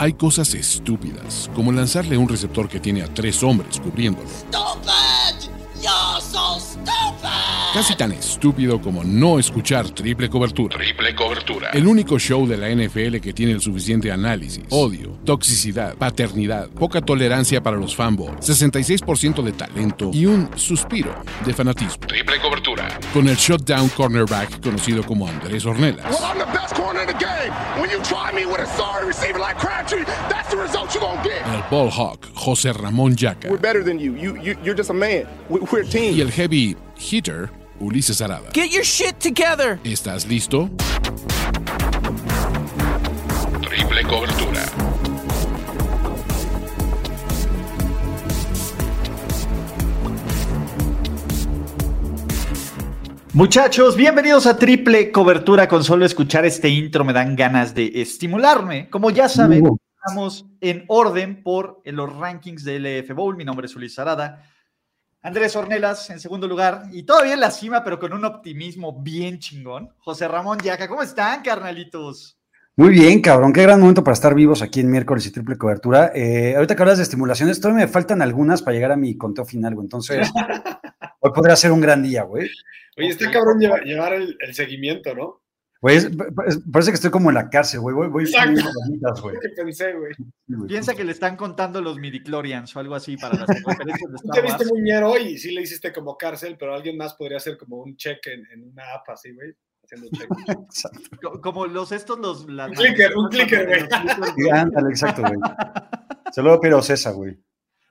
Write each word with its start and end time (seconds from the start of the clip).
Hay 0.00 0.14
cosas 0.14 0.54
estúpidas, 0.54 1.50
como 1.54 1.70
lanzarle 1.72 2.16
un 2.16 2.26
receptor 2.26 2.70
que 2.70 2.80
tiene 2.80 3.02
a 3.02 3.12
tres 3.12 3.42
hombres 3.42 3.78
cubriéndolo. 3.78 4.26
Stupid! 4.26 5.50
You're 5.82 6.22
so 6.22 6.58
stupid! 6.58 7.28
Casi 7.74 7.94
tan 7.96 8.10
estúpido 8.12 8.80
como 8.80 9.04
no 9.04 9.38
escuchar 9.38 9.90
triple 9.90 10.30
cobertura. 10.30 10.78
Triple 10.78 11.14
cobertura. 11.14 11.68
El 11.74 11.86
único 11.86 12.18
show 12.18 12.48
de 12.48 12.56
la 12.56 12.70
NFL 12.70 13.18
que 13.18 13.34
tiene 13.34 13.52
el 13.52 13.60
suficiente 13.60 14.10
análisis, 14.10 14.64
odio, 14.70 15.18
toxicidad, 15.26 15.94
paternidad, 15.96 16.70
poca 16.70 17.02
tolerancia 17.02 17.62
para 17.62 17.76
los 17.76 17.94
fanboys, 17.94 18.40
66% 18.40 19.42
de 19.42 19.52
talento 19.52 20.10
y 20.14 20.24
un 20.24 20.48
suspiro 20.56 21.14
de 21.44 21.52
fanatismo. 21.52 22.06
Triple 22.06 22.40
cobertura. 22.40 22.88
Con 23.12 23.28
el 23.28 23.36
shutdown 23.36 23.90
cornerback 23.90 24.62
conocido 24.62 25.04
como 25.04 25.28
Andrés 25.28 25.66
Ornelas. 25.66 26.06
Well, 26.10 26.40
That's 30.28 30.50
the 30.50 30.56
result 30.56 30.94
you're 30.94 31.02
gonna 31.02 31.22
get. 31.22 31.42
El 31.46 31.62
ball 31.70 31.90
hawk 31.90 32.26
José 32.34 32.72
Ramón 32.72 33.16
Yaca. 33.16 33.48
We're 33.50 33.58
better 33.58 33.82
than 33.82 33.98
you. 33.98 34.14
You, 34.14 34.36
you 34.36 34.56
you're 34.62 34.76
just 34.76 34.90
a 34.90 34.94
man. 34.94 35.26
We, 35.48 35.60
we're 35.60 35.82
a 35.82 35.84
team. 35.84 36.14
Y 36.16 36.20
el 36.20 36.30
heavy 36.30 36.76
hitter 36.96 37.50
Ulises 37.80 38.20
Arada. 38.20 38.50
Get 38.52 38.70
your 38.70 38.84
shit 38.84 39.18
together! 39.18 39.80
¿Estás 39.84 40.26
listo? 40.26 40.70
Triple 43.62 44.02
cobertura. 44.04 44.64
Muchachos, 53.32 53.96
bienvenidos 53.96 54.46
a 54.46 54.56
Triple 54.56 55.12
Cobertura. 55.12 55.68
Con 55.68 55.84
solo 55.84 56.04
escuchar 56.04 56.44
este 56.44 56.68
intro 56.68 57.04
me 57.04 57.12
dan 57.12 57.36
ganas 57.36 57.74
de 57.74 58.02
estimularme. 58.02 58.90
Como 58.90 59.10
ya 59.10 59.28
saben, 59.28 59.64
estamos 60.02 60.46
en 60.62 60.84
orden 60.88 61.42
por 61.42 61.82
los 61.84 62.16
rankings 62.16 62.64
del 62.64 62.84
LF 62.84 63.14
Bowl. 63.14 63.36
Mi 63.36 63.44
nombre 63.44 63.66
es 63.66 63.76
Ulises 63.76 63.98
Arada. 63.98 64.42
Andrés 65.22 65.54
Ornelas 65.54 66.08
en 66.08 66.18
segundo 66.18 66.48
lugar 66.48 66.84
y 66.90 67.02
todavía 67.02 67.34
en 67.34 67.40
la 67.40 67.50
cima, 67.50 67.84
pero 67.84 67.98
con 67.98 68.14
un 68.14 68.24
optimismo 68.24 69.02
bien 69.02 69.38
chingón. 69.38 69.90
José 69.98 70.26
Ramón 70.26 70.58
Yaca, 70.60 70.88
¿cómo 70.88 71.02
están, 71.02 71.42
carnalitos? 71.42 72.38
Muy 72.76 72.88
bien, 72.88 73.20
cabrón, 73.20 73.52
qué 73.52 73.62
gran 73.62 73.78
momento 73.78 74.02
para 74.02 74.14
estar 74.14 74.34
vivos 74.34 74.62
aquí 74.62 74.80
en 74.80 74.90
miércoles 74.90 75.26
y 75.26 75.32
triple 75.32 75.58
cobertura. 75.58 76.12
Eh, 76.14 76.54
ahorita 76.54 76.74
que 76.74 76.82
hablas 76.82 76.96
de 76.96 77.02
estimulaciones, 77.02 77.60
todavía 77.60 77.84
me 77.84 77.92
faltan 77.92 78.22
algunas 78.22 78.62
para 78.62 78.74
llegar 78.74 78.92
a 78.92 78.96
mi 78.96 79.18
conteo 79.18 79.44
final, 79.44 79.74
güey. 79.74 79.84
Entonces, 79.84 80.30
hoy 81.20 81.30
podría 81.34 81.56
ser 81.56 81.72
un 81.72 81.82
gran 81.82 82.02
día, 82.02 82.22
güey. 82.22 82.48
Oye, 82.96 83.08
está 83.08 83.30
cabrón 83.30 83.58
llevar, 83.58 83.82
llevar 83.82 84.14
el, 84.14 84.38
el 84.40 84.54
seguimiento, 84.54 85.14
¿no? 85.14 85.42
Güey, 85.82 85.98
parece 86.70 86.90
que 86.90 86.96
estoy 86.96 87.10
como 87.10 87.30
en 87.30 87.36
la 87.36 87.48
cárcel, 87.48 87.80
güey. 87.80 87.94
Voy, 87.96 88.08
voy 88.08 88.30
güey. 88.30 89.34
Pensé. 89.56 89.94
Piensa 90.68 90.94
que 90.94 91.04
le 91.04 91.12
están 91.12 91.36
contando 91.36 91.80
los 91.80 91.98
midichlorians 91.98 92.76
o 92.76 92.80
algo 92.80 92.94
así 92.94 93.16
para 93.16 93.34
las 93.38 93.46
conferencias 93.62 94.10
de 94.12 94.30
te 94.30 94.42
viste 94.42 94.66
muy 94.66 94.82
ñero 94.82 95.16
y 95.16 95.38
sí 95.38 95.52
le 95.52 95.62
hiciste 95.62 95.90
como 95.92 96.18
cárcel, 96.18 96.56
pero 96.58 96.74
alguien 96.74 96.98
más 96.98 97.14
podría 97.14 97.38
hacer 97.38 97.56
como 97.56 97.78
un 97.78 97.96
check 97.96 98.18
en, 98.26 98.44
en 98.52 98.68
una 98.70 98.92
app 98.94 99.08
así, 99.08 99.32
güey. 99.32 99.54
Haciendo 99.82 100.08
check. 100.10 100.28
Exacto. 100.48 101.00
Co- 101.22 101.40
Como 101.40 101.66
los 101.66 101.92
estos, 101.92 102.18
los... 102.18 102.46
las- 102.50 102.68
Un 102.68 102.74
clicker, 102.74 103.16
un 103.16 103.28
clicker, 103.30 103.88
güey. 104.36 104.50
ándale, 104.50 104.90
exacto, 104.90 105.22
güey. 105.22 105.38
Se 106.30 106.42
lo 106.42 106.60
pido 106.60 106.82
César, 106.82 107.14
güey. 107.14 107.38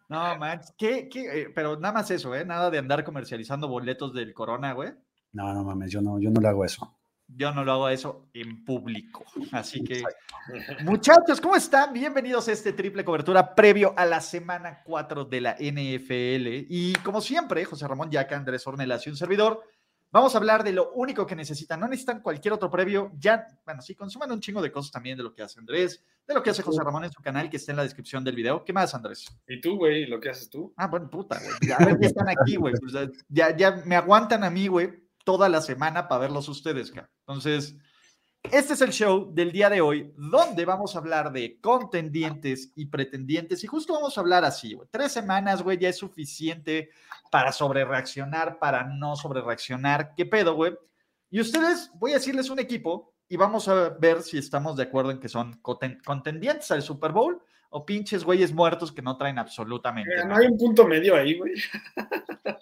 No, 0.09 0.37
man, 0.37 0.61
¿qué, 0.77 1.09
qué, 1.09 1.41
eh, 1.41 1.47
pero 1.53 1.79
nada 1.79 1.93
más 1.95 2.11
eso, 2.11 2.33
¿eh? 2.35 2.45
Nada 2.45 2.69
de 2.69 2.77
andar 2.77 3.03
comercializando 3.03 3.67
boletos 3.67 4.13
del 4.13 4.33
Corona, 4.33 4.73
güey. 4.73 4.91
No, 5.33 5.53
no 5.53 5.63
mames, 5.63 5.91
yo 5.91 6.01
no, 6.01 6.19
yo 6.19 6.29
no 6.31 6.39
le 6.41 6.47
hago 6.47 6.63
eso. 6.65 6.98
Yo 7.35 7.51
no 7.53 7.63
lo 7.63 7.73
hago 7.73 7.89
eso 7.89 8.27
en 8.33 8.65
público. 8.65 9.23
Así 9.51 9.83
que, 9.83 10.01
muchachos, 10.83 11.39
¿cómo 11.39 11.55
están? 11.55 11.93
Bienvenidos 11.93 12.47
a 12.47 12.53
este 12.53 12.73
triple 12.73 13.05
cobertura 13.05 13.53
previo 13.53 13.93
a 13.95 14.05
la 14.05 14.19
semana 14.19 14.81
4 14.83 15.25
de 15.25 15.41
la 15.41 15.55
NFL. 15.59 16.65
Y 16.69 16.93
como 17.03 17.21
siempre, 17.21 17.63
José 17.65 17.87
Ramón 17.87 18.09
Yaca, 18.09 18.35
Andrés 18.35 18.65
Ornelas 18.65 19.05
y 19.05 19.11
un 19.11 19.15
servidor, 19.15 19.63
vamos 20.11 20.33
a 20.33 20.39
hablar 20.39 20.63
de 20.63 20.73
lo 20.73 20.91
único 20.93 21.27
que 21.27 21.35
necesitan. 21.35 21.79
No 21.79 21.87
necesitan 21.87 22.21
cualquier 22.21 22.55
otro 22.55 22.71
previo. 22.71 23.11
Ya, 23.19 23.45
bueno, 23.63 23.83
sí, 23.83 23.93
consuman 23.93 24.31
un 24.31 24.41
chingo 24.41 24.61
de 24.61 24.71
cosas 24.71 24.91
también 24.91 25.15
de 25.15 25.23
lo 25.23 25.31
que 25.31 25.43
hace 25.43 25.59
Andrés, 25.59 26.03
de 26.27 26.33
lo 26.33 26.41
que 26.41 26.49
hace 26.49 26.63
José 26.63 26.81
Ramón 26.83 27.03
en 27.03 27.11
su 27.11 27.21
canal, 27.21 27.47
que 27.47 27.57
está 27.57 27.73
en 27.73 27.77
la 27.77 27.83
descripción 27.83 28.23
del 28.23 28.35
video. 28.35 28.65
¿Qué 28.65 28.73
más, 28.73 28.95
Andrés? 28.95 29.27
¿Y 29.47 29.61
tú, 29.61 29.77
güey? 29.77 30.07
¿Lo 30.07 30.19
que 30.19 30.31
haces 30.31 30.49
tú? 30.49 30.73
Ah, 30.75 30.87
bueno, 30.87 31.07
puta, 31.07 31.39
güey. 31.39 31.53
Ya, 31.61 31.77
están 32.01 32.27
aquí, 32.27 32.55
güey. 32.55 32.73
Pues, 32.73 32.91
ya, 33.27 33.55
ya 33.55 33.83
me 33.85 33.95
aguantan 33.95 34.43
a 34.43 34.49
mí, 34.49 34.67
güey, 34.67 35.08
toda 35.23 35.49
la 35.49 35.61
semana 35.61 36.07
para 36.07 36.21
verlos 36.21 36.47
ustedes, 36.49 36.91
cara. 36.91 37.09
Entonces, 37.27 37.75
este 38.43 38.73
es 38.73 38.81
el 38.81 38.91
show 38.91 39.31
del 39.33 39.51
día 39.51 39.69
de 39.69 39.81
hoy, 39.81 40.13
donde 40.15 40.63
vamos 40.63 40.95
a 40.95 40.99
hablar 40.99 41.31
de 41.33 41.59
contendientes 41.59 42.71
y 42.75 42.85
pretendientes. 42.85 43.63
Y 43.63 43.67
justo 43.67 43.93
vamos 43.93 44.17
a 44.17 44.21
hablar 44.21 44.45
así. 44.45 44.77
Tres 44.91 45.11
semanas, 45.11 45.61
güey, 45.61 45.77
ya 45.77 45.89
es 45.89 45.97
suficiente 45.97 46.89
para 47.31 47.51
sobrereaccionar, 47.51 48.57
para 48.57 48.83
no 48.85 49.15
sobrereaccionar. 49.15 50.13
¿Qué 50.15 50.25
pedo, 50.25 50.55
güey? 50.55 50.73
Y 51.29 51.41
ustedes, 51.41 51.91
voy 51.95 52.11
a 52.11 52.15
decirles 52.15 52.49
un 52.49 52.59
equipo 52.59 53.13
y 53.27 53.35
vamos 53.35 53.67
a 53.67 53.89
ver 53.89 54.23
si 54.23 54.37
estamos 54.37 54.77
de 54.77 54.83
acuerdo 54.83 55.11
en 55.11 55.19
que 55.19 55.29
son 55.29 55.61
conten- 55.61 56.01
contendientes 56.03 56.71
al 56.71 56.81
Super 56.81 57.11
Bowl 57.11 57.43
o 57.71 57.85
pinches 57.85 58.23
güeyes 58.23 58.51
muertos 58.51 58.91
que 58.91 59.01
no 59.01 59.15
traen 59.17 59.37
absolutamente 59.37 60.11
Eh, 60.13 60.17
no 60.23 60.29
nada. 60.29 60.39
hay 60.41 60.47
un 60.47 60.57
punto 60.57 60.87
medio 60.87 61.15
ahí, 61.15 61.37
güey. 61.37 61.53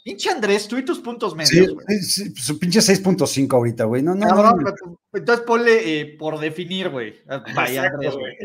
Pinche 0.03 0.29
Andrés, 0.29 0.67
tú 0.67 0.77
y 0.77 0.83
tus 0.85 0.99
puntos 0.99 1.31
Sí, 1.31 1.37
medios, 1.55 1.73
güey. 1.73 1.85
sí, 2.01 2.25
sí, 2.25 2.35
su 2.35 2.59
pinche 2.59 2.79
6.5 2.81 3.53
ahorita, 3.55 3.85
güey. 3.85 4.01
No, 4.03 4.15
no, 4.15 4.27
Cabrón, 4.27 4.63
no. 4.63 4.73
pues, 5.09 5.21
entonces 5.21 5.45
ponle 5.45 5.99
eh, 5.99 6.15
por 6.17 6.39
definir, 6.39 6.89
güey. 6.89 7.21
Ah, 7.27 7.43
Vaya, 7.55 7.85
Exacto, 7.85 7.95
Andrés, 7.95 8.15
güey. 8.15 8.37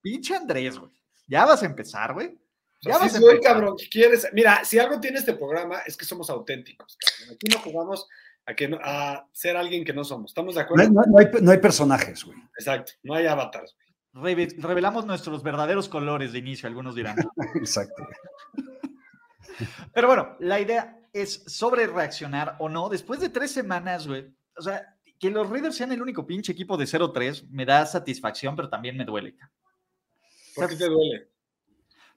Pinche 0.00 0.34
Andrés, 0.34 0.78
güey. 0.78 0.90
Ya 1.26 1.44
vas 1.44 1.62
a 1.62 1.66
empezar, 1.66 2.12
güey. 2.14 2.38
Ya 2.82 2.94
Así 2.96 3.04
vas 3.04 3.14
a 3.14 3.18
soy, 3.20 3.30
empezar. 3.34 3.52
cabrón. 3.54 3.76
¿Qué 3.78 3.88
quieres? 3.88 4.26
Mira, 4.32 4.64
si 4.64 4.78
algo 4.78 4.98
tiene 5.00 5.18
este 5.18 5.34
programa 5.34 5.78
es 5.86 5.96
que 5.96 6.04
somos 6.04 6.28
auténticos, 6.30 6.96
cabrón. 6.98 7.36
Aquí 7.36 7.46
no 7.54 7.58
jugamos 7.60 8.08
a, 8.44 8.54
que 8.54 8.68
no- 8.68 8.78
a 8.82 9.28
ser 9.32 9.56
alguien 9.56 9.84
que 9.84 9.92
no 9.92 10.02
somos. 10.04 10.30
¿Estamos 10.32 10.54
de 10.56 10.62
No 10.62 10.64
acuerdo? 10.64 10.82
hay, 10.84 10.90
no- 10.90 11.02
no 11.06 11.18
hay- 11.18 11.42
no 11.42 11.50
hay 11.52 11.58
personajes, 11.58 12.24
güey. 12.24 12.36
Exacto. 12.58 12.92
No 13.04 13.14
hay 13.14 13.26
avatars. 13.26 13.76
Reve- 14.14 14.54
revelamos 14.58 15.06
nuestros 15.06 15.42
verdaderos 15.42 15.88
colores 15.88 16.32
de 16.32 16.38
inicio, 16.38 16.68
algunos 16.68 16.94
dirán. 16.94 17.16
Exacto. 17.54 18.06
Pero 19.94 20.08
bueno, 20.08 20.36
la 20.40 20.60
idea 20.60 20.98
es 21.12 21.44
sobre 21.46 21.86
reaccionar 21.86 22.56
o 22.58 22.68
no. 22.68 22.88
Después 22.88 23.20
de 23.20 23.28
tres 23.28 23.52
semanas, 23.52 24.06
güey. 24.06 24.34
O 24.56 24.62
sea, 24.62 24.96
que 25.18 25.30
los 25.30 25.48
Raiders 25.48 25.76
sean 25.76 25.92
el 25.92 26.02
único 26.02 26.26
pinche 26.26 26.52
equipo 26.52 26.76
de 26.76 26.84
0-3 26.84 27.48
me 27.50 27.64
da 27.64 27.86
satisfacción, 27.86 28.56
pero 28.56 28.68
también 28.68 28.96
me 28.96 29.04
duele. 29.04 29.36
¿Por 30.54 30.68
qué 30.68 30.76
te 30.76 30.86
duele? 30.88 31.28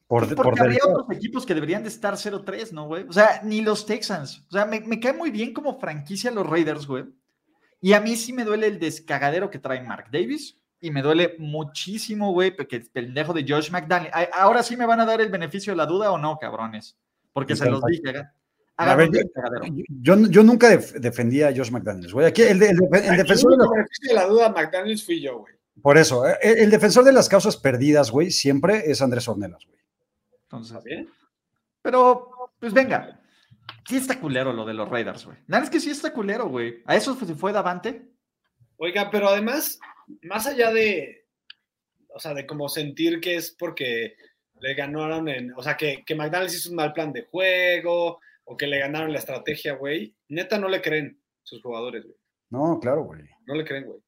Por, 0.08 0.28
por 0.36 0.46
porque 0.46 0.62
habría 0.62 0.86
otros 0.86 1.08
equipos 1.18 1.46
que 1.46 1.54
deberían 1.56 1.82
de 1.84 1.90
estar 1.90 2.14
0-3, 2.16 2.72
¿no, 2.72 2.88
güey? 2.88 3.06
O 3.08 3.14
sea, 3.14 3.42
ni 3.44 3.62
los 3.62 3.86
Texans. 3.86 4.46
O 4.50 4.52
sea, 4.52 4.66
me, 4.66 4.80
me 4.82 5.00
cae 5.00 5.14
muy 5.14 5.32
bien 5.32 5.54
como 5.54 5.80
franquicia 5.80 6.30
los 6.32 6.46
Raiders, 6.48 6.86
güey. 6.88 7.06
Y 7.82 7.94
a 7.94 8.02
mí 8.02 8.16
sí 8.16 8.34
me 8.34 8.44
duele 8.44 8.68
el 8.68 8.80
descagadero 8.80 9.50
que 9.50 9.60
trae 9.60 9.82
Mark 9.82 10.08
Davis. 10.12 10.58
Y 10.82 10.92
me 10.92 11.02
duele 11.02 11.36
muchísimo, 11.40 12.32
güey, 12.32 12.52
porque 12.56 12.76
el 12.78 12.90
pendejo 12.92 13.34
de 13.34 13.46
Josh 13.48 13.72
McDaniel. 13.72 14.12
Ahora 14.34 14.62
sí 14.62 14.76
me 14.78 14.86
van 14.86 15.00
a 15.00 15.06
dar 15.06 15.22
el 15.22 15.30
beneficio 15.30 15.74
de 15.74 15.78
la 15.78 15.86
duda 15.86 16.12
o 16.12 16.18
no, 16.18 16.38
cabrones. 16.38 16.98
Porque 17.34 17.56
se 17.56 17.70
los 17.70 17.82
dije. 17.86 18.24
A 18.78 18.94
ver, 18.96 19.10
yo, 19.10 20.16
yo- 20.18 20.28
yo 20.30 20.44
nunca 20.44 20.70
def- 20.70 20.94
defendía 20.96 21.48
a 21.48 21.56
Josh 21.56 21.72
McDaniels, 21.72 22.12
güey. 22.14 22.26
Aquí 22.28 22.42
el, 22.42 22.60
de- 22.60 22.70
el 22.72 22.78
de- 22.78 22.98
el 23.00 23.06
El 23.06 23.18
defensor 23.18 23.52
de 23.58 23.68
beneficio 23.70 24.10
de 24.10 24.14
la 24.14 24.26
duda, 24.28 24.50
McDaniels 24.50 25.04
fui 25.06 25.22
yo, 25.22 25.40
güey. 25.40 25.54
por 25.82 25.98
eso, 25.98 26.28
eh, 26.28 26.38
el, 26.42 26.58
el 26.60 26.70
defensor 26.72 27.04
de 27.06 27.14
las 27.14 27.30
causas 27.30 27.56
perdidas, 27.58 28.12
güey, 28.12 28.32
siempre 28.32 28.84
es 28.92 29.02
Andrés 29.02 29.28
Ornelas, 29.30 29.66
güey. 29.66 29.80
Entonces, 30.44 30.76
¿Está 30.76 30.84
bien? 30.86 31.10
pero, 31.82 32.30
pues 32.60 32.74
venga. 32.74 33.20
Sí 33.88 33.98
está 33.98 34.20
culero 34.20 34.52
lo 34.52 34.66
de 34.66 34.74
los 34.74 34.90
Raiders, 34.90 35.26
güey. 35.26 35.38
La 35.48 35.58
verdad 35.58 35.64
es 35.64 35.70
que 35.70 35.80
sí 35.80 35.90
está 35.92 36.12
culero, 36.12 36.48
güey. 36.50 36.84
A 36.86 36.96
eso 36.96 37.16
se 37.16 37.34
fue 37.36 37.52
Davante. 37.54 38.10
Oiga, 38.78 39.10
pero 39.10 39.30
además, 39.30 39.80
más 40.24 40.48
allá 40.48 40.72
de, 40.72 41.28
o 42.10 42.20
sea, 42.20 42.34
de 42.34 42.46
como 42.46 42.70
sentir 42.70 43.20
que 43.20 43.36
es 43.36 43.52
porque 43.52 44.16
le 44.62 44.74
ganaron 44.74 45.28
en, 45.30 45.52
o 45.54 45.62
sea, 45.62 45.76
que, 45.76 46.04
que 46.06 46.16
McDonald's 46.16 46.56
hizo 46.56 46.70
un 46.70 46.76
mal 46.78 46.94
plan 46.94 47.12
de 47.12 47.24
juego 47.24 48.20
o 48.46 48.56
que 48.58 48.68
le 48.68 48.80
ganaron 48.80 49.12
la 49.12 49.20
estrategia, 49.20 49.74
güey, 49.74 50.16
neta 50.30 50.58
no 50.58 50.70
le 50.70 50.82
creen 50.82 51.20
sus 51.44 51.62
jugadores, 51.62 52.04
güey. 52.04 52.16
No, 52.50 52.80
claro, 52.80 53.04
güey. 53.04 53.22
No 53.48 53.56
le 53.56 53.66
creen, 53.66 53.86
güey. 53.86 54.00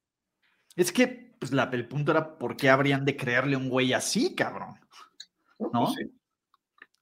Es 0.76 0.92
que 0.92 1.34
pues, 1.38 1.52
la- 1.52 1.68
el 1.72 1.86
punto 1.88 2.12
era 2.12 2.38
por 2.38 2.56
qué 2.56 2.70
habrían 2.70 3.04
de 3.04 3.16
creerle 3.16 3.54
a 3.56 3.58
un 3.58 3.68
güey 3.68 3.92
así, 3.92 4.34
cabrón. 4.34 4.74
¿No? 5.58 5.70
Pues 5.72 5.94
sí. 5.98 6.17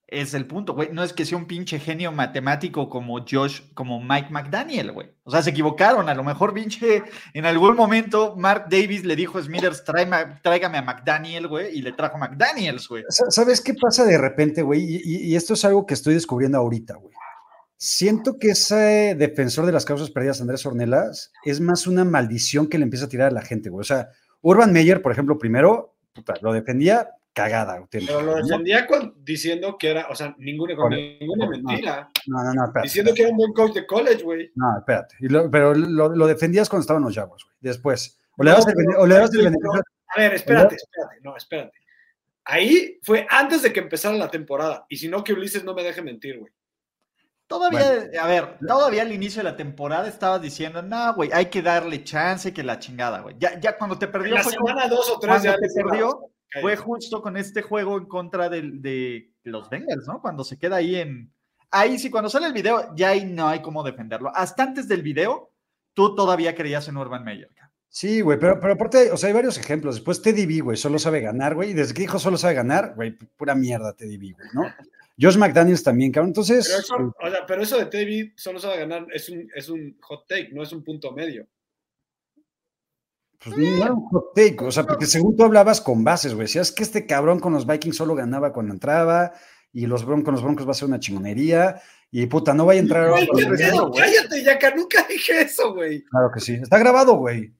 Es 0.08 0.34
el 0.34 0.46
punto, 0.46 0.74
güey. 0.74 0.90
No 0.92 1.02
es 1.02 1.12
que 1.12 1.24
sea 1.24 1.36
un 1.36 1.46
pinche 1.46 1.80
genio 1.80 2.12
matemático 2.12 2.88
como 2.88 3.24
Josh, 3.28 3.60
como 3.74 4.00
Mike 4.00 4.28
McDaniel, 4.30 4.92
güey. 4.92 5.08
O 5.24 5.32
sea, 5.32 5.42
se 5.42 5.50
equivocaron. 5.50 6.08
A 6.08 6.14
lo 6.14 6.22
mejor, 6.22 6.54
pinche, 6.54 7.02
en 7.34 7.44
algún 7.44 7.74
momento 7.74 8.36
Mark 8.36 8.66
Davis 8.70 9.04
le 9.04 9.16
dijo 9.16 9.38
a 9.38 9.42
Smithers, 9.42 9.84
"Tráeme- 9.84 10.40
tráigame 10.42 10.78
a 10.78 10.82
McDaniel, 10.82 11.48
güey, 11.48 11.76
y 11.76 11.82
le 11.82 11.90
trajo 11.92 12.18
McDaniels, 12.18 12.88
güey. 12.88 13.02
Sa- 13.08 13.30
¿Sabes 13.30 13.60
qué 13.60 13.74
pasa 13.74 14.04
de 14.04 14.16
repente, 14.16 14.62
güey? 14.62 15.00
Y 15.04 15.34
esto 15.34 15.54
es 15.54 15.64
algo 15.64 15.86
que 15.86 15.94
estoy 15.94 16.14
descubriendo 16.14 16.58
ahorita, 16.58 16.94
güey. 16.94 17.12
Siento 17.76 18.38
que 18.38 18.50
ese 18.50 19.16
defensor 19.18 19.66
de 19.66 19.72
las 19.72 19.84
causas 19.84 20.10
perdidas, 20.10 20.40
Andrés 20.40 20.64
Ornelas, 20.64 21.32
es 21.44 21.60
más 21.60 21.86
una 21.88 22.04
maldición 22.04 22.68
que 22.68 22.78
le 22.78 22.84
empieza 22.84 23.06
a 23.06 23.08
tirar 23.08 23.28
a 23.28 23.32
la 23.34 23.42
gente, 23.42 23.68
güey. 23.70 23.80
O 23.80 23.84
sea, 23.84 24.08
Urban 24.40 24.72
Meyer, 24.72 25.02
por 25.02 25.10
ejemplo, 25.12 25.36
primero, 25.36 25.94
puta, 26.14 26.34
lo 26.40 26.52
defendía 26.52 27.10
cagada. 27.36 27.76
auténtica, 27.76 28.14
Pero 28.14 28.24
lo 28.26 28.38
¿no? 28.40 28.42
defendía 28.46 28.86
con- 28.86 29.14
diciendo 29.22 29.76
que 29.78 29.90
era, 29.90 30.06
o 30.08 30.14
sea, 30.14 30.34
ninguna, 30.38 30.74
con 30.74 30.90
ninguna 30.90 31.44
no. 31.44 31.50
mentira. 31.50 32.10
No, 32.26 32.42
no, 32.42 32.54
no, 32.54 32.64
espérate. 32.64 32.88
Diciendo 32.88 33.12
que 33.14 33.22
era 33.22 33.30
un 33.30 33.36
buen 33.36 33.52
coach 33.52 33.74
de 33.74 33.86
college, 33.86 34.22
güey. 34.24 34.50
No, 34.54 34.78
espérate. 34.78 35.14
Y 35.20 35.28
lo- 35.28 35.50
pero 35.50 35.74
lo, 35.74 36.08
lo 36.08 36.26
defendías 36.26 36.68
cuando 36.68 36.80
estaban 36.80 37.02
los 37.02 37.14
Jaguars, 37.14 37.44
güey. 37.44 37.56
Después. 37.60 38.18
O 38.38 38.42
le 38.42 38.50
dabas 38.50 38.66
el, 38.66 38.74
o 38.98 39.06
le 39.06 39.14
dabas 39.14 39.34
el 39.34 39.44
beneficio. 39.44 39.70
A 40.08 40.20
ver, 40.20 40.34
espérate, 40.34 40.76
espérate, 40.76 41.16
no, 41.22 41.36
espérate. 41.36 41.72
Ahí 42.44 42.98
fue 43.02 43.26
antes 43.28 43.60
de 43.62 43.72
que 43.72 43.80
empezara 43.80 44.14
la 44.16 44.30
temporada. 44.30 44.86
Y 44.88 44.96
si 44.96 45.08
no, 45.08 45.22
que 45.24 45.32
Ulises 45.32 45.64
no 45.64 45.74
me 45.74 45.82
deje 45.82 46.00
mentir, 46.00 46.38
güey. 46.38 46.52
Todavía, 47.48 48.08
a 48.20 48.26
ver, 48.26 48.58
todavía 48.66 49.02
al 49.02 49.12
inicio 49.12 49.40
de 49.40 49.50
la 49.50 49.56
temporada 49.56 50.08
estabas 50.08 50.42
diciendo, 50.42 50.82
no, 50.82 51.14
güey, 51.14 51.30
hay 51.32 51.46
que 51.46 51.62
darle 51.62 52.02
chance, 52.02 52.52
que 52.52 52.64
la 52.64 52.78
chingada, 52.80 53.20
güey. 53.20 53.36
Ya, 53.38 53.60
ya 53.60 53.76
cuando 53.76 53.96
te 53.98 54.06
En 54.06 54.12
perdió 54.12 54.34
la 54.34 54.42
fue 54.42 54.52
semana 54.52 54.88
dos 54.88 55.08
o 55.10 55.18
tres 55.20 55.30
cuando 55.42 55.44
ya 55.50 55.56
te 55.56 55.68
perdió. 55.74 56.30
Fue 56.60 56.76
justo 56.76 57.22
con 57.22 57.36
este 57.36 57.62
juego 57.62 57.98
en 57.98 58.06
contra 58.06 58.48
de, 58.48 59.30
los 59.44 59.70
Bengals, 59.70 60.06
¿no? 60.06 60.20
Cuando 60.20 60.44
se 60.44 60.58
queda 60.58 60.76
ahí 60.76 60.96
en... 60.96 61.32
Ahí 61.70 61.98
sí, 61.98 62.10
cuando 62.10 62.30
sale 62.30 62.46
el 62.46 62.52
video, 62.52 62.94
ya 62.94 63.10
ahí 63.10 63.24
no 63.24 63.48
hay 63.48 63.60
cómo 63.60 63.82
defenderlo. 63.82 64.30
Hasta 64.34 64.62
antes 64.62 64.88
del 64.88 65.02
video, 65.02 65.50
tú 65.94 66.14
todavía 66.14 66.54
creías 66.54 66.88
en 66.88 66.96
Urban 66.96 67.24
Meyer. 67.24 67.50
Sí, 67.88 68.20
güey, 68.20 68.38
pero, 68.38 68.60
pero 68.60 68.74
aparte, 68.74 69.10
o 69.10 69.16
sea, 69.16 69.28
hay 69.28 69.32
varios 69.32 69.56
ejemplos. 69.58 69.94
Después 69.94 70.20
Teddy 70.20 70.44
B, 70.46 70.60
güey, 70.60 70.76
solo 70.76 70.98
sabe 70.98 71.20
ganar, 71.20 71.54
güey. 71.54 71.70
Y 71.70 71.74
desde 71.74 71.94
que 71.94 72.02
dijo 72.02 72.18
solo 72.18 72.36
sabe 72.36 72.54
ganar, 72.54 72.92
güey, 72.94 73.12
pura 73.36 73.54
mierda 73.54 73.94
Teddy 73.94 74.18
B, 74.18 74.32
güey, 74.32 74.48
¿no? 74.52 74.62
Josh 75.18 75.38
McDaniels 75.38 75.82
también, 75.82 76.12
cabrón. 76.12 76.28
Entonces, 76.28 76.68
Pero 76.68 76.80
eso, 76.80 77.14
o 77.18 77.30
sea, 77.30 77.46
pero 77.46 77.62
eso 77.62 77.78
de 77.78 77.86
Teddy 77.86 78.32
solo 78.36 78.60
sabe 78.60 78.80
ganar, 78.80 79.06
es 79.14 79.30
un, 79.30 79.48
es 79.54 79.70
un 79.70 79.96
hot 80.02 80.26
take, 80.28 80.50
no 80.52 80.62
es 80.62 80.72
un 80.72 80.84
punto 80.84 81.12
medio. 81.12 81.46
Pues 83.42 83.56
no 83.56 83.64
era 83.84 83.92
un 83.92 84.04
hot 84.06 84.34
take, 84.34 84.56
o 84.64 84.70
sea, 84.72 84.84
porque 84.84 85.06
según 85.06 85.36
tú 85.36 85.44
hablabas 85.44 85.80
con 85.80 86.02
bases, 86.04 86.34
güey. 86.34 86.46
Decías 86.46 86.72
que 86.72 86.82
este 86.82 87.06
cabrón 87.06 87.38
con 87.40 87.52
los 87.52 87.66
Vikings 87.66 87.96
solo 87.96 88.14
ganaba 88.14 88.52
cuando 88.52 88.72
entraba, 88.72 89.32
y 89.72 89.86
los 89.86 90.04
Broncos, 90.04 90.24
con 90.24 90.34
los 90.34 90.42
Broncos 90.42 90.66
va 90.66 90.70
a 90.70 90.74
ser 90.74 90.88
una 90.88 91.00
chingonería, 91.00 91.80
y 92.10 92.26
puta, 92.26 92.54
no 92.54 92.64
vaya 92.66 92.80
a 92.80 92.82
entrar. 92.82 93.10
Güey, 93.10 93.26
ahora 93.26 93.26
¿qué 93.36 93.44
con 93.44 93.52
el- 93.52 93.58
pedo? 93.58 93.90
Cállate, 93.92 94.42
Yaka, 94.44 94.74
nunca 94.74 95.06
dije 95.08 95.40
eso, 95.42 95.74
güey. 95.74 96.02
Claro 96.04 96.30
que 96.32 96.40
sí. 96.40 96.54
Está 96.54 96.78
grabado, 96.78 97.14
güey. 97.16 97.52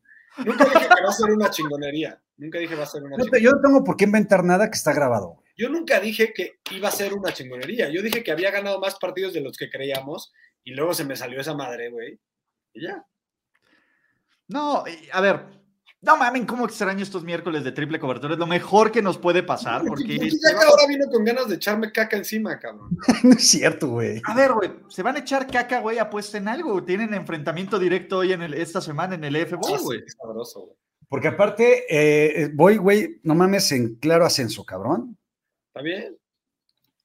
Nunca 0.44 0.64
dije 0.64 0.81
que 0.88 1.02
va 1.02 1.08
a 1.11 1.12
ser 1.12 1.31
una 1.32 1.50
chingonería. 1.50 2.23
Nunca 2.38 2.58
dije 2.58 2.75
va 2.75 2.82
a 2.82 2.87
ser 2.87 3.02
una 3.02 3.11
No 3.11 3.17
te- 3.17 3.23
chingonería. 3.25 3.50
yo 3.50 3.56
no 3.56 3.61
tengo 3.62 3.84
por 3.84 3.96
qué 3.96 4.05
inventar 4.05 4.44
nada 4.44 4.70
que 4.70 4.76
está 4.76 4.93
grabado, 4.93 5.28
güey. 5.31 5.46
Yo 5.58 5.69
nunca 5.70 5.99
dije 6.00 6.32
que 6.34 6.58
iba 6.73 6.88
a 6.88 6.93
ser 6.93 7.14
una 7.14 7.32
chingonería. 7.32 7.88
Yo 7.90 8.02
dije 8.02 8.23
que 8.23 8.31
había 8.32 8.50
ganado 8.50 8.78
más 8.81 8.96
partidos 8.96 9.32
de 9.32 9.40
los 9.40 9.56
que 9.56 9.70
creíamos 9.70 10.32
y 10.62 10.73
luego 10.75 10.93
se 10.93 11.05
me 11.05 11.17
salió 11.17 11.40
esa 11.40 11.55
madre, 11.55 11.90
güey. 11.90 12.20
Y 12.75 12.82
ya. 12.82 13.06
No, 14.49 14.84
a 15.12 15.20
ver, 15.20 15.46
no 16.02 16.16
mamen, 16.16 16.46
cómo 16.46 16.66
extraño 16.66 17.02
estos 17.02 17.25
miércoles 17.25 17.64
de 17.64 17.72
triple 17.72 17.98
cobertura. 17.98 18.34
Es 18.34 18.38
lo 18.38 18.46
mejor 18.46 18.93
que 18.93 19.02
nos 19.02 19.19
puede 19.19 19.43
pasar, 19.43 19.82
porque... 19.87 20.16
Yaka 20.19 20.66
ahora 20.69 20.87
vino 20.88 21.06
con 21.10 21.25
ganas 21.25 21.48
de 21.48 21.56
echarme 21.56 21.90
caca 21.90 22.16
encima, 22.16 22.58
cabrón. 22.58 22.90
No 23.25 23.32
es 23.32 23.48
cierto, 23.48 23.88
güey. 23.88 24.20
A 24.25 24.34
ver, 24.34 24.52
güey, 24.52 24.70
se 24.88 25.02
van 25.02 25.16
a 25.16 25.20
echar 25.20 25.46
caca, 25.46 25.81
güey, 25.81 25.98
apuesten 25.98 26.48
algo. 26.48 26.84
Tienen 26.84 27.14
enfrentamiento 27.14 27.78
directo 27.78 28.19
hoy 28.19 28.32
en 28.32 28.43
el, 28.43 28.54
esta 28.54 28.81
semana 28.81 29.14
en 29.14 29.25
el 29.25 29.34
EFB, 29.37 29.54
Ah, 29.56 29.78
güey. 29.82 30.00
sí, 30.00 30.04
sabroso, 30.16 30.60
güey. 30.60 30.76
Porque 31.08 31.28
aparte, 31.28 31.84
eh, 31.88 32.50
voy, 32.52 32.76
güey, 32.78 33.20
no 33.22 33.34
mames, 33.34 33.70
en 33.72 33.94
claro 33.96 34.26
ascenso, 34.26 34.64
cabrón. 34.64 35.16
¿Está 35.69 35.81
bien? 35.82 36.16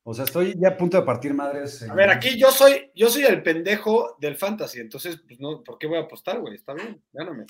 O 0.03 0.13
sea, 0.15 0.25
estoy 0.25 0.55
ya 0.59 0.69
a 0.69 0.77
punto 0.77 0.97
de 0.97 1.03
partir 1.03 1.35
madres. 1.35 1.87
A 1.87 1.94
ver, 1.94 2.09
aquí 2.09 2.39
yo 2.39 2.49
soy, 2.51 2.91
yo 2.95 3.09
soy 3.09 3.23
el 3.23 3.44
pendejo 3.44 4.17
del 4.19 4.35
fantasy, 4.35 4.79
entonces, 4.79 5.21
pues 5.27 5.39
no, 5.39 5.63
¿por 5.63 5.77
qué 5.77 5.85
voy 5.85 5.99
a 5.99 6.01
apostar, 6.01 6.39
güey? 6.39 6.55
Está 6.55 6.73
bien, 6.73 6.99
gáname. 7.13 7.45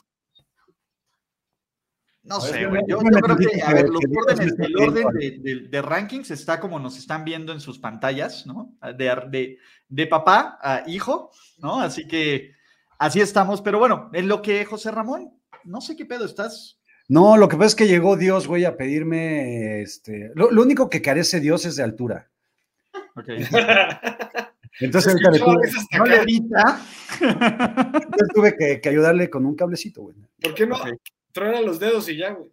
No 2.24 2.40
ver, 2.40 2.52
sé, 2.54 2.62
yo- 2.62 2.70
güey. 2.70 2.82
Yo, 2.88 2.98
creo 3.00 3.38
que, 3.38 3.62
a 3.64 3.74
ver, 3.74 3.86
que- 3.86 3.92
los 3.92 4.00
que 4.02 4.08
órdenes, 4.16 4.56
el 4.60 4.78
orden 4.78 5.08
de, 5.14 5.40
de- 5.40 5.68
de 5.70 5.82
rankings 5.82 6.30
está 6.32 6.60
como 6.60 6.80
nos 6.80 6.98
están 6.98 7.24
viendo 7.26 7.52
en 7.52 7.60
sus 7.60 7.80
pantallas, 7.80 8.46
¿no? 8.46 8.76
De, 8.98 9.16
de, 9.30 9.58
de 9.90 10.08
papá 10.08 10.60
a 10.62 10.84
hijo, 10.88 11.32
¿no? 11.58 11.80
Así 11.82 12.08
que 12.08 12.52
así 13.00 13.20
estamos. 13.22 13.62
Pero 13.62 13.80
bueno, 13.80 14.10
en 14.14 14.28
lo 14.28 14.42
que 14.42 14.64
José 14.66 14.92
Ramón, 14.92 15.32
no 15.64 15.82
sé 15.82 15.96
qué 15.96 16.06
pedo 16.06 16.26
estás. 16.26 16.78
No, 17.08 17.36
lo 17.38 17.48
que 17.50 17.58
pasa 17.58 17.68
es 17.68 17.76
que 17.76 17.88
llegó 17.88 18.16
Dios, 18.18 18.48
güey, 18.48 18.66
a 18.66 18.78
pedirme, 18.78 19.82
este, 19.82 20.32
lo, 20.36 20.52
lo 20.52 20.62
único 20.62 20.90
que 20.90 21.02
carece 21.02 21.40
Dios 21.40 21.66
es 21.66 21.76
de 21.76 21.84
altura. 21.84 22.30
Ok. 23.16 23.28
Entonces, 24.80 25.12
Se 25.14 25.28
ahorita 25.28 25.32
le 25.32 25.38
escuchó 25.38 25.52
a 25.52 25.62
tuve, 25.62 25.98
No 25.98 26.06
le 26.06 26.16
entonces 27.22 28.28
tuve 28.34 28.56
que, 28.58 28.80
que 28.82 28.90
ayudarle 28.90 29.30
con 29.30 29.46
un 29.46 29.56
cablecito, 29.56 30.02
güey. 30.04 30.16
¿Por 30.42 30.54
qué 30.56 30.66
no? 30.66 30.78
Truena 31.32 31.62
los 31.62 31.80
dedos 31.80 32.08
y 32.10 32.18
ya, 32.18 32.34
güey. 32.34 32.50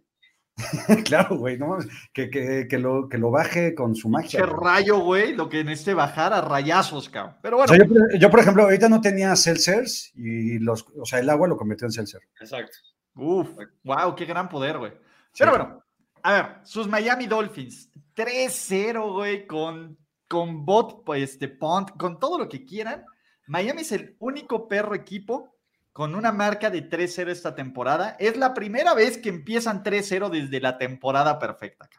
claro, 1.05 1.37
güey, 1.37 1.57
no 1.57 1.67
mames, 1.67 1.87
que, 2.13 2.29
que, 2.29 2.67
que 2.69 2.77
lo, 2.79 3.07
que 3.07 3.17
lo 3.17 3.31
baje 3.31 3.73
con 3.73 3.95
su 3.95 4.09
magia. 4.09 4.41
Güey. 4.45 4.51
rayo, 4.61 4.99
güey, 4.99 5.33
lo 5.33 5.47
que 5.47 5.61
en 5.61 5.69
este 5.69 5.93
bajar 5.93 6.33
a 6.33 6.41
rayazos, 6.41 7.07
cabrón. 7.09 7.37
Pero 7.41 7.55
O 7.55 7.59
bueno, 7.59 7.73
sea, 7.73 7.77
yo, 7.85 7.87
por- 7.93 8.19
yo, 8.19 8.29
por 8.29 8.39
ejemplo, 8.41 8.63
ahorita 8.63 8.89
no 8.89 8.99
tenía 8.99 9.35
seltzers 9.35 10.11
y 10.15 10.59
los, 10.59 10.85
o 10.97 11.05
sea, 11.05 11.19
el 11.19 11.29
agua 11.29 11.47
lo 11.47 11.55
convirtió 11.57 11.85
en 11.85 11.91
seltzer. 11.93 12.21
Exacto. 12.41 12.75
Uf, 13.15 13.49
wow, 13.83 14.15
qué 14.15 14.25
gran 14.25 14.49
poder, 14.49 14.77
güey. 14.77 14.91
Pero 15.37 15.51
bueno, 15.51 15.83
a 16.23 16.33
ver, 16.33 16.45
sus 16.63 16.87
Miami 16.87 17.27
Dolphins, 17.27 17.89
3-0, 18.15 19.13
güey, 19.13 19.47
con, 19.47 19.97
con 20.27 20.65
bot, 20.65 21.03
pues, 21.05 21.31
este, 21.31 21.47
punt, 21.47 21.91
con 21.91 22.19
todo 22.19 22.37
lo 22.37 22.49
que 22.49 22.65
quieran. 22.65 23.05
Miami 23.47 23.81
es 23.81 23.91
el 23.93 24.15
único 24.19 24.67
perro 24.67 24.93
equipo 24.93 25.55
con 25.91 26.15
una 26.15 26.31
marca 26.31 26.69
de 26.69 26.89
3-0 26.89 27.29
esta 27.29 27.55
temporada. 27.55 28.15
Es 28.19 28.37
la 28.37 28.53
primera 28.53 28.93
vez 28.93 29.17
que 29.17 29.29
empiezan 29.29 29.83
3-0 29.83 30.29
desde 30.29 30.59
la 30.61 30.77
temporada 30.77 31.39
perfecta. 31.39 31.89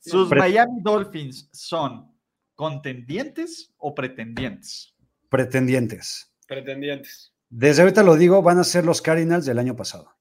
Sus 0.00 0.28
Pre- 0.28 0.38
Miami 0.38 0.80
Dolphins 0.82 1.48
son 1.52 2.14
contendientes 2.54 3.72
o 3.78 3.94
pretendientes. 3.94 4.94
Pretendientes. 5.28 6.32
Pretendientes. 6.46 7.32
Desde 7.48 7.82
ahorita 7.82 8.02
lo 8.02 8.16
digo, 8.16 8.42
van 8.42 8.58
a 8.58 8.64
ser 8.64 8.84
los 8.84 9.02
Cardinals 9.02 9.46
del 9.46 9.58
año 9.58 9.74
pasado. 9.76 10.12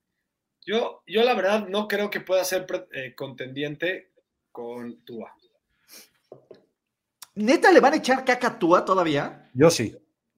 Yo, 0.65 1.03
yo 1.05 1.23
la 1.23 1.35
verdad 1.35 1.67
no 1.67 1.87
creo 1.87 2.09
que 2.09 2.21
pueda 2.21 2.43
ser 2.43 2.65
eh, 2.91 3.13
contendiente 3.13 4.11
con 4.51 5.03
Tua. 5.05 5.31
¿Neta 7.35 7.71
le 7.71 7.79
van 7.79 7.93
a 7.93 7.97
echar 7.97 8.23
caca 8.25 8.47
a 8.47 8.59
Tua 8.59 8.85
todavía? 8.85 9.49
Yo 9.53 9.69
sí. 9.69 9.95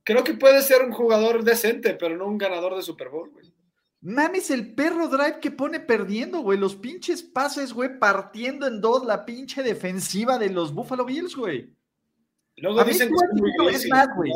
Creo 0.08 0.24
que 0.24 0.34
puede 0.36 0.62
ser 0.62 0.84
un 0.86 0.94
jugador 0.94 1.44
decente, 1.44 1.94
pero 1.94 2.16
no 2.16 2.28
un 2.28 2.38
ganador 2.38 2.78
de 2.78 2.82
Super 2.82 3.10
Bowl, 3.10 3.30
güey. 3.30 3.54
Mames, 4.00 4.50
el 4.52 4.74
perro 4.74 5.10
drive 5.10 5.42
que 5.42 5.52
pone 5.52 5.82
perdiendo, 5.82 6.40
güey. 6.40 6.58
Los 6.58 6.78
pinches 6.78 7.22
pases, 7.22 7.74
güey, 7.74 8.00
partiendo 8.00 8.68
en 8.68 8.80
dos 8.80 9.06
la 9.06 9.26
pinche 9.26 9.64
defensiva 9.64 10.38
de 10.38 10.50
los 10.50 10.74
Buffalo 10.74 11.04
Bills, 11.04 11.36
güey. 11.36 11.70
Luego 12.56 12.80
A 12.80 12.86
dicen 12.86 13.10
que 13.10 13.42
muy 13.42 13.76
es 13.76 13.86
más, 13.90 14.08
güey. 14.16 14.32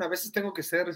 A 0.00 0.06
veces 0.06 0.30
tengo 0.30 0.52
que 0.52 0.62
ser 0.62 0.94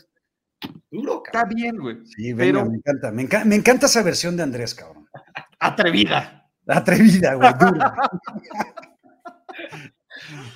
duro, 0.92 1.22
Está 1.26 1.40
cabrón. 1.40 1.54
bien, 1.56 1.76
güey. 1.78 2.06
Sí, 2.06 2.32
venga, 2.32 2.60
Pero- 2.60 2.70
me 2.70 2.76
encanta. 2.76 3.10
Me, 3.10 3.22
enca- 3.28 3.44
me 3.44 3.56
encanta 3.56 3.86
esa 3.86 4.02
versión 4.04 4.36
de 4.36 4.44
Andrés, 4.44 4.76
cabrón. 4.76 5.08
Atrevida. 5.58 6.48
Atrevida, 6.68 7.34
güey, 7.34 7.50
dura. 7.58 7.94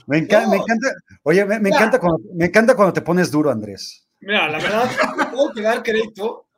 Me, 0.06 0.18
enca- 0.18 0.42
No. 0.44 0.50
me 0.50 0.56
encanta, 0.56 0.92
oye, 1.22 1.44
me, 1.44 1.58
me 1.60 1.68
encanta 1.70 1.98
cuando, 1.98 2.18
me 2.34 2.46
encanta 2.46 2.74
cuando 2.76 2.92
te 2.92 3.02
pones 3.02 3.30
duro, 3.30 3.50
Andrés. 3.50 4.08
Mira, 4.20 4.48
la 4.48 4.58
verdad, 4.58 4.90
tengo 5.30 5.52
que 5.52 5.62
dar 5.62 5.82
crédito. 5.82 6.48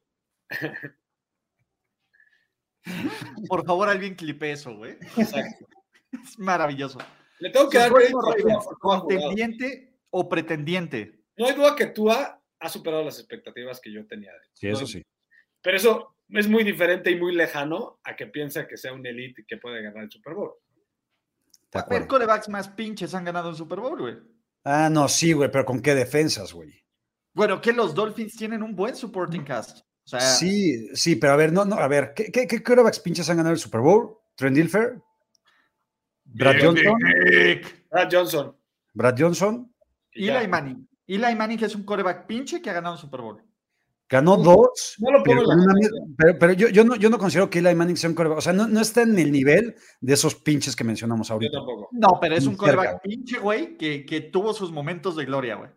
Por 3.48 3.64
favor, 3.66 3.88
alguien 3.88 4.14
clipe 4.14 4.52
eso, 4.52 4.74
güey. 4.76 4.92
Exacto. 5.16 5.66
Es 6.12 6.38
maravilloso. 6.38 6.98
Le 7.40 7.50
tengo 7.50 7.68
que 7.68 7.78
dar 7.78 7.92
crédito. 7.92 8.20
¿Contendiente 8.80 9.98
o 10.10 10.28
pretendiente? 10.28 11.20
No 11.36 11.46
hay 11.46 11.54
duda 11.54 11.74
que 11.76 11.86
Tua 11.86 12.40
ha 12.60 12.68
superado 12.68 13.04
las 13.04 13.18
expectativas 13.18 13.80
que 13.80 13.92
yo 13.92 14.06
tenía 14.06 14.30
de 14.32 14.38
él. 14.38 14.50
Sí, 14.54 14.68
eso 14.68 14.86
sí. 14.86 15.02
Pero 15.62 15.76
eso 15.76 16.16
es 16.30 16.48
muy 16.48 16.64
diferente 16.64 17.10
y 17.10 17.16
muy 17.16 17.34
lejano 17.34 17.98
a 18.04 18.14
que 18.16 18.26
piensa 18.28 18.66
que 18.66 18.76
sea 18.76 18.92
un 18.92 19.04
elite 19.04 19.42
y 19.42 19.44
que 19.44 19.56
puede 19.58 19.82
ganar 19.82 20.04
el 20.04 20.10
Super 20.10 20.34
Bowl. 20.34 20.52
De 21.76 21.82
A 21.82 21.86
ver, 21.88 22.02
acuerdo. 22.02 22.08
corebacks 22.08 22.48
más 22.48 22.68
pinches 22.68 23.14
han 23.14 23.24
ganado 23.24 23.48
un 23.50 23.56
Super 23.56 23.80
Bowl, 23.80 23.98
güey. 23.98 24.16
Ah, 24.64 24.88
no, 24.90 25.08
sí, 25.08 25.32
güey, 25.32 25.50
pero 25.50 25.64
¿con 25.64 25.80
qué 25.80 25.94
defensas, 25.94 26.52
güey? 26.52 26.72
Bueno, 27.34 27.60
que 27.60 27.72
los 27.72 27.94
Dolphins 27.94 28.34
tienen 28.36 28.62
un 28.62 28.74
buen 28.74 28.96
supporting 28.96 29.44
cast. 29.44 29.78
O 30.04 30.08
sea, 30.08 30.20
Sí, 30.20 30.88
sí, 30.94 31.16
pero 31.16 31.32
a 31.32 31.36
ver, 31.36 31.52
no, 31.52 31.64
no, 31.64 31.76
a 31.76 31.88
ver, 31.88 32.12
¿qué, 32.14 32.30
qué, 32.32 32.46
qué 32.46 32.62
quarterbacks 32.62 33.00
pinches 33.00 33.28
han 33.28 33.36
ganado 33.36 33.52
el 33.54 33.60
Super 33.60 33.80
Bowl? 33.80 34.16
Trent 34.36 34.56
Dilfer, 34.56 35.00
Brad 36.24 36.56
Johnson. 36.62 36.94
Brad 37.90 38.08
Johnson. 38.10 38.56
Brad 38.94 39.14
Johnson. 39.18 39.74
Eli 40.12 40.48
Manning. 40.48 40.88
Eli 41.06 41.34
Manning 41.34 41.62
es 41.64 41.74
un 41.74 41.84
coreback 41.84 42.26
pinche 42.26 42.60
que 42.60 42.70
ha 42.70 42.74
ganado 42.74 42.94
un 42.94 43.00
Super 43.00 43.20
Bowl. 43.20 43.42
Ganó 44.08 44.36
dos, 44.36 44.94
no 44.98 45.10
lo 45.10 45.22
pero, 45.22 45.42
una 45.42 45.74
pero- 46.16 46.38
pero 46.38 46.52
yo, 46.52 46.68
yo, 46.68 46.84
no, 46.84 46.94
yo 46.96 47.10
no 47.10 47.18
considero 47.18 47.50
que 47.50 47.58
Eli 47.58 47.74
Manning 47.74 47.96
sea 47.96 48.08
un 48.10 48.14
quarterback, 48.16 48.38
o 48.38 48.42
sea, 48.42 48.52
no, 48.52 48.68
no 48.68 48.80
está 48.80 49.02
en 49.02 49.18
el 49.18 49.32
nivel 49.32 49.74
de 50.00 50.14
esos 50.14 50.34
pinches 50.36 50.76
que 50.76 50.84
mencionamos 50.84 51.28
Yo 51.28 51.34
ahorita. 51.34 51.58
tampoco. 51.58 51.88
No, 51.92 52.18
pero 52.20 52.36
es 52.36 52.46
un 52.46 52.56
coreback 52.56 53.02
pinche, 53.02 53.38
güey, 53.38 53.76
que, 53.76 54.04
que 54.06 54.20
tuvo 54.20 54.52
sus 54.54 54.70
momentos 54.70 55.16
de 55.16 55.24
gloria, 55.24 55.56
güey. 55.56 55.70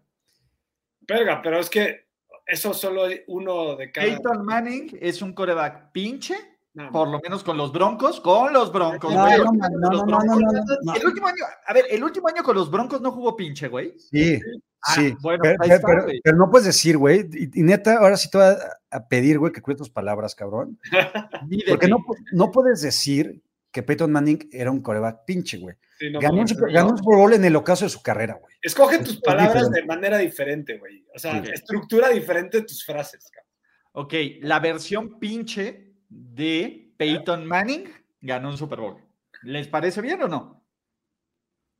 Verga, 1.07 1.41
pero 1.41 1.59
es 1.59 1.69
que 1.69 2.07
eso 2.45 2.73
solo 2.73 3.05
hay 3.05 3.21
uno 3.27 3.75
de 3.75 3.91
cada. 3.91 4.05
Peyton 4.07 4.45
Manning 4.45 4.97
es 5.01 5.21
un 5.21 5.33
coreback 5.33 5.91
pinche 5.91 6.35
No, 6.73 6.91
Por 6.91 7.07
lo 7.07 7.19
menos 7.19 7.43
con 7.43 7.57
los 7.57 7.71
Broncos, 7.71 8.21
con 8.21 8.53
los 8.53 8.71
Broncos. 8.71 9.11
No, 9.13 9.25
güey. 9.25 9.37
no, 9.39 9.45
no, 9.45 9.69
no, 9.69 9.89
no, 9.89 10.05
no, 10.05 10.23
no, 10.23 10.35
no, 10.39 10.63
no. 10.83 10.93
El 10.95 11.05
último 11.07 11.27
año, 11.27 11.43
a 11.65 11.73
ver, 11.73 11.85
el 11.89 12.03
último 12.03 12.27
año 12.27 12.43
con 12.43 12.55
los 12.55 12.69
Broncos 12.69 13.01
no 13.01 13.11
jugó 13.11 13.35
pinche, 13.35 13.67
güey. 13.67 13.95
Sí, 13.97 14.39
Ah, 14.87 14.93
sí. 14.95 15.13
bueno, 15.21 15.39
pero, 15.43 15.53
ahí 15.61 15.69
pero- 15.69 15.75
está, 15.75 15.87
pero- 15.87 16.03
güey. 16.03 16.21
pero 16.23 16.37
no 16.37 16.49
puedes 16.49 16.65
decir, 16.67 16.97
güey. 16.97 17.27
Y, 17.33 17.59
y 17.59 17.63
neta, 17.63 17.97
ahora 17.97 18.15
sí 18.17 18.29
te 18.29 18.37
voy 18.37 18.47
a, 18.47 18.57
a 18.97 19.07
pedir, 19.07 19.37
güey, 19.39 19.51
que 19.51 19.61
cuides 19.61 19.79
tus 19.79 19.89
palabras, 19.89 20.35
cabrón. 20.35 20.79
Porque 21.67 21.87
no, 21.87 21.97
no 22.31 22.51
puedes 22.51 22.81
decir 22.81 23.41
que 23.71 23.83
Peyton 23.83 24.11
Manning 24.11 24.49
era 24.51 24.71
un 24.71 24.81
coreback 24.81 25.25
pinche, 25.25 25.57
güey. 25.59 25.75
sí, 25.99 26.09
no 26.09 26.19
Ganó, 26.19 26.41
un 26.41 26.47
Super- 26.47 26.67
no. 26.69 26.73
ganó 26.73 26.89
un 26.91 26.97
Super 26.97 27.15
Bowl 27.17 27.33
en 27.33 27.45
el 27.45 27.55
ocaso 27.55 27.85
de 27.85 27.89
su 27.89 28.01
carrera, 28.01 28.35
güey. 28.41 28.55
Escoge 28.61 28.97
tus 28.99 29.19
palabras 29.21 29.53
diferente. 29.69 29.81
de 29.81 29.85
manera 29.85 30.17
diferente, 30.17 30.77
güey. 30.79 31.05
O 31.15 31.19
sea, 31.19 31.43
Sí. 31.43 31.51
estructura 31.53 32.09
diferente 32.09 32.61
tus 32.63 32.83
frases, 32.85 33.29
cabrón. 33.31 33.49
Ok, 33.91 34.13
la 34.41 34.59
versión 34.59 35.19
pinche 35.19 35.93
de 36.09 36.93
Peyton 36.97 37.45
Manning 37.45 37.89
ganó 38.21 38.49
un 38.49 38.57
Super 38.57 38.79
Bowl. 38.79 38.97
¿Les 39.43 39.67
parece 39.67 40.01
bien 40.01 40.21
o 40.23 40.27
no? 40.27 40.65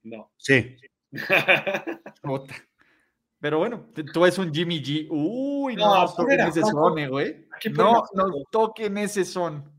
No. 0.04 0.32
Sí. 0.38 0.76
Puta. 2.22 2.56
Pero 3.42 3.58
bueno, 3.60 3.90
tú 4.14 4.26
es 4.26 4.38
un 4.38 4.54
Jimmy 4.54 4.82
G. 4.82 5.08
Uy, 5.10 5.76
no, 5.76 6.04
No, 6.06 6.14
toquen 6.14 6.40
ese 6.42 6.62
son, 6.62 7.00
eh, 7.00 7.08
güey. 7.08 7.48
No 7.72 8.04
nos 8.14 8.44
toquen 8.52 8.98
ese 8.98 9.24
son. 9.26 9.72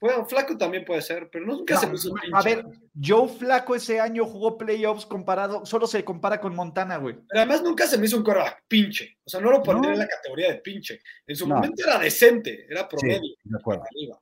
Bueno, 0.00 0.24
flaco 0.26 0.56
también 0.56 0.84
puede 0.84 1.02
ser, 1.02 1.28
pero 1.28 1.44
nunca 1.44 1.74
No, 1.74 1.80
se 1.80 1.86
me 1.88 1.94
hizo 1.96 2.12
un 2.12 2.20
a 2.32 2.40
ver, 2.42 2.64
Joe 3.02 3.26
Flaco 3.28 3.74
ese 3.74 3.98
año 3.98 4.24
jugó 4.26 4.56
playoffs 4.56 5.04
comparado, 5.04 5.66
solo 5.66 5.88
se 5.88 6.04
compara 6.04 6.40
con 6.40 6.54
Montana, 6.54 6.98
güey. 6.98 7.16
Pero 7.28 7.40
además 7.40 7.64
nunca 7.64 7.84
se 7.88 7.98
me 7.98 8.06
hizo 8.06 8.16
un 8.16 8.22
coreback 8.22 8.62
pinche. 8.68 9.18
O 9.24 9.28
sea, 9.28 9.40
no 9.40 9.50
lo 9.50 9.60
pondría 9.60 9.88
No. 9.90 9.94
en 9.94 9.98
la 9.98 10.06
categoría 10.06 10.52
de 10.52 10.60
pinche. 10.60 11.00
En 11.26 11.34
su 11.34 11.48
No. 11.48 11.56
momento 11.56 11.82
era 11.84 11.98
decente, 11.98 12.66
era 12.70 12.82
Sí, 12.82 12.86
promedio. 12.96 13.34
de 13.42 13.58
acuerdo. 13.58 13.82
arriba. 13.90 14.20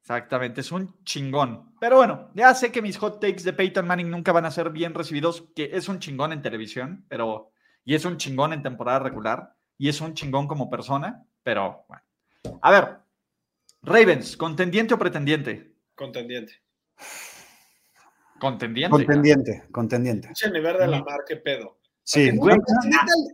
Exactamente, 0.00 0.60
es 0.62 0.72
un 0.72 1.02
chingón. 1.04 1.74
Pero 1.80 1.96
bueno, 1.96 2.30
ya 2.34 2.54
sé 2.54 2.72
que 2.72 2.80
mis 2.82 2.96
hot 2.98 3.20
takes 3.20 3.42
de 3.42 3.52
Peyton 3.52 3.86
Manning 3.86 4.10
nunca 4.10 4.32
van 4.32 4.46
a 4.46 4.50
ser 4.50 4.70
bien 4.70 4.94
recibidos, 4.94 5.44
que 5.54 5.70
es 5.72 5.88
un 5.88 5.98
chingón 5.98 6.32
en 6.32 6.40
televisión, 6.42 7.04
pero 7.08 7.52
y 7.84 7.94
es 7.94 8.04
un 8.04 8.16
chingón 8.16 8.52
en 8.52 8.62
temporada 8.62 8.98
regular 8.98 9.54
y 9.78 9.88
es 9.88 10.00
un 10.00 10.14
chingón 10.14 10.46
como 10.48 10.70
persona, 10.70 11.24
pero 11.42 11.84
bueno. 11.88 12.02
A 12.62 12.70
ver, 12.70 12.96
Ravens, 13.82 14.36
contendiente 14.36 14.94
o 14.94 14.98
pretendiente? 14.98 15.72
Contendiente. 15.94 16.60
Contendiente. 18.40 18.90
Contendiente, 18.90 19.64
contendiente. 19.70 20.28
Pinche 20.28 20.50
nivel 20.50 20.76
de 20.78 20.86
la 20.86 21.02
mar, 21.02 21.20
qué 21.26 21.36
pedo. 21.36 21.78
Sí. 22.06 22.30
Neta, 22.32 22.64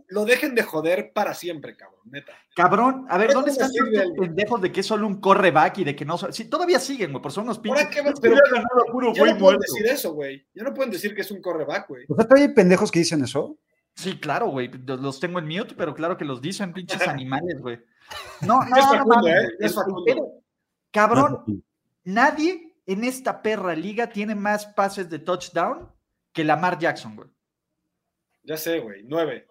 lo 0.07 0.23
dejen 0.23 0.55
de 0.55 0.63
joder 0.63 1.11
para 1.11 1.33
siempre, 1.33 1.75
cabrón, 1.75 1.99
neta. 2.05 2.31
Cabrón, 2.55 3.05
a 3.09 3.17
ver, 3.17 3.33
¿dónde 3.33 3.51
están 3.51 3.69
el- 3.93 4.13
pendejos 4.13 4.61
de 4.61 4.71
que 4.71 4.79
es 4.79 4.85
solo 4.85 5.07
un 5.07 5.19
correback 5.19 5.79
y 5.79 5.83
de 5.83 5.95
que 5.95 6.05
no 6.05 6.17
son- 6.17 6.31
Sí, 6.31 6.45
todavía 6.45 6.79
siguen, 6.79 7.11
güey, 7.11 7.21
por 7.21 7.33
son 7.33 7.45
unos 7.45 7.59
pinches. 7.59 7.87
¿qué- 7.87 7.99
Es 7.99 8.05
que 8.05 8.21
pero- 8.21 8.35
ya 8.35 8.41
Ya 8.61 8.61
güey 8.61 8.73
no 8.85 9.13
pueden 9.13 9.37
muerto. 9.39 9.59
decir 9.61 9.85
eso, 9.87 10.13
güey. 10.13 10.45
Ya 10.53 10.63
no 10.63 10.73
pueden 10.73 10.91
decir 10.91 11.13
que 11.13 11.21
es 11.21 11.31
un 11.31 11.41
correback, 11.41 11.89
güey. 11.89 12.05
O 12.07 12.15
sea, 12.15 12.23
todavía 12.25 12.47
hay 12.47 12.53
pendejos 12.53 12.89
que 12.89 12.99
dicen 12.99 13.21
eso. 13.23 13.57
Sí, 13.95 14.19
claro, 14.19 14.47
güey. 14.47 14.69
Los 14.85 15.19
tengo 15.19 15.39
en 15.39 15.47
mute, 15.47 15.75
pero 15.75 15.93
claro 15.93 16.17
que 16.17 16.25
los 16.25 16.41
dicen, 16.41 16.73
pinches 16.73 17.07
animales, 17.07 17.59
güey. 17.61 17.79
No, 18.41 18.63
no, 18.63 18.75
Es 18.75 18.85
no, 18.85 18.91
Facundo, 18.91 19.15
mames, 19.15 19.33
¿eh? 19.35 19.49
Es 19.59 19.73
putero. 19.73 20.27
Cabrón, 20.91 21.63
nadie 22.03 22.75
en 22.85 23.03
esta 23.03 23.41
perra 23.41 23.73
liga 23.75 24.07
tiene 24.09 24.35
más 24.35 24.65
pases 24.65 25.09
de 25.09 25.19
touchdown 25.19 25.89
que 26.33 26.43
Lamar 26.43 26.77
Jackson, 26.79 27.15
güey. 27.15 27.29
Ya 28.43 28.57
sé, 28.57 28.79
güey. 28.79 29.03
Nueve, 29.03 29.47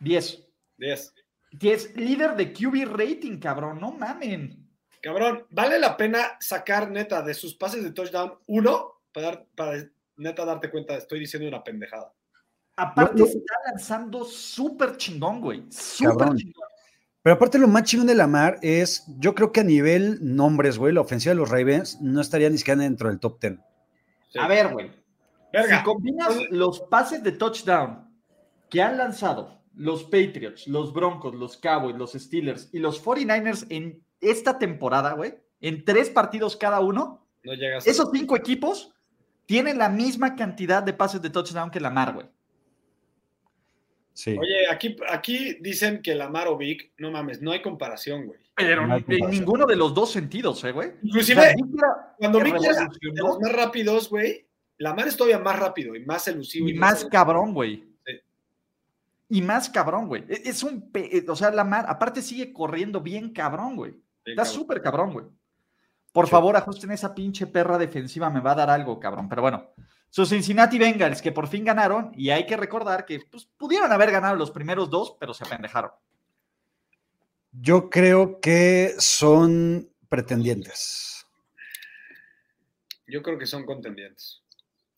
10. 0.00 0.46
diez. 0.76 1.14
10. 1.52 1.96
Líder 1.96 2.34
de 2.36 2.52
QB 2.52 2.84
rating, 2.96 3.38
cabrón. 3.38 3.80
No 3.80 3.92
mamen. 3.92 4.68
Cabrón, 5.00 5.46
¿vale 5.50 5.78
la 5.78 5.96
pena 5.96 6.36
sacar 6.40 6.90
neta 6.90 7.22
de 7.22 7.32
sus 7.34 7.54
pases 7.54 7.84
de 7.84 7.92
touchdown 7.92 8.34
uno 8.46 9.00
para, 9.12 9.26
dar- 9.28 9.46
para 9.54 9.84
neta 10.16 10.44
darte 10.44 10.70
cuenta? 10.70 10.96
Estoy 10.96 11.20
diciendo 11.20 11.48
una 11.48 11.62
pendejada. 11.62 12.12
Aparte, 12.76 13.14
No, 13.14 13.24
no. 13.24 13.24
está 13.26 13.54
lanzando 13.70 14.24
súper 14.24 14.96
chingón, 14.96 15.40
güey. 15.40 15.64
Súper 15.70 16.34
chingón. 16.34 16.64
Pero 17.22 17.34
aparte 17.34 17.58
lo 17.58 17.66
más 17.68 17.82
chingón 17.84 18.06
de 18.06 18.14
Lamar 18.14 18.58
es, 18.62 19.04
yo 19.18 19.34
creo 19.34 19.50
que 19.50 19.60
a 19.60 19.64
nivel 19.64 20.18
nombres, 20.20 20.78
güey, 20.78 20.92
la 20.92 21.00
ofensiva 21.00 21.30
de 21.30 21.40
los 21.40 21.48
Ravens 21.50 22.00
no 22.00 22.20
estaría 22.20 22.48
ni 22.50 22.58
siquiera 22.58 22.80
dentro 22.82 23.08
del 23.08 23.18
top 23.18 23.40
10. 23.40 23.54
Sí. 24.30 24.38
A 24.38 24.46
ver, 24.46 24.72
güey. 24.72 24.92
Verga. 25.52 25.78
Si 25.78 25.84
combinas 25.84 26.36
los 26.50 26.80
pases 26.82 27.22
de 27.22 27.32
touchdown 27.32 28.08
que 28.70 28.82
han 28.82 28.96
lanzado 28.98 29.60
los 29.74 30.04
Patriots, 30.04 30.66
los 30.68 30.92
Broncos, 30.92 31.34
los 31.34 31.56
Cowboys, 31.56 31.96
los 31.96 32.12
Steelers 32.12 32.68
y 32.72 32.78
los 32.78 33.02
49ers 33.04 33.66
en 33.70 34.02
esta 34.20 34.58
temporada, 34.58 35.14
güey, 35.14 35.34
en 35.60 35.84
tres 35.84 36.10
partidos 36.10 36.56
cada 36.56 36.80
uno, 36.80 37.26
No 37.42 37.54
llegas 37.54 37.86
a- 37.86 37.90
esos 37.90 38.10
cinco 38.12 38.36
equipos 38.36 38.92
tienen 39.46 39.78
la 39.78 39.88
misma 39.88 40.34
cantidad 40.36 40.82
de 40.82 40.92
pases 40.92 41.22
de 41.22 41.30
touchdown 41.30 41.70
que 41.70 41.80
Lamar, 41.80 42.14
güey. 42.14 42.26
Sí. 44.16 44.36
Oye, 44.38 44.66
aquí, 44.70 44.96
aquí 45.10 45.58
dicen 45.60 46.00
que 46.00 46.14
Lamar 46.14 46.48
o 46.48 46.56
Vic, 46.56 46.92
no 46.96 47.10
mames, 47.10 47.42
no 47.42 47.52
hay 47.52 47.60
comparación, 47.60 48.26
güey. 48.26 48.40
Pero 48.56 48.86
No 48.86 48.96
en 48.96 49.30
ninguno 49.30 49.66
de 49.66 49.76
los 49.76 49.92
dos 49.92 50.10
sentidos, 50.10 50.64
¿eh, 50.64 50.72
güey? 50.72 50.92
Inclusive, 51.02 51.38
O 51.38 51.42
sea, 51.44 51.54
cuando 52.16 52.40
Vic 52.40 52.54
era 52.64 52.88
de 52.88 53.22
los 53.22 53.38
más 53.38 53.52
rápidos, 53.52 54.08
güey, 54.08 54.46
Lamar 54.78 55.08
es 55.08 55.16
todavía 55.18 55.38
más 55.38 55.58
rápido 55.58 55.94
y 55.94 56.04
más 56.06 56.26
elusivo. 56.28 56.66
y 56.68 56.72
más 56.74 57.04
cabrón, 57.04 57.52
güey. 57.52 57.84
Sí. 58.06 58.12
Y 59.28 59.42
más 59.42 59.68
cabrón, 59.68 60.08
güey. 60.08 60.24
E- 60.28 60.42
Es 60.46 60.62
un, 60.62 60.90
pe- 60.90 61.24
o 61.28 61.36
sea, 61.36 61.50
Lamar, 61.50 61.84
aparte 61.88 62.22
sigue 62.22 62.52
corriendo 62.54 63.00
bien 63.02 63.32
cabrón, 63.34 63.76
güey. 63.76 63.94
Está 64.24 64.44
súper 64.46 64.80
cabrón, 64.80 65.12
güey. 65.12 65.26
Por 66.12 66.24
Sí. 66.24 66.30
favor, 66.30 66.56
ajusten 66.56 66.90
esa 66.92 67.14
pinche 67.14 67.46
perra 67.46 67.76
defensiva, 67.76 68.30
me 68.30 68.40
va 68.40 68.52
a 68.52 68.56
dar 68.56 68.70
algo, 68.70 68.98
cabrón. 68.98 69.28
Pero 69.28 69.42
bueno, 69.42 69.68
sus 70.10 70.28
Cincinnati 70.30 70.78
Bengals, 70.78 71.20
que 71.20 71.32
por 71.32 71.48
fin 71.48 71.64
ganaron, 71.64 72.12
y 72.14 72.30
hay 72.30 72.46
que 72.46 72.56
recordar 72.56 73.04
que 73.04 73.20
pues, 73.30 73.44
pudieron 73.44 73.92
haber 73.92 74.10
ganado 74.10 74.36
los 74.36 74.50
primeros 74.50 74.88
dos, 74.88 75.16
pero 75.20 75.34
se 75.34 75.44
apendejaron. 75.44 75.90
Yo 77.52 77.88
creo 77.90 78.40
que 78.40 78.94
son 78.98 79.90
pretendientes. 80.08 81.26
Yo 83.06 83.22
creo 83.22 83.38
que 83.38 83.46
son 83.46 83.64
contendientes. 83.64 84.42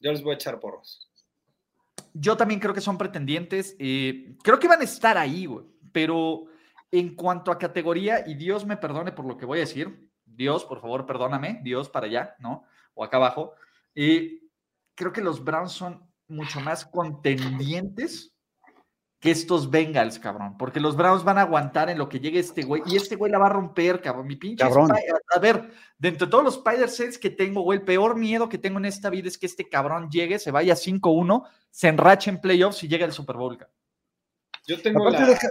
Yo 0.01 0.13
les 0.13 0.23
voy 0.23 0.33
a 0.33 0.35
echar 0.37 0.59
porros. 0.61 1.11
Yo 2.15 2.37
también 2.37 2.59
creo 2.61 2.75
que 2.75 2.81
son 2.81 2.99
pretendientes. 2.99 3.77
eh, 3.79 4.37
creo 4.43 4.59
que 4.59 4.69
van 4.69 4.81
a 4.81 4.85
estar 4.85 5.19
ahí, 5.19 5.47
güey. 5.47 5.67
Pero 5.93 6.47
en 6.91 7.15
cuanto 7.15 7.51
a 7.51 7.59
categoría, 7.59 8.27
y 8.27 8.35
Dios 8.35 8.65
me 8.65 8.77
perdone 8.77 9.13
por 9.13 9.27
lo 9.27 9.37
que 9.37 9.47
voy 9.47 9.59
a 9.59 9.63
decir, 9.63 10.09
Dios, 10.25 10.65
por 10.65 10.81
favor, 10.81 11.07
perdóname, 11.07 11.61
Dios 11.63 11.89
para 11.89 12.07
allá, 12.07 12.35
¿no? 12.39 12.65
O 12.95 13.05
acá 13.05 13.19
abajo. 13.19 13.55
eh, 13.95 14.41
creo 14.99 15.13
que 15.13 15.21
los 15.23 15.43
Browns 15.43 15.73
son 15.73 16.03
mucho 16.27 16.61
más 16.61 16.85
contendientes 16.85 18.35
que 19.21 19.31
estos 19.31 19.71
Bengals, 19.71 20.19
cabrón. 20.19 20.57
Porque 20.59 20.79
los 20.81 20.97
Browns 20.97 21.25
van 21.25 21.39
a 21.39 21.43
aguantar 21.43 21.89
en 21.91 21.99
lo 21.99 22.09
que 22.09 22.21
llegue 22.21 22.39
este 22.41 22.63
güey. 22.63 22.83
Y 22.87 22.97
este 22.97 23.17
güey 23.17 23.33
la 23.33 23.39
va 23.39 23.47
a 23.47 23.51
romper, 23.51 24.01
cabrón. 24.01 24.27
Mi 24.27 24.37
pinche. 24.37 24.63
Cabrón. 24.63 24.91
A, 25.35 25.39
ver, 25.41 25.71
dentro 25.99 26.27
de 26.27 26.31
todos 26.31 26.45
los 26.45 26.57
Spider 26.59 26.89
Sense 26.89 27.19
que 27.19 27.31
tengo, 27.31 27.63
güey, 27.63 27.79
el 27.79 27.85
peor 27.85 28.17
miedo 28.17 28.49
que 28.49 28.59
tengo 28.59 28.79
en 28.79 28.85
esta 28.85 29.09
vida 29.11 29.29
es 29.29 29.39
que 29.39 29.47
este 29.47 29.69
cabrón 29.69 30.09
llegue, 30.11 30.39
se 30.39 30.51
vaya 30.51 30.75
5-1, 30.75 31.45
se 31.71 31.89
enrache 31.89 32.31
en 32.31 32.41
playoffs 32.41 32.83
y 32.85 32.89
llegue 32.89 33.05
al 33.05 33.13
Super 33.13 33.37
Bowl. 33.37 33.57
cabrón. 33.59 33.75
Yo 34.67 34.81
tengo 34.83 35.01
Aparte, 35.03 35.23
la. 35.23 35.29
deja- 35.29 35.51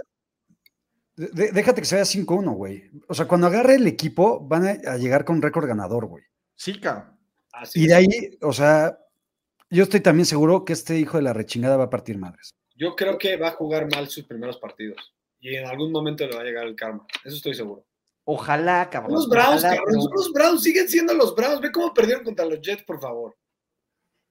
de- 1.16 1.52
déjate 1.52 1.80
que 1.82 1.86
se 1.86 1.96
vaya 1.96 2.04
5-1, 2.06 2.52
güey. 2.54 2.90
O 3.08 3.14
sea, 3.14 3.26
cuando 3.26 3.48
agarre 3.48 3.74
el 3.74 3.86
equipo, 3.86 4.40
van 4.40 4.64
a, 4.66 4.92
a 4.92 4.96
llegar 4.96 5.24
con 5.24 5.42
récord 5.42 5.66
ganador, 5.66 6.06
güey. 6.06 6.22
Sí, 6.54 6.80
cabrón. 6.80 7.18
así 7.52 7.82
Y 7.82 7.86
de 7.88 7.94
ahí, 7.94 8.06
o 8.40 8.52
sea, 8.52 8.96
yo 9.70 9.82
estoy 9.84 10.00
también 10.00 10.26
seguro 10.26 10.64
que 10.64 10.72
este 10.72 10.98
hijo 10.98 11.16
de 11.16 11.22
la 11.22 11.32
rechingada 11.32 11.76
va 11.76 11.84
a 11.84 11.90
partir 11.90 12.18
madres. 12.18 12.50
Yo 12.74 12.94
creo 12.96 13.18
que 13.18 13.36
va 13.36 13.48
a 13.48 13.52
jugar 13.52 13.88
mal 13.92 14.08
sus 14.08 14.24
primeros 14.24 14.56
partidos. 14.58 15.14
Y 15.40 15.54
en 15.56 15.66
algún 15.66 15.92
momento 15.92 16.26
le 16.26 16.34
va 16.34 16.42
a 16.42 16.44
llegar 16.44 16.66
el 16.66 16.74
karma. 16.76 17.06
Eso 17.24 17.36
estoy 17.36 17.54
seguro. 17.54 17.84
Ojalá, 18.24 18.88
cabrón. 18.90 19.12
Son 19.12 19.20
los 19.20 19.28
Browns, 19.28 19.64
ojalá, 19.64 19.76
cabrón. 19.76 20.02
Son 20.02 20.12
los 20.14 20.32
Browns. 20.32 20.62
Siguen 20.62 20.88
siendo 20.88 21.14
los 21.14 21.34
Browns. 21.34 21.60
Ve 21.60 21.72
cómo 21.72 21.94
perdieron 21.94 22.24
contra 22.24 22.44
los 22.44 22.60
Jets, 22.60 22.82
por 22.84 23.00
favor. 23.00 23.36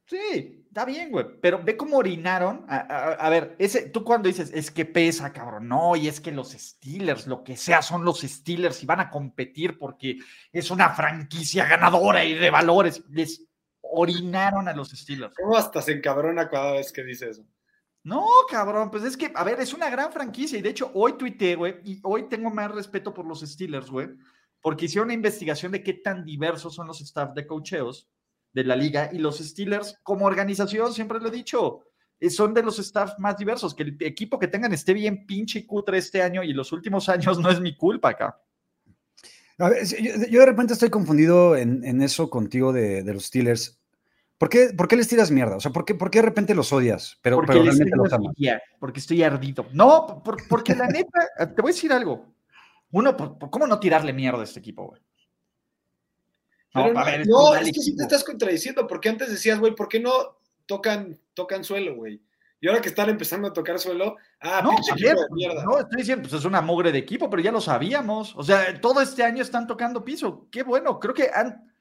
Sí, 0.06 0.64
está 0.68 0.86
bien, 0.86 1.12
güey. 1.12 1.26
Pero 1.42 1.62
ve 1.64 1.76
cómo 1.76 1.98
orinaron. 1.98 2.66
A, 2.70 2.78
a- 2.78 3.14
a 3.14 3.30
ver, 3.30 3.56
ese, 3.60 3.90
tú 3.90 4.04
cuando 4.04 4.28
dices, 4.28 4.52
es 4.54 4.72
que 4.72 4.86
pesa, 4.86 5.34
cabrón. 5.34 5.68
No, 5.68 5.96
y 5.96 6.08
es 6.08 6.22
que 6.22 6.32
los 6.32 6.52
Steelers, 6.52 7.28
lo 7.28 7.44
que 7.44 7.58
sea, 7.58 7.82
son 7.82 8.06
los 8.06 8.22
Steelers 8.22 8.84
y 8.84 8.86
van 8.86 9.00
a 9.02 9.10
competir 9.10 9.78
porque 9.78 10.18
es 10.52 10.72
una 10.72 10.90
franquicia 10.92 11.66
ganadora 11.66 12.24
y 12.24 12.36
de 12.36 12.50
valores. 12.50 13.04
Les 13.10 13.47
orinaron 13.92 14.68
a 14.68 14.74
los 14.74 14.90
Steelers. 14.90 15.34
¿Cómo 15.36 15.56
hasta 15.56 15.82
se 15.82 15.94
encabrona 15.94 16.50
cada 16.50 16.74
vez 16.74 16.92
que 16.92 17.04
dice 17.04 17.30
eso? 17.30 17.46
No, 18.04 18.26
cabrón, 18.50 18.90
pues 18.90 19.04
es 19.04 19.18
que, 19.18 19.32
a 19.36 19.44
ver, 19.44 19.60
es 19.60 19.74
una 19.74 19.90
gran 19.90 20.12
franquicia 20.14 20.58
y 20.58 20.62
de 20.62 20.70
hecho 20.70 20.92
hoy 20.94 21.18
tuiteé, 21.18 21.56
güey, 21.56 21.76
y 21.84 22.00
hoy 22.04 22.30
tengo 22.30 22.50
más 22.50 22.72
respeto 22.72 23.14
por 23.14 23.26
los 23.26 23.42
Steelers, 23.42 23.90
güey, 23.90 24.08
porque 24.62 24.86
hicieron 24.86 25.08
una 25.08 25.14
investigación 25.14 25.74
de 25.74 25.84
qué 25.84 25.94
tan 25.94 26.24
diversos 26.24 26.74
son 26.74 26.88
los 26.88 27.02
staff 27.02 27.34
de 27.34 27.46
cocheos 27.46 28.10
de 28.54 28.64
la 28.64 28.78
liga 28.78 29.10
y 29.12 29.18
los 29.18 29.40
Steelers 29.40 30.00
como 30.04 30.26
organización, 30.26 30.94
siempre 30.94 31.20
lo 31.20 31.28
he 31.28 31.32
dicho, 31.32 31.84
eh, 32.20 32.30
son 32.30 32.54
de 32.54 32.64
los 32.64 32.80
staff 32.80 33.20
más 33.20 33.38
diversos, 33.38 33.76
que 33.76 33.84
el 33.84 33.98
equipo 34.00 34.40
que 34.40 34.48
tengan 34.48 34.74
esté 34.74 34.94
bien 34.94 35.26
pinche 35.26 35.60
y 35.60 35.66
cutre 35.66 35.98
este 35.98 36.22
año 36.22 36.44
y 36.44 36.54
los 36.54 36.72
últimos 36.72 37.10
años 37.10 37.40
no 37.40 37.50
es 37.50 37.60
mi 37.60 37.76
culpa 37.76 38.10
acá. 38.10 38.42
A 39.60 39.70
ver, 39.70 39.86
yo, 39.86 40.14
yo 40.30 40.40
de 40.42 40.46
repente 40.46 40.74
estoy 40.74 40.90
confundido 40.90 41.56
en, 41.56 41.84
en 41.84 42.02
eso 42.02 42.30
contigo 42.30 42.72
de, 42.74 43.04
de 43.04 43.14
los 43.14 43.26
Steelers. 43.26 43.80
¿Por 44.38 44.50
qué, 44.50 44.70
¿Por 44.78 44.88
qué 44.88 44.96
les 44.96 45.08
tiras 45.08 45.32
mierda? 45.32 45.56
O 45.56 45.60
sea, 45.60 45.72
¿por 45.72 45.84
qué, 45.84 45.96
por 45.96 46.12
qué 46.12 46.20
de 46.20 46.26
repente 46.26 46.54
los 46.54 46.72
odias? 46.72 47.18
Pero, 47.24 47.38
Porque, 47.38 47.54
pero 47.54 47.64
les 47.64 47.76
realmente 47.78 47.98
los 47.98 48.14
amas. 48.14 48.36
porque 48.80 49.00
estoy 49.00 49.24
ardido. 49.24 49.66
No, 49.74 50.22
por- 50.24 50.48
porque 50.48 50.76
la 50.76 50.88
neta, 50.88 51.20
te 51.56 51.62
voy 51.62 51.72
a 51.72 51.74
decir 51.74 51.92
algo. 51.92 52.26
Uno, 52.92 53.18
por- 53.18 53.40
por- 53.40 53.50
¿cómo 53.50 53.66
no 53.66 53.80
tirarle 53.80 54.14
mierda 54.14 54.42
a 54.42 54.44
este 54.44 54.60
equipo, 54.60 54.86
güey? 54.88 55.02
No, 56.76 57.56
es 57.56 57.66
que 57.66 57.74
sí 57.82 57.90
equipo. 57.90 57.98
te 57.98 58.04
estás 58.04 58.24
contradiciendo, 58.24 58.86
porque 58.86 59.10
antes 59.10 59.30
decías, 59.32 59.60
güey, 59.60 59.74
¿por 59.74 59.88
qué 59.88 60.00
no 60.00 60.12
tocan, 60.68 61.20
tocan 61.34 61.64
suelo, 61.64 61.96
güey? 61.96 62.22
Y 62.60 62.68
ahora 62.68 62.82
que 62.82 62.90
están 62.90 63.10
empezando 63.10 63.48
a 63.48 63.54
tocar 63.54 63.78
suelo, 63.78 64.16
ah, 64.42 64.62
No, 64.64 64.72
pinche 64.72 64.92
equipo 64.94 65.22
de 65.22 65.28
mierda. 65.32 65.64
no, 65.64 65.78
estoy 65.80 65.98
diciendo, 65.98 66.28
pues 66.28 66.40
es 66.40 66.46
una 66.46 66.62
mugre 66.62 66.92
de 66.92 66.98
equipo, 66.98 67.30
pero 67.30 67.42
ya 67.44 67.52
lo 67.52 67.62
sabíamos. 67.62 68.36
O 68.36 68.42
sea, 68.44 68.80
todo 68.82 69.00
este 69.02 69.24
año 69.24 69.44
están 69.44 69.68
tocando 69.68 70.04
piso. 70.04 70.48
Qué 70.52 70.64
bueno, 70.64 71.00
creo 71.00 71.14
que 71.14 71.30
han. 71.34 71.72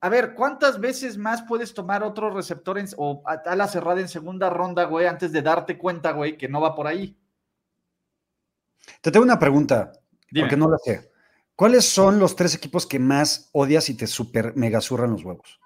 A 0.00 0.08
ver, 0.10 0.34
¿cuántas 0.34 0.78
veces 0.78 1.16
más 1.16 1.42
puedes 1.42 1.74
tomar 1.74 2.04
otro 2.04 2.30
receptor 2.30 2.78
en- 2.78 2.86
o 2.98 3.22
a- 3.26 3.42
ala 3.50 3.66
cerrada 3.66 4.00
en 4.00 4.08
segunda 4.08 4.48
ronda, 4.50 4.84
güey, 4.84 5.06
antes 5.06 5.32
de 5.32 5.42
darte 5.42 5.76
cuenta, 5.78 6.12
güey, 6.12 6.36
que 6.36 6.46
no 6.48 6.60
va 6.60 6.74
por 6.74 6.86
ahí? 6.86 7.16
Te 9.00 9.10
tengo 9.10 9.24
una 9.24 9.38
pregunta, 9.38 9.92
Dime. 10.30 10.44
porque 10.44 10.56
no 10.56 10.70
la 10.70 10.78
sé. 10.78 11.10
¿Cuáles 11.56 11.84
son 11.88 12.18
los 12.20 12.36
tres 12.36 12.54
equipos 12.54 12.86
que 12.86 12.98
más 13.00 13.48
odias 13.52 13.88
y 13.88 13.96
te 13.96 14.06
super 14.06 14.54
mega 14.56 14.80
zurran 14.80 15.10
los 15.10 15.24
huevos? 15.24 15.58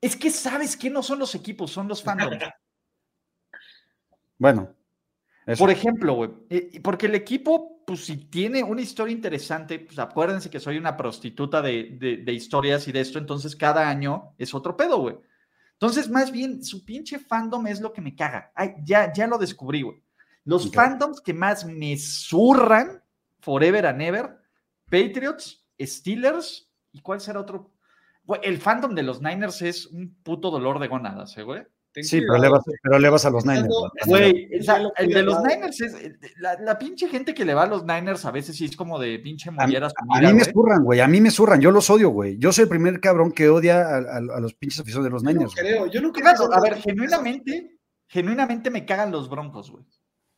Es 0.00 0.16
que 0.16 0.30
sabes 0.30 0.76
que 0.76 0.88
no 0.90 1.02
son 1.02 1.18
los 1.18 1.34
equipos, 1.34 1.70
son 1.72 1.88
los 1.88 2.02
fandoms. 2.02 2.36
Bueno, 4.42 4.74
eso. 5.46 5.60
Por 5.62 5.70
ejemplo, 5.70 6.14
güey, 6.14 6.30
porque 6.82 7.06
el 7.06 7.14
equipo, 7.14 7.80
pues 7.86 8.04
si 8.04 8.16
tiene 8.16 8.64
una 8.64 8.80
historia 8.80 9.12
interesante, 9.14 9.78
pues 9.78 9.98
acuérdense 10.00 10.50
que 10.50 10.58
soy 10.58 10.78
una 10.78 10.96
prostituta 10.96 11.62
de, 11.62 11.96
de- 12.00 12.16
de 12.18 12.32
historias 12.32 12.88
y 12.88 12.92
de 12.92 13.00
esto, 13.00 13.18
entonces 13.20 13.54
cada 13.54 13.88
año 13.88 14.34
es 14.38 14.52
otro 14.52 14.76
pedo, 14.76 14.98
güey. 14.98 15.16
Entonces, 15.74 16.10
más 16.10 16.32
bien, 16.32 16.64
su 16.64 16.84
pinche 16.84 17.20
fandom 17.20 17.68
es 17.68 17.80
lo 17.80 17.92
que 17.92 18.00
me 18.00 18.16
caga. 18.16 18.50
Ay, 18.56 18.74
ya, 18.84 19.12
ya 19.12 19.28
lo 19.28 19.38
descubrí, 19.38 19.82
güey. 19.82 20.02
Los 20.44 20.66
Ok. 20.66 20.74
fandoms 20.74 21.20
que 21.20 21.34
más 21.34 21.64
me 21.64 21.96
zurran, 21.96 23.00
forever 23.40 23.86
and 23.86 24.02
ever, 24.02 24.38
Patriots, 24.90 25.64
Steelers, 25.80 26.68
¿y 26.92 27.00
cuál 27.00 27.20
será 27.20 27.38
otro? 27.40 27.70
Güey, 28.24 28.40
el 28.42 28.58
fandom 28.58 28.92
de 28.94 29.04
los 29.04 29.22
Niners 29.22 29.62
es 29.62 29.86
un 29.86 30.14
puto 30.24 30.50
dolor 30.50 30.80
de 30.80 30.88
gónadas, 30.88 31.36
¿eh, 31.38 31.44
güey. 31.44 31.62
Ten 31.92 32.04
Sí, 32.04 32.20
pero 32.22 32.38
le, 32.38 32.48
vas, 32.48 32.62
pero 32.82 32.98
le 32.98 33.10
vas 33.10 33.24
a 33.26 33.30
los 33.30 33.44
Niners. 33.44 33.68
¿no? 33.68 33.90
Güey, 34.06 34.48
o 34.58 34.62
sea, 34.62 34.80
el 34.96 35.08
de 35.12 35.22
los. 35.22 35.42
Niners 35.42 35.78
es. 35.82 35.92
eh, 35.94 36.16
La, 36.38 36.58
la 36.58 36.78
pinche 36.78 37.06
gente 37.06 37.34
que 37.34 37.44
le 37.44 37.52
va 37.52 37.64
a 37.64 37.66
los 37.66 37.84
Niners 37.84 38.24
a 38.24 38.30
veces 38.30 38.56
sí 38.56 38.64
es 38.64 38.74
como 38.76 38.98
de 38.98 39.18
pinche 39.18 39.50
A, 39.50 39.52
mollera 39.52 39.90
su 39.90 39.94
a 40.10 40.20
mí 40.20 40.32
me 40.32 40.44
zurran, 40.44 40.84
güey. 40.84 41.00
A 41.00 41.06
mí 41.08 41.20
me 41.20 41.30
zurran. 41.30 41.60
Yo 41.60 41.70
los 41.70 41.90
odio, 41.90 42.08
güey. 42.08 42.38
Yo 42.38 42.50
soy 42.50 42.62
el 42.62 42.68
primer 42.70 42.98
cabrón 42.98 43.30
que 43.30 43.50
odia 43.50 43.82
a, 43.82 43.96
a- 43.98 44.36
a 44.36 44.40
los 44.40 44.54
pinches 44.54 44.80
aficionados 44.80 45.04
de 45.04 45.10
los 45.10 45.22
Yo 45.22 45.26
no 45.26 45.32
Niners. 45.34 45.54
güey. 45.54 45.66
creo, 45.66 45.86
yo 45.86 46.00
no 46.00 46.12
creo 46.12 46.24
Claro, 46.24 46.54
a 46.54 46.60
ver, 46.62 46.76
genuinamente, 46.80 47.76
genuinamente 48.06 48.70
me 48.70 48.86
cagan 48.86 49.12
los 49.12 49.28
Broncos, 49.28 49.70
güey. 49.70 49.84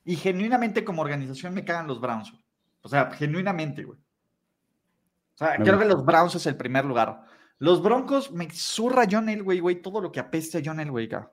Y 0.04 0.16
genuinamente 0.16 0.84
como 0.84 1.02
organización 1.02 1.54
me 1.54 1.64
cagan 1.64 1.86
los 1.86 2.00
Browns, 2.00 2.32
güey. 2.32 2.44
O 2.82 2.88
sea, 2.88 3.10
genuinamente, 3.12 3.84
güey. 3.84 3.98
O 3.98 5.36
sea, 5.38 5.56
Me 5.58 5.64
creo 5.64 5.78
que 5.78 5.84
los 5.84 6.04
Browns 6.04 6.34
es 6.34 6.46
el 6.46 6.56
primer 6.56 6.84
lugar. 6.84 7.22
Los 7.58 7.80
Broncos 7.82 8.32
me 8.32 8.50
zurra 8.50 9.04
John 9.10 9.28
Elway, 9.28 9.60
güey, 9.60 9.80
todo 9.80 10.00
lo 10.00 10.10
que 10.12 10.18
apeste 10.20 10.58
a 10.58 10.62
John 10.64 10.80
Elway, 10.80 11.08
cabrón. 11.08 11.30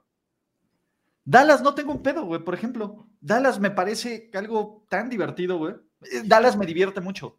Dallas 1.24 1.62
no 1.62 1.76
tengo 1.76 1.92
un 1.92 2.02
pedo, 2.02 2.26
güey, 2.26 2.44
por 2.44 2.54
ejemplo. 2.54 3.08
Dallas 3.20 3.60
me 3.60 3.72
parece 3.72 4.30
algo 4.34 4.86
tan 4.90 5.10
divertido, 5.10 5.58
güey. 5.58 5.76
Eh, 6.02 6.24
Dallas 6.26 6.58
me 6.58 6.66
divierte 6.66 7.02
mucho. 7.02 7.38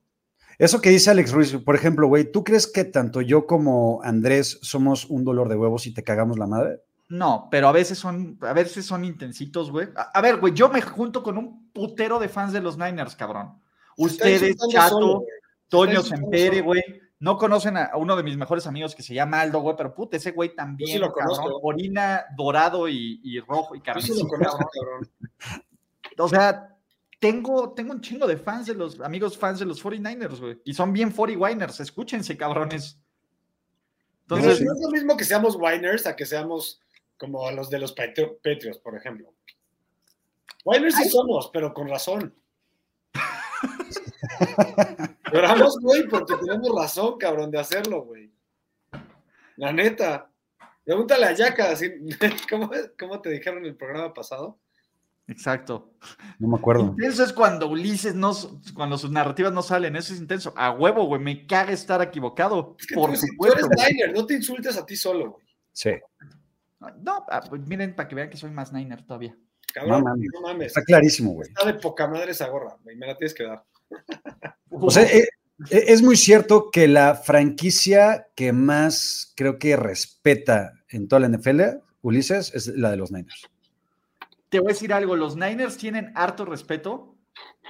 Eso 0.58 0.80
que 0.80 0.90
dice 0.90 1.10
Alex 1.10 1.32
Ruiz, 1.32 1.56
por 1.64 1.74
ejemplo, 1.74 2.06
güey, 2.06 2.30
¿tú 2.30 2.44
crees 2.44 2.66
que 2.66 2.84
tanto 2.84 3.20
yo 3.20 3.46
como 3.46 4.00
Andrés 4.04 4.58
somos 4.62 5.06
un 5.06 5.24
dolor 5.24 5.48
de 5.48 5.56
huevos 5.56 5.86
y 5.86 5.94
te 5.94 6.04
cagamos 6.04 6.38
la 6.38 6.46
madre? 6.46 6.80
No, 7.08 7.48
pero 7.50 7.68
a 7.68 7.72
veces 7.72 7.98
son, 7.98 8.38
a 8.42 8.52
veces 8.52 8.86
son 8.86 9.04
intensitos, 9.04 9.70
güey. 9.70 9.88
A, 9.96 10.02
a 10.14 10.20
ver, 10.20 10.38
güey, 10.38 10.54
yo 10.54 10.68
me 10.68 10.80
junto 10.80 11.22
con 11.22 11.36
un 11.36 11.70
putero 11.72 12.18
de 12.18 12.28
fans 12.28 12.52
de 12.52 12.60
los 12.60 12.78
Niners, 12.78 13.16
cabrón. 13.16 13.60
Ustedes, 13.96 14.56
Chato. 14.70 15.24
Toño 15.68 16.02
Sempere, 16.02 16.60
güey. 16.60 16.82
No 17.22 17.38
conocen 17.38 17.76
a, 17.76 17.84
a 17.84 17.96
uno 17.98 18.16
de 18.16 18.24
mis 18.24 18.36
mejores 18.36 18.66
amigos 18.66 18.96
que 18.96 19.02
se 19.04 19.14
llama 19.14 19.40
Aldo, 19.40 19.60
güey, 19.60 19.76
pero 19.76 19.94
puta, 19.94 20.16
ese 20.16 20.32
güey 20.32 20.56
también, 20.56 20.90
sí 20.90 20.98
lo 20.98 21.12
cabrón, 21.12 21.36
conozco. 21.36 21.60
orina 21.62 22.24
dorado 22.36 22.88
y, 22.88 23.20
y 23.22 23.38
rojo 23.38 23.76
y 23.76 23.78
sí 23.78 23.84
carmesí, 23.84 24.22
lo 24.22 24.26
conozco, 24.28 24.58
cabrón. 24.58 25.08
cabrón. 25.38 25.64
O 26.18 26.28
sea, 26.28 26.76
tengo, 27.20 27.72
tengo 27.74 27.92
un 27.92 28.00
chingo 28.00 28.26
de 28.26 28.36
fans 28.36 28.66
de 28.66 28.74
los 28.74 29.00
amigos 29.00 29.38
fans 29.38 29.60
de 29.60 29.66
los 29.66 29.80
49ers, 29.84 30.40
güey. 30.40 30.60
Y 30.64 30.74
son 30.74 30.92
bien 30.92 31.14
40winers, 31.14 31.78
escúchense, 31.80 32.36
cabrones. 32.36 32.98
Entonces, 34.22 34.60
no 34.60 34.72
es 34.72 34.80
lo 34.80 34.90
mismo 34.90 35.16
que 35.16 35.24
seamos 35.24 35.54
Winers 35.54 36.06
a 36.08 36.16
que 36.16 36.26
seamos 36.26 36.80
como 37.18 37.48
los 37.52 37.70
de 37.70 37.78
los 37.78 37.94
Patri- 37.94 38.36
Patriots, 38.42 38.78
por 38.78 38.96
ejemplo. 38.96 39.32
Winers 40.64 40.96
sí 40.96 41.08
somos, 41.08 41.50
pero 41.52 41.72
con 41.72 41.88
razón. 41.88 42.34
Lloramos, 45.32 45.78
güey, 45.80 46.06
porque 46.08 46.34
tenemos 46.36 46.70
razón, 46.74 47.18
cabrón, 47.18 47.50
de 47.50 47.58
hacerlo, 47.58 48.02
güey. 48.04 48.32
La 49.56 49.72
neta. 49.72 50.28
Pregúntale 50.84 51.26
a 51.26 51.32
Yaka, 51.32 51.70
así- 51.72 51.92
¿cómo, 52.50 52.70
¿cómo 52.98 53.20
te 53.20 53.30
dijeron 53.30 53.60
en 53.60 53.66
el 53.66 53.76
programa 53.76 54.12
pasado? 54.12 54.58
exacto. 55.28 55.92
No 56.38 56.48
me 56.48 56.56
acuerdo. 56.58 56.82
Intenso 56.82 57.24
es 57.24 57.32
cuando 57.32 57.68
Ulises 57.68 58.14
no, 58.14 58.32
cuando 58.74 58.98
sus 58.98 59.10
narrativas 59.10 59.52
no 59.52 59.62
salen, 59.62 59.96
eso 59.96 60.12
es 60.12 60.20
intenso. 60.20 60.52
A 60.56 60.72
huevo, 60.72 61.04
güey, 61.06 61.22
me 61.22 61.46
caga 61.46 61.72
estar 61.72 62.02
equivocado. 62.02 62.76
Es 62.78 62.86
que 62.86 62.94
por 62.94 63.12
tú, 63.12 63.46
eres 63.46 63.66
Niner, 63.70 64.12
no 64.12 64.26
te 64.26 64.34
insultes 64.34 64.76
a 64.76 64.84
ti 64.84 64.96
solo, 64.96 65.30
güey. 65.32 65.46
Sí. 65.72 65.92
No, 67.00 67.24
ah, 67.30 67.40
pues 67.48 67.62
miren, 67.66 67.94
para 67.94 68.08
que 68.08 68.14
vean 68.16 68.28
que 68.28 68.36
soy 68.36 68.50
más 68.50 68.72
Niner 68.72 69.06
todavía. 69.06 69.34
Cabrón, 69.72 70.02
No 70.02 70.10
mames. 70.10 70.28
no 70.34 70.40
mames. 70.42 70.66
Está 70.66 70.82
clarísimo, 70.82 71.32
güey. 71.32 71.48
Está 71.48 71.64
de 71.64 71.74
poca 71.74 72.06
madre 72.08 72.32
esa 72.32 72.48
gorra, 72.48 72.76
güey. 72.82 72.96
Me 72.96 73.06
la 73.06 73.16
tienes 73.16 73.32
que 73.32 73.44
dar. 73.44 73.64
O 74.70 74.90
sea, 74.90 75.04
eh, 75.04 75.28
eh, 75.70 75.84
es 75.88 76.02
muy 76.02 76.16
cierto 76.16 76.70
que 76.70 76.88
la 76.88 77.14
franquicia 77.14 78.28
que 78.34 78.52
más 78.52 79.32
creo 79.36 79.58
que 79.58 79.76
respeta 79.76 80.72
en 80.88 81.08
toda 81.08 81.20
la 81.20 81.28
NFL, 81.28 81.60
Ulises, 82.02 82.52
es 82.54 82.68
la 82.68 82.90
de 82.90 82.96
los 82.96 83.12
Niners. 83.12 83.48
Te 84.48 84.60
voy 84.60 84.70
a 84.70 84.74
decir 84.74 84.92
algo, 84.92 85.16
los 85.16 85.36
Niners 85.36 85.76
tienen 85.76 86.12
harto 86.14 86.44
respeto. 86.44 87.16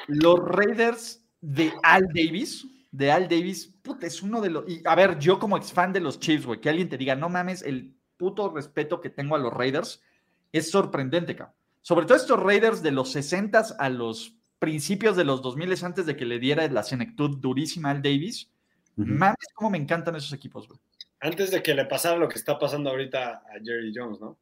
Los 0.08 0.38
Raiders 0.40 1.24
de 1.40 1.72
Al 1.82 2.08
Davis, 2.08 2.66
de 2.90 3.12
Al 3.12 3.28
Davis, 3.28 3.72
es 4.00 4.22
uno 4.22 4.40
de 4.40 4.50
los... 4.50 4.68
Y 4.68 4.82
a 4.84 4.94
ver, 4.94 5.18
yo 5.18 5.38
como 5.38 5.56
ex 5.56 5.72
fan 5.72 5.92
de 5.92 6.00
los 6.00 6.18
Chiefs, 6.18 6.46
güey, 6.46 6.60
que 6.60 6.70
alguien 6.70 6.88
te 6.88 6.98
diga, 6.98 7.14
no 7.14 7.28
mames, 7.28 7.62
el 7.62 7.94
puto 8.16 8.50
respeto 8.50 9.00
que 9.00 9.10
tengo 9.10 9.36
a 9.36 9.38
los 9.38 9.52
Raiders 9.52 10.02
es 10.50 10.70
sorprendente, 10.70 11.36
cabrón. 11.36 11.54
Sobre 11.80 12.06
todo 12.06 12.16
estos 12.16 12.40
Raiders 12.40 12.82
de 12.82 12.92
los 12.92 13.10
60 13.10 13.76
a 13.78 13.88
los 13.88 14.38
principios 14.62 15.16
de 15.16 15.24
los 15.24 15.42
2000 15.42 15.74
antes 15.84 16.06
de 16.06 16.14
que 16.16 16.24
le 16.24 16.38
diera 16.38 16.68
la 16.68 16.84
senectud 16.84 17.36
durísima 17.38 17.90
al 17.90 18.00
Davis. 18.00 18.48
Ujú. 18.96 19.08
Mames, 19.08 19.48
cómo 19.54 19.70
me 19.70 19.78
encantan 19.78 20.14
esos 20.14 20.32
equipos, 20.32 20.68
güey. 20.68 20.78
Antes 21.18 21.50
de 21.50 21.60
que 21.60 21.74
le 21.74 21.84
pasara 21.86 22.16
lo 22.16 22.28
que 22.28 22.38
está 22.38 22.60
pasando 22.60 22.88
ahorita 22.90 23.42
a 23.44 23.52
Jerry 23.64 23.92
Jones, 23.92 24.20
¿no? 24.20 24.38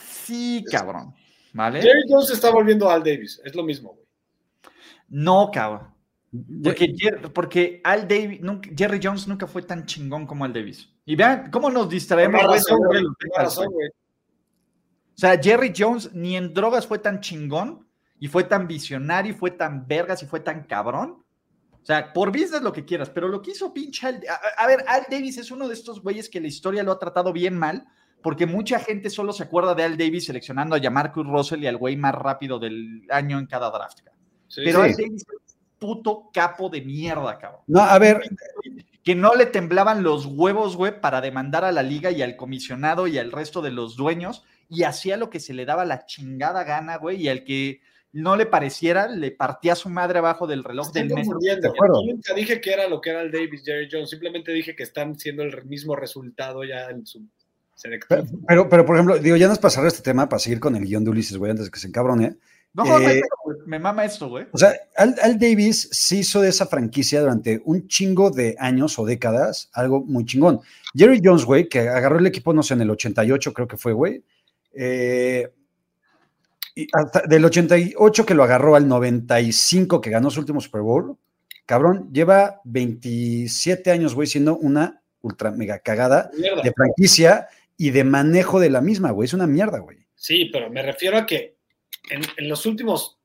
Sí, 0.00 0.64
cabrón. 0.70 1.14
¿Vale? 1.52 1.82
Jerry 1.82 2.04
Jones 2.08 2.30
está 2.30 2.50
volviendo 2.50 2.88
Al 2.88 3.02
Davis. 3.04 3.38
Es 3.44 3.54
lo 3.54 3.62
mismo, 3.62 3.90
güey. 3.92 4.06
No, 5.08 5.50
cabrón. 5.52 5.92
Porque, 7.34 7.82
Al 7.84 8.08
Davis, 8.08 8.40
nunca- 8.40 8.70
Jerry 8.74 8.98
Jones 9.02 9.28
nunca 9.28 9.46
fue 9.46 9.60
tan 9.60 9.84
chingón 9.84 10.26
como 10.26 10.46
Al 10.46 10.54
Davis. 10.54 10.88
Y 11.04 11.16
vean 11.16 11.50
cómo 11.50 11.68
nos 11.68 11.86
distraemos. 11.90 12.40
Razón, 12.42 12.78
güey. 13.72 13.88
O 13.88 15.20
sea, 15.20 15.38
Jerry 15.38 15.70
Jones 15.76 16.14
ni 16.14 16.34
en 16.34 16.54
drogas 16.54 16.86
fue 16.86 16.98
tan 16.98 17.20
chingón 17.20 17.87
y 18.20 18.28
fue 18.28 18.44
tan 18.44 18.66
visionario 18.66 19.32
y 19.32 19.36
fue 19.36 19.52
tan 19.52 19.86
vergas 19.86 20.22
y 20.22 20.26
fue 20.26 20.40
tan 20.40 20.64
cabrón. 20.64 21.22
O 21.80 21.86
sea, 21.88 22.12
por 22.12 22.30
business 22.30 22.62
lo 22.62 22.72
que 22.72 22.84
quieras, 22.84 23.10
pero 23.10 23.28
lo 23.28 23.40
que 23.40 23.52
hizo 23.52 23.72
pinche 23.72 24.06
Al, 24.06 24.20
a, 24.28 24.62
a 24.62 24.66
ver, 24.66 24.84
Al 24.86 25.06
Davis 25.10 25.38
es 25.38 25.50
uno 25.50 25.68
de 25.68 25.74
estos 25.74 26.02
güeyes 26.02 26.28
que 26.28 26.40
la 26.40 26.48
historia 26.48 26.82
lo 26.82 26.92
ha 26.92 26.98
tratado 26.98 27.32
bien 27.32 27.56
mal, 27.56 27.86
porque 28.22 28.46
mucha 28.46 28.78
gente 28.78 29.10
solo 29.10 29.32
se 29.32 29.44
acuerda 29.44 29.74
de 29.74 29.84
Al 29.84 29.96
Davis 29.96 30.26
seleccionando 30.26 30.76
a 30.76 30.80
Jamarcus 30.80 31.26
Russell 31.26 31.62
y 31.62 31.66
al 31.66 31.76
güey 31.76 31.96
más 31.96 32.14
rápido 32.14 32.58
del 32.58 33.06
año 33.10 33.38
en 33.38 33.46
cada 33.46 33.70
draft. 33.70 34.00
Sí, 34.48 34.62
Pero 34.64 34.84
sí. 34.84 34.90
Al 34.90 34.96
Davis 34.96 35.22
es 35.22 35.34
un 35.34 35.58
puto 35.78 36.30
capo 36.32 36.68
de 36.68 36.82
mierda, 36.82 37.38
cabrón. 37.38 37.62
No, 37.68 37.80
a 37.80 37.98
ver, 37.98 38.22
que 39.04 39.14
no 39.14 39.34
le 39.34 39.46
temblaban 39.46 40.02
los 40.02 40.26
huevos, 40.26 40.76
güey, 40.76 41.00
para 41.00 41.20
demandar 41.20 41.64
a 41.64 41.72
la 41.72 41.82
liga 41.82 42.10
y 42.10 42.20
al 42.20 42.36
comisionado 42.36 43.06
y 43.06 43.16
al 43.16 43.32
resto 43.32 43.62
de 43.62 43.70
los 43.70 43.96
dueños 43.96 44.44
y 44.68 44.82
hacía 44.82 45.16
lo 45.16 45.30
que 45.30 45.40
se 45.40 45.54
le 45.54 45.64
daba 45.64 45.84
la 45.84 46.04
chingada 46.04 46.64
gana, 46.64 46.96
güey, 46.96 47.22
y 47.22 47.28
al 47.28 47.44
que 47.44 47.80
no 48.12 48.36
le 48.36 48.46
pareciera, 48.46 49.06
le 49.08 49.30
partía 49.30 49.74
su 49.74 49.88
madre 49.88 50.18
abajo 50.18 50.46
del 50.46 50.64
reloj 50.64 50.90
del. 50.92 51.08
De 51.08 51.68
acuerdo. 51.68 52.06
Yo 52.06 52.14
nunca 52.14 52.34
dije 52.34 52.60
que 52.60 52.72
era 52.72 52.88
lo 52.88 53.00
que 53.00 53.10
era 53.10 53.22
el 53.22 53.30
Davis, 53.30 53.62
Jerry 53.64 53.88
Jones. 53.90 54.10
Simplemente 54.10 54.52
dije 54.52 54.74
que 54.74 54.82
están 54.82 55.18
siendo 55.18 55.42
el 55.42 55.64
mismo 55.66 55.94
resultado 55.94 56.64
ya 56.64 56.88
en 56.90 57.06
su 57.06 57.22
selección. 57.74 58.26
pero, 58.26 58.44
pero, 58.46 58.68
pero, 58.68 58.86
por 58.86 58.96
ejemplo, 58.96 59.18
digo, 59.18 59.36
ya 59.36 59.48
nos 59.48 59.58
pasará 59.58 59.88
este 59.88 60.02
tema 60.02 60.28
para 60.28 60.40
seguir 60.40 60.58
con 60.60 60.74
el 60.74 60.84
guion 60.84 61.04
de 61.04 61.10
Ulises, 61.10 61.36
güey, 61.36 61.50
antes 61.50 61.66
de 61.66 61.70
que 61.70 61.78
se 61.78 61.88
encabrone. 61.88 62.36
No, 62.74 62.84
no 62.84 62.96
hay 62.96 63.18
Eh, 63.18 63.22
me 63.66 63.78
mama 63.78 64.04
esto, 64.04 64.28
güey. 64.28 64.46
O 64.52 64.58
sea, 64.58 64.72
Al, 64.96 65.14
Al 65.22 65.38
Davis 65.38 65.88
sí 65.90 66.18
hizo 66.18 66.40
de 66.40 66.50
esa 66.50 66.66
franquicia 66.66 67.20
durante 67.20 67.60
un 67.64 67.88
chingo 67.88 68.30
de 68.30 68.56
años 68.58 68.98
o 68.98 69.04
décadas 69.06 69.70
algo 69.72 70.04
muy 70.04 70.24
chingón. 70.24 70.60
Jerry 70.94 71.20
Jones, 71.22 71.44
güey, 71.44 71.68
que 71.68 71.80
agarró 71.80 72.18
el 72.18 72.26
equipo, 72.26 72.52
no 72.52 72.62
sé, 72.62 72.74
en 72.74 72.82
el 72.82 72.90
88 72.90 73.52
creo 73.52 73.68
que 73.68 73.76
fue, 73.76 73.92
güey. 73.92 74.22
eh, 74.72 75.48
y 76.78 76.86
hasta 76.92 77.22
del 77.22 77.44
88 77.44 78.24
que 78.24 78.34
lo 78.34 78.44
agarró 78.44 78.76
al 78.76 78.86
95 78.86 80.00
que 80.00 80.10
ganó 80.10 80.30
su 80.30 80.38
último 80.38 80.60
Super 80.60 80.82
Bowl, 80.82 81.16
cabrón, 81.66 82.08
lleva 82.12 82.60
27 82.62 83.90
años, 83.90 84.14
güey, 84.14 84.28
siendo 84.28 84.56
una 84.56 85.02
ultra 85.20 85.50
mega 85.50 85.80
cagada 85.80 86.30
Mierda. 86.38 86.62
de 86.62 86.72
franquicia 86.72 87.48
y 87.76 87.90
de 87.90 88.04
manejo 88.04 88.60
de 88.60 88.70
la 88.70 88.80
misma, 88.80 89.10
güey. 89.10 89.26
Es 89.26 89.32
una 89.32 89.48
mierda, 89.48 89.80
güey. 89.80 89.98
Sí, 90.14 90.50
pero 90.52 90.70
me 90.70 90.80
refiero 90.82 91.18
a 91.18 91.26
que 91.26 91.56
en, 92.10 92.22
en 92.36 92.48
los 92.48 92.64
últimos 92.64 93.18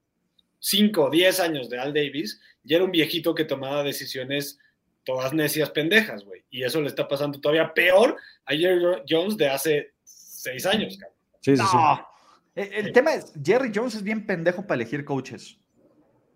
5 0.58 1.04
o 1.04 1.10
10 1.12 1.40
años 1.40 1.70
de 1.70 1.78
Al 1.78 1.94
Davis, 1.94 2.42
ya 2.64 2.78
era 2.78 2.86
un 2.86 2.92
viejito 2.92 3.36
que 3.36 3.46
tomaba 3.46 3.84
decisiones 3.84 4.58
todas 5.04 5.32
necias 5.32 5.70
pendejas, 5.70 6.26
güey. 6.26 6.44
Y 6.50 6.64
eso 6.64 6.82
le 6.82 6.88
está 6.88 7.08
pasando 7.08 7.40
todavía 7.40 7.72
peor 7.72 8.18
a 8.46 8.56
Jerry 8.56 9.04
Jones 9.08 9.38
de 9.38 9.48
hace 9.48 9.94
6 10.06 10.66
años, 10.66 10.98
cabrón. 10.98 11.18
Sí, 11.42 11.56
sí, 11.56 11.64
sí. 11.70 11.78
No. 11.78 12.13
El, 12.56 12.74
el 12.74 12.94
tema 12.94 13.14
es, 13.16 13.34
Jerry 13.44 13.72
Jones 13.74 13.96
es 13.96 14.04
bien 14.04 14.26
pendejo 14.26 14.62
para 14.68 14.82
elegir 14.82 15.06
coaches. 15.06 15.58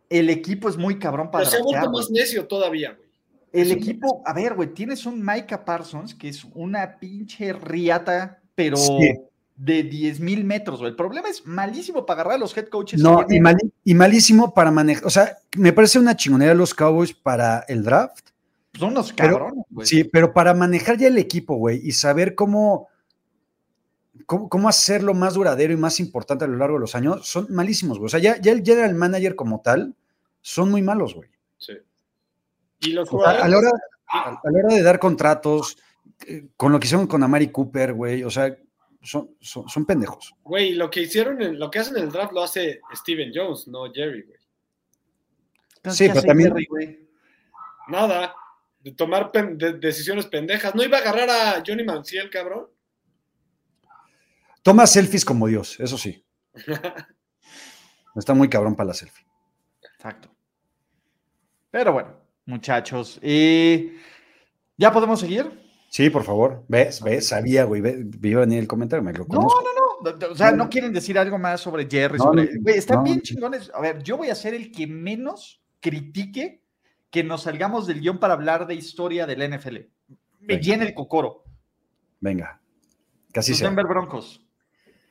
El 0.10 0.30
equipo 0.30 0.70
es 0.70 0.78
muy 0.78 0.98
cabrón 1.00 1.30
para 1.32 1.44
Pero 1.44 1.52
se 1.52 1.58
ha 1.58 1.64
vuelto 1.64 1.92
más 1.92 2.10
necio 2.10 2.48
todavía, 2.48 2.94
güey. 2.94 3.08
El 3.54 3.72
es 3.72 3.78
equipo, 3.78 4.22
a 4.26 4.34
ver, 4.34 4.56
güey, 4.56 4.74
tienes 4.74 5.06
un 5.06 5.24
Micah 5.26 5.64
Parsons 5.66 6.14
que 6.16 6.30
es 6.30 6.44
una 6.54 6.98
pinche 7.00 7.54
riata, 7.54 8.40
pero 8.56 8.78
Sí. 8.78 9.14
de 9.56 9.84
10 9.84 10.20
mil 10.20 10.44
metros, 10.44 10.80
güey. 10.80 10.92
El 10.92 10.96
problema 10.96 11.30
es 11.30 11.46
malísimo 11.46 12.06
para 12.06 12.22
agarrar 12.22 12.36
a 12.36 12.40
los 12.40 12.56
head 12.58 12.68
coaches. 12.68 13.00
No, 13.02 13.26
y, 13.30 13.40
mal- 13.40 13.58
y 13.84 13.94
malísimo 13.94 14.54
para 14.54 14.70
manejar. 14.72 15.06
O 15.06 15.10
sea, 15.10 15.38
me 15.56 15.74
parece 15.74 15.98
una 15.98 16.16
chingonería 16.16 16.54
los 16.54 16.74
Cowboys 16.74 17.14
para 17.14 17.60
el 17.68 17.84
draft. 17.84 18.30
Son 18.78 18.90
unos 18.92 19.12
cabrones, 19.14 19.64
güey. 19.72 19.88
Sí, 19.88 20.04
pero 20.04 20.34
para 20.34 20.54
manejar 20.54 20.98
ya 20.98 21.08
el 21.08 21.18
equipo, 21.18 21.56
güey, 21.56 21.80
y 21.84 21.94
saber 21.94 22.36
cómo, 22.36 22.90
cómo, 24.28 24.48
cómo 24.48 24.70
hacerlo 24.70 25.16
más 25.16 25.34
duradero 25.34 25.74
y 25.74 25.78
más 25.78 26.00
importante 26.00 26.46
a 26.46 26.48
lo 26.48 26.58
largo 26.58 26.76
de 26.76 26.82
los 26.82 26.94
años, 26.94 27.28
son 27.28 27.48
malísimos, 27.50 27.98
güey. 27.98 28.06
O 28.06 28.10
sea, 28.10 28.20
ya, 28.20 28.40
ya 28.40 28.52
el 28.52 28.64
general 28.64 28.94
manager 28.94 29.36
como 29.36 29.62
tal, 29.62 29.96
son 30.42 30.70
muy 30.70 30.84
malos, 30.84 31.16
güey. 31.16 31.30
Sí. 31.58 31.74
Y 32.82 32.92
los 32.92 33.10
a, 33.10 33.12
la 33.12 33.18
jugadores. 33.18 33.56
hora, 33.56 33.72
a, 34.08 34.30
a 34.30 34.52
la 34.52 34.60
hora 34.66 34.76
de 34.76 34.84
dar 34.84 35.00
contratos, 35.00 35.78
eh, 36.28 36.46
con 36.56 36.72
lo 36.72 36.80
que 36.80 36.86
hicieron 36.86 37.08
con 37.08 37.24
Amari 37.24 37.48
Cooper, 37.52 37.94
güey, 37.94 38.24
o 38.24 38.30
sea, 38.30 38.56
son, 39.02 39.32
son, 39.40 39.68
son 39.68 39.86
pendejos. 39.86 40.36
Güey, 40.44 40.74
lo 40.74 40.90
que 40.90 41.02
hicieron, 41.02 41.42
en, 41.42 41.58
lo 41.58 41.72
que 41.72 41.80
hacen 41.80 41.98
en 41.98 42.04
el 42.04 42.12
draft 42.12 42.34
lo 42.34 42.44
hace 42.44 42.82
Steven 42.94 43.32
Jones, 43.34 43.68
no 43.68 43.92
Jerry, 43.92 44.22
güey. 44.24 44.38
Sí, 45.96 46.06
¿qué 46.08 46.14
pero 46.14 46.22
también- 46.28 46.50
Jerry, 46.50 46.66
güey? 46.66 47.08
Nada. 47.88 48.36
De 48.82 48.92
tomar 48.92 49.32
pen- 49.32 49.58
de- 49.58 49.74
decisiones 49.74 50.26
pendejas. 50.28 50.76
¿No 50.76 50.84
iba 50.84 50.98
a 50.98 51.02
agarrar 51.02 51.30
a 51.30 51.64
Johnny 51.66 51.84
Manziel, 51.84 52.30
cabrón? 52.30 52.68
Toma 54.68 54.86
selfies 54.86 55.24
como 55.24 55.48
Dios, 55.48 55.80
eso 55.80 55.98
sí. 55.98 56.26
Está 58.18 58.34
muy 58.34 58.50
cabrón 58.50 58.76
para 58.76 58.88
la 58.88 58.94
selfie. 58.94 59.26
Exacto. 59.96 60.30
Pero 61.72 61.94
bueno, 61.94 62.18
muchachos, 62.46 63.18
eh, 63.22 63.96
¿ya 64.76 64.92
podemos 64.92 65.22
seguir? 65.22 65.50
Sí, 65.90 66.10
por 66.10 66.26
favor. 66.26 66.66
¿Ves? 66.68 67.02
¿Ves? 67.02 67.30
Sabía, 67.30 67.64
güey. 67.64 67.80
Vi 67.82 68.34
venir 68.36 68.60
el 68.60 68.68
comentario, 68.68 69.02
me 69.04 69.14
lo 69.14 69.20
No, 69.20 69.26
conozco. 69.28 69.62
no, 69.62 70.12
no. 70.12 70.18
no, 70.20 70.28
O 70.34 70.36
sea, 70.36 70.52
No. 70.52 70.70
quieren 70.70 70.92
decir 70.92 71.18
algo 71.18 71.38
más 71.38 71.62
sobre 71.62 71.88
Jerry. 71.90 72.18
No, 72.18 72.26
sobre... 72.26 72.44
no, 72.56 72.62
Güey, 72.62 72.78
están 72.78 72.98
no. 72.98 73.04
bien 73.04 73.22
chingones. 73.22 73.72
A 73.74 73.80
ver, 73.80 74.04
yo 74.04 74.18
voy 74.18 74.30
a 74.32 74.36
ser 74.36 74.54
el 74.54 74.70
que 74.74 74.86
menos 74.86 75.64
critique 75.80 76.62
que 77.10 77.24
nos 77.24 77.44
salgamos 77.44 77.88
del 77.88 78.02
guion 78.02 78.20
para 78.20 78.34
hablar 78.34 78.68
de 78.68 78.76
historia 78.76 79.26
del 79.26 79.50
NFL. 79.50 79.76
Me 80.42 80.56
Venga. 80.56 80.60
llena 80.62 80.84
el 80.84 80.94
cocoro. 80.94 81.46
Venga. 82.20 82.62
Casi 83.32 83.54
Los. 83.54 83.62
Denver 83.62 83.86
Broncos. 83.88 84.44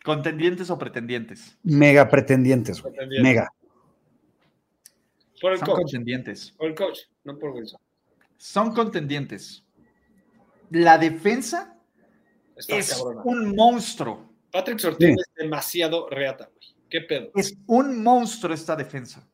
¿Contendientes 0.06 0.70
o 0.70 0.78
pretendientes? 0.78 1.58
Mega 1.64 2.08
pretendientes, 2.08 2.80
güey. 2.80 2.94
Pretendientes. 2.94 3.22
Mega. 3.28 3.48
Por 5.40 5.52
el 5.52 5.58
Son 5.58 5.66
coach. 5.66 5.76
contendientes. 5.82 6.54
Por 6.56 6.68
el 6.68 6.74
coach, 6.76 6.98
no 7.24 7.36
por 7.38 7.50
Wilson. 7.50 7.80
Son 8.36 8.72
contendientes. 8.72 9.64
La 10.70 10.96
defensa 10.96 11.76
Está 12.54 12.76
es 12.76 12.94
cabrona. 12.94 13.22
un 13.24 13.54
monstruo. 13.56 14.32
Patrick 14.52 14.78
Sortín 14.78 15.14
Sí. 15.16 15.20
es 15.20 15.34
demasiado 15.42 16.08
reata, 16.08 16.44
güey. 16.54 16.74
¿Qué 16.88 17.00
pedo? 17.00 17.30
Es 17.34 17.54
un 17.66 18.00
monstruo 18.02 18.54
esta 18.54 18.76
defensa. 18.76 19.26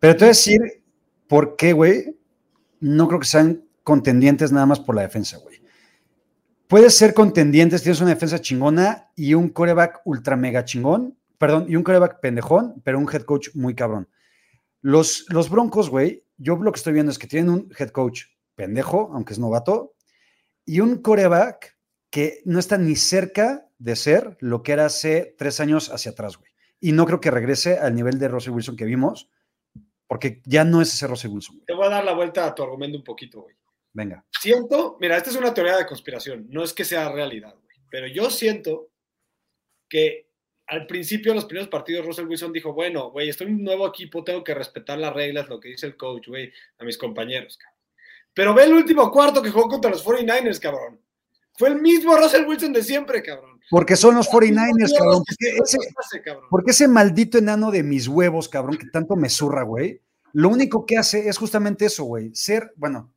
Pero 0.00 0.14
te 0.14 0.18
voy 0.18 0.26
a 0.26 0.28
decir 0.30 0.60
por 1.28 1.54
qué, 1.54 1.72
güey. 1.72 2.16
No 2.80 3.06
creo 3.06 3.20
que 3.20 3.26
sean 3.26 3.62
contendientes 3.84 4.50
nada 4.50 4.66
más 4.66 4.80
por 4.80 4.96
la 4.96 5.02
defensa, 5.02 5.38
güey. 5.38 5.61
Puedes 6.72 6.96
ser 6.96 7.12
contendientes, 7.12 7.82
tienes 7.82 8.00
una 8.00 8.14
defensa 8.14 8.40
chingona 8.40 9.10
y 9.14 9.34
un 9.34 9.50
coreback 9.50 10.00
ultra 10.06 10.36
mega 10.36 10.64
chingón, 10.64 11.18
perdón, 11.36 11.66
y 11.68 11.76
un 11.76 11.82
coreback 11.82 12.20
pendejón, 12.20 12.80
pero 12.82 12.98
un 12.98 13.06
head 13.12 13.24
coach 13.24 13.50
muy 13.52 13.74
cabrón. 13.74 14.08
Los, 14.80 15.26
los 15.28 15.50
Broncos, 15.50 15.90
güey, 15.90 16.24
yo 16.38 16.56
lo 16.56 16.72
que 16.72 16.78
estoy 16.78 16.94
viendo 16.94 17.12
es 17.12 17.18
que 17.18 17.26
tienen 17.26 17.50
un 17.50 17.70
head 17.78 17.90
coach 17.90 18.22
pendejo, 18.54 19.10
aunque 19.12 19.34
es 19.34 19.38
novato, 19.38 19.96
y 20.64 20.80
un 20.80 21.02
coreback 21.02 21.76
que 22.08 22.40
no 22.46 22.58
está 22.58 22.78
ni 22.78 22.96
cerca 22.96 23.68
de 23.78 23.94
ser 23.94 24.38
lo 24.40 24.62
que 24.62 24.72
era 24.72 24.86
hace 24.86 25.34
tres 25.36 25.60
años 25.60 25.90
hacia 25.90 26.12
atrás, 26.12 26.38
güey. 26.38 26.52
Y 26.80 26.92
no 26.92 27.04
creo 27.04 27.20
que 27.20 27.30
regrese 27.30 27.76
al 27.76 27.94
nivel 27.94 28.18
de 28.18 28.28
Russell 28.28 28.54
Wilson 28.54 28.76
que 28.76 28.86
vimos, 28.86 29.28
porque 30.06 30.40
ya 30.46 30.64
no 30.64 30.80
es 30.80 30.94
ese 30.94 31.06
Russell 31.06 31.32
Wilson. 31.32 31.56
güey. 31.56 31.66
Te 31.66 31.74
voy 31.74 31.84
a 31.84 31.90
dar 31.90 32.04
la 32.04 32.14
vuelta 32.14 32.46
a 32.46 32.54
tu 32.54 32.62
argumento 32.62 32.96
un 32.96 33.04
poquito, 33.04 33.42
güey. 33.42 33.56
Venga. 33.92 34.24
Siento, 34.40 34.96
mira, 35.00 35.16
esta 35.16 35.30
es 35.30 35.36
una 35.36 35.52
teoría 35.52 35.76
de 35.76 35.86
conspiración, 35.86 36.46
no 36.50 36.64
es 36.64 36.72
que 36.72 36.84
sea 36.84 37.10
realidad, 37.10 37.54
güey, 37.62 37.76
pero 37.90 38.06
yo 38.06 38.30
siento 38.30 38.90
que 39.88 40.32
al 40.66 40.86
principio, 40.86 41.32
en 41.32 41.36
los 41.36 41.44
primeros 41.44 41.68
partidos, 41.68 42.06
Russell 42.06 42.26
Wilson 42.26 42.52
dijo, 42.52 42.72
bueno, 42.72 43.10
güey, 43.10 43.28
estoy 43.28 43.48
en 43.48 43.56
un 43.56 43.64
nuevo 43.64 43.86
equipo, 43.86 44.24
tengo 44.24 44.42
que 44.42 44.54
respetar 44.54 44.98
las 44.98 45.12
reglas, 45.12 45.48
lo 45.48 45.60
que 45.60 45.68
dice 45.68 45.86
el 45.86 45.96
coach, 45.96 46.28
güey, 46.28 46.50
a 46.78 46.84
mis 46.84 46.96
compañeros, 46.96 47.58
cabrón. 47.58 47.78
Pero 48.32 48.54
ve 48.54 48.64
el 48.64 48.72
último 48.72 49.10
cuarto 49.10 49.42
que 49.42 49.50
jugó 49.50 49.68
contra 49.68 49.90
los 49.90 50.02
49ers, 50.02 50.58
cabrón. 50.58 50.98
Fue 51.58 51.68
el 51.68 51.80
mismo 51.82 52.16
Russell 52.16 52.46
Wilson 52.46 52.72
de 52.72 52.82
siempre, 52.82 53.22
cabrón. 53.22 53.60
Porque 53.68 53.96
son 53.96 54.14
los 54.14 54.28
49ers, 54.30 54.96
cabrón. 54.96 55.22
¿Qué 55.38 55.56
Porque 55.58 55.62
ese, 55.62 55.78
porque 56.48 56.70
ese 56.70 56.88
maldito 56.88 57.36
enano 57.36 57.70
de 57.70 57.82
mis 57.82 58.08
huevos, 58.08 58.48
cabrón, 58.48 58.78
que 58.78 58.86
tanto 58.86 59.16
me 59.16 59.28
zurra, 59.28 59.64
güey, 59.64 60.00
lo 60.32 60.48
único 60.48 60.86
que 60.86 60.96
hace 60.96 61.28
es 61.28 61.36
justamente 61.36 61.84
eso, 61.84 62.04
güey. 62.04 62.34
Ser, 62.34 62.72
bueno, 62.76 63.12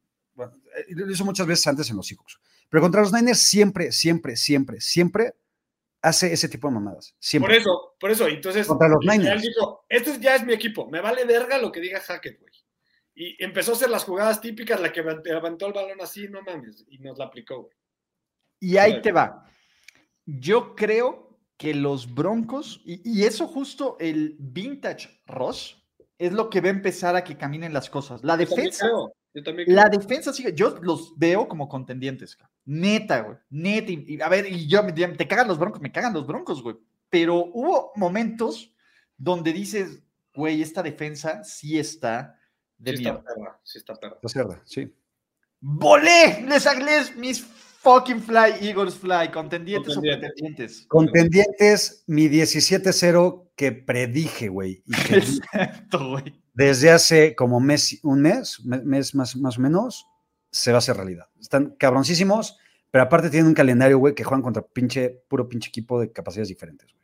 lo 0.89 1.11
hizo 1.11 1.25
muchas 1.25 1.47
veces 1.47 1.67
antes 1.67 1.89
en 1.89 1.97
los 1.97 2.07
Seahawks. 2.07 2.39
Pero 2.69 2.81
contra 2.81 3.01
los 3.01 3.13
Niners 3.13 3.39
siempre, 3.39 3.91
siempre, 3.91 4.35
siempre, 4.35 4.81
siempre 4.81 5.35
hace 6.01 6.31
ese 6.31 6.47
tipo 6.47 6.67
de 6.67 6.75
mamadas. 6.75 7.11
Por 7.11 7.23
Siempre. 7.23 7.57
eso, 7.57 7.95
por 7.99 8.11
eso. 8.11 8.27
Entonces, 8.27 8.67
Contra 8.67 8.87
los 8.87 9.03
Niners. 9.03 9.41
dijo, 9.41 9.85
este 9.89 10.19
ya 10.19 10.35
es 10.35 10.45
mi 10.45 10.53
equipo, 10.53 10.87
me 10.89 11.01
vale 11.01 11.25
verga 11.25 11.57
lo 11.57 11.71
que 11.71 11.79
diga 11.79 11.99
Hackett, 11.99 12.39
güey. 12.39 12.53
Y 13.15 13.43
empezó 13.43 13.71
a 13.71 13.75
hacer 13.75 13.89
las 13.89 14.03
jugadas 14.03 14.41
típicas, 14.41 14.79
la 14.79 14.91
que 14.91 15.01
levantó 15.01 15.67
el 15.67 15.73
balón 15.73 16.01
así, 16.01 16.27
no 16.27 16.41
mames, 16.41 16.85
y 16.89 16.99
nos 16.99 17.17
la 17.17 17.25
aplicó, 17.25 17.63
güey. 17.63 17.75
Y 18.59 18.77
ahí 18.77 19.01
te 19.01 19.11
va. 19.11 19.45
Yo 20.25 20.75
creo 20.75 21.39
que 21.57 21.73
los 21.73 22.13
Broncos, 22.13 22.81
y, 22.85 23.01
y 23.09 23.23
eso 23.23 23.47
justo 23.47 23.97
el 23.99 24.35
vintage 24.37 25.21
Ross, 25.25 25.81
es 26.17 26.33
lo 26.33 26.49
que 26.49 26.61
va 26.61 26.67
a 26.67 26.71
empezar 26.71 27.15
a 27.15 27.23
que 27.23 27.37
caminen 27.37 27.73
las 27.73 27.89
cosas. 27.89 28.23
La 28.23 28.37
defensa, 28.37 28.87
yo 29.35 29.43
también 29.43 29.65
creo. 29.67 29.75
la 29.77 29.89
defensa 29.89 30.33
sigue, 30.33 30.53
yo 30.53 30.79
los 30.81 31.13
veo 31.17 31.47
como 31.47 31.69
contendientes, 31.69 32.35
neta, 32.65 33.19
güey, 33.21 33.37
neta. 33.51 33.91
Y, 33.91 34.15
y 34.15 34.21
a 34.21 34.29
ver, 34.29 34.51
y 34.51 34.67
yo, 34.67 34.81
me- 34.81 34.91
te 34.93 35.27
cagan 35.27 35.47
los 35.47 35.59
Broncos, 35.59 35.81
me 35.81 35.91
cagan 35.91 36.13
los 36.13 36.25
Broncos, 36.25 36.63
güey. 36.63 36.77
Pero 37.09 37.35
hubo 37.53 37.91
momentos 37.95 38.73
donde 39.17 39.53
dices, 39.53 40.01
güey, 40.33 40.61
esta 40.61 40.81
defensa 40.81 41.43
sí 41.43 41.77
está 41.77 42.39
de 42.77 42.97
Sí 42.97 43.03
está 43.03 43.21
perra, 43.23 43.59
sí 43.63 43.77
está 43.77 43.95
perra. 43.95 44.15
Está 44.15 44.29
cerda, 44.29 44.61
sí. 44.65 44.91
¡Volé! 45.61 46.45
Les 46.47 46.65
haglés 46.67 47.15
mis 47.15 47.41
fucking 47.43 48.21
fly, 48.21 48.67
Eagles 48.67 48.95
fly, 48.95 49.29
contendientes, 49.31 49.91
o 49.95 50.01
Contendientes. 50.01 50.31
pretendientes. 50.31 50.85
Contendientes, 50.87 52.03
mi 52.07 52.27
17-0 52.27 53.51
que 53.55 53.71
predije, 53.71 54.49
güey. 54.49 54.83
Exacto, 55.11 56.09
güey. 56.09 56.41
Desde 56.55 56.89
hace 56.89 57.35
como 57.35 57.59
mes, 57.59 57.99
un 58.03 58.21
mes, 58.21 58.59
me- 58.65 58.81
mes 58.81 59.13
más, 59.13 59.35
más 59.35 59.57
o 59.57 59.61
menos, 59.61 60.07
se 60.51 60.71
va 60.71 60.77
a 60.77 60.79
hacer 60.79 60.95
realidad. 60.97 61.27
Están 61.39 61.75
cabroncísimos, 61.75 62.57
pero 62.89 63.03
aparte 63.03 63.29
tienen 63.29 63.47
un 63.47 63.53
calendario, 63.53 63.99
güey, 63.99 64.15
que 64.15 64.23
juegan 64.23 64.41
contra 64.41 64.63
pinche, 64.63 65.09
puro 65.27 65.47
pinche 65.47 65.69
equipo 65.69 65.99
de 65.99 66.11
capacidades 66.11 66.47
diferentes, 66.49 66.91
güey. 66.91 67.03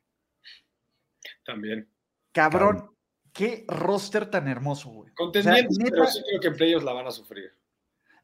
También. 1.46 1.90
Cabrón, 2.32 2.92
qué 3.34 3.66
roster 3.68 4.30
tan 4.30 4.48
hermoso, 4.48 4.90
güey. 4.90 5.14
Contendientes, 5.14 5.78
O 5.78 5.82
sea, 5.82 5.90
pero 5.90 6.04
neta- 6.04 6.12
sí 6.12 6.22
creo 6.28 6.40
que 6.40 6.48
en 6.48 6.56
playoffs 6.56 6.86
la 6.86 6.94
van 6.94 7.08
a 7.08 7.12
sufrir. 7.12 7.52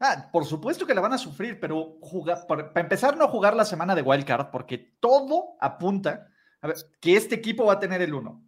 Ah, 0.00 0.28
por 0.32 0.44
supuesto 0.44 0.86
que 0.86 0.94
la 0.94 1.00
van 1.00 1.12
a 1.12 1.18
sufrir, 1.18 1.58
pero 1.58 1.98
jugar, 2.00 2.46
para, 2.46 2.72
para 2.72 2.84
empezar, 2.84 3.16
no 3.16 3.26
jugar 3.28 3.54
la 3.56 3.64
semana 3.64 3.94
de 3.96 4.02
Wildcard, 4.02 4.50
porque 4.50 4.78
todo 5.00 5.56
apunta 5.60 6.28
a 6.60 6.68
ver, 6.68 6.76
que 7.00 7.16
este 7.16 7.34
equipo 7.34 7.66
va 7.66 7.74
a 7.74 7.80
tener 7.80 8.00
el 8.02 8.14
uno. 8.14 8.44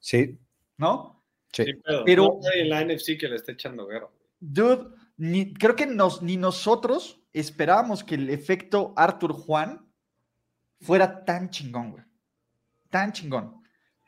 Sí, 0.00 0.38
¿no? 0.76 1.19
Sí. 1.52 1.64
Sí, 1.64 1.72
pero, 1.84 2.04
Pero- 2.04 2.38
no 2.42 2.48
hay 2.54 2.60
en 2.60 2.68
la 2.70 2.80
NFC 2.84 3.16
que 3.18 3.28
le 3.28 3.36
esté 3.36 3.52
echando 3.52 3.86
guerra. 3.86 4.08
Dude, 4.40 4.88
ni- 5.16 5.52
creo 5.54 5.76
que 5.76 5.86
nos, 5.86 6.22
ni 6.22 6.36
nosotros 6.36 7.20
esperábamos 7.32 8.02
que 8.04 8.14
el 8.16 8.30
efecto 8.30 8.92
Arthur 8.96 9.32
Juan 9.32 9.86
fuera 10.80 11.24
tan 11.24 11.50
chingón, 11.50 11.90
güey. 11.92 12.04
Tan 12.88 13.12
chingón. 13.12 13.62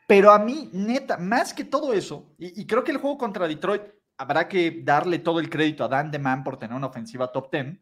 Pero 0.07 0.31
a 0.31 0.39
mí, 0.39 0.69
neta, 0.73 1.17
más 1.17 1.53
que 1.53 1.63
todo 1.63 1.93
eso, 1.93 2.33
y, 2.37 2.61
y 2.61 2.65
creo 2.67 2.83
que 2.83 2.91
el 2.91 2.97
juego 2.97 3.17
contra 3.17 3.47
Detroit 3.47 3.83
habrá 4.17 4.47
que 4.49 4.81
darle 4.83 5.19
todo 5.19 5.39
el 5.39 5.49
crédito 5.49 5.83
a 5.83 5.87
Dan 5.87 6.11
DeMan 6.11 6.43
por 6.43 6.57
tener 6.57 6.75
una 6.75 6.87
ofensiva 6.87 7.31
top 7.31 7.49
10, 7.51 7.79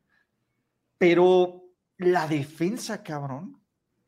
pero 0.98 1.64
la 1.98 2.28
defensa, 2.28 3.02
cabrón, 3.04 3.60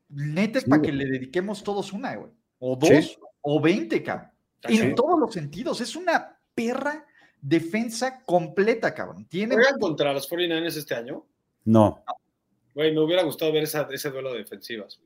neta 0.10 0.60
es 0.60 0.64
Sí, 0.66 0.70
para 0.70 0.80
güey. 0.80 0.92
que 0.92 0.98
le 0.98 1.06
dediquemos 1.06 1.64
todos 1.64 1.92
una, 1.94 2.16
güey. 2.16 2.32
O 2.60 2.76
dos, 2.76 2.90
Sí. 2.90 3.18
o 3.42 3.60
20, 3.60 4.04
cabrón. 4.04 4.32
En 4.64 4.78
Sí. 4.90 4.96
todos 4.96 5.20
los 5.20 5.34
sentidos. 5.34 5.82
Es 5.82 5.96
una 5.96 6.38
perra 6.56 7.06
defensa 7.42 8.22
completa, 8.26 8.94
cabrón. 8.94 9.26
Tiene. 9.26 9.56
¿Juegan 9.56 9.80
contra 9.80 10.14
los 10.14 10.28
49ers 10.30 10.78
este 10.78 10.96
año? 10.96 11.26
No. 11.66 12.04
Güey, 12.74 12.94
me 12.94 13.02
hubiera 13.02 13.24
gustado 13.24 13.52
ver 13.52 13.64
esa- 13.64 13.88
ese 13.92 14.10
duelo 14.10 14.32
de 14.32 14.40
defensivas. 14.40 15.00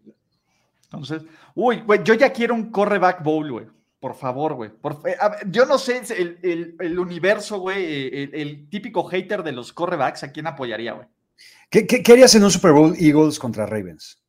Entonces, 0.83 1.23
uy, 1.55 1.81
güey, 1.85 2.01
yo 2.03 2.13
ya 2.13 2.31
quiero 2.31 2.53
un 2.53 2.71
correback 2.71 3.21
bowl, 3.23 3.51
güey. 3.51 3.65
Por 3.99 4.13
favor, 4.15 4.53
güey. 4.53 4.69
Por 4.69 5.01
ver, 5.01 5.17
yo 5.49 5.65
no 5.65 5.77
sé 5.77 6.01
el, 6.15 6.37
el- 6.43 6.75
el 6.79 6.99
universo, 6.99 7.59
güey, 7.59 8.07
el, 8.23 8.35
el 8.35 8.69
típico 8.69 9.03
hater 9.05 9.41
de 9.43 9.51
los 9.51 9.73
correbacks, 9.73 10.23
¿a 10.23 10.31
quién 10.31 10.47
apoyaría, 10.47 10.93
güey? 10.93 11.07
¿Qué, 11.69 11.85
qué, 11.85 12.01
qué 12.03 12.13
harías 12.13 12.33
en 12.35 12.43
un 12.43 12.51
Super 12.51 12.71
Bowl 12.71 12.95
Eagles 12.97 13.37
contra 13.39 13.65
Ravens? 13.65 14.21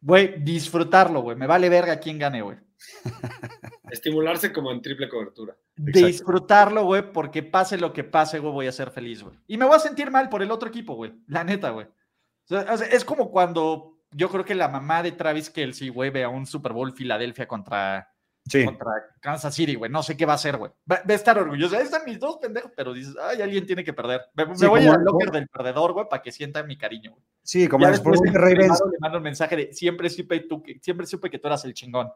Güey, 0.00 0.42
disfrutarlo, 0.42 1.20
güey. 1.22 1.36
Me 1.36 1.46
vale 1.46 1.68
verga 1.68 1.98
quién 2.00 2.18
gane, 2.18 2.42
güey. 2.42 2.56
Estimularse 3.90 4.52
como 4.52 4.70
en 4.72 4.80
triple 4.80 5.08
cobertura. 5.08 5.54
Exacto. 5.76 6.06
Disfrutarlo, 6.06 6.84
güey, 6.84 7.12
porque 7.12 7.42
pase 7.42 7.76
lo 7.78 7.92
que 7.92 8.04
pase, 8.04 8.38
güey, 8.38 8.52
voy 8.52 8.66
a 8.66 8.72
ser 8.72 8.90
feliz, 8.90 9.22
güey. 9.22 9.36
Y 9.46 9.56
me 9.58 9.64
voy 9.66 9.76
a 9.76 9.80
sentir 9.80 10.10
mal 10.10 10.28
por 10.28 10.42
el 10.42 10.50
otro 10.50 10.68
equipo, 10.68 10.94
güey. 10.94 11.12
La 11.26 11.44
neta, 11.44 11.70
güey. 11.70 11.86
O 11.86 12.76
sea, 12.76 12.86
es 12.90 13.04
como 13.04 13.30
cuando 13.30 13.98
yo 14.10 14.28
creo 14.30 14.44
que 14.44 14.54
la 14.54 14.68
mamá 14.68 15.02
de 15.02 15.12
Travis 15.12 15.50
Kelsey, 15.50 15.88
güey, 15.88 16.10
ve 16.10 16.24
a 16.24 16.28
un 16.28 16.46
Super 16.46 16.72
Bowl 16.72 16.92
Filadelfia 16.92 17.46
contra, 17.46 18.08
Sí. 18.44 18.64
contra 18.64 18.90
Kansas 19.20 19.54
City, 19.54 19.74
güey. 19.76 19.90
No 19.90 20.02
sé 20.02 20.16
qué 20.16 20.26
va 20.26 20.32
a 20.32 20.36
hacer, 20.36 20.56
güey. 20.56 20.72
Va, 20.90 20.96
va 20.96 21.04
a 21.08 21.14
estar 21.14 21.38
orgulloso. 21.38 21.76
Ahí 21.76 21.84
están 21.84 22.02
mis 22.04 22.18
dos 22.18 22.38
pendejos, 22.38 22.72
pero 22.76 22.92
dices, 22.92 23.14
ay, 23.22 23.40
alguien 23.40 23.66
tiene 23.66 23.84
que 23.84 23.92
perder. 23.92 24.20
Me, 24.34 24.46
me 24.46 24.56
Sí, 24.56 24.66
voy 24.66 24.84
al 24.86 25.02
locker 25.04 25.30
del 25.30 25.48
perdedor, 25.48 25.92
güey, 25.92 26.06
para 26.10 26.22
que 26.22 26.32
sienta 26.32 26.62
mi 26.64 26.76
cariño, 26.76 27.12
güey. 27.12 27.22
Sí, 27.42 27.68
como 27.68 27.84
Ya 27.84 27.92
después 27.92 28.20
de 28.20 28.28
en 28.30 28.34
Ravens. 28.34 28.82
le 28.90 28.98
mando 28.98 29.18
un 29.18 29.24
mensaje 29.24 29.56
de 29.56 29.72
siempre 29.72 30.10
supe, 30.10 30.40
tú, 30.40 30.62
que- 30.62 30.78
siempre 30.80 31.06
supe 31.06 31.30
que 31.30 31.38
tú 31.38 31.46
eras 31.48 31.64
el 31.64 31.72
chingón. 31.74 32.10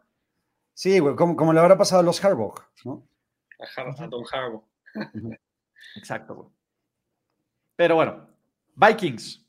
Sí, 0.76 0.98
güey, 0.98 1.16
como, 1.16 1.34
como 1.36 1.54
le 1.54 1.60
habrá 1.60 1.78
pasado 1.78 2.00
a 2.02 2.04
los 2.04 2.22
Harbaugh, 2.22 2.54
¿no? 2.84 3.08
A, 3.58 3.80
Har- 3.80 3.94
a 3.98 4.06
Don 4.08 4.22
Harbaugh. 4.30 4.62
Exacto, 5.96 6.34
güey. 6.34 6.48
Pero 7.76 7.94
bueno, 7.94 8.28
Vikings. 8.74 9.42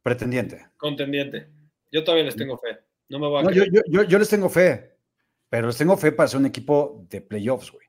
Pretendiente. 0.00 0.68
Contendiente. 0.76 1.48
Yo 1.90 2.04
todavía 2.04 2.24
les 2.26 2.36
tengo 2.36 2.56
fe. 2.58 2.78
No 3.08 3.18
me 3.18 3.26
voy 3.26 3.40
a 3.40 3.42
No, 3.42 3.50
yo, 3.50 3.64
yo- 3.64 3.82
yo- 3.88 4.04
yo 4.04 4.18
les 4.20 4.28
tengo 4.28 4.48
fe, 4.48 4.96
pero 5.48 5.66
les 5.66 5.76
tengo 5.76 5.96
fe 5.96 6.12
para 6.12 6.28
ser 6.28 6.38
un 6.38 6.46
equipo 6.46 7.04
de 7.10 7.20
playoffs, 7.20 7.72
güey. 7.72 7.86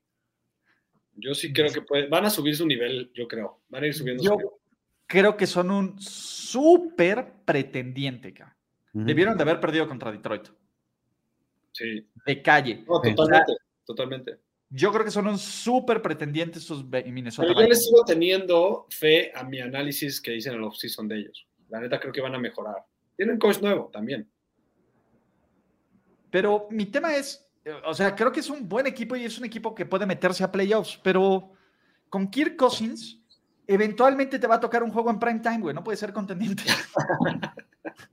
Yo 1.16 1.36
sí 1.36 1.54
creo 1.54 1.72
que 1.72 1.82
puede- 1.84 2.08
van 2.08 2.26
a 2.26 2.32
subir 2.32 2.56
su 2.56 2.66
nivel, 2.66 3.12
yo 3.14 3.28
creo. 3.28 3.62
Van 3.70 3.84
a 3.84 3.88
ir 3.88 3.94
subiendo 3.94 4.24
Yo 4.24 4.32
su 4.32 4.38
nivel. 4.38 4.52
creo 5.06 5.38
que 5.38 5.46
son 5.46 5.70
un 5.70 6.00
súper 6.02 7.34
pretendiente. 7.46 8.34
Ujú. 8.94 9.06
Debieron 9.06 9.38
de 9.38 9.44
haber 9.44 9.60
perdido 9.60 9.88
contra 9.88 10.12
Detroit. 10.12 10.50
Sí. 11.74 12.08
De 12.26 12.42
calle. 12.42 12.86
No, 12.88 13.02
totalmente. 13.02 13.54
Totalmente. 13.86 14.40
Yo 14.70 14.92
creo 14.92 15.06
que 15.06 15.12
son 15.12 15.28
un 15.28 15.38
súper 15.38 16.02
pretendiente 16.02 16.58
estos 16.58 16.84
Minnesota 16.86 17.48
Pero 17.48 17.62
yo 17.62 17.68
les 17.68 17.86
sigo 17.86 18.04
teniendo 18.06 18.88
fe 18.90 19.32
a 19.36 19.44
mi 19.44 19.60
análisis 19.60 20.20
que 20.20 20.32
dicen 20.32 20.54
en 20.54 20.60
el 20.60 20.66
offseason 20.66 21.08
de 21.08 21.20
ellos. 21.20 21.48
La 21.70 21.80
neta 21.80 22.00
creo 22.00 22.12
que 22.12 22.22
van 22.22 22.34
a 22.34 22.40
mejorar. 22.40 22.78
Tienen 23.16 23.38
coach 23.38 23.62
nuevo 23.62 23.92
también. 23.94 24.30
Pero 26.32 26.68
mi 26.72 26.88
tema 26.88 27.16
es, 27.16 27.48
eh, 27.64 27.74
o 27.86 27.94
sea, 27.94 28.16
creo 28.16 28.32
que 28.32 28.40
es 28.40 28.50
un 28.50 28.68
buen 28.68 28.88
equipo 28.88 29.16
y 29.16 29.26
es 29.26 29.38
un 29.38 29.46
equipo 29.46 29.76
que 29.76 29.86
puede 29.86 30.08
meterse 30.08 30.44
a 30.44 30.52
playoffs, 30.52 31.00
pero 31.04 31.52
con 32.10 32.32
Kirk 32.32 32.56
Cousins, 32.56 33.22
eventualmente 33.68 34.40
te 34.40 34.48
va 34.48 34.56
a 34.56 34.60
tocar 34.60 34.82
un 34.82 34.92
juego 34.92 35.12
en 35.12 35.20
prime 35.20 35.40
time, 35.40 35.60
güey, 35.60 35.76
no 35.76 35.84
puede 35.84 35.98
ser 35.98 36.12
contendiente. 36.12 36.64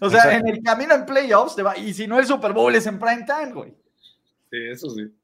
o 0.00 0.10
sea, 0.10 0.24
Exacto. 0.24 0.46
en 0.46 0.48
el 0.48 0.62
camino 0.62 0.94
en 0.94 1.06
playoffs 1.06 1.56
te 1.56 1.62
va, 1.62 1.76
y 1.76 1.92
si 1.94 2.06
no 2.06 2.18
el 2.18 2.26
Super 2.26 2.52
Bowl 2.52 2.74
es 2.74 2.86
en 2.86 2.98
prime 2.98 3.24
time, 3.26 3.52
güey. 3.52 3.74
Sí, 4.50 4.58
eso 4.70 4.90
sí. 4.90 5.14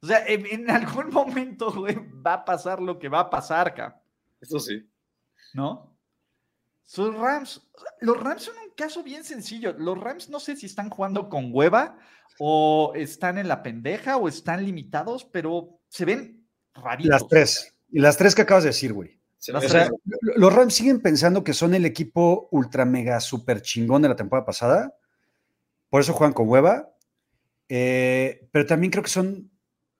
O 0.00 0.06
sea, 0.06 0.26
en, 0.26 0.46
en 0.46 0.70
algún 0.70 1.10
momento, 1.10 1.72
güey, 1.72 1.96
va 2.20 2.34
a 2.34 2.44
pasar 2.44 2.80
lo 2.80 2.98
que 2.98 3.08
va 3.08 3.20
a 3.20 3.30
pasar, 3.30 3.74
cabrón. 3.74 3.98
Eso 4.40 4.60
sí. 4.60 4.86
¿no? 5.54 5.96
Sus 6.82 7.14
Rams, 7.14 7.66
los 8.00 8.22
Rams 8.22 8.42
son 8.42 8.54
un 8.58 8.74
caso 8.76 9.02
bien 9.02 9.24
sencillo. 9.24 9.74
Los 9.78 9.98
Rams 9.98 10.28
no 10.28 10.38
sé 10.38 10.54
si 10.56 10.66
están 10.66 10.90
jugando 10.90 11.30
con 11.30 11.48
hueva 11.50 11.98
o 12.38 12.92
están 12.94 13.38
en 13.38 13.48
la 13.48 13.62
pendeja 13.62 14.18
o 14.18 14.28
están 14.28 14.64
limitados, 14.64 15.24
pero 15.24 15.80
se 15.88 16.04
ven 16.04 16.46
raritos. 16.74 17.10
Las 17.10 17.28
tres. 17.28 17.74
Y 17.90 18.00
las 18.00 18.18
tres 18.18 18.34
que 18.34 18.42
acabas 18.42 18.64
de 18.64 18.70
decir, 18.70 18.92
güey. 18.92 19.18
O 19.52 19.60
sea, 19.60 19.90
los 20.36 20.52
Rams 20.52 20.74
siguen 20.74 21.00
pensando 21.00 21.44
que 21.44 21.52
son 21.52 21.74
el 21.74 21.84
equipo 21.84 22.48
ultra 22.50 22.84
mega 22.84 23.20
super 23.20 23.60
chingón 23.60 24.02
de 24.02 24.08
la 24.08 24.16
temporada 24.16 24.46
pasada. 24.46 24.94
Por 25.90 26.00
eso 26.00 26.12
juegan 26.12 26.32
con 26.32 26.48
hueva. 26.48 26.90
Eh, 27.68 28.48
pero 28.52 28.66
también 28.66 28.90
creo 28.90 29.02
que 29.02 29.10
son 29.10 29.50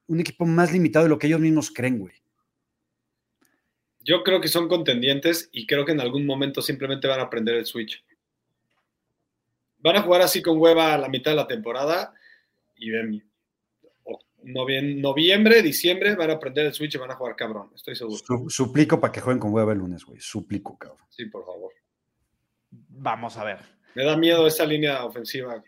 un 0.06 0.20
equipo 0.20 0.46
más 0.46 0.72
limitado 0.72 1.04
de 1.04 1.08
lo 1.08 1.18
que 1.18 1.26
ellos 1.26 1.40
mismos 1.40 1.70
creen, 1.70 1.98
güey. 1.98 2.14
Yo 4.00 4.22
creo 4.22 4.40
que 4.40 4.48
son 4.48 4.68
contendientes 4.68 5.48
y 5.50 5.66
creo 5.66 5.84
que 5.84 5.92
en 5.92 6.00
algún 6.00 6.26
momento 6.26 6.60
simplemente 6.60 7.08
van 7.08 7.20
a 7.20 7.24
aprender 7.24 7.54
el 7.54 7.64
switch. 7.64 8.04
Van 9.78 9.96
a 9.96 10.02
jugar 10.02 10.22
así 10.22 10.42
con 10.42 10.58
hueva 10.58 10.92
a 10.92 10.98
la 10.98 11.08
mitad 11.08 11.30
de 11.30 11.36
la 11.36 11.46
temporada 11.46 12.12
y 12.76 12.90
ven, 12.90 13.30
noviembre, 14.46 15.62
diciembre 15.62 16.14
van 16.14 16.30
a 16.30 16.34
aprender 16.34 16.66
el 16.66 16.74
switch 16.74 16.94
y 16.94 16.98
van 16.98 17.10
a 17.10 17.14
jugar 17.14 17.36
cabrón, 17.36 17.70
estoy 17.74 17.96
seguro. 17.96 18.16
Su- 18.18 18.50
suplico 18.50 19.00
para 19.00 19.12
que 19.12 19.20
jueguen 19.20 19.40
con 19.40 19.52
hueva 19.52 19.72
el 19.72 19.78
lunes, 19.78 20.04
güey. 20.04 20.20
Suplico, 20.20 20.76
cabrón. 20.78 21.06
Sí, 21.08 21.26
por 21.26 21.44
favor. 21.44 21.72
Vamos 22.70 23.36
a 23.36 23.44
ver. 23.44 23.58
Me 23.94 24.04
da 24.04 24.16
miedo 24.16 24.46
esa 24.46 24.64
línea 24.66 25.04
ofensiva. 25.04 25.62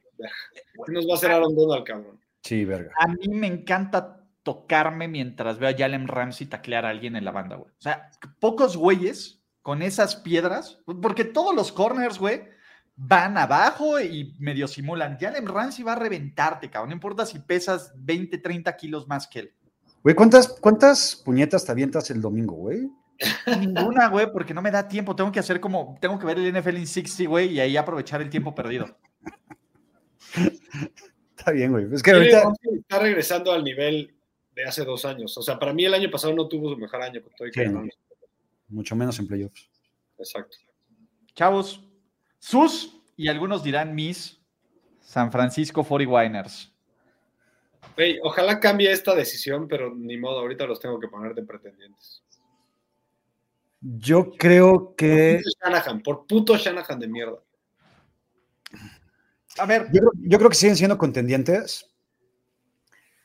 ¿Qué 0.87 0.93
nos 0.93 1.07
va 1.07 1.13
a 1.13 1.17
hacer 1.17 1.31
Aaron 1.31 1.55
Donald, 1.55 1.85
cabrón? 1.85 2.21
Sí, 2.43 2.65
verga. 2.65 2.93
A 2.99 3.09
mí 3.09 3.29
me 3.29 3.47
encanta 3.47 4.25
tocarme 4.43 5.09
mientras 5.09 5.59
veo 5.59 5.69
a 5.69 5.75
Jalen 5.77 6.07
Ramsey 6.09 6.47
taclear 6.47 6.87
a 6.87 6.91
alguien 6.91 7.17
en 7.17 7.25
la 7.25 7.33
banda, 7.33 7.57
güey. 7.57 7.71
O 7.71 7.81
sea, 7.83 8.11
pocos 8.41 8.77
güeyes 8.77 9.43
con 9.63 9.83
esas 9.83 10.17
piedras, 10.17 10.81
porque 11.03 11.25
todos 11.25 11.55
los 11.55 11.73
corners, 11.73 12.19
güey, 12.19 12.45
van 12.97 13.37
abajo 13.37 14.01
y 14.01 14.35
medio 14.39 14.67
simulan. 14.67 15.19
Jalen 15.21 15.47
Ramsey 15.47 15.85
va 15.85 15.93
a 15.93 15.97
reventarte, 15.97 16.71
cabrón. 16.71 16.91
No 16.91 16.95
importa 16.95 17.27
si 17.27 17.39
pesas 17.39 17.93
20, 17.97 18.39
30 18.39 18.77
kilos 18.77 19.07
más 19.07 19.29
que 19.29 19.41
él. 19.41 19.53
Güey, 20.03 20.15
¿cuántas, 20.15 20.49
¿cuántas 20.49 21.17
puñetas 21.17 21.65
te 21.65 21.73
avientas 21.73 22.11
el 22.11 22.21
domingo, 22.21 22.55
güey? 22.55 22.91
Ninguna, 23.61 24.09
güey, 24.09 24.31
porque 24.31 24.55
no 24.55 24.63
me 24.63 24.71
da 24.71 24.89
tiempo. 24.89 25.15
Tengo 25.17 25.33
que 25.33 25.41
hacer 25.41 25.61
como, 25.61 25.97
tengo 26.01 26.19
que 26.19 26.27
ver 26.27 26.39
el 26.39 26.53
NFL 26.53 26.77
en 26.77 26.87
60, 26.87 27.29
güey, 27.29 27.53
y 27.53 27.61
ahí 27.61 27.77
aprovechar 27.77 28.23
el 28.23 28.31
tiempo 28.31 28.55
perdido. 28.55 28.87
Está 31.37 31.51
bien, 31.53 31.73
güey. 31.73 31.87
Es 31.93 32.03
que 32.03 32.13
ahorita. 32.13 32.53
Está 32.81 32.99
regresando 32.99 33.53
al 33.53 33.65
nivel 33.65 34.15
de 34.55 34.65
hace 34.65 34.85
dos 34.85 35.05
años. 35.05 35.37
O 35.37 35.43
sea, 35.43 35.59
para 35.59 35.73
mí 35.73 35.85
el 35.85 35.95
año 35.95 36.11
pasado 36.11 36.35
no 36.35 36.49
tuvo 36.49 36.71
su 36.71 36.77
mejor 36.77 37.03
año. 37.03 37.23
Con 37.23 37.33
todo 37.35 37.49
y 37.49 37.51
que. 37.51 37.91
Mucho 38.69 38.97
menos 38.97 39.19
en 39.19 39.29
playoffs. 39.29 39.69
Exacto. 40.19 40.57
Chavos, 41.35 41.87
sus 42.47 42.97
y 43.17 43.27
algunos 43.27 43.65
dirán 43.65 43.93
mis 43.95 44.41
San 45.01 45.33
Francisco 45.33 45.85
49ers. 45.85 46.71
Güey, 47.97 48.21
ojalá 48.23 48.61
cambie 48.61 48.93
esta 48.93 49.17
decisión, 49.17 49.67
pero 49.67 49.93
ni 49.93 50.17
modo, 50.17 50.39
ahorita 50.41 50.65
los 50.65 50.79
tengo 50.79 51.01
que 51.01 51.09
poner 51.09 51.35
de 51.35 51.43
pretendientes. 51.43 52.23
Yo 53.81 54.31
creo 54.31 54.95
que. 54.97 55.41
Puto 55.43 55.59
Shanahan, 55.61 56.03
por 56.03 56.27
puto 56.27 56.57
Shanahan 56.57 57.01
de 57.01 57.09
mierda. 57.09 57.43
A 59.59 59.67
ver, 59.67 59.89
yo 59.93 60.39
creo 60.39 60.51
que 60.51 60.57
siguen 60.57 60.77
siendo 60.77 60.99
contendientes. 60.99 61.96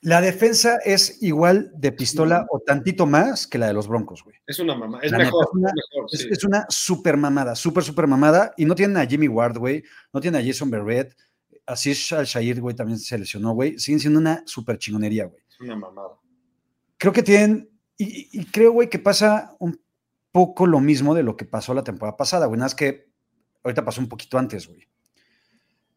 La 0.02 0.20
defensa 0.20 0.78
es 0.84 1.22
igual 1.22 1.72
de 1.76 1.92
pistola 1.92 2.48
o 2.50 2.60
tantito 2.60 3.06
más 3.06 3.46
que 3.46 3.60
la 3.60 3.68
de 3.68 3.74
los 3.74 3.88
Broncos, 3.88 4.24
güey. 4.24 4.36
Es 4.48 4.58
una 4.60 4.74
mamá, 4.76 5.00
es 5.04 5.12
mejor, 5.12 5.46
es 5.46 5.50
una- 5.54 5.72
mejor, 5.74 6.10
Es, 6.12 6.20
sí. 6.22 6.28
es 6.32 6.44
una 6.44 6.66
super 6.70 7.18
mamada, 7.18 7.56
super, 7.56 7.84
super 7.84 8.08
mamada. 8.08 8.52
Y 8.58 8.66
no 8.66 8.74
tienen 8.74 8.98
a 8.98 9.06
Jimmy 9.06 9.28
Ward, 9.28 9.58
güey. 9.60 9.84
No 10.12 10.20
tienen 10.20 10.42
a 10.42 10.46
Jason 10.46 10.72
Berrett. 10.72 11.16
Así 11.68 11.92
Al-Shair, 12.16 12.60
güey, 12.62 12.76
también 12.76 12.98
se 12.98 13.16
lesionó, 13.18 13.54
güey. 13.54 13.78
Siguen 13.78 14.00
siendo 14.00 14.20
una 14.20 14.42
super 14.48 14.80
chingonería, 14.80 15.26
güey. 15.26 15.44
Es 15.48 15.60
una 15.62 15.76
mamada. 15.76 16.16
Creo 16.98 17.14
que 17.14 17.22
tienen. 17.22 17.70
Y, 17.96 18.40
y 18.40 18.46
creo, 18.46 18.72
güey, 18.72 18.90
que 18.90 18.98
pasa 18.98 19.56
un 19.60 19.80
poco 20.32 20.66
lo 20.66 20.80
mismo 20.80 21.14
de 21.14 21.22
lo 21.22 21.38
que 21.38 21.46
pasó 21.46 21.76
la 21.76 21.84
temporada 21.84 22.18
pasada, 22.18 22.48
güey. 22.48 22.58
Nada 22.58 22.66
más 22.66 22.76
que 22.76 23.08
ahorita 23.64 23.86
pasó 23.86 24.02
un 24.02 24.10
poquito 24.10 24.40
antes, 24.40 24.68
güey. 24.68 24.88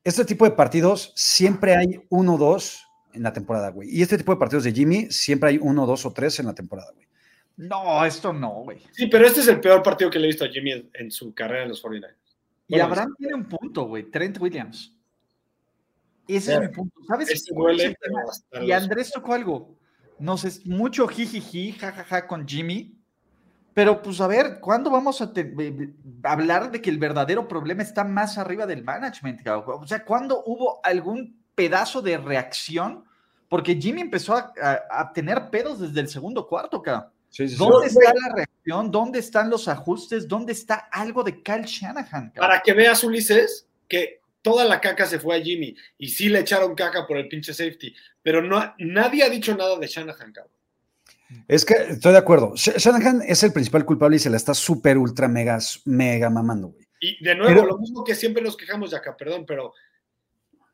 Este 0.05 0.27
tipo 0.27 0.45
de 0.45 0.51
partidos 0.51 1.13
siempre 1.17 1.75
hay 1.75 2.03
uno 2.11 2.35
o 2.35 2.39
dos 2.39 2.87
en 3.15 3.23
la 3.23 3.33
temporada, 3.33 3.71
güey. 3.71 3.89
Y 3.91 4.03
este 4.03 4.19
tipo 4.19 4.33
de 4.33 4.39
partidos 4.39 4.65
de 4.65 4.73
Jimmy 4.73 5.07
siempre 5.11 5.51
hay 5.51 5.59
uno, 5.61 5.87
dos 5.87 6.05
o 6.07 6.13
tres 6.13 6.39
en 6.41 6.47
la 6.47 6.55
temporada, 6.55 6.91
güey. 6.95 7.07
No, 7.57 8.05
esto 8.05 8.33
no, 8.33 8.51
güey. 8.65 8.79
Sí, 8.93 9.07
pero 9.07 9.27
este 9.27 9.41
es 9.41 9.49
el 9.49 9.61
peor 9.61 9.83
partido 9.83 10.11
que 10.11 10.19
le 10.19 10.25
he 10.25 10.29
visto 10.29 10.45
a 10.45 10.49
Jimmy 10.49 10.73
en, 10.73 10.91
en 10.95 11.11
su 11.11 11.33
carrera 11.33 11.63
en 11.63 11.69
los 11.71 11.83
49ers. 11.83 12.15
Y 12.67 12.73
Bueno, 12.73 12.85
Abraham 12.87 13.15
tiene 13.17 13.35
un 13.35 13.45
punto, 13.45 13.85
güey. 13.87 14.11
Trent 14.11 14.41
Williams. 14.41 14.93
Ese 16.27 16.55
es 16.55 16.61
mi 16.61 16.69
punto. 16.69 17.01
¿Sabes? 17.07 17.31
Este 17.31 17.55
duele, 17.55 17.97
Y 18.63 18.73
Andrés 18.73 19.11
tocó 19.13 19.35
algo. 19.35 19.77
Nos 20.19 20.45
es 20.45 20.65
mucho 20.67 21.07
jijiji, 21.07 21.73
jajaja 21.73 22.27
con 22.27 22.47
Jimmy. 22.49 22.99
Pero 23.75 24.01
pues 24.03 24.21
a 24.21 24.27
ver, 24.29 24.61
¿cuándo 24.61 24.89
vamos 24.91 25.21
a 25.21 25.33
te- 25.33 25.53
eh, 25.59 25.95
hablar 26.23 26.71
de 26.71 26.81
que 26.81 26.91
el 26.91 26.99
verdadero 26.99 27.47
problema 27.49 27.83
está 27.83 28.05
más 28.05 28.39
arriba 28.39 28.67
del 28.67 28.85
management? 28.85 29.47
O 29.67 29.87
sea, 29.87 30.05
¿cuándo 30.05 30.43
hubo 30.47 30.79
algún 30.85 31.44
pedazo 31.55 32.03
de 32.03 32.17
reacción? 32.19 33.05
Porque 33.49 33.77
Jimmy 33.77 34.01
empezó 34.03 34.35
a, 34.35 34.53
a- 34.61 35.01
a 35.01 35.13
tener 35.13 35.51
pedos 35.51 35.81
desde 35.81 36.01
el 36.01 36.09
segundo 36.09 36.47
cuarto, 36.47 36.83
cabrón. 36.83 37.11
Sí, 37.31 37.49
sí, 37.49 37.55
sí. 37.55 37.59
¿Dónde 37.59 37.89
Güey. 37.89 38.07
está 38.07 38.13
la 38.15 38.35
reacción? 38.35 38.91
¿Dónde 38.91 39.19
están 39.19 39.51
los 39.51 39.67
ajustes? 39.69 40.29
¿Dónde 40.29 40.53
está 40.53 40.75
algo 40.93 41.23
de 41.25 41.43
Kyle 41.43 41.65
Shanahan? 41.65 42.31
cabrón? 42.31 42.33
Para 42.37 42.61
que 42.61 42.73
veas, 42.73 43.03
Ulises, 43.05 43.67
que 43.89 44.21
toda 44.43 44.65
la 44.65 44.81
caca 44.81 45.07
se 45.07 45.19
fue 45.19 45.37
a 45.37 45.43
Jimmy 45.43 45.77
y 45.99 46.09
sí 46.09 46.29
le 46.29 46.41
echaron 46.41 46.75
caca 46.75 47.07
por 47.07 47.17
el 47.17 47.29
pinche 47.29 47.53
safety, 47.55 47.95
pero 48.23 48.41
no, 48.43 48.75
nadie 48.79 49.25
ha 49.25 49.29
dicho 49.29 49.57
nada 49.57 49.77
de 49.79 49.87
Shanahan, 49.87 50.33
cabrón. 50.33 50.53
Es 51.49 51.65
que 51.65 51.75
estoy 51.75 52.13
de 52.13 52.19
acuerdo. 52.19 52.53
Sh- 52.53 52.77
Shanahan 52.79 53.23
es 53.27 53.43
el 53.43 53.53
principal 53.53 53.85
culpable 53.85 54.17
y 54.17 54.21
se 54.21 54.31
la 54.31 54.37
está 54.37 54.55
súper, 54.55 54.97
ultra, 54.99 55.27
mega, 55.27 55.59
mega 55.87 56.31
mamando, 56.31 56.69
güey. 56.69 56.87
Y 57.01 57.23
de 57.25 57.35
nuevo, 57.35 57.53
Pero- 57.55 57.67
lo 57.67 57.79
mismo 57.79 58.05
que 58.05 58.15
siempre 58.15 58.43
nos 58.43 58.57
quejamos 58.57 58.93
de 58.93 58.97
acá, 58.99 59.17
perdón, 59.17 59.45
pero 59.47 59.73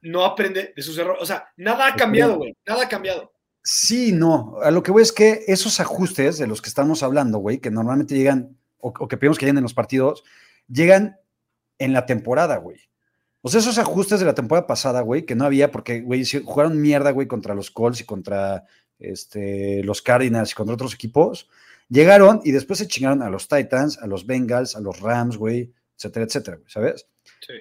no 0.02 0.24
aprende 0.24 0.72
de 0.74 0.82
sus 0.82 0.96
errores. 0.98 1.22
O 1.22 1.26
sea, 1.26 1.48
nada 1.56 1.86
ha 1.86 1.96
cambiado, 1.96 2.36
güey. 2.36 2.56
Nada 2.66 2.84
ha 2.84 2.88
cambiado. 2.88 3.32
Sí, 3.62 4.12
no. 4.12 4.56
A 4.62 4.70
lo 4.70 4.82
que 4.82 4.90
voy 4.90 5.02
es 5.02 5.12
que 5.12 5.44
esos 5.46 5.80
ajustes 5.80 6.38
de 6.38 6.46
los 6.46 6.62
que 6.62 6.68
estamos 6.68 7.02
hablando, 7.02 7.38
güey, 7.38 7.58
que 7.58 7.70
normalmente 7.70 8.14
llegan, 8.14 8.56
o, 8.78 8.92
o 8.98 9.08
que 9.08 9.16
pedimos 9.16 9.38
que 9.38 9.44
lleguen 9.44 9.58
en 9.58 9.64
los 9.64 9.74
partidos, 9.74 10.24
llegan 10.68 11.16
en 11.78 11.92
la 11.92 12.06
temporada, 12.06 12.56
güey. 12.56 12.78
O 13.42 13.48
sea, 13.48 13.60
esos 13.60 13.78
ajustes 13.78 14.20
de 14.20 14.26
la 14.26 14.34
temporada 14.34 14.66
pasada, 14.66 15.00
güey, 15.00 15.24
que 15.24 15.34
no 15.34 15.44
había 15.44 15.70
porque, 15.70 16.00
güey, 16.02 16.24
jugaron 16.44 16.80
mierda, 16.80 17.10
güey, 17.10 17.26
contra 17.26 17.54
los 17.54 17.70
Colts 17.70 18.02
y 18.02 18.04
contra 18.04 18.64
este, 18.98 19.82
los 19.82 20.02
Cardinals 20.02 20.52
y 20.52 20.54
contra 20.54 20.74
otros 20.74 20.94
equipos, 20.94 21.48
llegaron 21.88 22.40
y 22.44 22.52
después 22.52 22.78
se 22.78 22.86
chingaron 22.86 23.22
a 23.22 23.30
los 23.30 23.48
Titans, 23.48 23.98
a 23.98 24.06
los 24.06 24.26
Bengals, 24.26 24.76
a 24.76 24.80
los 24.80 25.00
Rams, 25.00 25.38
güey, 25.38 25.72
etcétera, 25.96 26.26
etcétera, 26.26 26.56
güey, 26.58 26.70
¿sabes? 26.70 27.06
Sí. 27.46 27.54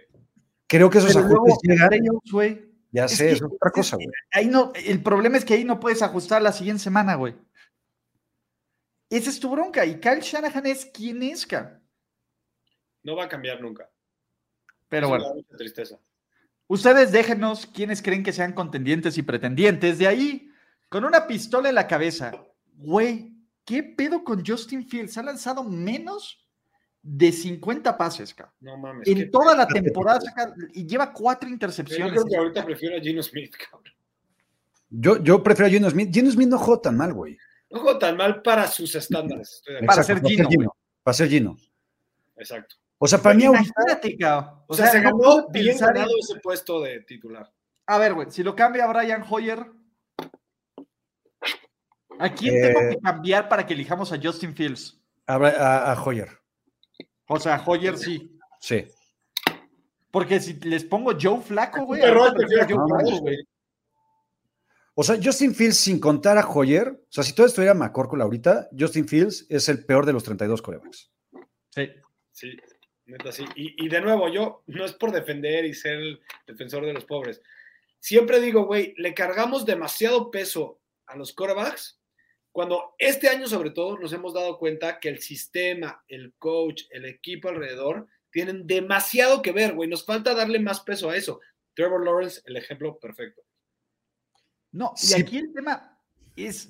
Creo 0.69 0.89
que 0.89 0.99
esos 0.99 1.13
Pero 1.13 1.27
luego, 1.27 1.47
ajustes 1.47 1.69
llegan, 1.71 1.89
playoffs, 1.89 2.31
güey, 2.31 2.71
ya 2.91 3.05
es 3.05 3.17
sé, 3.17 3.25
que- 3.27 3.31
es 3.33 3.41
otra 3.41 3.71
cosa, 3.71 3.95
güey. 3.97 4.07
ahí 4.31 4.45
no, 4.47 4.71
el 4.75 5.03
problema 5.03 5.35
es 5.37 5.43
que 5.43 5.55
ahí 5.55 5.63
no 5.65 5.79
puedes 5.79 6.01
ajustar 6.01 6.41
la 6.41 6.53
siguiente 6.53 6.83
semana, 6.83 7.15
güey. 7.15 7.35
Esa 9.09 9.29
es 9.31 9.39
tu 9.39 9.49
bronca. 9.49 9.85
Y 9.85 9.99
Kyle 9.99 10.19
Shanahan 10.21 10.67
es 10.67 10.85
quien 10.85 11.23
es, 11.23 11.45
ca. 11.47 11.81
No 13.03 13.15
va 13.15 13.23
a 13.25 13.29
cambiar 13.29 13.59
nunca. 13.61 13.89
Pero 14.87 15.07
Eso 15.07 15.13
me 15.15 15.17
bueno, 15.19 15.29
da 15.29 15.35
mucha 15.35 15.57
tristeza. 15.57 15.99
ustedes 16.67 17.11
déjenos 17.11 17.65
quiénes 17.65 18.01
creen 18.03 18.23
que 18.23 18.31
sean 18.33 18.53
contendientes 18.53 19.17
y 19.17 19.23
pretendientes. 19.23 19.97
De 19.97 20.07
ahí, 20.07 20.51
con 20.89 21.03
una 21.05 21.25
pistola 21.25 21.69
en 21.69 21.75
la 21.75 21.87
cabeza, 21.87 22.31
güey, 22.75 23.33
¿qué 23.65 23.81
pedo 23.81 24.23
con 24.23 24.45
Justin 24.45 24.87
Fields? 24.87 25.17
Ha 25.17 25.23
lanzado 25.23 25.63
menos 25.63 26.47
de 27.01 27.31
50 27.31 27.97
pases, 27.97 28.33
ca. 28.33 28.51
No 28.59 28.77
mames. 28.77 29.07
En 29.07 29.31
toda 29.31 29.55
la 29.55 29.67
temporada 29.67 30.19
saca- 30.21 30.53
y 30.73 30.85
lleva 30.85 31.13
cuatro 31.13 31.47
Yo 31.47 31.53
intercepciones. 31.53 32.11
creo 32.11 32.25
que 32.25 32.35
ahorita 32.37 32.65
prefiero 32.65 32.97
a 32.97 32.99
Gino 32.99 33.23
Smith, 33.23 33.53
cabrón. 33.55 33.93
Yo, 34.89 35.23
yo 35.23 35.41
prefiero 35.43 35.67
a 35.67 35.69
Gino 35.69 35.89
Smith. 35.89 36.13
Gino 36.13 36.29
Smith 36.31 36.49
no 36.49 36.57
jugó 36.57 36.79
tan 36.79 36.97
mal, 36.97 37.13
güey. 37.13 37.37
No 37.71 37.79
juego 37.79 37.99
tan 37.99 38.17
mal 38.17 38.41
para 38.41 38.67
sus 38.67 38.93
estándares. 38.95 39.53
Estoy 39.55 39.75
de 39.75 39.83
Para 39.83 40.03
ser 40.03 40.21
Gino. 40.25 40.75
Para 41.03 41.13
ser 41.13 41.29
Gino. 41.29 41.55
Exacto. 42.35 42.75
O 42.97 43.07
sea, 43.07 43.19
para 43.21 43.35
mí 43.35 43.43
Imagínate, 43.45 44.17
ca. 44.17 44.61
O, 44.67 44.73
sea, 44.73 44.87
se 44.87 44.99
no 45.01 45.17
ganó 45.17 45.47
bien 45.49 45.69
en- 45.69 45.77
ganado 45.77 46.09
ese 46.19 46.39
puesto 46.41 46.81
de 46.81 46.99
titular. 47.01 47.49
A 47.85 47.97
ver, 47.97 48.13
güey, 48.13 48.29
si 48.31 48.43
lo 48.43 48.55
cambia 48.55 48.87
Brian 48.87 49.23
Hoyer, 49.29 49.65
¿a 52.19 52.33
quién 52.33 52.55
Eh, 52.55 52.61
tengo 52.73 52.79
que 52.89 52.97
cambiar 52.97 53.47
para 53.47 53.65
que 53.65 53.73
elijamos 53.73 54.11
a 54.11 54.19
Justin 54.21 54.53
Fields? 54.55 54.99
a, 55.27 55.35
a, 55.35 55.91
a 55.93 56.03
Hoyer. 56.03 56.38
O 57.29 57.39
sea, 57.39 57.63
Hoyer 57.65 57.97
sí. 57.97 58.37
Sí. 58.59 58.85
Porque 60.11 60.39
si 60.39 60.53
les 60.55 60.83
pongo 60.83 61.13
Joe 61.19 61.41
Flaco, 61.41 61.85
güey. 61.85 62.01
O 64.95 65.03
sea, 65.03 65.17
Justin 65.23 65.53
Fields, 65.53 65.77
sin 65.77 65.99
contar 65.99 66.37
a 66.37 66.47
Hoyer, 66.47 66.89
o 66.89 67.11
sea, 67.11 67.23
si 67.23 67.33
todo 67.33 67.45
estuviera 67.45 67.75
McCorkle 67.75 68.23
ahorita, 68.23 68.69
Justin 68.77 69.07
Fields 69.07 69.45
es 69.47 69.69
el 69.69 69.85
peor 69.85 70.05
de 70.05 70.13
los 70.13 70.23
32 70.23 70.61
corebacks. 70.61 71.11
Sí. 71.69 71.89
Sí, 72.31 72.57
neta 73.05 73.31
sí. 73.31 73.45
Y, 73.55 73.85
y 73.85 73.89
de 73.89 74.01
nuevo, 74.01 74.29
yo 74.29 74.63
no 74.67 74.85
es 74.85 74.93
por 74.93 75.11
defender 75.11 75.65
y 75.65 75.73
ser 75.73 75.99
el 75.99 76.21
defensor 76.47 76.85
de 76.85 76.93
los 76.93 77.05
pobres. 77.05 77.41
Siempre 77.99 78.39
digo, 78.39 78.65
güey, 78.65 78.93
le 78.97 79.13
cargamos 79.13 79.65
demasiado 79.65 80.31
peso 80.31 80.79
a 81.05 81.15
los 81.15 81.33
quarterbacks 81.33 81.98
cuando 82.59 82.93
este 82.97 83.29
año 83.29 83.47
sobre 83.47 83.69
todo 83.69 83.97
nos 83.97 84.11
hemos 84.11 84.33
dado 84.33 84.57
cuenta 84.57 84.99
que 84.99 85.07
el 85.07 85.21
sistema, 85.21 86.03
el 86.09 86.33
coach, 86.37 86.83
el 86.89 87.05
equipo 87.05 87.47
alrededor 87.47 88.05
tienen 88.31 88.67
demasiado 88.67 89.41
que 89.41 89.53
ver, 89.53 89.75
güey. 89.75 89.87
Nos 89.87 90.05
falta 90.05 90.35
darle 90.35 90.59
más 90.59 90.81
peso 90.81 91.09
a 91.09 91.15
eso. 91.15 91.39
Trevor 91.73 92.03
Lawrence, 92.03 92.41
el 92.43 92.57
ejemplo 92.57 92.99
perfecto. 92.99 93.43
No, 94.73 94.91
y 94.97 95.05
Sí. 95.05 95.21
aquí 95.21 95.37
el 95.37 95.53
tema 95.53 95.97
es. 96.35 96.69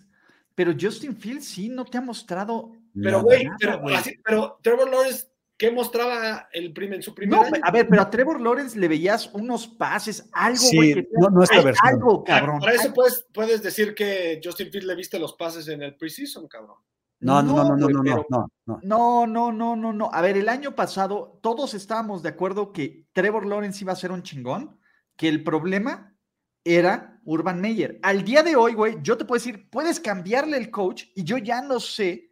Pero 0.54 0.76
Justin 0.80 1.18
Fields 1.18 1.46
sí 1.48 1.70
no 1.70 1.84
te 1.86 1.98
ha 1.98 2.02
mostrado. 2.02 2.72
Pero, 2.94 3.24
güey, 3.24 3.50
pero, 3.60 3.82
pero 4.24 4.60
Trevor 4.62 4.92
Lawrence, 4.92 5.29
¿qué 5.60 5.70
mostraba 5.70 6.48
el 6.54 6.74
prim- 6.74 6.94
en 6.94 7.04
su 7.04 7.14
primer 7.14 7.38
No, 7.38 7.46
año? 7.46 7.56
a 7.62 7.70
ver, 7.70 7.88
pero 7.88 8.02
a 8.02 8.10
Trevor 8.10 8.40
Lawrence 8.42 8.80
le 8.80 8.88
veías 8.88 9.30
unos 9.34 9.68
pases, 9.68 10.28
algo, 10.32 10.58
Sí, 10.58 10.76
güey. 10.78 11.08
no- 11.12 11.30
no 11.30 11.44
esta 11.44 11.58
Ay, 11.58 11.66
versión. 11.66 11.88
Algo, 11.88 12.24
cabrón. 12.24 12.60
Para 12.62 12.74
eso 12.74 12.94
puedes, 12.94 13.28
puedes 13.34 13.62
decir 13.62 13.94
que 13.94 14.40
Justin 14.44 14.72
Fields 14.72 14.88
le 14.88 14.96
viste 14.96 15.20
los 15.20 15.34
pases 15.34 15.68
en 15.68 15.84
el 15.84 15.96
preseason, 15.96 16.48
cabrón. 16.48 16.78
No, 17.20 17.44
no, 17.44 17.54
no, 17.58 17.76
no, 17.76 17.90
no, 17.90 18.02
no, 18.02 18.26
no, 18.30 18.50
no. 18.66 18.80
No, 18.82 19.28
no, 19.28 19.52
no, 19.52 19.76
no, 19.76 19.92
no. 19.92 20.10
A 20.14 20.22
ver, 20.22 20.38
el 20.38 20.48
año 20.48 20.74
pasado 20.74 21.38
todos 21.44 21.74
estábamos 21.74 22.24
de 22.24 22.30
acuerdo 22.30 22.72
que 22.72 23.06
Trevor 23.12 23.46
Lawrence 23.46 23.84
iba 23.84 23.92
a 23.92 23.98
ser 23.98 24.14
un 24.14 24.24
chingón, 24.24 24.80
que 25.18 25.28
el 25.28 25.44
problema 25.44 26.16
era 26.64 27.20
Urban 27.26 27.60
Meyer. 27.60 28.00
Al 28.04 28.24
día 28.24 28.42
de 28.44 28.56
hoy, 28.56 28.74
güey, 28.74 28.96
yo 29.02 29.18
te 29.18 29.26
puedo 29.26 29.38
decir, 29.38 29.70
puedes 29.70 30.00
cambiarle 30.00 30.56
el 30.56 30.72
coach 30.72 31.04
y 31.14 31.26
yo 31.26 31.38
ya 31.38 31.62
no 31.62 31.82
sé 31.82 32.29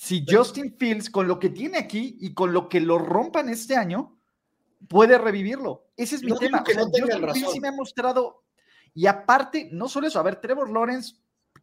si 0.00 0.24
Justin 0.28 0.76
Fields, 0.78 1.10
con 1.10 1.26
lo 1.26 1.40
que 1.40 1.48
tiene 1.50 1.76
aquí 1.76 2.16
y 2.20 2.32
con 2.32 2.52
lo 2.52 2.68
que 2.68 2.80
lo 2.80 2.98
rompan 2.98 3.48
este 3.48 3.74
año, 3.74 4.16
puede 4.86 5.18
revivirlo. 5.18 5.86
Ese 5.96 6.14
es 6.14 6.22
mi 6.22 6.28
No 6.30 6.36
tema. 6.38 6.62
que 6.62 6.70
O 6.70 6.74
sea, 6.76 6.84
no 6.84 6.90
tengan 6.92 7.10
Justin 7.20 7.34
Fields 7.34 7.52
sí 7.52 7.60
me 7.60 7.66
ha 7.68 7.72
mostrado. 7.72 8.44
Y 8.94 9.06
aparte, 9.06 9.68
no 9.72 9.88
solo 9.88 10.06
eso, 10.06 10.20
a 10.20 10.22
ver, 10.22 10.36
Trevor 10.36 10.70
Lawrence, 10.70 11.16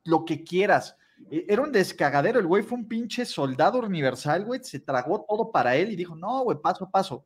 lo 0.04 0.26
que 0.26 0.44
quieras. 0.44 0.98
E- 1.32 1.46
Era 1.48 1.62
un 1.62 1.72
descagadero, 1.72 2.38
el 2.40 2.46
güey 2.46 2.62
fue 2.62 2.78
un 2.78 2.90
pinche 2.90 3.24
soldado 3.24 3.80
universal, 3.80 4.44
güey, 4.44 4.60
se 4.64 4.82
tragó 4.82 5.26
todo 5.28 5.50
para 5.50 5.78
él 5.78 5.92
y 5.92 5.96
dijo, 5.96 6.14
no, 6.14 6.44
güey, 6.44 6.58
paso 6.62 6.84
a 6.84 6.92
paso. 6.92 7.26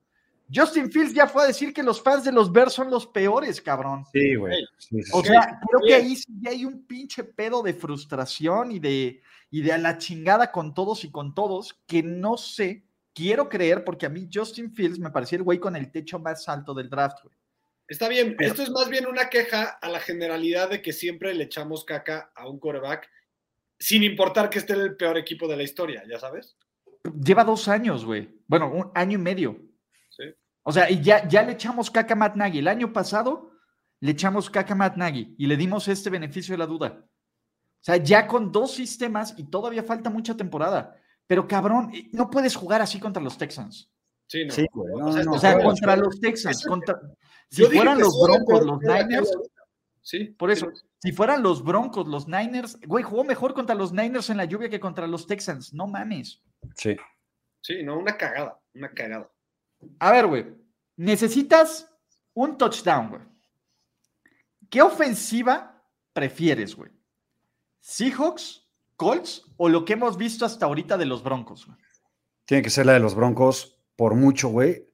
Justin 0.53 0.91
Fields 0.91 1.13
ya 1.15 1.27
fue 1.27 1.43
a 1.43 1.47
decir 1.47 1.73
que 1.73 1.81
los 1.81 2.01
fans 2.03 2.23
de 2.23 2.31
los 2.31 2.51
Bears 2.51 2.73
son 2.73 2.91
los 2.91 3.07
peores, 3.07 3.59
cabrón. 3.61 4.03
Sí, 4.13 4.35
güey. 4.35 4.63
Sí, 4.77 5.01
sí, 5.01 5.11
O 5.11 5.21
sí. 5.21 5.27
sea, 5.29 5.59
creo 5.67 5.81
que 5.87 5.95
ahí 5.95 6.15
sí 6.15 6.31
hay 6.47 6.65
un 6.65 6.83
pinche 6.85 7.23
pedo 7.23 7.63
de 7.63 7.73
frustración 7.73 8.71
y 8.71 8.79
de, 8.79 9.21
y 9.51 9.61
de 9.61 9.71
a 9.73 9.77
la 9.77 9.97
chingada 9.97 10.51
con 10.51 10.73
todos 10.73 11.03
y 11.03 11.11
con 11.11 11.33
todos, 11.33 11.79
que 11.87 12.03
no 12.03 12.37
sé, 12.37 12.83
quiero 13.13 13.49
creer, 13.49 13.83
porque 13.83 14.05
a 14.05 14.09
mí 14.09 14.29
Justin 14.31 14.71
Fields 14.73 14.99
me 14.99 15.09
parecía 15.09 15.37
el 15.37 15.43
güey 15.43 15.59
con 15.59 15.75
el 15.75 15.91
techo 15.91 16.19
más 16.19 16.47
alto 16.47 16.73
del 16.73 16.89
draft, 16.89 17.23
güey. 17.23 17.35
Está 17.87 18.07
bien, 18.07 18.35
Pero- 18.37 18.51
esto 18.51 18.61
es 18.61 18.69
más 18.69 18.87
bien 18.89 19.07
una 19.07 19.29
queja 19.29 19.63
a 19.81 19.89
la 19.89 19.99
generalidad 19.99 20.69
de 20.69 20.81
que 20.81 20.93
siempre 20.93 21.33
le 21.33 21.45
echamos 21.45 21.83
caca 21.85 22.31
a 22.35 22.47
un 22.47 22.59
coreback 22.59 23.09
sin 23.79 24.03
importar 24.03 24.49
que 24.49 24.59
esté 24.59 24.73
en 24.73 24.81
el 24.81 24.95
peor 24.95 25.17
equipo 25.17 25.47
de 25.47 25.57
la 25.57 25.63
historia, 25.63 26.03
ya 26.07 26.19
sabes. 26.19 26.55
Lleva 27.23 27.43
dos 27.43 27.67
años, 27.67 28.05
güey. 28.05 28.29
Bueno, 28.45 28.71
un 28.71 28.91
año 28.93 29.17
y 29.17 29.21
medio. 29.21 29.57
Sí. 30.09 30.23
O 30.63 30.71
sea, 30.71 30.91
y 30.91 31.01
ya, 31.01 31.27
ya 31.27 31.41
le 31.41 31.53
echamos 31.53 31.89
caca 31.89 32.13
a 32.13 32.17
Matt 32.17 32.35
Nagy. 32.35 32.59
El 32.59 32.67
año 32.67 32.93
pasado 32.93 33.53
le 34.01 34.11
echamos 34.11 34.49
caca 34.49 34.73
a 34.73 34.77
Matt 34.77 34.97
Nagy 34.97 35.33
y 35.37 35.47
le 35.47 35.57
dimos 35.57 35.87
este 35.87 36.09
beneficio 36.11 36.53
de 36.53 36.57
la 36.59 36.67
duda. 36.67 37.03
O 37.81 37.83
sea, 37.83 37.97
ya 37.97 38.27
con 38.27 38.51
dos 38.51 38.73
sistemas 38.73 39.33
y 39.37 39.45
todavía 39.45 39.83
falta 39.83 40.09
mucha 40.09 40.35
temporada. 40.35 40.95
Pero 41.27 41.47
cabrón, 41.47 41.91
no 42.11 42.29
puedes 42.29 42.55
jugar 42.55 42.81
así 42.81 42.99
contra 42.99 43.21
los 43.23 43.37
Texans. 43.37 43.89
Sí, 44.27 44.45
no. 44.45 44.53
Sí, 44.53 44.65
güey, 44.73 44.93
no, 44.95 45.07
O 45.07 45.11
sea, 45.13 45.23
no, 45.23 45.31
O 45.31 45.35
estos 45.35 45.41
sea, 45.41 45.51
no. 45.51 45.55
juegos- 45.61 45.79
contra 45.79 45.95
los 45.95 46.19
Texans, 46.19 46.65
contra... 46.65 46.99
Si 47.49 47.63
fueran 47.65 47.97
los 47.99 48.13
Broncos, 48.21 48.65
los 48.65 48.79
Niners. 48.81 49.31
Sí, 50.01 50.25
por 50.25 50.51
eso, 50.51 50.67
sí. 50.73 50.81
si 51.01 51.11
fueran 51.11 51.41
los 51.43 51.63
Broncos, 51.63 52.07
los 52.07 52.27
Niners, 52.27 52.79
güey, 52.85 53.03
jugó 53.03 53.23
mejor 53.23 53.53
contra 53.53 53.75
los 53.75 53.91
Niners 53.91 54.29
en 54.29 54.37
la 54.37 54.45
lluvia 54.45 54.69
que 54.69 54.79
contra 54.79 55.07
los 55.07 55.25
Texans. 55.27 55.73
No 55.73 55.87
mames. 55.87 56.41
Sí. 56.75 56.95
Sí, 57.61 57.83
no, 57.83 57.97
una 57.97 58.15
cagada, 58.17 58.59
una 58.75 58.91
cagada. 58.91 59.31
A 59.99 60.11
ver, 60.11 60.27
güey. 60.27 60.45
Necesitas 60.95 61.91
un 62.33 62.57
touchdown, 62.57 63.09
güey. 63.09 63.21
¿Qué 64.69 64.81
ofensiva 64.81 65.83
prefieres, 66.13 66.75
güey? 66.75 66.91
¿Seahawks, 67.79 68.65
Colts 68.95 69.43
o 69.57 69.69
lo 69.69 69.85
que 69.85 69.93
hemos 69.93 70.17
visto 70.17 70.45
hasta 70.45 70.65
ahorita 70.65 70.97
de 70.97 71.05
los 71.05 71.23
Broncos? 71.23 71.65
güey? 71.65 71.77
Tiene 72.45 72.63
que 72.63 72.69
ser 72.69 72.85
la 72.85 72.93
de 72.93 72.99
los 72.99 73.15
Broncos 73.15 73.77
por 73.95 74.15
mucho, 74.15 74.49
güey. 74.49 74.85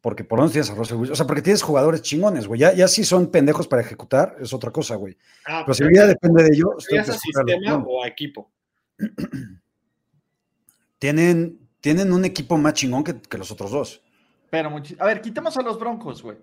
Porque 0.00 0.22
por 0.22 0.38
lo 0.38 0.42
menos 0.42 0.52
tienes 0.52 0.70
a 0.70 0.74
Russell 0.74 0.98
Wilson. 0.98 1.12
O 1.14 1.16
sea, 1.16 1.26
porque 1.26 1.42
tienes 1.42 1.62
jugadores 1.62 2.02
chingones, 2.02 2.46
güey. 2.46 2.60
Ya, 2.60 2.72
ya 2.72 2.86
si 2.86 3.04
son 3.04 3.28
pendejos 3.30 3.66
para 3.66 3.82
ejecutar, 3.82 4.36
es 4.40 4.52
otra 4.52 4.70
cosa, 4.70 4.94
güey. 4.94 5.16
Ah, 5.46 5.62
Pero 5.66 5.74
si 5.74 5.84
vida 5.84 6.06
depende 6.06 6.44
de 6.44 6.50
ellos, 6.54 6.68
tengo 6.86 7.02
¿prefieres 7.02 7.06
que 7.06 7.12
a 7.12 7.14
escoger 7.14 7.40
a 7.40 7.42
los 7.42 7.52
sistema 7.64 7.84
o 7.88 8.04
a 8.04 8.08
equipo? 8.08 8.50
tienen, 10.98 11.58
tienen 11.80 12.12
un 12.12 12.24
equipo 12.24 12.56
más 12.56 12.74
chingón 12.74 13.04
que, 13.04 13.20
que 13.20 13.38
los 13.38 13.50
otros 13.50 13.70
dos. 13.70 14.02
Pero, 14.50 14.70
a 14.98 15.06
ver, 15.06 15.20
quitemos 15.20 15.56
a 15.56 15.62
los 15.62 15.78
Broncos, 15.78 16.22
güey. 16.22 16.38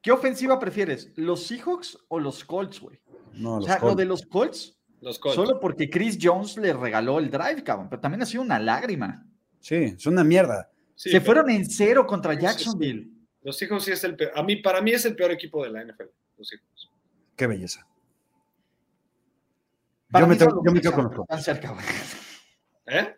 ¿Qué 0.00 0.12
ofensiva 0.12 0.58
prefieres? 0.60 1.10
¿Los 1.16 1.46
Seahawks 1.46 1.98
o 2.08 2.20
los 2.20 2.44
Colts, 2.44 2.80
güey? 2.80 3.00
No, 3.34 3.54
O 3.54 3.56
los 3.56 3.64
sea, 3.66 3.74
lo 3.76 3.80
Colts. 3.80 3.96
de 3.96 4.04
los 4.04 4.22
Colts, 4.26 4.75
Los 5.00 5.18
Colts. 5.18 5.36
solo 5.36 5.60
porque 5.60 5.88
Chris 5.90 6.18
Jones 6.20 6.56
le 6.56 6.72
regaló 6.72 7.18
el 7.18 7.30
drive, 7.30 7.62
cabrón. 7.62 7.88
Pero 7.90 8.00
también 8.00 8.22
ha 8.22 8.26
sido 8.26 8.42
una 8.42 8.58
lágrima. 8.58 9.26
Sí, 9.60 9.74
es 9.76 10.06
una 10.06 10.24
mierda. 10.24 10.70
Sí, 10.94 11.10
Se 11.10 11.20
fueron 11.20 11.50
en 11.50 11.64
cero 11.68 12.06
contra. 12.06 12.34
Jacksonville. 12.34 13.10
Los 13.42 13.58
Seahawks 13.58 13.84
sí 13.84 13.92
es 13.92 14.02
el 14.04 14.16
peor. 14.16 14.32
A 14.34 14.42
mí, 14.42 14.56
para 14.56 14.80
mí 14.80 14.92
es 14.92 15.04
el 15.04 15.14
peor 15.14 15.30
equipo 15.30 15.62
de 15.64 15.70
la 15.70 15.82
NFL. 15.84 16.04
Los 16.38 16.48
Seahawks. 16.48 16.90
Qué 17.36 17.46
belleza. 17.46 17.86
Para 20.10 20.24
Yo 20.24 20.28
me 20.30 20.36
tengo- 20.36 20.62
yo 20.64 20.72
me 20.72 20.80
quedo 20.80 20.90
Texans, 20.90 20.94
con 20.94 21.04
los 21.04 21.10
pero 21.12 21.22
Están 21.24 21.42
cerca, 21.42 21.70
güey. 21.72 21.84
¿Eh? 22.86 23.16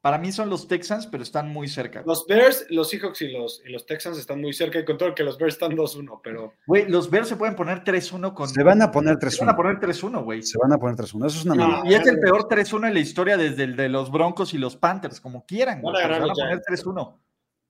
Para 0.00 0.16
mí 0.16 0.30
son 0.30 0.48
los 0.48 0.68
Texans, 0.68 1.08
pero 1.08 1.24
están 1.24 1.48
muy 1.52 1.66
cerca. 1.66 2.04
Los 2.06 2.24
Bears, 2.28 2.66
los 2.70 2.88
Seahawks 2.88 3.20
y 3.22 3.32
los, 3.32 3.60
y 3.66 3.70
los 3.70 3.84
Texans 3.84 4.16
están 4.16 4.40
muy 4.40 4.52
cerca 4.52 4.78
y 4.78 4.84
con 4.84 4.96
todo 4.96 5.12
que 5.12 5.24
los 5.24 5.38
Bears 5.38 5.54
están 5.54 5.72
2-1, 5.72 6.20
pero 6.22 6.54
Güey, 6.68 6.88
los 6.88 7.10
Bears 7.10 7.28
se 7.28 7.36
pueden 7.36 7.56
poner 7.56 7.82
3-1 7.82 8.32
con. 8.32 8.48
Se 8.48 8.62
van 8.62 8.80
a 8.80 8.92
poner 8.92 9.16
se 9.20 9.44
van 9.44 9.48
a 9.48 9.52
3-1. 9.52 9.56
poner 9.56 9.76
3-1, 9.80 10.24
güey. 10.24 10.42
Se 10.42 10.56
van 10.58 10.72
a 10.72 10.78
poner 10.78 10.96
3-1. 10.96 11.26
Eso 11.26 11.38
es 11.40 11.44
una 11.44 11.54
No. 11.56 11.82
Y 11.84 11.94
es 11.94 12.06
el 12.06 12.20
peor 12.20 12.46
3-1 12.48 12.86
en 12.86 12.94
la 12.94 13.00
historia 13.00 13.36
desde 13.36 13.64
el 13.64 13.74
de 13.74 13.88
los 13.88 14.12
Broncos 14.12 14.54
y 14.54 14.58
los 14.58 14.76
Panthers, 14.76 15.20
como 15.20 15.44
quieran, 15.44 15.80
güey. 15.82 15.94
Van 15.94 16.10
van 16.12 16.30
a 16.30 16.32
poner 16.32 16.60
3-1. 16.60 17.18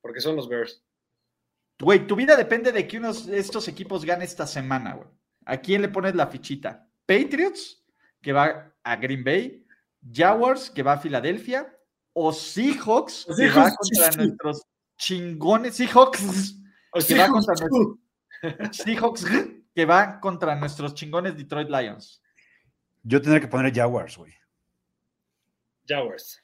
porque 0.03 0.21
son 0.21 0.37
los 0.37 0.49
Bears. 0.49 0.85
Güey, 1.81 2.07
tu 2.07 2.15
vida 2.17 2.37
depende 2.37 2.73
de 2.73 2.87
que 2.87 2.99
uno 2.99 3.13
de 3.13 3.39
estos 3.39 3.69
equipos 3.69 4.05
gane 4.05 4.25
esta 4.25 4.47
semana, 4.47 4.95
güey. 4.95 5.09
¿A 5.47 5.57
quién 5.59 5.81
le 5.81 5.89
pones 5.89 6.15
la 6.15 6.27
fichita? 6.27 6.87
Patriots, 7.07 7.83
que 8.21 8.33
va 8.33 8.75
a 8.83 8.97
Green 8.97 9.25
Bay, 9.25 9.65
Jaguars, 10.13 10.71
que 10.71 10.83
va 10.83 10.95
a 10.95 10.99
Filadelfia, 10.99 11.75
o 12.21 12.33
Seahawks, 12.33 13.27
Los 13.29 13.37
que 13.37 13.49
va 13.51 13.71
contra 13.75 14.13
sí. 14.13 14.19
nuestros 14.19 14.67
chingones 14.97 15.77
Seahawks, 15.77 16.23
Los 16.95 17.05
que 17.07 17.15
va 17.15 17.27
Seahawks, 17.27 17.47
contra 17.47 17.69
nuestros 17.69 18.77
Seahawks, 18.85 19.27
que 19.75 19.85
va 19.85 20.21
contra 20.21 20.57
nuestros 20.57 20.95
chingones 20.95 21.37
Detroit 21.37 21.69
Lions. 21.69 22.23
Yo 23.03 23.23
tendré 23.23 23.41
que 23.41 23.49
poner 23.49 23.73
Jaguars, 23.75 24.17
güey. 24.17 24.33
Jaguars. 25.87 26.43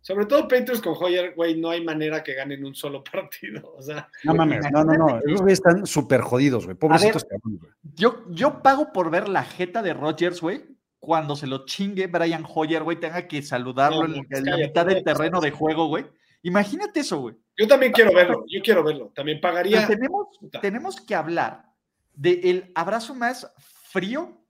Sobre 0.00 0.24
todo 0.26 0.48
Patriots 0.48 0.80
con 0.80 0.94
Hoyer, 0.98 1.34
güey, 1.34 1.60
no 1.60 1.70
hay 1.70 1.84
manera 1.84 2.22
que 2.22 2.34
ganen 2.34 2.64
un 2.64 2.74
solo 2.74 3.04
partido. 3.12 3.74
O 3.76 3.82
sea, 3.82 4.08
No 4.24 4.34
mames, 4.34 4.66
no, 4.72 4.82
no, 4.84 4.94
no. 4.94 5.18
Esos 5.18 5.40
güeyes 5.42 5.58
están 5.58 5.86
súper 5.86 6.22
jodidos, 6.22 6.64
güey. 6.64 6.76
Pobrecitos 6.76 7.24
cabrones, 7.24 7.60
güey. 7.60 7.72
Yo, 7.94 8.24
yo 8.30 8.62
pago 8.62 8.92
por 8.92 9.10
ver 9.10 9.28
la 9.28 9.44
jeta 9.44 9.82
de 9.82 9.94
Rodgers, 9.94 10.40
güey. 10.40 10.64
Cuando 11.00 11.36
se 11.36 11.46
lo 11.46 11.64
chingue 11.64 12.06
Brian 12.08 12.44
Hoyer, 12.46 12.82
güey, 12.82 12.98
tenga 12.98 13.26
que 13.28 13.40
saludarlo 13.42 14.08
No, 14.08 14.14
en, 14.30 14.44
la 14.44 14.56
mitad 14.56 14.84
del 14.84 14.98
no, 14.98 15.04
terreno 15.04 15.40
de 15.40 15.50
juego, 15.50 15.86
güey. 15.86 16.06
Imagínate 16.42 17.00
eso, 17.00 17.20
güey. 17.20 17.36
yo 17.56 17.66
también 17.68 17.92
quiero 17.92 18.12
verlo, 18.12 18.44
yo 18.48 18.60
quiero 18.62 18.82
verlo. 18.84 19.12
También 19.14 19.38
Pero 19.40 19.52
pagaría. 19.52 19.86
tenemos, 19.86 20.26
tenemos 20.60 21.00
que 21.00 21.14
hablar 21.14 21.64
del 22.12 22.70
abrazo 22.74 23.14
más 23.14 23.50
frío 23.90 24.44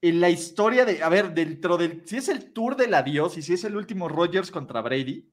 en 0.00 0.20
la 0.20 0.30
historia 0.30 0.84
de, 0.84 1.02
a 1.02 1.08
ver, 1.08 1.32
dentro 1.34 1.76
del, 1.76 2.02
si 2.06 2.16
es 2.16 2.28
el 2.28 2.52
tour 2.52 2.76
del 2.76 2.94
adiós 2.94 3.36
y 3.38 3.42
si 3.42 3.54
es 3.54 3.62
el 3.64 3.76
último 3.76 4.08
Rodgers 4.08 4.50
contra 4.50 4.80
Brady, 4.82 5.30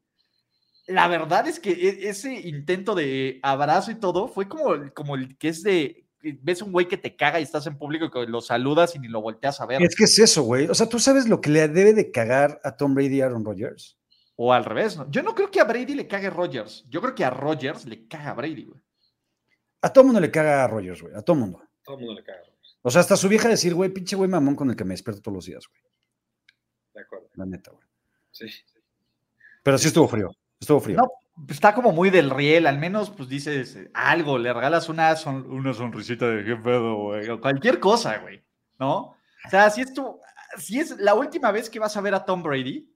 la 0.87 1.07
verdad 1.07 1.47
es 1.47 1.59
que 1.59 1.71
e- 1.71 2.09
ese 2.09 2.33
intento 2.47 2.93
de 2.95 3.39
abrazo 3.41 3.89
y 3.91 3.95
todo 3.95 4.27
fue 4.27 4.47
como, 4.47 4.75
como 4.93 5.15
el 5.15 5.37
que 5.37 5.49
es 5.49 5.63
de, 5.63 6.05
ves 6.21 6.61
un 6.61 6.71
güey 6.71 6.87
que 6.87 6.97
te 6.97 7.15
caga 7.15 7.39
y 7.39 7.43
estás 7.43 7.65
en 7.67 7.77
público 7.77 8.05
y 8.05 8.11
que 8.11 8.25
lo 8.27 8.41
saludas 8.41 8.95
y 8.95 8.99
ni 8.99 9.07
lo 9.07 9.21
volteas 9.21 9.61
a 9.61 9.65
ver. 9.65 9.81
Es 9.81 9.95
que 9.95 10.03
es 10.05 10.19
eso, 10.19 10.43
güey. 10.43 10.67
O 10.67 10.75
sea, 10.75 10.87
¿tú 10.87 10.99
sabes 10.99 11.27
lo 11.27 11.41
que 11.41 11.49
le 11.49 11.67
debe 11.67 11.93
de 11.93 12.11
cagar 12.11 12.59
a 12.63 12.75
Tom 12.75 12.93
Brady 12.93 13.17
y 13.17 13.21
Aaron 13.21 13.45
Rodgers? 13.45 13.97
O 14.35 14.53
al 14.53 14.65
revés, 14.65 14.97
¿no? 14.97 15.09
Yo 15.11 15.21
no 15.21 15.35
creo 15.35 15.51
que 15.51 15.59
a 15.59 15.65
Brady 15.65 15.95
le 15.95 16.07
cague 16.07 16.29
Rodgers. 16.29 16.85
Yo 16.89 17.01
creo 17.01 17.15
que 17.15 17.25
a 17.25 17.29
Rodgers 17.29 17.85
le 17.85 18.07
caga 18.07 18.31
a 18.31 18.33
Brady, 18.33 18.65
güey. 18.65 18.81
A 19.81 19.91
todo 19.91 20.03
mundo 20.05 20.19
le 20.19 20.31
caga 20.31 20.63
a 20.63 20.67
Rodgers, 20.67 21.01
güey. 21.01 21.13
A 21.13 21.21
todo 21.21 21.35
mundo. 21.35 21.61
Todo 21.83 21.97
el 21.97 22.05
mundo 22.05 22.19
le 22.19 22.25
caga. 22.25 22.41
O 22.81 22.89
sea, 22.89 23.01
hasta 23.01 23.17
su 23.17 23.27
vieja 23.27 23.49
decir, 23.49 23.73
güey, 23.73 23.89
pinche 23.89 24.15
güey 24.15 24.29
mamón 24.29 24.55
con 24.55 24.69
el 24.69 24.75
que 24.75 24.85
me 24.85 24.93
despierto 24.93 25.21
todos 25.21 25.35
los 25.35 25.45
días, 25.45 25.65
güey. 25.67 25.81
De 26.93 27.01
acuerdo. 27.01 27.29
La 27.35 27.45
neta, 27.45 27.71
güey. 27.71 27.85
Sí. 28.31 28.45
Pero 29.63 29.77
sí 29.77 29.87
estuvo 29.87 30.07
frío. 30.07 30.31
Estuvo 30.59 30.79
frío. 30.79 30.97
No, 30.97 31.09
está 31.47 31.73
como 31.73 31.91
muy 31.91 32.09
del 32.09 32.29
riel, 32.29 32.67
al 32.67 32.77
menos 32.79 33.09
pues 33.09 33.29
dices 33.29 33.75
eh, 33.75 33.91
algo, 33.93 34.37
le 34.37 34.51
regalas 34.53 34.89
una, 34.89 35.15
son- 35.15 35.49
una 35.49 35.73
sonrisita 35.73 36.27
de 36.27 36.43
qué 36.43 36.55
pedo, 36.55 36.95
güey, 36.95 37.29
o 37.29 37.39
cualquier 37.39 37.79
cosa, 37.79 38.17
güey, 38.19 38.43
¿no? 38.79 38.97
O 39.45 39.49
sea, 39.49 39.69
si 39.69 39.81
es, 39.81 39.93
tu, 39.93 40.19
si 40.57 40.79
es 40.79 40.97
la 40.99 41.13
última 41.13 41.51
vez 41.51 41.69
que 41.69 41.79
vas 41.79 41.95
a 41.95 42.01
ver 42.01 42.13
a 42.13 42.25
Tom 42.25 42.43
Brady, 42.43 42.91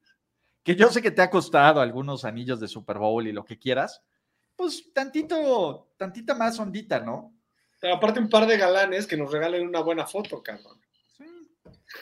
que 0.63 0.75
yo 0.75 0.89
sé 0.89 1.01
que 1.01 1.11
te 1.11 1.21
ha 1.21 1.29
costado 1.29 1.81
algunos 1.81 2.25
anillos 2.25 2.59
de 2.59 2.67
Super 2.67 2.97
Bowl 2.97 3.25
y 3.27 3.31
lo 3.31 3.45
que 3.45 3.59
quieras, 3.59 4.01
pues 4.55 4.91
tantito, 4.93 5.89
tantita 5.97 6.35
más 6.35 6.59
ondita, 6.59 6.99
¿no? 6.99 7.33
Pero 7.79 7.95
aparte 7.95 8.19
un 8.19 8.29
par 8.29 8.45
de 8.47 8.57
galanes 8.57 9.07
que 9.07 9.17
nos 9.17 9.31
regalen 9.31 9.67
una 9.67 9.81
buena 9.81 10.05
foto, 10.05 10.41
cabrón. 10.41 10.79
Sí. 11.17 11.25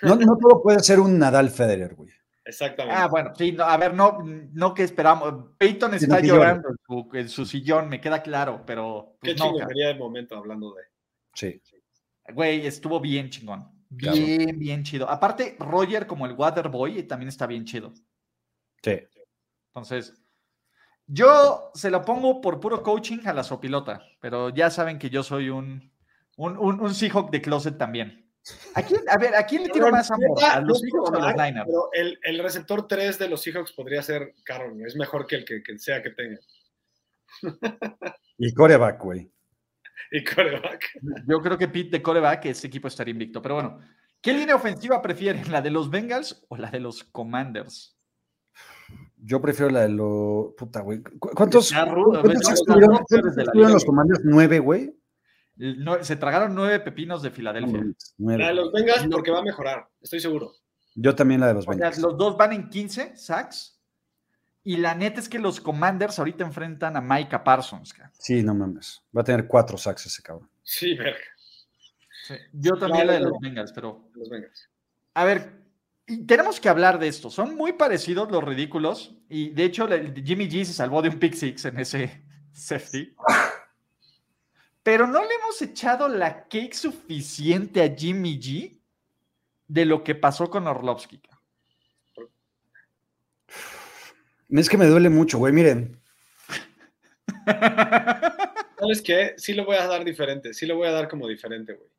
No, 0.04 0.16
no 0.16 0.38
todo 0.38 0.62
puede 0.62 0.80
ser 0.82 1.00
un 1.00 1.18
Nadal 1.18 1.50
Federer, 1.50 1.96
güey. 1.96 2.12
Exactamente. 2.44 3.00
Ah, 3.00 3.08
bueno, 3.08 3.34
sí, 3.36 3.52
no, 3.52 3.64
a 3.64 3.78
ver, 3.78 3.94
no, 3.94 4.20
no 4.24 4.74
que 4.74 4.84
esperamos. 4.84 5.52
Peyton 5.58 5.92
Sí, 5.92 6.06
está 6.06 6.20
no 6.20 6.26
llorando 6.28 6.70
en 6.70 6.76
su, 6.88 7.10
en 7.14 7.30
su 7.30 7.46
sillón, 7.46 7.88
me 7.88 8.02
queda 8.02 8.22
claro, 8.24 8.64
pero 8.66 9.18
Qué 9.22 9.32
pues, 9.32 9.40
no, 9.40 9.46
chingo 9.46 9.60
ca- 9.60 9.68
sería 9.68 9.90
el 9.92 10.00
momento 10.00 10.36
hablando 10.38 10.74
de. 10.74 10.84
Sí. 11.34 11.62
Güey, 12.34 12.66
estuvo 12.66 13.00
bien 13.00 13.30
chingón. 13.30 13.70
Claro. 13.98 14.18
Bien, 14.18 14.58
bien 14.58 14.84
chido. 14.84 15.10
Aparte, 15.10 15.56
Roger 15.60 16.08
como 16.08 16.26
el 16.26 16.34
Waterboy 16.34 17.04
también 17.04 17.30
está 17.30 17.46
bien 17.46 17.66
chido. 17.66 17.94
Sí. 18.82 19.00
Entonces, 19.68 20.22
yo 21.06 21.72
se 21.74 21.92
lo 21.92 22.04
pongo 22.04 22.42
por 22.42 22.60
puro 22.60 22.82
coaching 22.82 23.20
a 23.26 23.34
la 23.34 23.44
sopilota, 23.44 24.02
pero 24.20 24.50
ya 24.50 24.70
saben 24.70 24.98
que 24.98 25.10
yo 25.10 25.24
soy 25.24 25.50
un, 25.50 25.92
un, 26.38 26.58
un, 26.58 26.80
un 26.80 26.94
Seahawk 26.94 27.30
de 27.32 27.42
closet 27.42 27.78
también. 27.78 28.21
¿A, 28.74 28.82
quién, 28.82 29.02
a 29.08 29.18
ver, 29.18 29.36
¿a 29.36 29.46
quién 29.46 29.64
le 29.64 29.70
tiro 29.70 29.92
más 29.92 30.10
amor? 30.10 30.38
¿A 30.44 30.60
los 30.62 30.80
Seahawks 30.80 31.12
o 31.12 31.16
a 31.16 31.20
los 31.20 31.36
Niners? 31.36 31.66
Pero 31.68 31.90
el, 31.94 32.20
el 32.24 32.40
receptor 32.44 32.88
3 32.88 33.20
de 33.20 33.28
los 33.30 33.42
Seahawks 33.42 33.72
podría 33.74 34.02
ser 34.02 34.34
Carroll, 34.44 34.74
güey. 34.74 34.86
es 34.88 34.96
mejor 34.96 35.28
que 35.28 35.36
el 35.36 35.46
que, 35.46 35.62
que 35.62 35.78
sea 35.78 36.02
que 36.02 36.10
tenga. 36.12 36.40
Y 38.38 38.54
coreback, 38.54 39.02
güey. 39.04 39.32
Y 40.14 40.24
coreback. 40.26 40.84
Yo 41.28 41.40
creo 41.42 41.58
que 41.58 41.70
Pete 41.70 41.92
de 41.92 42.02
coreback, 42.02 42.46
ese 42.46 42.68
equipo 42.68 42.88
estaría 42.90 43.14
invicto. 43.14 43.42
Pero 43.42 43.56
bueno, 43.56 43.80
¿qué 44.20 44.34
línea 44.34 44.56
ofensiva 44.56 45.02
prefieren? 45.02 45.50
¿La 45.52 45.62
de 45.62 45.70
los 45.70 45.90
Bengals 45.90 46.46
o 46.50 46.58
la 46.58 46.70
de 46.70 46.82
los 46.82 47.04
Commanders? 47.06 47.98
Yo 49.16 49.40
prefiero 49.40 49.72
la 49.72 49.82
de 49.82 49.90
los. 49.90 50.54
Puta, 50.58 50.82
güey. 50.82 51.02
¿Cu- 51.02 51.30
¿Cuántos, 51.34 51.72
cuántos 51.72 52.44
son 52.44 52.60
estuvieron, 53.38 53.72
los 53.72 53.86
comandos? 53.86 54.20
¿Nueve, 54.24 54.60
güey? 54.60 54.94
No, 55.56 56.04
se 56.04 56.16
tragaron 56.16 56.56
nueve 56.56 56.80
pepinos 56.80 57.22
de 57.22 57.30
Filadelfia. 57.32 57.84
Nueve. 58.18 58.42
La 58.44 58.48
de 58.50 58.54
los 58.56 58.72
Bengals 58.72 59.08
porque 59.12 59.32
va 59.32 59.40
a 59.40 59.44
mejorar, 59.44 59.88
estoy 60.02 60.20
seguro. 60.20 60.54
Yo 60.96 61.14
también 61.16 61.40
la 61.42 61.48
de 61.48 61.54
los 61.54 61.64
O 61.68 61.72
sea, 61.72 61.76
Bengals. 61.76 62.00
los 62.00 62.18
dos 62.18 62.38
van 62.38 62.54
en 62.54 62.70
15 62.70 63.16
sacks. 63.16 63.78
Y 64.64 64.78
la 64.78 64.94
neta 64.94 65.20
es 65.20 65.28
que 65.28 65.40
los 65.40 65.60
Commanders 65.60 66.20
ahorita 66.20 66.44
enfrentan 66.44 66.96
a 66.96 67.02
Micah 67.02 67.44
Parsons. 67.44 67.94
cara. 67.94 68.12
Sí, 68.14 68.44
no 68.44 68.54
mames. 68.54 69.02
Va 69.16 69.22
a 69.22 69.24
tener 69.24 69.48
cuatro 69.48 69.78
sacks 69.78 70.06
ese 70.06 70.22
cabrón. 70.22 70.50
Sí, 70.64 70.94
verga. 70.96 71.18
Yo 72.54 72.74
también 72.78 73.06
Claro, 73.06 73.08
la 73.08 73.14
de 73.14 73.20
los 73.22 73.40
Bengals, 73.42 73.72
pero 73.74 74.10
Los 74.14 74.30
Bengals. 74.30 74.70
a 75.16 75.26
ver, 75.26 75.62
tenemos 76.28 76.60
que 76.60 76.70
hablar 76.70 77.00
de 77.00 77.08
esto. 77.08 77.30
Son 77.32 77.56
muy 77.56 77.74
parecidos 77.74 78.32
los 78.32 78.44
ridículos. 78.44 79.16
Y 79.30 79.50
de 79.50 79.64
hecho, 79.66 79.88
Jimmy 79.88 80.48
G 80.48 80.64
se 80.64 80.74
salvó 80.74 81.02
de 81.02 81.10
un 81.10 81.20
pick 81.20 81.34
six 81.34 81.66
en 81.66 81.80
ese 81.80 82.24
safety. 82.52 83.16
Pero 84.84 85.06
no 85.08 85.24
le 85.24 85.34
hemos 85.36 85.62
echado 85.62 86.08
la 86.08 86.44
cake 86.48 86.74
suficiente 86.74 87.84
a 87.84 87.96
Jimmy 87.96 88.40
G 88.40 88.80
de 89.68 89.86
lo 89.86 90.04
que 90.04 90.16
pasó 90.16 90.50
con 90.50 90.68
Orlovsky. 90.68 91.22
Es 94.50 94.70
que 94.70 94.78
me 94.78 94.86
duele 94.88 95.10
mucho, 95.10 95.38
güey. 95.38 95.54
Miren, 95.54 95.98
¿Sabes 98.80 99.02
qué? 99.04 99.34
Sí 99.38 99.54
lo 99.54 99.66
voy 99.66 99.76
a 99.78 99.88
dar 99.88 100.04
diferente, 100.04 100.54
sí 100.54 100.66
lo 100.66 100.76
voy 100.76 100.88
a 100.88 100.92
dar 100.92 101.08
como 101.08 101.28
diferente, 101.28 101.74
güey. 101.74 101.90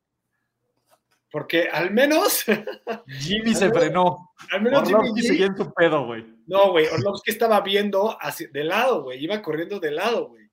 Porque 1.30 1.68
al 1.72 1.90
menos, 1.92 2.44
Jimmy 3.06 3.54
se 3.54 3.70
frenó. 3.70 4.32
al 4.50 4.60
menos 4.62 4.82
Jimmy 4.82 4.94
Orlovsky 4.94 5.20
G- 5.22 5.26
seguía 5.28 5.46
en 5.46 5.56
su 5.56 5.72
pedo, 5.72 6.04
güey. 6.06 6.26
No, 6.46 6.72
güey, 6.72 6.86
Orlovsky 6.88 7.30
estaba 7.30 7.60
viendo 7.62 8.18
hacia, 8.20 8.48
de 8.48 8.64
lado, 8.64 9.04
güey, 9.04 9.22
iba 9.24 9.40
corriendo 9.40 9.80
de 9.80 9.92
lado, 9.92 10.28
güey. 10.28 10.50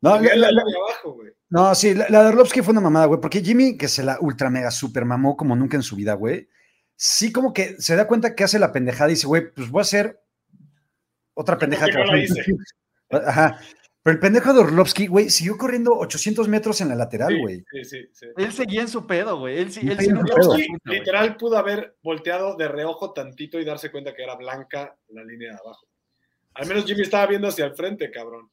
No, 0.00 0.14
la- 0.18 0.22
la 0.22 0.36
la- 0.36 0.50
línea 0.50 0.76
abajo, 0.82 1.12
güey. 1.12 1.32
No, 1.50 1.74
sí, 1.74 1.94
la, 1.94 2.06
la 2.08 2.22
de 2.22 2.28
Orlovsky 2.28 2.62
fue 2.62 2.72
una 2.72 2.80
mamada, 2.80 3.06
güey, 3.06 3.20
porque 3.20 3.42
Jimmy, 3.42 3.76
que 3.76 3.88
se 3.88 4.02
la 4.02 4.18
ultra 4.20 4.50
mega 4.50 4.70
super 4.70 5.04
mamó 5.04 5.36
como 5.36 5.56
nunca 5.56 5.76
en 5.76 5.82
su 5.82 5.96
vida, 5.96 6.14
güey, 6.14 6.48
sí 6.94 7.32
como 7.32 7.52
que 7.52 7.80
se 7.80 7.96
da 7.96 8.06
cuenta 8.06 8.34
que 8.34 8.44
hace 8.44 8.58
la 8.58 8.72
pendejada 8.72 9.10
y 9.10 9.14
dice, 9.14 9.26
güey, 9.26 9.50
pues 9.52 9.70
voy 9.70 9.80
a 9.80 9.82
hacer 9.82 10.20
otra 11.34 11.56
pendejada. 11.56 11.90
que 11.90 11.98
no 11.98 12.04
la 12.04 12.18
hice. 12.18 12.44
Ajá. 13.10 13.58
Pero 14.02 14.14
el 14.14 14.20
pendejo 14.20 14.52
de 14.52 14.60
Orlovsky, 14.60 15.06
güey, 15.06 15.30
siguió 15.30 15.56
corriendo 15.56 15.92
800 15.96 16.48
metros 16.48 16.80
en 16.80 16.88
la 16.88 16.94
lateral, 16.94 17.34
Sí, 17.34 17.40
güey. 17.40 17.64
Sí, 17.70 17.84
sí, 17.84 18.08
sí. 18.12 18.26
Él 18.36 18.52
seguía 18.52 18.80
en 18.80 18.88
su 18.88 19.06
pedo, 19.06 19.38
güey. 19.38 19.58
Él 19.58 19.72
sí, 19.72 19.80
Él 19.88 19.98
sí 19.98 20.10
güey. 20.10 20.66
literal 20.84 21.36
pudo 21.36 21.56
haber 21.58 21.96
volteado 22.02 22.56
de 22.56 22.68
reojo 22.68 23.12
tantito 23.12 23.58
y 23.60 23.64
darse 23.64 23.90
cuenta 23.90 24.14
que 24.14 24.22
era 24.22 24.34
blanca 24.36 24.96
la 25.08 25.24
línea 25.24 25.52
de 25.52 25.58
abajo. 25.58 25.86
Al 26.54 26.66
menos 26.66 26.84
Jimmy 26.84 27.02
estaba 27.02 27.26
viendo 27.26 27.48
hacia 27.48 27.66
el 27.66 27.74
frente, 27.74 28.10
cabrón. 28.10 28.50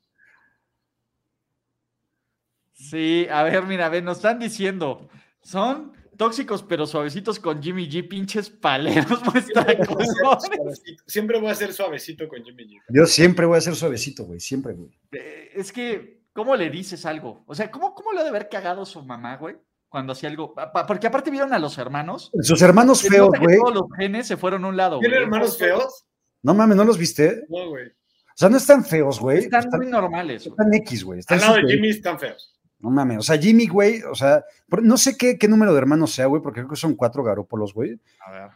Sí, 2.76 3.26
a 3.32 3.42
ver, 3.44 3.64
mira, 3.64 3.86
a 3.88 3.90
ver, 3.90 4.04
nos 4.04 4.18
están 4.18 4.38
diciendo, 4.38 5.08
son 5.42 5.94
tóxicos 6.18 6.62
pero 6.64 6.86
suavecitos 6.86 7.40
con 7.40 7.62
Jimmy 7.64 7.90
G, 7.90 8.08
pinches 8.08 8.50
paleros. 8.50 9.20
Siempre 11.08 11.40
voy 11.40 11.50
a 11.50 11.56
ser 11.56 11.74
suavecito 11.74 12.28
con 12.28 12.44
Jimmy 12.44 12.66
G. 12.68 12.82
Yo 12.90 13.06
siempre 13.06 13.46
voy 13.46 13.58
a 13.58 13.62
ser 13.62 13.76
suavecito, 13.76 14.26
güey, 14.26 14.40
siempre, 14.40 14.74
güey. 14.74 14.92
Eh, 15.12 15.52
Es 15.56 15.72
que, 15.72 16.22
¿cómo 16.34 16.56
le 16.56 16.70
dices 16.70 17.06
algo? 17.06 17.44
O 17.48 17.56
sea, 17.56 17.72
¿cómo, 17.72 17.94
cómo 17.96 18.12
le 18.14 18.20
ha 18.20 18.24
de 18.24 18.30
haber 18.30 18.50
cagado 18.50 18.86
su 18.86 19.02
mamá, 19.04 19.38
güey? 19.38 19.56
Cuando 19.90 20.12
hacía 20.14 20.30
algo. 20.30 20.54
Porque 20.88 21.08
aparte 21.08 21.32
vieron 21.32 21.54
a 21.54 21.60
los 21.60 21.78
hermanos. 21.78 22.30
Sus 22.42 22.62
hermanos 22.62 23.02
feos, 23.02 23.30
güey. 23.40 23.58
Todos 23.58 23.74
los 23.74 23.84
genes 23.98 24.28
se 24.28 24.36
fueron 24.36 24.66
a 24.66 24.68
un 24.68 24.76
lado. 24.78 25.00
¿Tiene 25.00 25.16
güey. 25.16 25.24
hermanos 25.24 25.58
feos? 25.58 26.06
No 26.42 26.54
mames, 26.54 26.76
¿no 26.76 26.84
los 26.84 26.98
viste? 26.98 27.44
No, 27.48 27.70
güey. 27.70 27.88
O 27.88 28.38
sea, 28.38 28.50
no 28.50 28.58
están 28.58 28.84
feos, 28.84 29.20
güey. 29.22 29.38
Están 29.40 29.62
Están, 29.64 29.80
muy 29.80 29.90
normales. 29.90 30.46
están 30.46 30.74
X, 30.74 31.06
güey. 31.06 31.20
Están 31.20 31.38
Al 31.40 31.42
lado 31.46 31.56
de 31.56 31.62
súper- 31.62 31.76
Jimmy 31.76 31.90
están 31.90 32.20
feos. 32.20 32.55
No 32.86 32.92
mames, 32.92 33.18
o 33.18 33.22
sea, 33.24 33.38
Jimmy, 33.38 33.68
güey, 33.68 34.04
o 34.04 34.14
sea, 34.16 34.44
no 34.84 34.98
sé 34.98 35.18
qué, 35.18 35.38
qué 35.40 35.48
número 35.48 35.72
de 35.74 35.80
hermanos 35.80 36.14
sea, 36.14 36.28
güey, 36.28 36.42
porque 36.42 36.60
creo 36.62 36.70
que 36.70 36.76
son 36.76 36.96
cuatro 36.96 37.24
garópolos, 37.24 37.74
güey. 37.74 38.00
A 38.26 38.32
ver. 38.32 38.50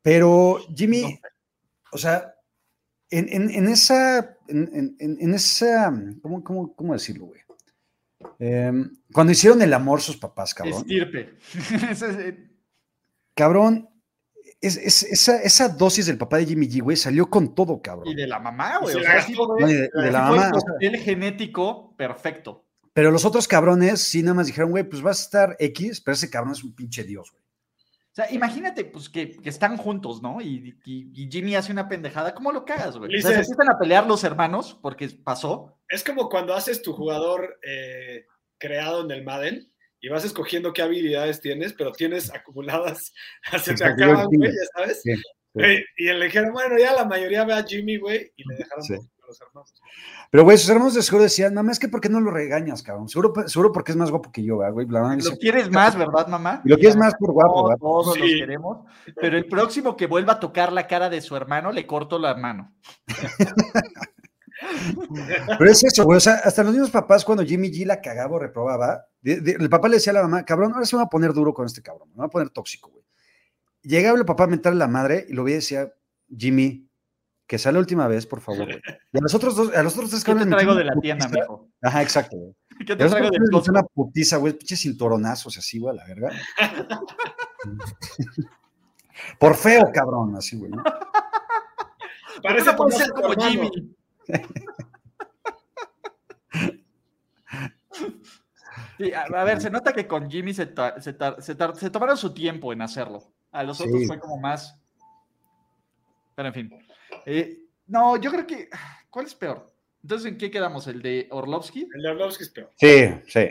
Pero 0.00 0.58
Jimmy, 0.74 1.02
No. 1.02 1.08
o 1.92 1.98
sea, 1.98 2.34
en, 3.10 3.26
en- 3.30 3.50
en 3.50 3.68
esa, 3.68 4.36
en, 4.48 4.70
en- 4.72 4.96
en- 4.98 5.16
en 5.20 5.34
esa, 5.34 5.92
¿cómo, 6.22 6.42
cómo, 6.44 6.74
cómo 6.74 6.92
decirlo, 6.92 7.26
güey? 7.26 7.40
Em, 8.38 8.96
cuando 9.12 9.32
hicieron 9.32 9.60
el 9.62 9.72
amor 9.72 10.00
sus 10.00 10.16
papás, 10.16 10.54
cabrón. 10.54 10.78
Estirpe. 10.80 11.34
Eh, 12.20 12.50
Cabrón, 13.34 13.88
es- 14.60 14.76
es- 14.76 15.02
esa, 15.02 15.42
esa 15.42 15.68
dosis 15.68 16.06
del 16.06 16.18
papá 16.18 16.36
de 16.38 16.46
Jimmy 16.46 16.68
G, 16.68 16.80
güey, 16.82 16.96
salió 16.96 17.28
con 17.28 17.54
todo, 17.54 17.80
cabrón. 17.82 18.06
y 18.08 18.14
de 18.14 18.26
la 18.26 18.38
mamá, 18.38 18.78
güey. 18.78 18.94
O 18.96 19.00
sea, 19.00 19.14
de, 19.14 19.20
de 19.66 19.88
sí 19.92 20.10
la 20.10 20.22
mamá. 20.22 20.52
el 20.80 20.96
genético 20.98 21.94
perfecto. 21.96 22.63
Pero 22.94 23.10
los 23.10 23.26
otros 23.26 23.46
cabrones 23.46 24.00
sí 24.00 24.22
nada 24.22 24.34
más 24.34 24.46
dijeron, 24.46 24.70
güey, 24.70 24.84
pues 24.84 25.02
vas 25.02 25.20
a 25.20 25.24
estar 25.24 25.56
X, 25.58 26.00
pero 26.00 26.14
ese 26.14 26.30
cabrón 26.30 26.52
es 26.54 26.64
un 26.64 26.74
pinche 26.74 27.04
dios, 27.04 27.30
güey. 27.30 27.44
O 27.44 28.14
sea, 28.14 28.30
imagínate, 28.32 28.84
pues, 28.84 29.08
que, 29.08 29.32
que 29.32 29.48
están 29.48 29.76
juntos, 29.76 30.22
¿no? 30.22 30.40
Y, 30.40 30.78
y- 30.84 31.10
y 31.24 31.28
Jimmy 31.28 31.56
hace 31.56 31.72
una 31.72 31.88
pendejada. 31.88 32.32
¿Cómo 32.32 32.52
lo 32.52 32.64
cagas, 32.64 32.96
güey? 32.96 33.10
O 33.16 33.20
sea, 33.20 33.30
se 33.32 33.36
empiezan 33.40 33.68
a 33.70 33.76
pelear 33.78 34.06
los 34.06 34.22
hermanos 34.22 34.78
porque 34.80 35.08
pasó. 35.08 35.76
Es 35.88 36.04
como 36.04 36.28
cuando 36.28 36.54
haces 36.54 36.80
tu 36.80 36.92
jugador 36.92 37.58
eh, 37.68 38.24
creado 38.56 39.04
en 39.04 39.10
el 39.10 39.24
Madden 39.24 39.68
y 40.00 40.08
vas 40.10 40.24
escogiendo 40.24 40.72
qué 40.72 40.82
habilidades 40.82 41.40
tienes, 41.40 41.72
pero 41.72 41.90
tienes 41.90 42.32
acumuladas, 42.32 43.12
se 43.64 43.74
te 43.74 43.84
acaban, 43.84 44.26
güey, 44.30 44.50
ya 44.52 44.64
sabes. 44.76 45.02
Sí, 45.02 45.12
sí. 45.16 45.22
Güey, 45.54 45.84
y 45.96 46.04
le 46.12 46.24
dijeron, 46.26 46.52
bueno, 46.52 46.78
ya 46.78 46.92
la 46.94 47.06
mayoría 47.06 47.44
ve 47.44 47.54
a 47.54 47.64
Jimmy, 47.64 47.96
güey, 47.96 48.32
y 48.36 48.48
le 48.48 48.56
dejaron 48.58 48.84
Sí. 48.84 48.94
Los 49.40 49.48
hermanos. 49.48 49.74
Pero, 50.30 50.44
güey, 50.44 50.58
sus 50.58 50.68
hermanos 50.70 50.94
de 50.94 51.02
seguro 51.02 51.24
decían, 51.24 51.54
mamá, 51.54 51.72
es 51.72 51.78
que 51.78 51.88
¿por 51.88 52.00
qué 52.00 52.08
no 52.08 52.20
lo 52.20 52.30
regañas, 52.30 52.82
cabrón? 52.82 53.08
Seguro, 53.08 53.32
seguro 53.48 53.72
porque 53.72 53.92
es 53.92 53.96
más 53.96 54.10
guapo 54.10 54.30
que 54.32 54.42
yo, 54.42 54.58
¿verdad, 54.58 54.72
güey. 54.74 54.86
La 54.88 55.00
mamá 55.02 55.16
dice, 55.16 55.30
Lo 55.30 55.36
quieres 55.36 55.70
más, 55.70 55.96
¿verdad, 55.96 56.26
mamá? 56.28 56.62
Y 56.64 56.68
lo 56.68 56.76
quieres 56.76 56.96
más 56.96 57.14
por 57.18 57.32
guapo, 57.32 57.68
¿verdad? 57.68 57.78
todos 57.80 58.18
los 58.18 58.28
Sí. 58.28 58.38
queremos. 58.38 58.86
Pero 59.20 59.36
el 59.36 59.46
próximo 59.46 59.96
que 59.96 60.06
vuelva 60.06 60.34
a 60.34 60.40
tocar 60.40 60.72
la 60.72 60.86
cara 60.86 61.10
de 61.10 61.20
su 61.20 61.36
hermano, 61.36 61.72
le 61.72 61.86
corto 61.86 62.18
la 62.18 62.34
mano. 62.34 62.72
Pero 65.58 65.70
es 65.70 65.82
eso, 65.84 66.04
güey. 66.04 66.18
O 66.18 66.20
sea, 66.20 66.34
hasta 66.44 66.62
los 66.62 66.72
mismos 66.72 66.90
papás, 66.90 67.24
cuando 67.24 67.44
Jimmy 67.44 67.70
G 67.70 67.84
la 67.86 68.00
cagaba 68.00 68.36
o 68.36 68.38
reprobaba, 68.38 69.04
de- 69.20 69.40
de- 69.40 69.52
el 69.52 69.68
papá 69.68 69.88
le 69.88 69.96
decía 69.96 70.12
a 70.12 70.14
la 70.14 70.22
mamá, 70.22 70.44
cabrón, 70.44 70.72
ahora 70.72 70.86
se 70.86 70.96
va 70.96 71.02
a 71.02 71.08
poner 71.08 71.32
duro 71.32 71.52
con 71.52 71.66
este 71.66 71.82
cabrón, 71.82 72.08
me 72.14 72.20
va 72.20 72.26
a 72.26 72.30
poner 72.30 72.50
tóxico, 72.50 72.90
güey. 72.90 73.04
Llegaba 73.82 74.16
el 74.18 74.24
papá 74.24 74.44
a 74.44 74.46
mentarle 74.46 74.82
a 74.82 74.86
la 74.86 74.92
madre 74.92 75.26
y 75.28 75.32
lo 75.34 75.44
veía 75.44 75.56
y 75.56 75.60
decía, 75.60 75.92
Jimmy, 76.34 76.83
que 77.46 77.58
sea 77.58 77.72
la 77.72 77.78
última 77.78 78.08
vez, 78.08 78.26
por 78.26 78.40
favor, 78.40 78.64
güey. 78.64 78.80
Y 79.12 79.18
a 79.18 79.20
los 79.20 79.34
otros 79.34 79.56
dos, 79.56 79.74
a 79.74 79.82
los 79.82 79.94
otros 79.94 80.10
tres 80.10 80.24
¿Qué 80.24 80.34
te 80.34 80.46
traigo 80.46 80.74
de 80.74 80.84
la 80.84 80.94
tienda, 81.00 81.28
mijo? 81.28 81.68
Ajá, 81.82 82.02
exacto, 82.02 82.36
güey. 82.36 82.54
¿Qué 82.86 82.94
Y 82.94 82.96
te 82.96 82.96
traigo 82.96 83.14
les 83.16 83.22
metieron 83.24 83.48
Costco? 83.52 83.70
una 83.72 83.82
putiza, 83.82 84.36
güey, 84.38 84.54
pinches 84.54 84.80
cinturonazos 84.80 85.58
así, 85.58 85.78
güey, 85.78 85.96
a 85.96 86.02
la 86.02 86.06
verga. 86.06 86.30
por 89.38 89.54
feo, 89.56 89.90
cabrón, 89.92 90.34
así, 90.36 90.56
güey. 90.56 90.70
¿no? 90.70 90.82
Parece 92.42 92.72
Tomás 92.74 92.96
ser 92.96 93.10
como 93.12 93.32
hermano. 93.32 93.50
Jimmy. 93.50 93.70
Sí, 98.98 99.12
a, 99.12 99.22
a 99.22 99.44
ver, 99.44 99.60
se 99.60 99.70
nota 99.70 99.92
que 99.92 100.06
con 100.06 100.30
Jimmy 100.30 100.54
se, 100.54 100.66
ta- 100.66 101.00
se, 101.00 101.12
tar- 101.12 101.40
se 101.42 101.54
tar- 101.54 101.76
se 101.76 101.90
tomaron 101.90 102.16
su 102.16 102.32
tiempo 102.32 102.72
en 102.72 102.82
hacerlo. 102.82 103.22
A 103.52 103.62
los 103.62 103.80
otros 103.80 104.06
fue 104.06 104.18
como 104.18 104.38
más. 104.38 104.78
Pero 106.34 106.48
en 106.48 106.54
fin. 106.54 106.70
Eh, 107.26 107.58
no, 107.86 108.16
yo 108.16 108.30
creo 108.30 108.46
que. 108.46 108.68
¿Cuál 109.10 109.26
es 109.26 109.34
peor? 109.34 109.66
Entonces, 110.02 110.30
¿en 110.30 110.38
qué 110.38 110.50
quedamos? 110.50 110.86
¿El 110.86 111.02
de 111.02 111.28
Orlovsky? 111.30 111.88
El 111.94 112.02
de 112.02 112.10
Orlovsky 112.10 112.44
es 112.44 112.50
peor. 112.50 112.70
Sí, 112.76 113.08
sí. 113.26 113.48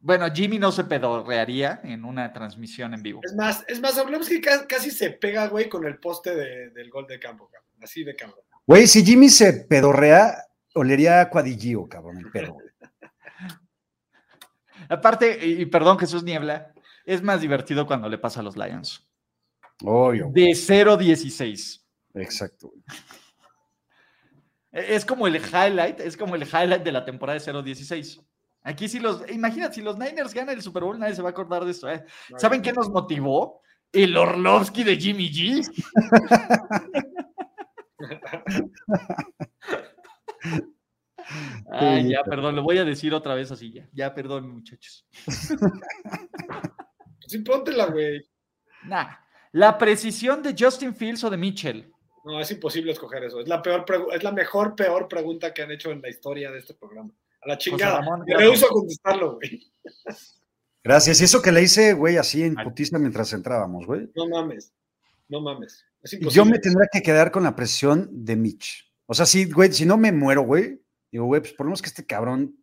Bueno, 0.00 0.26
Jimmy 0.34 0.58
no 0.58 0.72
se 0.72 0.84
pedorrearía 0.84 1.80
en 1.84 2.04
una 2.04 2.32
transmisión 2.32 2.92
en 2.94 3.02
vivo. 3.02 3.20
Es 3.24 3.34
más, 3.34 3.64
es 3.68 3.80
más, 3.80 3.96
Orlovsky 3.98 4.40
ca- 4.40 4.66
casi 4.66 4.90
se 4.90 5.10
pega, 5.10 5.46
güey, 5.48 5.68
con 5.68 5.86
el 5.86 5.98
poste 5.98 6.34
de- 6.34 6.70
del 6.70 6.90
gol 6.90 7.06
de 7.06 7.18
campo, 7.20 7.48
cabrón. 7.50 7.70
Así 7.82 8.04
de 8.04 8.14
campo. 8.16 8.38
Güey, 8.66 8.86
si 8.86 9.04
Jimmy 9.04 9.28
se 9.28 9.52
pedorrea, 9.64 10.34
olería 10.74 11.20
a 11.20 11.30
cuadillío, 11.30 11.88
cabrón, 11.88 12.18
el 12.18 12.30
pedo, 12.30 12.54
güey. 12.54 12.66
Aparte, 14.88 15.44
y 15.46 15.66
perdón, 15.66 15.98
Jesús 15.98 16.22
Niebla, 16.24 16.72
es 17.04 17.22
más 17.22 17.40
divertido 17.40 17.86
cuando 17.86 18.08
le 18.08 18.18
pasa 18.18 18.40
a 18.40 18.42
los 18.42 18.56
Lions. 18.56 19.06
Obvio. 19.84 20.30
De 20.32 20.50
0-16. 20.50 21.81
Exacto, 22.14 22.68
güey. 22.68 22.82
E- 24.72 24.94
Es 24.94 25.04
como 25.04 25.26
el 25.26 25.36
highlight, 25.36 26.00
es 26.00 26.16
como 26.16 26.34
el 26.34 26.42
highlight 26.44 26.82
de 26.82 26.92
la 26.92 27.04
temporada 27.04 27.38
de 27.38 27.44
0-16. 27.44 28.24
Aquí 28.64 28.88
si 28.88 29.00
los, 29.00 29.28
imagínate, 29.30 29.74
si 29.74 29.82
los 29.82 29.98
Niners 29.98 30.32
ganan 30.32 30.54
el 30.54 30.62
Super 30.62 30.84
Bowl, 30.84 30.98
nadie 30.98 31.14
se 31.16 31.22
va 31.22 31.30
a 31.30 31.32
acordar 31.32 31.64
de 31.64 31.72
esto. 31.72 31.90
¿eh? 31.90 32.04
¿Saben 32.36 32.62
qué 32.62 32.72
nos 32.72 32.88
motivó? 32.90 33.60
El 33.92 34.16
Orlovsky 34.16 34.84
de 34.84 34.96
Jimmy 34.96 35.28
G. 35.30 35.68
Ay, 41.70 42.10
ya, 42.10 42.22
perdón, 42.24 42.56
lo 42.56 42.62
voy 42.62 42.78
a 42.78 42.84
decir 42.84 43.14
otra 43.14 43.34
vez 43.34 43.50
así 43.50 43.72
ya. 43.72 43.88
Ya, 43.92 44.14
perdón, 44.14 44.50
muchachos. 44.50 45.06
Sí, 47.26 47.38
póntela, 47.38 47.86
güey. 47.86 48.20
Nah. 48.84 49.08
La 49.52 49.78
precisión 49.78 50.42
de 50.42 50.54
Justin 50.58 50.94
Fields 50.94 51.24
o 51.24 51.30
de 51.30 51.36
Mitchell. 51.36 51.91
No, 52.24 52.40
es 52.40 52.50
imposible 52.50 52.92
escoger 52.92 53.24
eso. 53.24 53.40
Es 53.40 53.48
la 53.48 53.60
peor, 53.62 53.84
es 54.14 54.22
la 54.22 54.32
mejor, 54.32 54.76
peor 54.76 55.08
pregunta 55.08 55.52
que 55.52 55.62
han 55.62 55.70
hecho 55.72 55.90
en 55.90 56.00
la 56.00 56.08
historia 56.08 56.50
de 56.50 56.58
este 56.58 56.74
programa. 56.74 57.12
A 57.42 57.48
la 57.48 57.58
chingada. 57.58 57.98
Ramón, 57.98 58.20
Me 58.20 58.26
gracias. 58.34 58.48
rehuso 58.48 58.66
a 58.66 58.68
contestarlo, 58.70 59.34
güey. 59.34 59.72
Gracias. 60.84 61.20
Y 61.20 61.24
eso 61.24 61.42
que 61.42 61.52
le 61.52 61.62
hice, 61.62 61.92
güey, 61.94 62.16
así 62.16 62.42
en 62.42 62.54
putiza 62.54 62.98
mientras 62.98 63.32
entrábamos, 63.32 63.86
güey. 63.86 64.08
No 64.14 64.28
mames. 64.28 64.72
No 65.28 65.40
mames. 65.40 65.84
Es 66.02 66.12
imposible. 66.14 66.34
yo 66.36 66.44
me 66.44 66.58
tendría 66.58 66.88
que 66.92 67.02
quedar 67.02 67.30
con 67.30 67.42
la 67.44 67.54
presión 67.56 68.08
de 68.24 68.36
Mitch. 68.36 68.92
O 69.06 69.14
sea, 69.14 69.26
sí, 69.26 69.50
güey, 69.50 69.72
si 69.72 69.84
no 69.84 69.96
me 69.96 70.10
muero, 70.12 70.42
güey, 70.42 70.80
digo, 71.10 71.26
güey, 71.26 71.40
pues 71.40 71.52
por 71.52 71.66
lo 71.66 71.70
menos 71.70 71.82
que 71.82 71.88
este 71.88 72.06
cabrón. 72.06 72.56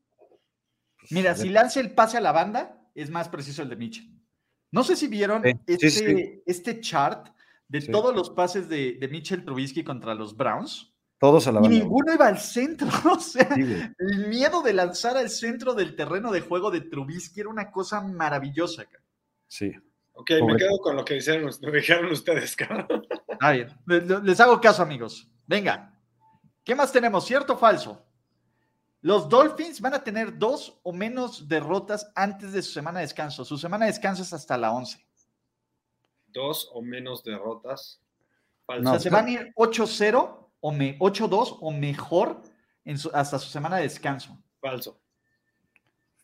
pues, 1.00 1.12
Mira, 1.12 1.36
si 1.36 1.50
lanza 1.50 1.80
el 1.80 1.92
pase 1.92 2.18
a 2.18 2.22
la 2.22 2.32
banda, 2.32 2.82
es 2.96 3.10
más 3.10 3.30
preciso 3.30 3.62
el 3.62 3.70
de 3.70 3.76
Mitchell. 3.76 4.10
No 4.72 4.84
sé 4.84 4.96
si 4.96 5.08
vieron 5.08 5.42
Sí, 5.44 5.52
sí, 5.68 5.74
este, 5.88 5.90
sí. 5.90 6.44
este 6.46 6.80
chart 6.82 7.28
de 7.70 7.82
Sí. 7.82 7.92
todos 7.92 8.14
los 8.14 8.30
pases 8.32 8.68
de, 8.68 8.98
de 9.00 9.08
Mitchell 9.08 9.46
Trubisky 9.46 9.84
contra 9.84 10.14
los 10.16 10.36
Browns. 10.36 10.94
Todos 11.20 11.48
a 11.48 11.52
la 11.52 11.60
Y 11.60 11.64
banda. 11.64 11.78
ninguno 11.80 12.14
iba 12.14 12.28
al 12.28 12.38
centro. 12.40 12.88
O 13.16 13.20
sea, 13.20 13.54
Sí, 13.56 13.62
el 14.00 14.28
miedo 14.28 14.62
de 14.62 14.74
lanzar 14.74 15.16
al 15.18 15.30
centro 15.30 15.74
del 15.74 15.96
terreno 15.96 16.32
de 16.32 16.42
juego 16.42 16.72
de 16.72 16.82
Trubisky 16.82 17.40
era 17.42 17.50
una 17.50 17.72
cosa 17.72 18.02
maravillosa. 18.02 18.86
cara. 18.86 19.04
Sí. 19.48 19.72
Ok, 20.14 20.32
me 20.46 20.58
quedo 20.58 20.78
con 20.82 20.96
lo 20.98 21.06
que 21.06 21.14
dijeron, 21.16 21.50
lo 21.62 21.72
dijeron 21.72 22.12
ustedes, 22.12 22.56
cabrón. 22.56 22.88
Está 23.30 23.52
bien. 23.52 23.68
Les, 23.86 24.24
les 24.24 24.40
hago 24.42 24.60
caso, 24.60 24.82
amigos. 24.84 25.30
Venga. 25.48 25.94
¿Qué 26.66 26.76
más 26.76 26.92
tenemos? 26.92 27.26
¿Cierto 27.26 27.54
o 27.54 27.58
falso? 27.58 28.06
Los 29.02 29.30
Dolphins 29.30 29.80
van 29.80 29.94
a 29.94 30.04
tener 30.04 30.38
dos 30.38 30.78
o 30.84 30.92
menos 30.92 31.48
derrotas 31.48 32.12
antes 32.16 32.52
de 32.52 32.62
su 32.62 32.72
semana 32.74 33.00
de 33.00 33.06
descanso. 33.06 33.46
Su 33.46 33.58
semana 33.58 33.86
de 33.86 33.92
descanso 33.92 34.24
es 34.24 34.34
hasta 34.34 34.58
la 34.58 34.72
11. 34.74 35.00
Dos 36.32 36.70
o 36.74 36.82
menos 36.82 37.24
derrotas. 37.24 38.02
Falso. 38.66 38.84
No. 38.84 38.90
o 38.92 38.94
sea, 38.94 39.00
se 39.00 39.10
van 39.10 39.26
a 39.28 39.32
ir 39.32 39.54
8-0 39.56 40.52
o 40.60 40.72
me- 40.72 40.98
8-2 41.00 41.58
o 41.62 41.72
mejor 41.72 42.42
en 42.86 42.98
su- 42.98 43.10
hasta 43.14 43.40
su 43.40 43.50
semana 43.50 43.78
de 43.78 43.84
descanso. 43.84 44.42
Falso. 44.62 45.00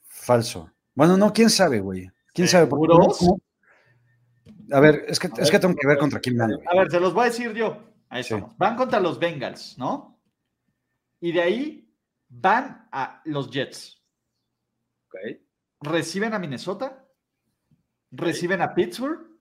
Falso. 0.03 0.71
Bueno, 0.93 1.17
no, 1.17 1.33
quién 1.33 1.49
sabe, 1.49 1.79
güey. 1.79 2.09
¿Quién 2.33 2.47
sabe? 2.47 2.69
A 4.71 4.79
ver, 4.79 5.05
es 5.07 5.19
que, 5.19 5.27
A 5.27 5.41
es 5.41 5.51
que 5.51 5.59
tengo 5.59 5.75
que 5.75 5.87
ver 5.87 5.97
contra 5.97 6.19
quién 6.19 6.37
van. 6.37 6.51
A 6.53 6.75
ver, 6.75 6.89
se 6.91 6.99
los 6.99 7.13
voy 7.13 7.23
a 7.23 7.25
decir 7.29 7.53
yo. 7.53 7.77
Ahí 8.09 8.23
Sí. 8.23 8.33
estamos. 8.33 8.57
Van 8.57 8.75
contra 8.75 8.99
los 8.99 9.19
Bengals, 9.19 9.77
¿no? 9.77 10.19
Y 11.19 11.31
de 11.31 11.41
ahí 11.41 11.93
van 12.29 12.87
a 12.91 13.21
los 13.25 13.49
Jets. 13.51 14.01
Ok. 15.07 15.15
Reciben 15.81 16.33
a 16.33 16.39
Minnesota. 16.39 17.05
Reciben 18.11 18.61
a 18.61 18.73
Pittsburgh. 18.73 19.34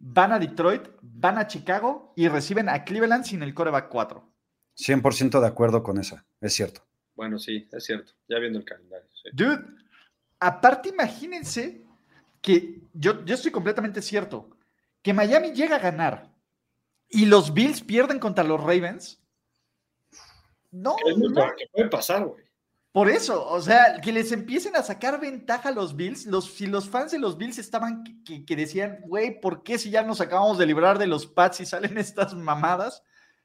Van 0.00 0.32
a 0.32 0.38
Detroit. 0.38 0.88
Van 1.02 1.38
a 1.38 1.46
Chicago. 1.46 2.12
Y 2.16 2.28
reciben 2.28 2.68
a 2.68 2.84
Cleveland 2.84 3.24
sin 3.24 3.42
el 3.42 3.54
coreback 3.54 3.88
4. 3.88 4.28
100% 4.76 5.40
de 5.40 5.46
acuerdo 5.46 5.82
con 5.82 5.98
esa, 5.98 6.24
es 6.40 6.52
cierto. 6.54 6.86
Bueno, 7.16 7.38
sí, 7.38 7.68
es 7.72 7.84
cierto. 7.84 8.12
Ya 8.28 8.38
viendo 8.38 8.60
el 8.60 8.64
calendario. 8.64 9.08
sí. 9.12 9.30
Dude, 9.32 9.64
aparte 10.38 10.90
imagínense 10.90 11.84
que 12.40 12.80
yo, 12.92 13.24
yo 13.24 13.34
estoy 13.34 13.50
completamente 13.50 14.00
cierto, 14.00 14.50
que 15.02 15.12
Miami 15.12 15.52
llega 15.52 15.76
a 15.76 15.80
ganar 15.80 16.30
y 17.08 17.26
los 17.26 17.52
Bills 17.52 17.80
pierden 17.80 18.18
contra 18.20 18.44
los 18.44 18.60
Ravens. 18.60 19.20
No, 20.70 20.96
Es 21.04 21.16
muy 21.16 21.28
no, 21.30 21.42
que 21.56 21.66
puede 21.72 21.88
pasar, 21.88 22.24
güey. 22.24 22.44
Por 22.98 23.08
eso, 23.08 23.46
o 23.48 23.60
sea, 23.60 24.00
que 24.02 24.10
les 24.12 24.32
empiecen 24.32 24.74
a 24.74 24.82
sacar 24.82 25.20
ventaja 25.20 25.68
a 25.68 25.72
los 25.72 25.94
Bills, 25.94 26.26
los, 26.26 26.46
si 26.52 26.66
los 26.66 26.88
fans 26.88 27.12
de 27.12 27.18
los 27.20 27.36
Bills 27.38 27.58
estaban 27.58 28.02
que, 28.02 28.22
que- 28.24 28.44
que 28.44 28.56
decían, 28.56 28.98
güey, 29.06 29.40
¿por 29.40 29.62
qué 29.62 29.78
si 29.78 29.90
ya 29.90 30.02
nos 30.02 30.20
acabamos 30.20 30.58
de 30.58 30.66
librar 30.66 30.98
de 30.98 31.06
los 31.06 31.26
Pats 31.26 31.60
y 31.60 31.66
salen 31.66 31.96
estas 31.98 32.34
mamadas? 32.34 33.02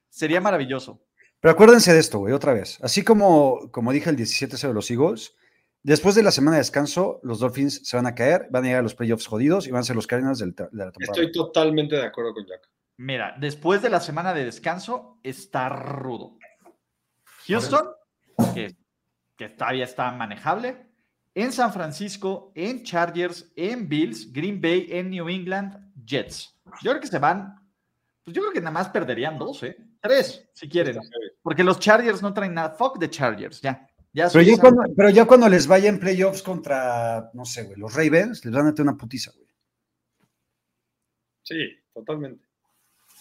Sería 0.10 0.42
maravilloso. 0.42 1.04
Pero 1.40 1.52
acuérdense 1.52 1.94
de 1.94 2.00
esto, 2.00 2.18
güey, 2.20 2.34
otra 2.34 2.54
vez. 2.54 2.80
Así 2.82 3.04
como, 3.04 3.70
como 3.72 3.92
dije 3.92 4.10
el 4.10 4.16
17 4.16 4.58
de 4.68 4.74
los 4.74 4.90
Eagles, 4.90 5.36
después 5.84 6.16
de 6.16 6.24
la 6.24 6.32
semana 6.32 6.58
de 6.58 6.62
descanso, 6.62 7.20
los 7.22 7.40
Dolphins 7.40 7.82
se 7.88 7.96
van 7.96 8.08
a 8.08 8.16
caer, 8.16 8.48
van 8.50 8.64
a 8.64 8.68
llegar 8.68 8.80
a 8.80 8.84
los 8.84 8.96
playoffs 8.96 9.28
jodidos 9.28 9.68
y 9.68 9.72
van 9.72 9.82
a 9.82 9.84
ser 9.84 9.96
los 9.96 10.08
Cardinals 10.08 10.40
del- 10.40 10.56
de 10.56 10.64
la 10.72 10.92
temporada. 10.92 11.12
Estoy 11.14 11.32
totalmente 11.32 11.96
de 11.96 12.04
acuerdo 12.08 12.34
con 12.34 12.46
Jack. 12.48 12.62
Mira, 12.98 13.36
después 13.40 13.82
de 13.84 13.90
la 13.92 14.00
semana 14.00 14.34
de 14.34 14.46
descanso, 14.46 15.20
está 15.22 15.70
rudo. 15.70 16.38
Houston, 17.48 17.90
que, 18.54 18.76
que 19.38 19.50
todavía 19.50 19.84
está 19.86 20.12
manejable. 20.12 20.88
En 21.36 21.52
San 21.52 21.74
Francisco, 21.74 22.52
en 22.56 22.84
Chargers, 22.84 23.52
en 23.56 23.90
Bills, 23.90 24.32
Green 24.32 24.62
Bay, 24.62 24.88
en 24.92 25.10
New 25.10 25.28
England, 25.30 25.92
Jets. 26.06 26.56
Yo 26.82 26.92
creo 26.92 27.02
que 27.02 27.08
se 27.08 27.18
van. 27.20 27.56
Pues 28.24 28.36
yo 28.36 28.42
creo 28.44 28.54
que 28.54 28.62
nada 28.62 28.72
más 28.72 28.90
perderían 28.90 29.38
dos, 29.38 29.64
¿eh? 29.64 29.76
Tres, 30.00 30.48
si 30.54 30.70
quieren. 30.70 31.00
Porque 31.42 31.64
los 31.64 31.80
Chargers 31.80 32.22
no 32.22 32.34
traen 32.34 32.54
nada. 32.54 32.70
Fuck 32.72 33.00
the 33.00 33.10
Chargers, 33.10 33.60
ya. 33.62 33.90
ya 34.14 34.30
Pero 34.32 34.42
ya, 34.44 34.54
Suiza- 34.54 34.62
cuando, 34.62 34.84
pero 34.96 35.10
ya 35.10 35.26
cuando 35.26 35.50
les 35.50 35.66
vaya 35.66 35.90
en 35.90 36.00
playoffs 36.00 36.42
contra, 36.44 37.32
no 37.34 37.46
sé, 37.46 37.64
güey, 37.64 37.78
los 37.80 37.94
Ravens, 37.96 38.46
les 38.46 38.54
van 38.54 38.62
a 38.62 38.70
meter 38.70 38.84
una 38.84 38.96
putiza, 38.96 39.32
güey. 39.36 39.48
Sí, 41.42 41.56
totalmente. 41.94 42.46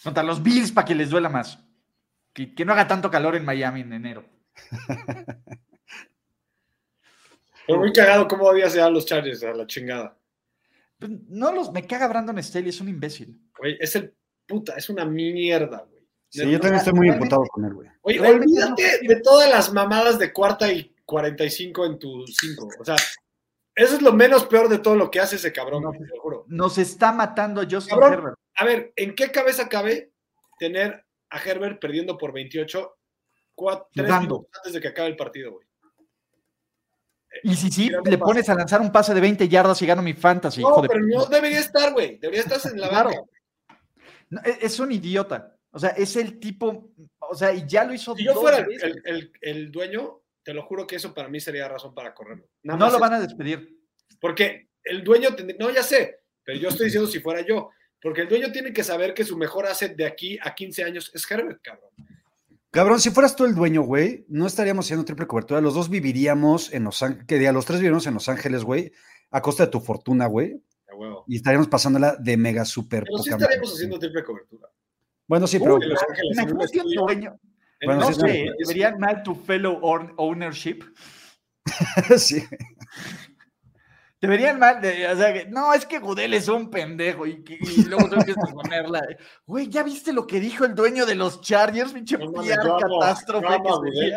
Contra 0.04 0.22
los 0.22 0.42
Bills 0.42 0.70
para 0.72 0.84
que 0.84 0.94
les 0.94 1.10
duela 1.10 1.28
más. 1.28 1.58
Que, 2.32 2.54
que 2.54 2.64
no 2.64 2.72
haga 2.72 2.86
tanto 2.86 3.10
calor 3.10 3.36
en 3.36 3.44
Miami 3.44 3.80
en 3.80 3.92
enero. 3.92 4.24
Pero 7.66 7.78
muy 7.78 7.92
cagado 7.92 8.26
cómo 8.28 8.44
odias 8.44 8.74
ya 8.74 8.86
a 8.86 8.90
los 8.90 9.06
Chargers 9.06 9.42
a 9.44 9.52
la 9.52 9.66
chingada. 9.66 10.18
Pues, 10.98 11.10
No 11.28 11.52
los. 11.52 11.72
Me 11.72 11.86
caga 11.86 12.08
Brandon 12.08 12.42
Staley, 12.42 12.70
es 12.70 12.80
un 12.80 12.88
imbécil. 12.88 13.38
Güey, 13.58 13.76
es 13.80 13.94
el 13.96 14.14
puta, 14.46 14.74
es 14.76 14.88
una 14.90 15.04
mierda, 15.04 15.86
güey. 15.88 16.02
Sí, 16.28 16.50
yo 16.50 16.58
también 16.58 16.76
estoy 16.78 16.94
muy 16.94 17.08
imputado 17.08 17.44
con 17.44 17.64
él, 17.64 17.74
güey. 17.74 17.88
Oye, 18.02 18.20
olvídate 18.20 19.00
no- 19.02 19.08
de 19.14 19.20
todas 19.20 19.50
las 19.50 19.72
mamadas 19.72 20.18
de 20.18 20.32
cuarta 20.32 20.72
y 20.72 20.94
45 21.04 21.84
en 21.84 21.98
tu 21.98 22.24
5. 22.26 22.68
O 22.80 22.84
sea, 22.84 22.96
eso 23.74 23.94
es 23.96 24.02
lo 24.02 24.12
menos 24.12 24.46
peor 24.46 24.68
de 24.68 24.78
todo 24.78 24.96
lo 24.96 25.10
que 25.10 25.20
hace 25.20 25.36
ese 25.36 25.52
cabrón, 25.52 25.82
No. 25.82 25.88
güey, 25.88 26.00
te 26.00 26.06
lo 26.16 26.20
juro. 26.22 26.44
Nos 26.48 26.78
está 26.78 27.12
matando 27.12 27.60
a 27.60 27.64
Justin 27.70 27.98
Cabrón. 27.98 28.12
Herbert. 28.14 28.36
A 28.56 28.64
ver, 28.64 28.92
¿en 28.96 29.14
qué 29.14 29.30
cabeza 29.30 29.68
cabe 29.68 30.12
tener 30.58 31.04
a 31.30 31.38
Herbert 31.38 31.80
perdiendo 31.80 32.16
por 32.16 32.32
28 32.32 32.96
cuatro, 33.54 33.88
tres 33.92 34.08
minutos 34.20 34.46
antes 34.58 34.72
de 34.72 34.80
que 34.80 34.88
acabe 34.88 35.08
el 35.08 35.16
partido, 35.16 35.52
güey? 35.52 35.66
Y 37.43 37.55
si 37.57 37.70
sí, 37.70 37.90
le 38.05 38.18
pones 38.18 38.49
a 38.49 38.55
lanzar 38.55 38.80
un 38.80 38.93
pase 38.93 39.12
de 39.14 39.20
20 39.20 39.49
yardas 39.49 39.80
y 39.82 39.86
gano 39.86 40.03
mi 40.03 40.12
fantasy, 40.14 40.61
No, 40.62 40.68
hijo 40.70 40.82
de 40.82 40.88
pero 40.88 41.01
no 41.07 41.26
debería 41.26 41.59
estar, 41.61 41.93
güey. 41.93 42.18
Debería 42.18 42.43
estar 42.43 42.61
en 42.72 42.80
la 42.80 42.88
Claro. 42.88 43.11
banca. 43.11 43.22
No, 44.30 44.40
e- 44.45 44.59
es 44.62 44.78
un 44.80 44.93
idiota. 44.93 45.57
O 45.70 45.78
sea, 45.78 45.90
es 45.90 46.16
el 46.16 46.38
tipo. 46.38 46.90
O 47.18 47.34
sea, 47.34 47.53
y 47.53 47.64
ya 47.66 47.84
lo 47.84 47.95
hizo. 47.95 48.14
Si 48.14 48.24
yo 48.24 48.34
fuera 48.34 48.66
el, 49.43 49.72
dueño, 49.72 50.20
te 50.43 50.53
lo 50.55 50.62
juro 50.62 50.86
que 50.86 50.97
eso 50.97 51.14
para 51.14 51.28
mí 51.28 51.40
sería 51.40 51.68
razón 51.68 51.95
para 51.95 52.14
correrlo. 52.14 52.47
Nada 52.62 52.78
No 52.78 52.90
lo 52.90 52.99
van 52.99 53.14
a 53.14 53.20
despedir. 53.20 53.78
Porque 54.20 54.68
el 54.84 55.03
dueño, 55.03 55.34
tendría- 55.34 55.59
no, 55.59 55.70
ya 55.70 55.82
sé, 55.82 56.20
pero 56.45 56.59
yo 56.59 56.68
estoy 56.68 56.86
diciendo 56.86 57.09
si 57.09 57.20
fuera 57.20 57.40
yo, 57.40 57.70
porque 58.01 58.22
el 58.22 58.28
dueño 58.28 58.53
tiene 58.53 58.72
que 58.72 58.84
saber 58.84 59.14
que 59.14 59.24
su 59.24 59.36
mejor 59.36 59.66
asset 59.66 59.97
de 59.97 60.05
aquí 60.07 60.38
a 60.43 60.55
15 60.55 60.84
años 60.84 61.11
es 61.14 61.28
Herbert, 61.30 61.61
cabrón. 61.62 61.90
Cabrón, 62.72 63.00
si 63.00 63.10
fueras 63.10 63.36
tú 63.36 63.44
el 63.44 63.54
dueño, 63.54 63.82
güey, 63.82 64.24
no 64.28 64.46
estaríamos 64.46 64.86
haciendo 64.86 65.04
triple 65.04 65.26
cobertura. 65.26 65.60
Los 65.60 65.74
dos 65.74 65.88
viviríamos 65.90 66.72
en 66.72 66.84
Los 66.84 67.02
Ángeles, 67.02 67.26
que 67.26 67.38
diga, 67.38 67.52
los 67.52 67.66
tres 67.66 67.78
viviríamos 67.80 68.06
en 68.06 68.14
Los 68.14 68.28
Ángeles, 68.28 68.64
güey, 68.64 68.92
a 69.30 69.42
costa 69.42 69.66
de 69.66 69.70
tu 69.70 69.78
fortuna, 69.80 70.26
güey, 70.26 70.60
y 71.26 71.36
estaríamos 71.36 71.68
pasándola 71.68 72.16
de 72.18 72.36
mega 72.36 72.64
super 72.64 73.04
Pero 73.04 73.18
sí 73.18 73.28
estaríamos 73.30 73.68
madre. 73.68 73.74
haciendo 73.74 73.98
triple 73.98 74.24
cobertura. 74.24 74.68
Bueno, 75.28 75.46
sí, 75.46 75.58
pero 75.58 75.78
Los 75.78 76.00
Ángeles, 76.08 76.70
estudio. 76.72 77.00
dueño. 77.02 77.38
Bueno, 77.84 78.00
no 78.00 78.06
sí, 78.12 78.20
sé, 78.20 78.46
deberían 78.58 78.98
mal 78.98 79.22
tu 79.22 79.34
fellow 79.34 79.78
own- 79.82 80.14
ownership. 80.16 80.80
sí. 82.16 82.42
Deberían 84.22 84.58
mal, 84.60 84.80
de, 84.80 85.08
o 85.08 85.16
sea, 85.16 85.32
que, 85.32 85.46
no, 85.46 85.74
es 85.74 85.84
que 85.84 85.98
Gudel 85.98 86.32
es 86.32 86.46
un 86.46 86.70
pendejo 86.70 87.26
y, 87.26 87.42
que- 87.42 87.58
y 87.60 87.82
luego 87.86 88.08
tú 88.08 88.14
empiezas 88.14 88.48
a 88.48 88.52
ponerla. 88.52 89.02
Güey, 89.44 89.68
¿ya 89.68 89.82
viste 89.82 90.12
lo 90.12 90.28
que 90.28 90.38
dijo 90.38 90.64
el 90.64 90.76
dueño 90.76 91.04
de 91.06 91.16
los 91.16 91.40
Chargers? 91.40 91.92
Pinche 91.92 92.16
catástrofe 92.16 93.46
amo 93.48 93.82
que. 93.82 94.12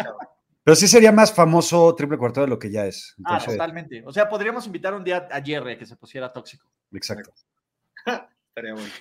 Pero 0.64 0.76
sí 0.76 0.88
sería 0.88 1.12
más 1.12 1.34
famoso 1.34 1.94
triple 1.96 2.20
cobertura 2.20 2.46
de 2.46 2.50
lo 2.52 2.60
que 2.60 2.70
ya 2.70 2.86
es. 2.86 3.16
Ah, 3.26 3.44
totalmente. 3.44 4.04
O 4.06 4.14
sea, 4.14 4.30
podríamos 4.30 4.68
invitar 4.68 4.94
un 4.94 5.04
día 5.04 5.28
a 5.32 5.42
Jerry 5.42 5.74
a 5.74 5.78
que 5.80 5.86
se 5.88 5.96
pusiera 5.96 6.32
tóxico. 6.32 6.70
exacto. 6.94 7.34
Estaría 8.50 8.74
bueno. 8.74 8.94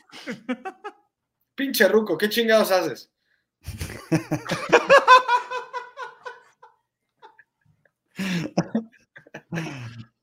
Pinche 1.55 1.86
Ruco, 1.86 2.16
¿qué 2.16 2.28
chingados 2.30 2.70
haces? 2.70 3.11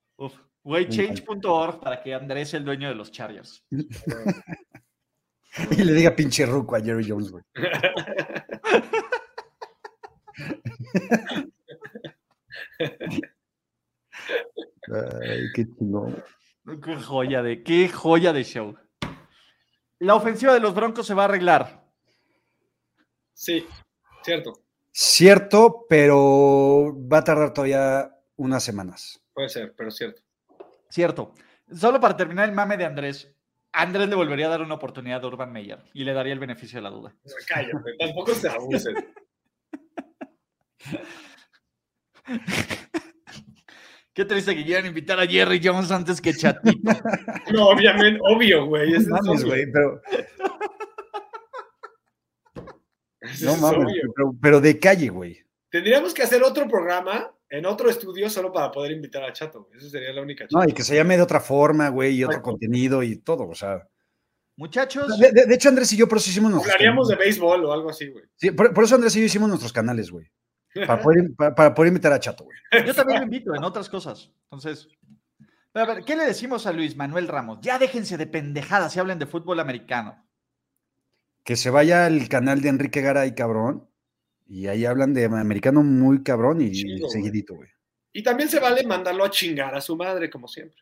Uf. 0.63 0.71
Güey, 0.71 0.89
change.org 0.89 1.79
para 1.79 2.01
que 2.01 2.13
Andrés 2.13 2.49
sea 2.49 2.59
el 2.59 2.65
dueño 2.65 2.89
de 2.89 2.95
los 2.95 3.11
Chargers. 3.11 3.65
Y 5.71 5.83
le 5.83 5.91
diga 5.91 6.15
pinche 6.15 6.45
ruco 6.45 6.77
a 6.77 6.79
Jerry 6.81 7.05
Jones, 7.05 7.29
güey. 7.29 7.43
Ay, 14.87 15.51
qué 15.53 15.65
chingón. 15.77 16.23
Qué 16.83 16.95
joya 16.95 17.41
de, 17.41 17.63
qué 17.63 17.89
joya 17.89 18.33
de 18.33 18.43
show. 18.43 18.75
La 19.99 20.15
ofensiva 20.15 20.53
de 20.53 20.59
los 20.59 20.73
Broncos 20.73 21.05
se 21.05 21.13
va 21.13 21.23
a 21.23 21.25
arreglar. 21.25 21.85
Sí, 23.33 23.65
cierto, 24.23 24.53
Cierto, 24.93 25.85
pero 25.87 26.93
va 27.07 27.19
a 27.19 27.23
tardar 27.23 27.53
todavía 27.53 28.11
unas 28.35 28.63
semanas. 28.63 29.21
puede 29.33 29.49
ser, 29.49 29.73
pero 29.75 29.89
cierto. 29.89 30.21
Cierto. 30.91 31.33
Solo 31.73 32.01
para 32.01 32.17
terminar 32.17 32.49
el 32.49 32.55
mame 32.55 32.75
de 32.77 32.85
Andrés. 32.85 33.33
Andrés 33.71 34.09
le 34.09 34.15
volvería 34.15 34.47
a 34.47 34.49
dar 34.49 34.61
una 34.61 34.73
oportunidad 34.75 35.23
a 35.23 35.27
Urban 35.27 35.51
Meyer 35.51 35.79
y 35.93 36.03
le 36.03 36.13
daría 36.13 36.33
el 36.33 36.39
beneficio 36.39 36.79
de 36.79 36.83
la 36.83 36.89
duda. 36.89 37.15
Cállate, 37.47 37.95
tampoco 37.97 38.35
se 38.35 38.49
abusen. 38.49 38.95
Qué 44.13 44.25
triste 44.25 44.53
que 44.53 44.65
quieran 44.65 44.87
invitar 44.87 45.17
a 45.21 45.25
Jerry 45.25 45.61
Jones 45.63 45.89
antes 45.89 46.19
que 46.19 46.33
Chatito. 46.33 46.77
No, 47.53 47.69
obviamente, 47.69 48.19
obvio, 48.29 48.65
güey. 48.65 48.91
No 48.91 49.21
mames, 49.21 49.45
güey, 49.45 49.71
pero, 49.71 50.01
no 53.21 53.29
es 53.29 53.61
mames, 53.61 53.93
pero 54.41 54.59
de 54.59 54.77
calle, 54.77 55.07
güey. 55.09 55.41
Tendríamos 55.69 56.13
que 56.13 56.23
hacer 56.23 56.43
otro 56.43 56.67
programa 56.67 57.33
en 57.51 57.65
otro 57.65 57.89
estudio 57.89 58.29
solo 58.29 58.51
para 58.51 58.71
poder 58.71 58.93
invitar 58.93 59.23
a 59.23 59.33
Chato. 59.33 59.69
Eso 59.75 59.89
sería 59.89 60.13
la 60.13 60.21
única 60.21 60.45
No, 60.51 60.63
y 60.63 60.71
que 60.71 60.83
se 60.83 60.95
llame 60.95 61.17
de 61.17 61.23
otra 61.23 61.41
forma, 61.41 61.89
güey, 61.89 62.15
y 62.15 62.23
otro 62.23 62.41
contenido 62.41 63.03
y 63.03 63.17
todo, 63.17 63.47
o 63.47 63.53
sea. 63.53 63.87
Muchachos, 64.55 65.19
De, 65.19 65.31
de- 65.31 65.45
de 65.45 65.55
hecho, 65.55 65.69
Andrés 65.69 65.91
y 65.91 65.97
yo 65.97 66.07
por 66.07 66.17
eso 66.17 66.29
hicimos 66.29 66.49
nuestros 66.51 66.73
Hablaríamos 66.73 67.09
de 67.09 67.15
béisbol 67.17 67.65
o 67.65 67.73
algo 67.73 67.89
así, 67.89 68.07
güey. 68.07 68.23
Sí, 68.37 68.51
por, 68.51 68.73
por 68.73 68.85
eso 68.85 68.95
Andrés 68.95 69.15
y 69.17 69.19
yo 69.19 69.25
hicimos 69.25 69.49
nuestros 69.49 69.73
canales, 69.73 70.09
güey. 70.11 70.27
Para 70.73 71.01
poder, 71.01 71.31
para, 71.35 71.53
para 71.53 71.73
poder 71.73 71.89
invitar 71.89 72.13
a 72.13 72.19
Chato, 72.19 72.45
güey. 72.45 72.57
yo 72.87 72.93
también 72.95 73.19
lo 73.19 73.25
invito 73.25 73.53
en 73.53 73.63
otras 73.65 73.89
cosas. 73.89 74.31
Entonces, 74.45 74.87
a 75.73 75.85
ver, 75.85 76.05
¿qué 76.05 76.15
le 76.15 76.25
decimos 76.25 76.65
a 76.65 76.71
Luis 76.71 76.95
Manuel 76.95 77.27
Ramos? 77.27 77.59
Ya 77.61 77.77
déjense 77.79 78.17
de 78.17 78.27
pendejadas 78.27 78.95
y 78.95 78.99
hablen 78.99 79.19
de 79.19 79.25
fútbol 79.25 79.59
americano. 79.59 80.25
Que 81.43 81.57
se 81.57 81.69
vaya 81.69 82.05
al 82.05 82.29
canal 82.29 82.61
de 82.61 82.69
Enrique 82.69 83.01
Garay, 83.01 83.35
cabrón. 83.35 83.89
Y 84.51 84.67
ahí 84.67 84.83
hablan 84.85 85.13
de 85.13 85.23
americano 85.23 85.81
muy 85.81 86.23
cabrón 86.23 86.59
y 86.59 86.75
seguidito, 87.07 87.55
güey. 87.55 87.69
Y 88.11 88.21
también 88.21 88.49
se 88.49 88.59
vale 88.59 88.85
mandarlo 88.85 89.23
a 89.23 89.29
chingar 89.29 89.73
a 89.73 89.79
su 89.79 89.95
madre, 89.95 90.29
como 90.29 90.45
siempre. 90.49 90.77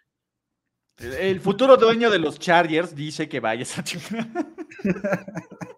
El 0.97 1.39
futuro 1.39 1.77
dueño 1.77 2.09
de 2.09 2.17
los 2.17 2.39
Chargers 2.39 2.95
dice 2.95 3.29
que 3.29 3.39
vayas 3.39 3.77
a 3.77 3.83
chingar. 3.83 4.27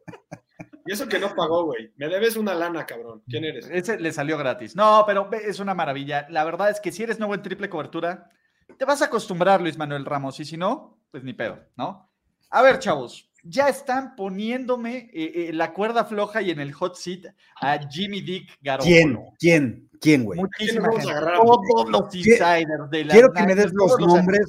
Y 0.83 0.93
eso 0.93 1.07
que 1.07 1.19
no 1.19 1.35
pagó, 1.35 1.65
güey. 1.65 1.93
Me 1.95 2.07
debes 2.07 2.35
una 2.35 2.55
lana, 2.55 2.87
cabrón. 2.87 3.21
¿Quién 3.27 3.45
eres? 3.45 3.69
Ese 3.69 3.99
le 3.99 4.11
salió 4.11 4.35
gratis. 4.35 4.75
No, 4.75 5.03
pero 5.05 5.29
es 5.31 5.59
una 5.59 5.75
maravilla. 5.75 6.25
La 6.31 6.43
verdad 6.43 6.71
es 6.71 6.79
que 6.79 6.91
si 6.91 7.03
eres 7.03 7.19
nuevo 7.19 7.35
en 7.35 7.43
triple 7.43 7.69
cobertura, 7.69 8.31
te 8.79 8.83
vas 8.83 9.03
a 9.03 9.05
acostumbrar, 9.05 9.61
Luis 9.61 9.77
Manuel 9.77 10.05
Ramos. 10.05 10.39
Y 10.39 10.45
si 10.45 10.57
no, 10.57 10.99
pues 11.11 11.23
ni 11.23 11.33
pedo, 11.33 11.59
¿no? 11.77 12.11
A 12.49 12.63
ver, 12.63 12.79
chavos, 12.79 13.30
ya 13.43 13.69
están 13.69 14.15
poniéndome 14.15 15.09
eh, 15.13 15.49
eh, 15.49 15.53
la 15.53 15.73
cuerda 15.73 16.05
floja 16.05 16.41
y 16.41 16.51
en 16.51 16.59
el 16.59 16.73
hot 16.73 16.95
seat 16.95 17.25
a 17.61 17.79
Jimmy 17.89 18.21
Dick 18.21 18.49
Garoppolo. 18.61 18.89
¿Quién? 18.89 19.19
¿Quién? 19.39 19.89
¿Quién, 19.99 20.23
güey? 20.25 20.39
Muchísima 20.39 20.89
gente. 20.91 21.11
a 21.11 21.33
Todos 21.35 21.89
los 21.89 22.15
insiders 22.15 22.89
de 22.89 23.05
la 23.05 23.13
quiero 23.13 23.31
que 23.31 23.43
me 23.43 23.55
des 23.55 23.71
los 23.73 23.99
nombres. 23.99 24.47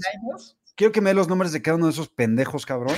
Quiero 0.75 0.93
que 0.93 1.01
me 1.03 1.11
dé 1.11 1.15
los 1.15 1.29
nombres 1.29 1.53
de 1.53 1.61
cada 1.61 1.77
uno 1.77 1.87
de 1.87 1.93
esos 1.93 2.09
pendejos, 2.09 2.65
cabrón. 2.65 2.97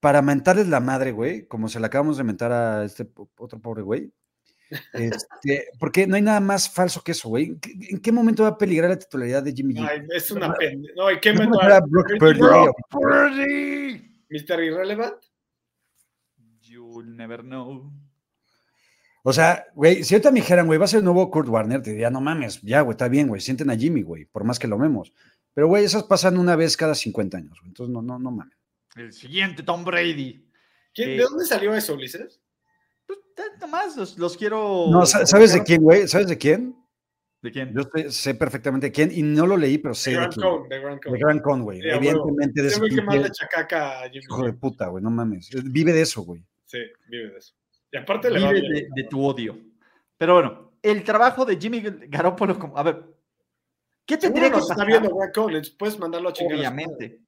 Para 0.00 0.20
mentarles 0.20 0.68
la 0.68 0.80
madre, 0.80 1.12
güey, 1.12 1.46
como 1.48 1.68
se 1.68 1.80
la 1.80 1.86
acabamos 1.86 2.18
de 2.18 2.24
mentar 2.24 2.52
a 2.52 2.84
este 2.84 3.08
otro 3.38 3.58
pobre 3.60 3.82
güey. 3.82 4.12
Este, 4.92 5.68
porque 5.78 6.06
no 6.06 6.16
hay 6.16 6.22
nada 6.22 6.40
más 6.40 6.68
falso 6.68 7.02
que 7.02 7.12
eso, 7.12 7.28
güey. 7.28 7.46
¿En 7.46 7.60
qué- 7.60 7.72
¿En 7.90 8.00
qué 8.00 8.12
momento 8.12 8.42
va 8.42 8.50
a 8.50 8.58
peligrar 8.58 8.90
la 8.90 8.98
titularidad 8.98 9.42
de 9.42 9.52
Jimmy 9.52 9.74
G? 9.74 9.88
Ay, 9.88 10.02
es 10.14 10.30
una 10.30 10.52
pende. 10.54 10.90
No, 10.96 11.10
¿y 11.10 11.18
qué 11.20 11.32
Brock 11.32 12.10
Purdy, 12.18 12.38
güey. 12.40 14.15
Mr. 14.30 14.62
Irrelevant? 14.64 15.16
You'll 16.62 17.14
never 17.16 17.42
know. 17.42 17.92
O 19.22 19.32
sea, 19.32 19.64
güey, 19.74 20.04
si 20.04 20.14
ahorita 20.14 20.30
me 20.30 20.40
dijeran, 20.40 20.66
güey, 20.66 20.78
va 20.78 20.84
a 20.84 20.88
ser 20.88 20.98
el 20.98 21.04
nuevo 21.04 21.30
Kurt 21.30 21.48
Warner, 21.48 21.82
te 21.82 21.90
diría, 21.90 22.10
no 22.10 22.20
mames, 22.20 22.60
ya, 22.62 22.80
güey, 22.82 22.92
está 22.92 23.08
bien, 23.08 23.26
güey, 23.28 23.40
sienten 23.40 23.70
a 23.70 23.76
Jimmy, 23.76 24.02
güey, 24.02 24.24
por 24.26 24.44
más 24.44 24.58
que 24.58 24.68
lo 24.68 24.78
vemos. 24.78 25.12
Pero, 25.52 25.66
güey, 25.68 25.84
esas 25.84 26.04
pasan 26.04 26.38
una 26.38 26.54
vez 26.54 26.76
cada 26.76 26.94
50 26.94 27.38
años, 27.38 27.58
güey. 27.60 27.68
Entonces, 27.70 27.92
no, 27.92 28.02
no, 28.02 28.18
no 28.18 28.30
mames. 28.30 28.56
El 28.94 29.12
siguiente 29.12 29.62
Tom 29.62 29.84
Brady. 29.84 30.44
¿Quién- 30.94 31.10
Eh, 31.10 31.16
¿De 31.16 31.22
dónde 31.24 31.44
salió 31.44 31.74
eso, 31.74 31.94
Ulises? 31.94 32.40
Pues, 33.06 33.18
tanto 33.34 33.66
más, 33.68 33.96
los, 33.96 34.16
los 34.18 34.36
quiero. 34.36 34.86
No, 34.90 35.04
sa- 35.06 35.26
¿sabes 35.26 35.52
de 35.52 35.62
quién, 35.62 35.82
güey? 35.82 36.06
¿Sabes 36.08 36.28
de 36.28 36.38
quién? 36.38 36.76
¿De 37.46 37.52
quién? 37.52 37.72
Yo 37.72 37.82
sé, 37.94 38.10
sé 38.10 38.34
perfectamente 38.34 38.90
quién 38.90 39.12
y 39.12 39.22
no 39.22 39.46
lo 39.46 39.56
leí, 39.56 39.78
pero 39.78 39.94
sé 39.94 40.10
De 40.10 40.16
de 40.16 40.20
Grand 40.22 40.34
quién. 40.34 40.46
Cone, 40.48 40.68
de 40.68 40.80
Grand 40.80 40.96
De 41.00 41.06
Cone. 41.08 41.18
Gran 41.20 41.38
Con, 41.38 41.62
güey. 41.62 41.80
Sí. 41.80 41.88
Evidentemente 41.88 42.62
de 42.62 42.68
que 42.70 43.02
más 43.02 43.14
le 43.14 43.22
pinche 43.22 43.30
chacaca 43.34 44.00
a 44.02 44.08
Jimmy. 44.10 44.24
hijo 44.24 44.44
de 44.44 44.52
puta, 44.52 44.88
güey, 44.88 45.04
no 45.04 45.10
mames. 45.10 45.48
Vive 45.70 45.92
de 45.92 46.00
eso, 46.00 46.22
güey. 46.22 46.44
Sí, 46.64 46.78
vive 47.08 47.30
de 47.30 47.38
eso. 47.38 47.54
Y 47.92 47.96
aparte 47.98 48.30
le 48.30 48.40
va 48.40 48.50
Vive 48.52 48.68
bien. 48.68 48.72
de, 48.94 49.02
de 49.02 49.08
tu 49.08 49.24
odio. 49.24 49.56
Pero 50.18 50.34
bueno, 50.34 50.72
el 50.82 51.04
trabajo 51.04 51.44
de 51.44 51.56
Jimmy 51.56 51.80
Garoppolo, 51.80 52.58
como, 52.58 52.76
a 52.76 52.82
ver, 52.82 53.04
¿qué 54.04 54.16
tendría 54.16 54.50
que 54.50 54.58
está 54.58 54.74
pasar? 54.74 54.86
viendo 54.88 55.10
puedes 55.78 55.98
mandarlo 56.00 56.30
a 56.30 56.32
chingar. 56.32 56.58
Obviamente. 56.58 57.20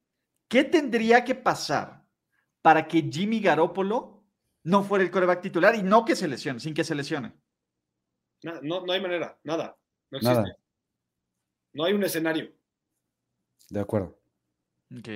¿Qué 0.49 0.65
tendría 0.65 1.23
que 1.23 1.37
pasar 1.37 2.03
para 2.61 2.89
que 2.89 3.03
Jimmy 3.03 3.39
Garoppolo 3.41 4.25
no 4.65 4.83
fuera 4.83 5.05
el 5.05 5.11
coreback 5.13 5.43
titular 5.43 5.77
y 5.77 5.83
no 5.85 6.05
que 6.05 6.17
se 6.17 6.27
lesione, 6.27 6.59
sin 6.59 6.75
que 6.75 6.83
se 6.83 6.95
lesione? 6.97 7.33
Na- 8.43 8.61
No, 8.63 8.85
no 8.85 8.93
hay 8.93 9.01
manera, 9.01 9.39
nada. 9.45 9.77
No 10.11 10.19
existe. 10.19 10.35
Nada. 10.43 10.57
No 11.73 11.85
hay 11.85 11.93
un 11.93 12.03
escenario. 12.03 12.53
De 13.71 13.81
acuerdo. 13.81 14.19
Ok. 14.97 15.09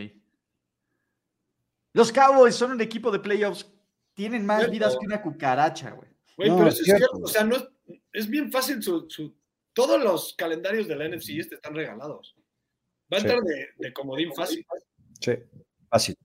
Los 1.94 2.12
Cowboys 2.12 2.54
son 2.54 2.72
un 2.72 2.80
equipo 2.80 3.10
de 3.10 3.18
playoffs. 3.18 3.66
Tienen 4.14 4.44
más 4.44 4.58
Cierto. 4.58 4.72
vidas 4.72 4.96
que 4.98 5.06
una 5.06 5.22
cucaracha, 5.22 5.90
güey. 5.90 6.08
Güey, 6.36 6.50
No, 6.50 6.56
pero 6.58 6.68
es 6.68 6.74
eso 6.74 6.82
es 6.82 6.86
cierto. 6.86 7.06
cierto. 7.16 7.24
O 7.24 7.28
sea, 7.28 7.44
no 7.44 7.56
es, 7.56 7.68
es 8.12 8.28
bien 8.28 8.50
fácil 8.52 8.82
su, 8.82 9.06
su- 9.08 9.34
Todos 9.74 10.02
los 10.02 10.34
calendarios 10.34 10.86
de 10.86 10.96
la 10.96 11.06
NFC 11.08 11.30
este 11.38 11.54
están 11.56 11.74
regalados. 11.74 12.36
Va 13.12 13.16
a 13.16 13.20
Sí. 13.20 13.26
estar 13.26 13.42
de, 13.42 13.68
de 13.78 13.92
comodín 13.92 14.32
fácil. 14.34 14.66
Sí. 15.20 15.32
Fácil. 15.88 16.16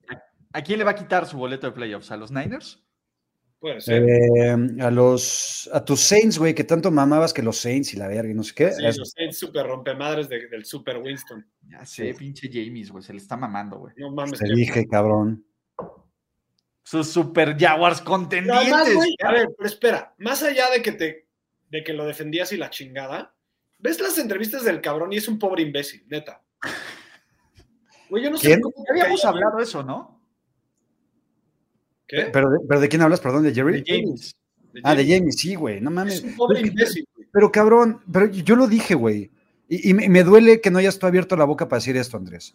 ¿A 0.52 0.62
quién 0.62 0.78
le 0.78 0.84
va 0.84 0.90
a 0.92 0.94
quitar 0.94 1.26
su 1.26 1.36
boleto 1.38 1.66
de 1.66 1.72
playoffs? 1.72 2.10
¿A 2.10 2.16
los 2.16 2.30
Niners? 2.30 2.82
Puede 3.60 3.80
ser. 3.80 4.02
Eh, 4.08 4.56
a 4.80 4.90
los 4.90 5.68
a 5.72 5.84
tus 5.84 6.00
Saints, 6.00 6.38
güey, 6.38 6.54
que 6.54 6.62
tanto 6.64 6.90
mamabas 6.92 7.32
que 7.32 7.42
los 7.42 7.56
Saints 7.56 7.92
y 7.92 7.96
la 7.96 8.06
verga 8.06 8.30
y 8.30 8.34
no 8.34 8.44
sé 8.44 8.54
qué. 8.54 8.70
Sí, 8.72 8.86
Es- 8.86 8.96
los 8.98 9.10
Saints 9.10 9.38
super 9.38 9.66
rompemadres 9.66 10.28
de- 10.28 10.46
del 10.48 10.64
Super 10.64 10.98
Winston. 10.98 11.44
Ya 11.68 11.84
sé, 11.84 12.14
pinche 12.14 12.48
James, 12.52 12.90
güey. 12.90 13.02
Se 13.02 13.12
le 13.12 13.18
está 13.18 13.36
mamando, 13.36 13.78
güey. 13.78 13.94
No 13.96 14.10
mames. 14.12 14.38
te 14.38 14.46
qué- 14.46 14.54
dije, 14.54 14.86
cabrón. 14.86 15.44
Sus 16.84 17.08
Super 17.10 17.56
Jaguars 17.58 17.98
además, 17.98 18.00
contendientes. 18.02 18.94
güey, 18.94 19.14
a 19.22 19.32
ver, 19.32 19.48
pero 19.56 19.68
espera, 19.68 20.14
más 20.18 20.42
allá 20.42 20.70
de 20.70 20.80
que 20.82 20.92
te 20.92 21.28
de 21.70 21.84
que 21.84 21.92
lo 21.92 22.06
defendías 22.06 22.50
y 22.52 22.56
la 22.56 22.70
chingada, 22.70 23.34
ves 23.78 24.00
las 24.00 24.16
entrevistas 24.16 24.64
del 24.64 24.80
cabrón 24.80 25.12
y 25.12 25.16
es 25.18 25.28
un 25.28 25.38
pobre 25.38 25.62
imbécil, 25.62 26.06
neta. 26.08 26.42
Güey, 28.08 28.24
yo 28.24 28.30
no 28.30 28.38
sé 28.38 28.58
cómo 28.58 28.74
Ya 28.86 28.92
habíamos 29.02 29.22
hablado 29.26 29.58
de 29.58 29.64
eso, 29.64 29.82
¿no? 29.82 30.17
¿Qué? 32.08 32.30
¿Pero 32.32 32.50
de, 32.50 32.58
pero 32.66 32.80
de 32.80 32.88
quién 32.88 33.02
hablas? 33.02 33.20
Perdón, 33.20 33.44
de 33.44 33.54
Jerry. 33.54 33.82
De 33.82 33.84
James. 33.86 34.34
Ah, 34.82 34.94
de. 34.94 35.04
Jamie, 35.04 35.30
sí, 35.32 35.54
güey, 35.54 35.80
no 35.80 35.90
mames. 35.90 36.14
Es 36.14 36.24
un 36.24 36.34
pobre 36.36 36.56
Pero- 36.60 36.68
imbécil, 36.68 37.06
güey. 37.14 37.28
Pero 37.30 37.52
cabrón, 37.52 38.00
pero 38.10 38.26
yo 38.26 38.56
lo 38.56 38.66
dije, 38.66 38.94
güey. 38.94 39.30
Y, 39.68 39.90
y 39.90 39.94
me, 39.94 40.08
me 40.08 40.24
duele 40.24 40.60
que 40.62 40.70
no 40.70 40.78
hayas 40.78 40.98
tú 40.98 41.06
abierto 41.06 41.36
la 41.36 41.44
boca 41.44 41.68
para 41.68 41.78
decir 41.78 41.96
esto, 41.96 42.16
Andrés. 42.16 42.54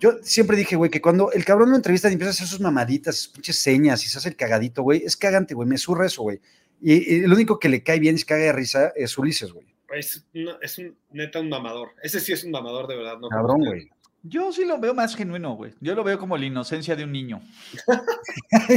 Yo 0.00 0.14
siempre 0.22 0.56
dije, 0.56 0.74
güey, 0.74 0.90
que 0.90 1.00
cuando 1.00 1.30
el 1.30 1.44
cabrón 1.44 1.70
lo 1.70 1.76
entrevista 1.76 2.08
y 2.08 2.14
empieza 2.14 2.30
a 2.30 2.32
hacer 2.32 2.48
sus 2.48 2.60
mamaditas, 2.60 3.16
sus 3.16 3.28
pinches 3.28 3.56
señas 3.56 4.04
y 4.04 4.08
se 4.08 4.18
hace 4.18 4.30
el 4.30 4.36
cagadito, 4.36 4.82
güey, 4.82 5.04
es 5.04 5.16
cagante, 5.16 5.54
güey, 5.54 5.68
me 5.68 5.78
surra 5.78 6.06
eso, 6.06 6.22
güey. 6.22 6.40
Y, 6.80 6.94
y 7.14 7.20
lo 7.20 7.34
único 7.36 7.60
que 7.60 7.68
le 7.68 7.84
cae 7.84 8.00
bien 8.00 8.16
y 8.16 8.18
se 8.18 8.24
caga 8.24 8.42
de 8.42 8.52
risa 8.52 8.92
es 8.96 9.16
Ulises, 9.16 9.52
güey. 9.52 9.66
Es, 9.94 10.24
una- 10.34 10.58
es 10.60 10.78
un 10.78 10.96
neta 11.12 11.38
un 11.38 11.48
mamador. 11.50 11.90
Ese 12.02 12.18
sí 12.18 12.32
es 12.32 12.42
un 12.42 12.50
mamador 12.50 12.88
de 12.88 12.96
verdad, 12.96 13.18
no 13.20 13.28
Cabrón, 13.28 13.60
güey. 13.60 13.88
Yo 14.24 14.52
sí 14.52 14.64
lo 14.64 14.78
veo 14.78 14.94
más 14.94 15.16
genuino, 15.16 15.54
güey. 15.56 15.74
Yo 15.80 15.94
lo 15.96 16.04
veo 16.04 16.18
como 16.18 16.36
la 16.36 16.44
inocencia 16.46 16.94
de 16.94 17.04
un 17.04 17.12
niño. 17.12 17.40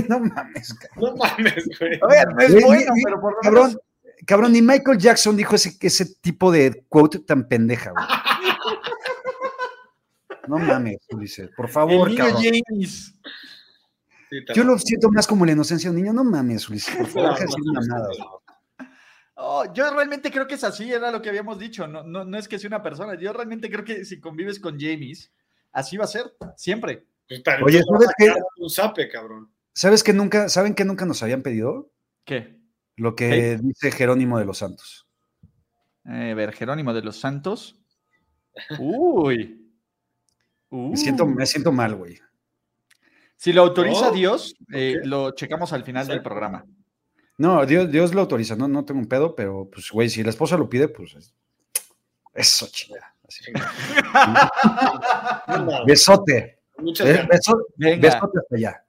no 0.10 0.20
mames, 0.20 0.74
cabrón. 0.74 1.12
No 1.12 1.16
mames, 1.18 1.70
güey. 1.80 2.00
A 2.02 2.08
ver, 2.08 2.28
no 2.34 2.40
es 2.42 2.52
Güey, 2.52 2.64
bueno, 2.66 2.94
pero 3.04 3.22
por 3.22 3.32
lo 3.34 3.40
Cabrón, 3.42 3.68
menos- 3.68 3.82
cabrón, 4.26 4.52
ni 4.54 4.62
Michael 4.62 4.98
Jackson 4.98 5.38
dijo 5.38 5.56
ese, 5.56 5.78
ese 5.82 6.16
tipo 6.22 6.52
de 6.52 6.84
quote 6.90 7.20
tan 7.20 7.48
pendeja, 7.48 7.92
güey. 7.92 8.06
No 10.48 10.60
mames, 10.60 10.98
Ulises, 11.10 11.50
por 11.56 11.66
El 11.66 11.72
favor, 11.72 12.10
niño 12.10 12.24
cabrón. 12.26 12.44
James. 12.44 13.14
Sí, 14.30 14.46
te 14.46 14.54
Yo 14.54 14.64
lo 14.64 14.78
siento 14.78 15.10
más 15.12 15.26
como 15.28 15.46
la 15.46 15.52
inocencia 15.54 15.90
de 15.90 15.96
un 15.96 16.02
niño. 16.02 16.14
No 16.14 16.24
mames, 16.24 16.68
Ulises, 16.70 16.96
por 16.96 17.08
favor, 17.08 17.34
decir 17.40 17.64
mamadas. 17.74 18.18
Oh, 19.36 19.66
yo 19.74 19.94
realmente 19.94 20.32
creo 20.32 20.48
que 20.48 20.56
es 20.56 20.64
así, 20.64 20.92
era 20.92 21.12
lo 21.12 21.22
que 21.22 21.30
habíamos 21.30 21.60
dicho. 21.60 21.88
No, 21.88 22.04
no, 22.04 22.24
no 22.24 22.38
es 22.38 22.48
que 22.48 22.58
sea 22.58 22.70
una 22.70 22.82
persona. 22.82 23.16
Yo 23.16 23.34
realmente 23.34 23.70
creo 23.70 23.84
que 23.84 24.06
si 24.06 24.20
convives 24.20 24.60
con 24.60 24.80
James, 24.80 25.32
así 25.72 25.98
va 25.98 26.06
a 26.06 26.08
ser, 26.08 26.34
siempre. 26.56 27.06
Pues, 27.28 27.42
Oye, 27.64 27.82
¿sabes 27.84 28.10
qué? 28.18 28.28
sacar 28.28 28.44
Un 28.58 28.70
zape, 28.70 29.10
cabrón. 29.10 29.52
¿Sabes 29.74 30.04
que 30.04 30.14
nunca, 30.14 30.48
saben 30.48 30.74
que 30.74 30.86
nunca 30.86 31.06
nos 31.06 31.22
habían 31.22 31.42
pedido? 31.42 31.92
¿Qué? 32.24 32.60
Lo 32.96 33.16
que 33.16 33.58
dice 33.62 33.92
Jerónimo 33.92 34.40
de 34.40 34.46
los 34.46 34.60
Santos. 34.60 35.06
Eh, 36.06 36.32
a 36.32 36.36
ver, 36.36 36.54
Jerónimo 36.54 36.94
de 36.94 37.02
los 37.02 37.18
Santos. 37.18 37.78
Uy. 38.80 39.62
Me 40.72 40.98
siento, 40.98 41.26
me 41.26 41.46
siento 41.46 41.72
mal, 41.72 41.96
güey. 41.96 42.20
Si 43.38 43.54
lo 43.54 43.62
autoriza 43.62 44.08
No. 44.08 44.12
Dios, 44.12 44.56
eh, 44.74 45.00
lo 45.04 45.32
checamos 45.32 45.72
al 45.72 45.84
final 45.84 46.06
del 46.06 46.22
programa. 46.22 46.66
No, 47.38 47.66
Dios, 47.66 47.92
Dios 47.92 48.14
lo 48.14 48.22
autoriza, 48.22 48.56
no, 48.56 48.68
no 48.68 48.86
tengo 48.86 49.00
un 49.02 49.08
pedo, 49.08 49.36
pero 49.36 49.70
pues, 49.72 49.92
güey, 49.92 50.10
si 50.10 50.24
la 50.24 50.30
esposa 50.30 50.58
lo 50.58 50.70
pide, 50.70 50.88
pues 50.88 51.16
es- 51.16 51.34
eso, 52.34 52.68
chinga. 52.72 53.14
Así. 53.28 53.44
Besote. 55.88 56.60
Muchas 56.78 57.08
beso- 57.28 57.66
Venga, 57.78 58.10
besote 58.14 58.40
hasta 58.40 58.56
allá. 58.56 58.86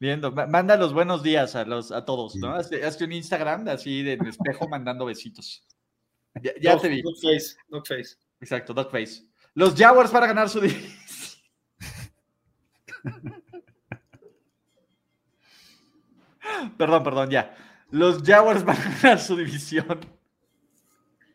viendo. 0.00 0.32
ma- 0.32 0.46
Manda 0.46 0.76
los 0.76 0.92
buenos 0.92 1.22
días 1.22 1.54
a, 1.56 1.64
los, 1.64 1.92
a 1.92 2.04
todos, 2.04 2.34
¿no? 2.36 2.54
Hazte, 2.54 2.84
hazte 2.84 3.04
un 3.04 3.12
Instagram 3.12 3.68
así 3.68 4.02
de 4.02 4.18
espejo 4.28 4.68
mandando 4.68 5.04
besitos. 5.06 5.64
Ya, 6.42 6.52
ya 6.60 6.74
No, 6.74 6.80
te 6.80 6.88
vi. 6.88 7.02
Dog 7.02 7.14
face, 7.20 7.56
dog 7.68 7.86
face. 7.86 8.16
Exacto, 8.40 8.74
Dogface. 8.74 9.24
Los 9.54 9.74
Jaguars 9.74 10.10
para 10.10 10.26
ganar 10.26 10.48
su 10.48 10.60
división. 10.60 10.98
perdón, 16.76 17.02
perdón, 17.02 17.30
ya. 17.30 17.54
Los 17.90 18.22
Jaguars 18.22 18.64
van 18.64 18.76
a 18.76 18.98
ganar 19.02 19.18
su 19.20 19.36
división. 19.36 19.98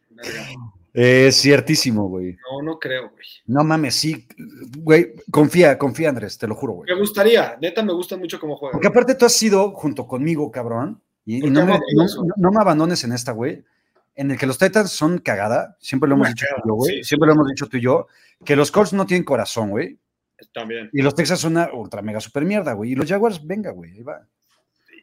Verga. 0.09 0.45
Es 0.93 1.41
ciertísimo, 1.41 2.07
güey. 2.07 2.37
No, 2.51 2.61
no 2.61 2.77
creo, 2.79 3.09
güey. 3.09 3.25
No 3.47 3.63
mames, 3.63 3.95
sí, 3.95 4.27
güey, 4.77 5.13
confía, 5.31 5.75
confía, 5.77 6.09
Andrés, 6.09 6.37
te 6.37 6.47
lo 6.47 6.53
juro, 6.53 6.73
güey. 6.73 6.93
Me 6.93 6.99
gustaría, 6.99 7.57
neta, 7.59 7.81
me 7.81 7.93
gusta 7.93 8.15
mucho 8.15 8.39
cómo 8.39 8.55
juega. 8.55 8.73
Porque 8.73 8.87
aparte 8.87 9.15
tú 9.15 9.25
has 9.25 9.33
sido 9.33 9.71
junto 9.71 10.05
conmigo, 10.07 10.51
cabrón, 10.51 11.01
y, 11.25 11.39
no, 11.49 11.65
me, 11.65 11.79
no- 12.37 12.51
me 12.51 12.61
abandones 12.61 13.03
en 13.05 13.13
esta, 13.13 13.31
güey, 13.31 13.63
en 14.13 14.29
el 14.29 14.37
que 14.37 14.45
los 14.45 14.59
Titans 14.59 14.91
son 14.91 15.17
cagada, 15.17 15.75
siempre 15.79 16.07
lo 16.07 16.13
hemos 16.13 16.27
dicho 16.27 16.45
tú 16.45 16.51
y 16.51 16.53
cagada, 16.53 16.63
yo, 16.67 16.73
güey, 16.75 16.95
sí, 16.97 17.03
siempre 17.05 17.27
lo 17.27 17.33
hemos 17.33 17.47
dicho 17.47 17.67
tú 17.67 17.77
y 17.77 17.81
yo, 17.81 18.07
que 18.45 18.55
los 18.55 18.71
Colts 18.71 18.93
no 18.93 19.07
tienen 19.07 19.23
corazón, 19.23 19.71
güey, 19.71 19.97
También. 20.53 20.91
y 20.93 21.01
los 21.01 21.15
Texas 21.15 21.39
son 21.39 21.53
una 21.53 21.73
ultra 21.73 22.03
mega 22.03 22.19
super 22.19 22.45
mierda, 22.45 22.73
güey, 22.73 22.91
y 22.91 22.95
los 22.95 23.09
Jaguars, 23.09 23.43
venga, 23.43 23.71
güey, 23.71 23.93
ahí 23.93 24.03
va. 24.03 24.27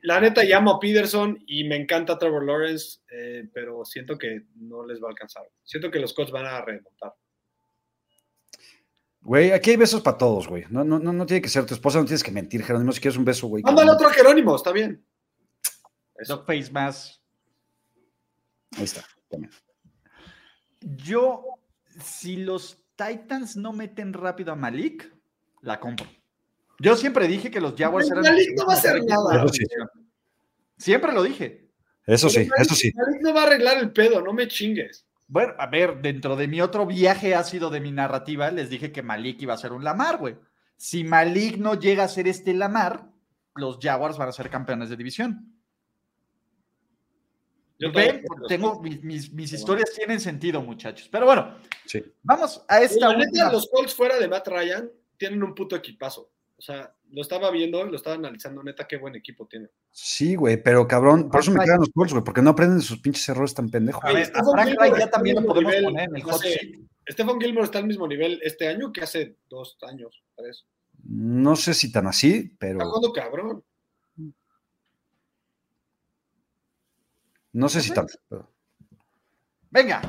La 0.03 0.21
neta 0.21 0.43
llamo 0.45 0.73
a 0.73 0.81
Peterson 0.81 1.43
y 1.47 1.65
me 1.65 1.77
encanta 1.77 2.19
Trevor 2.19 2.45
Lawrence, 2.45 3.01
eh, 3.11 3.49
pero 3.53 3.85
siento 3.85 4.17
que 4.17 4.47
no 4.57 4.85
les 4.85 5.03
va 5.03 5.09
a 5.09 5.11
alcanzar. 5.11 5.45
Siento 5.63 5.91
que 5.91 5.99
los 5.99 6.15
Colts 6.15 6.33
van 6.33 6.47
a 6.47 6.61
remontar. 6.63 7.15
Güey, 9.23 9.53
aquí 9.53 9.71
hay 9.71 9.77
besos 9.77 10.01
para 10.01 10.17
todos, 10.17 10.49
güey. 10.49 10.65
No, 10.71 10.83
no, 10.83 10.99
no, 10.99 11.13
no 11.13 11.27
tiene 11.27 11.43
que 11.43 11.51
ser 11.51 11.67
tu 11.67 11.75
esposa, 11.75 11.99
no 11.99 12.07
tienes 12.07 12.23
que 12.23 12.31
mentir, 12.31 12.63
Jerónimo. 12.65 12.93
Si 12.93 13.01
quieres 13.01 13.19
un 13.19 13.25
beso, 13.25 13.49
güey. 13.49 13.63
Mándale 13.63 13.91
otro 13.91 14.09
a 14.09 14.13
Jerónimo, 14.13 14.57
está 14.57 14.73
bien. 14.73 15.05
Eso. 16.17 16.37
Dogface 16.37 16.71
más. 16.73 17.23
Ahí 18.77 18.85
está. 18.85 19.05
también. 19.29 19.53
Yo, 20.81 21.45
si 22.03 22.37
los 22.37 22.83
Titans 22.97 23.57
no 23.57 23.73
meten 23.73 24.15
rápido 24.15 24.53
a 24.53 24.57
Malik, 24.57 25.15
la 25.61 25.79
compro. 25.79 26.07
Yo 26.81 26.97
siempre 26.97 27.29
dije 27.29 27.51
que 27.51 27.61
los 27.61 27.75
Jaguars 27.77 28.11
eran. 28.11 28.23
Malik 28.23 28.51
no 28.57 28.67
va 28.67 28.75
a 28.75 28.77
hacer 28.77 29.05
nada. 29.05 29.37
Eso 29.45 29.49
sí. 29.53 29.65
Siempre 30.79 31.13
lo 31.13 31.23
dije. 31.23 31.69
Eso 32.07 32.29
sí, 32.31 32.39
Malik- 32.41 32.53
eso 32.59 32.75
sí. 32.75 32.93
Malik 32.95 33.21
no 33.23 33.35
va 33.35 33.43
a 33.43 33.47
arreglar 33.47 33.79
el 33.79 33.93
pedo, 33.93 34.21
no 34.23 34.33
me 34.33 34.49
chingues. 34.49 35.07
Bueno, 35.29 35.53
a 35.59 35.67
ver, 35.67 36.01
dentro 36.01 36.35
de 36.37 36.49
mi 36.49 36.61
otro 36.61 36.87
viaje 36.87 37.35
ácido 37.35 37.71
de 37.71 37.81
mi 37.81 37.93
narrativa, 37.93 38.51
les 38.51 38.69
dije 38.71 38.91
que 38.91 39.03
Malik 39.03 39.41
iba 39.43 39.55
a 39.55 39.59
ser 39.59 39.73
un 39.73 39.85
Lamar, 39.85 40.17
güey. 40.19 40.37
Si 40.77 41.05
Malik 41.05 41.59
no 41.59 41.75
llega 41.79 42.05
a 42.05 42.09
ser 42.09 42.27
este 42.27 42.55
Lamar, 42.55 43.07
los 43.55 43.79
Jaguars 43.81 44.17
van 44.17 44.31
a 44.31 44.33
ser 44.33 44.49
campeones 44.51 44.89
de 44.89 44.97
división. 44.97 45.55
Yo 47.79 47.93
Ven, 47.93 48.23
tengo 48.49 48.81
mis, 48.83 49.03
mis- 49.03 49.33
mis 49.33 49.53
historias 49.53 49.91
tienen 49.95 50.21
sentido, 50.21 50.61
muchachos. 50.63 51.09
Pero 51.11 51.27
bueno, 51.27 51.57
Sí. 51.87 52.03
vamos 52.23 52.63
a 52.69 52.81
esta 52.83 53.09
La 53.09 53.17
neta, 53.17 53.51
los 53.53 53.69
Colts 53.71 53.95
fuera 53.95 54.19
de 54.19 54.29
Matt 54.29 54.49
Ryan 54.49 54.91
tienen 55.17 55.43
un 55.43 55.55
puto 55.55 55.77
equipazo. 55.77 56.31
O 56.61 56.63
sea, 56.63 56.95
lo 57.13 57.23
estaba 57.23 57.51
viendo, 57.51 57.83
lo 57.87 57.97
estaba 57.97 58.17
analizando, 58.17 58.63
neta, 58.63 58.87
qué 58.87 58.99
buen 58.99 59.17
equipo 59.17 59.47
tiene. 59.47 59.71
Sí, 59.91 60.35
güey, 60.35 60.63
pero 60.63 60.87
cabrón, 60.87 61.31
por 61.31 61.41
eso 61.41 61.53
me 61.53 61.65
quedan 61.65 61.79
los 61.81 61.89
Colts, 61.89 62.13
güey, 62.13 62.23
porque 62.23 62.43
no 62.43 62.51
aprenden 62.51 62.81
de 62.81 62.85
sus 62.85 62.99
pinches 63.01 63.27
errores 63.31 63.55
tan 63.55 63.71
pendejos. 63.71 64.05
A 64.05 64.13
ver, 64.13 64.31
a 64.35 64.45
Frank 64.45 64.77
ya 64.79 64.87
está 65.05 65.11
también 65.11 65.37
lo 65.37 65.41
al 65.41 65.47
mismo 65.47 65.55
podemos 65.55 65.73
nivel 65.73 65.85
poner 65.87 66.09
en 66.11 66.17
el 66.17 66.23
hot. 66.23 66.43
Stephen 67.11 67.41
Gilmore 67.41 67.65
está 67.65 67.79
al 67.79 67.87
mismo 67.87 68.07
nivel 68.07 68.41
este 68.43 68.69
año 68.69 68.93
que 68.93 69.01
hace 69.01 69.39
dos 69.49 69.79
años, 69.81 70.23
tres. 70.37 70.67
No 71.03 71.57
sé 71.57 71.73
si 71.73 71.91
tan 71.91 72.07
así, 72.07 72.35
Está 72.37 72.57
pero 72.59 72.81
jugando 72.81 73.11
cabrón. 73.15 73.65
no 77.55 77.69
sé 77.71 77.81
si 77.81 77.95
tan. 77.95 78.07
pero- 78.29 78.51
Venga, 79.71 80.03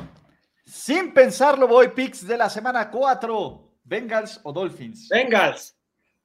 sin 0.66 1.14
pensarlo, 1.14 1.66
voy 1.66 1.88
picks 1.88 2.26
de 2.26 2.36
la 2.36 2.50
semana 2.50 2.90
4. 2.90 3.70
Bengals 3.84 4.38
o 4.44 4.52
Dolphins. 4.52 5.08
Bengals, 5.08 5.74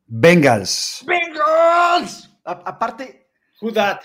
Bengals. 0.08 1.04
Bengals. 1.06 2.30
A- 2.44 2.64
aparte, 2.66 3.30
who 3.62 3.72
that? 3.74 4.02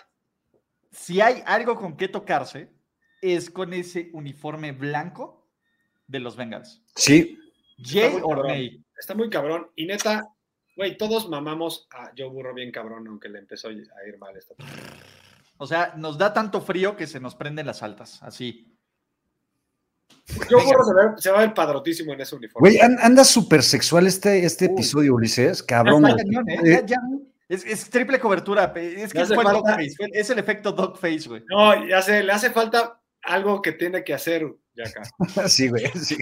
si 0.92 1.20
hay 1.20 1.42
algo 1.46 1.74
con 1.74 1.96
que 1.96 2.08
tocarse, 2.08 2.70
es 3.20 3.50
con 3.50 3.72
ese 3.72 4.10
uniforme 4.12 4.72
blanco 4.72 5.48
de 6.06 6.20
los 6.20 6.36
Bengals. 6.36 6.82
Sí, 6.94 7.38
Jay 7.78 8.10
muy 8.12 8.20
or 8.22 8.36
cabrón. 8.36 8.46
May. 8.48 8.84
Está 8.98 9.14
muy 9.14 9.30
cabrón. 9.30 9.70
Y 9.74 9.86
neta, 9.86 10.28
güey, 10.76 10.96
todos 10.98 11.28
mamamos 11.28 11.88
a 11.92 12.12
Joe 12.16 12.28
Burrow 12.28 12.54
bien 12.54 12.70
cabrón, 12.70 13.06
aunque 13.08 13.28
le 13.28 13.38
empezó 13.38 13.68
a 13.68 13.72
ir 13.72 13.88
mal 14.18 14.36
esta. 14.36 14.54
O 15.56 15.66
sea, 15.66 15.94
nos 15.96 16.18
da 16.18 16.32
tanto 16.32 16.60
frío 16.60 16.96
que 16.96 17.06
se 17.06 17.20
nos 17.20 17.34
prenden 17.34 17.66
las 17.66 17.82
altas, 17.82 18.22
así. 18.22 18.71
Burrow 20.50 20.84
se, 20.84 20.94
ve- 20.94 21.14
se 21.18 21.30
va 21.30 21.38
a 21.38 21.40
ver 21.42 21.54
padrotísimo 21.54 22.12
en 22.12 22.20
ese 22.20 22.36
uniforme. 22.36 22.68
güey, 22.70 22.80
an- 22.80 22.98
anda 23.02 23.24
súper 23.24 23.62
sexual 23.62 24.06
este, 24.06 24.44
este 24.44 24.66
Uy. 24.66 24.72
episodio, 24.72 25.14
Ulises, 25.14 25.62
cabrón. 25.62 26.02
Cañón, 26.02 26.48
¿eh? 26.48 26.58
Eh, 26.64 26.70
Ya- 26.80 26.86
ya- 26.86 26.96
es, 27.48 27.66
es 27.66 27.90
triple 27.90 28.18
cobertura. 28.18 28.72
Es 28.76 29.12
que 29.12 29.24
fue 29.26 29.36
falta- 29.44 29.74
fue- 29.96 30.10
es 30.12 30.30
el 30.30 30.38
efecto 30.38 30.72
Dogface, 30.72 31.28
güey. 31.28 31.44
No, 31.50 31.86
ya 31.86 32.00
sé, 32.00 32.22
le 32.22 32.32
hace 32.32 32.50
falta 32.50 32.98
algo 33.22 33.60
que 33.60 33.72
tiene 33.72 34.02
que 34.04 34.14
hacer 34.14 34.46
ya 34.74 34.84
acá. 34.88 35.02
Sí, 35.48 35.68
güey, 35.68 35.86
sí. 36.00 36.16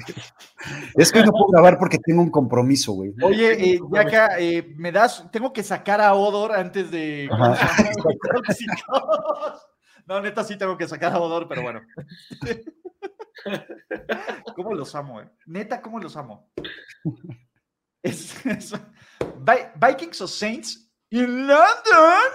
Es 0.96 1.12
que 1.12 1.20
hoy 1.20 1.26
no 1.26 1.30
puedo 1.32 1.46
grabar 1.53 1.78
porque 1.78 1.98
tengo 1.98 2.20
un 2.22 2.30
compromiso, 2.30 2.92
güey. 2.92 3.12
Oye, 3.22 3.53
eh, 3.74 3.80
Yaka, 3.92 4.40
eh, 4.40 4.74
me 4.76 4.90
das, 4.90 5.30
tengo 5.30 5.53
que 5.53 5.62
sacar 5.62 6.01
a 6.01 6.14
Odor 6.14 6.53
antes 6.53 6.90
de. 6.90 7.28
¿cómo 7.30 7.55
se. 8.55 8.64
No, 10.07 10.20
neta, 10.20 10.42
sí 10.42 10.57
tengo 10.59 10.76
que 10.76 10.88
sacar 10.88 11.12
a 11.12 11.20
Odor, 11.20 11.46
pero 11.48 11.62
bueno. 11.62 11.80
¿Cómo 14.57 14.74
los 14.74 14.95
amo, 14.95 15.20
eh? 15.20 15.31
Neta, 15.47 15.81
¿cómo 15.83 15.99
los 16.01 16.16
amo? 16.16 16.51
Es, 18.03 18.47
es- 18.47 18.72
Vi- 19.20 19.68
Vikings 19.76 20.20
o 20.22 20.26
Saints 20.26 20.91
in 21.11 21.47
London. 21.47 22.33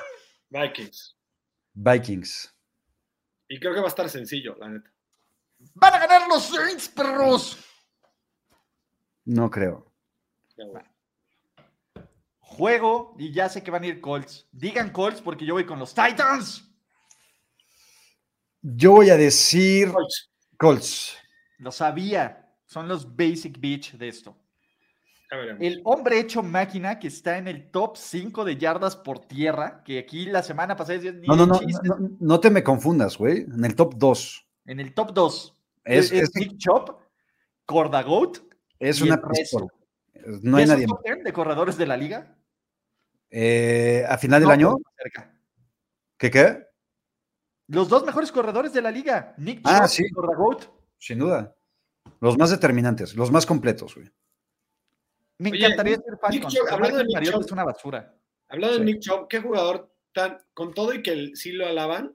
Vikings. 0.51 1.17
Vikings. 1.73 2.55
Y 3.47 3.59
creo 3.59 3.73
que 3.73 3.79
va 3.79 3.87
a 3.87 3.89
estar 3.89 4.07
sencillo, 4.07 4.55
la 4.59 4.69
neta. 4.69 4.91
Van 5.73 5.93
a 5.95 5.99
ganar 5.99 6.27
los 6.27 6.43
Saints, 6.43 6.87
perros. 6.89 7.57
No 9.25 9.49
creo. 9.49 9.91
Juego 12.39 13.15
y 13.17 13.33
ya 13.33 13.49
sé 13.49 13.63
que 13.63 13.71
van 13.71 13.83
a 13.83 13.87
ir 13.87 13.99
Colts. 14.01 14.47
Digan 14.51 14.91
Colts 14.91 15.19
porque 15.21 15.45
yo 15.47 15.55
voy 15.55 15.65
con 15.65 15.79
los 15.79 15.95
Titans. 15.95 16.63
Yo 18.61 18.91
voy 18.91 19.09
a 19.09 19.17
decir 19.17 19.91
Colts. 19.91 20.31
Colts. 20.57 21.17
Lo 21.57 21.71
sabía. 21.71 22.41
Son 22.65 22.87
los 22.87 23.15
basic 23.15 23.59
bitch 23.59 23.93
de 23.97 24.07
esto. 24.07 24.37
El 25.59 25.81
hombre 25.85 26.19
hecho 26.19 26.41
máquina 26.43 26.97
que 26.99 27.07
está 27.07 27.37
en 27.37 27.47
el 27.47 27.69
top 27.71 27.97
5 27.97 28.45
de 28.45 28.57
yardas 28.57 28.95
por 28.95 29.19
tierra, 29.19 29.83
que 29.83 29.99
aquí 29.99 30.25
la 30.27 30.41
semana 30.43 30.75
pasada 30.75 30.99
No, 31.27 31.35
no, 31.35 31.45
no, 31.45 31.59
no, 31.59 31.95
no, 31.97 32.09
no 32.19 32.39
te 32.39 32.49
me 32.49 32.63
confundas, 32.63 33.17
güey. 33.17 33.39
En 33.41 33.65
el 33.65 33.75
top 33.75 33.95
2. 33.97 34.47
en 34.65 34.79
el 34.79 34.93
top 34.93 35.13
2. 35.13 35.55
Es, 35.83 36.11
Es, 36.11 36.23
es, 36.23 36.35
Nick 36.35 36.57
Chop, 36.57 37.01
Cordagoat. 37.65 38.37
es 38.79 38.99
y 38.99 39.03
una 39.03 39.21
pistola. 39.21 39.67
No 40.41 40.57
hay 40.57 40.63
¿Es 40.63 40.69
un 40.69 40.75
nadie 40.75 40.87
más. 40.87 40.97
top 40.97 41.05
10 41.05 41.23
de 41.23 41.33
corredores 41.33 41.77
de 41.77 41.85
la 41.87 41.97
liga? 41.97 42.35
Eh, 43.29 44.05
a 44.07 44.17
final 44.17 44.39
del 44.39 44.47
No, 44.47 44.53
año, 44.53 44.75
cerca. 44.97 45.35
¿qué 46.17 46.31
qué? 46.31 46.63
Los 47.67 47.89
dos 47.89 48.05
mejores 48.05 48.31
corredores 48.31 48.73
de 48.73 48.81
la 48.81 48.91
liga, 48.91 49.33
Nick 49.37 49.61
Ah, 49.63 49.87
sí. 49.87 50.03
y. 50.03 50.63
Sin 50.99 51.19
duda. 51.19 51.55
Los 52.21 52.37
más 52.37 52.51
determinantes, 52.51 53.15
los 53.15 53.31
más 53.31 53.45
completos, 53.45 53.95
güey. 53.95 54.09
Me 55.39 55.49
Oye, 55.51 55.65
encantaría 55.65 55.97
Nick- 55.97 56.03
ser 56.03 56.11
Nick 56.13 56.21
Falcons. 56.21 56.53
Chubb, 56.53 56.67
hablando 56.73 56.97
de 56.99 57.03
Nick 57.05 57.23
Chubb. 57.31 57.41
es 57.41 57.51
una 57.51 57.63
basura. 57.63 58.15
Hablando 58.47 58.73
Sí. 58.75 58.79
de 58.79 58.85
Nick 58.85 58.99
Chubb, 59.01 59.27
qué 59.27 59.39
jugador 59.41 59.91
tan, 60.13 60.37
con 60.53 60.73
todo 60.73 60.93
y 60.93 61.01
que 61.01 61.11
el- 61.11 61.35
sí 61.35 61.51
lo 61.51 61.65
alaban, 61.67 62.13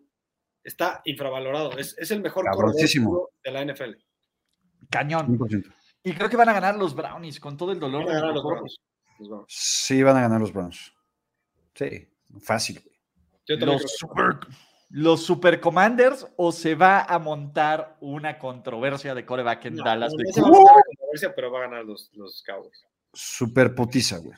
está 0.64 1.02
infravalorado. 1.04 1.76
Es, 1.76 1.96
es 1.98 2.10
el 2.12 2.20
mejor 2.22 2.46
corredor 2.50 2.74
de 3.44 3.50
la 3.50 3.60
NFL. 3.62 3.96
Cañón. 4.88 5.26
100%. 5.26 5.72
Y 6.02 6.12
creo 6.14 6.30
que 6.30 6.36
van 6.36 6.48
a 6.48 6.52
ganar 6.54 6.76
los 6.76 6.94
Brownies 6.94 7.38
con 7.40 7.56
todo 7.56 7.72
el 7.72 7.80
dolor. 7.80 8.04
Van 8.06 8.12
a 8.12 8.14
de 8.14 8.20
ganar 8.20 8.34
mi 8.34 8.40
los. 8.40 8.44
Browns. 8.44 8.76
Los. 9.18 9.44
Sí, 9.48 10.02
van 10.02 10.16
a 10.16 10.20
ganar 10.22 10.40
los 10.40 10.52
Browns. 10.52 10.92
Sí, 11.74 12.08
fácil, 12.40 12.80
güey. 12.82 12.96
Yo 13.46 13.56
los 13.56 13.64
creo 13.64 13.78
que- 13.78 13.88
super, 13.88 14.38
los 14.92 15.22
super 15.24 15.60
commanders 15.60 16.26
o 16.36 16.50
se 16.52 16.74
va 16.74 17.02
a 17.02 17.18
montar 17.20 17.96
una 18.00 18.38
controversia 18.38 19.14
de 19.14 19.24
coreback 19.24 19.66
en 19.66 19.76
No, 19.76 19.84
Dallas. 19.84 20.12
no, 20.12 20.32
se 20.32 20.40
va 20.42 20.48
a 20.48 20.50
meter 20.50 20.66
en 20.66 20.84
controversia, 20.96 21.34
pero 21.34 21.50
va 21.52 21.58
a 21.58 21.62
ganar 21.62 21.84
los, 21.84 22.10
los 22.14 22.42
Cowboys. 22.42 22.84
Super 23.12 23.74
putiza, 23.74 24.18
güey. 24.18 24.36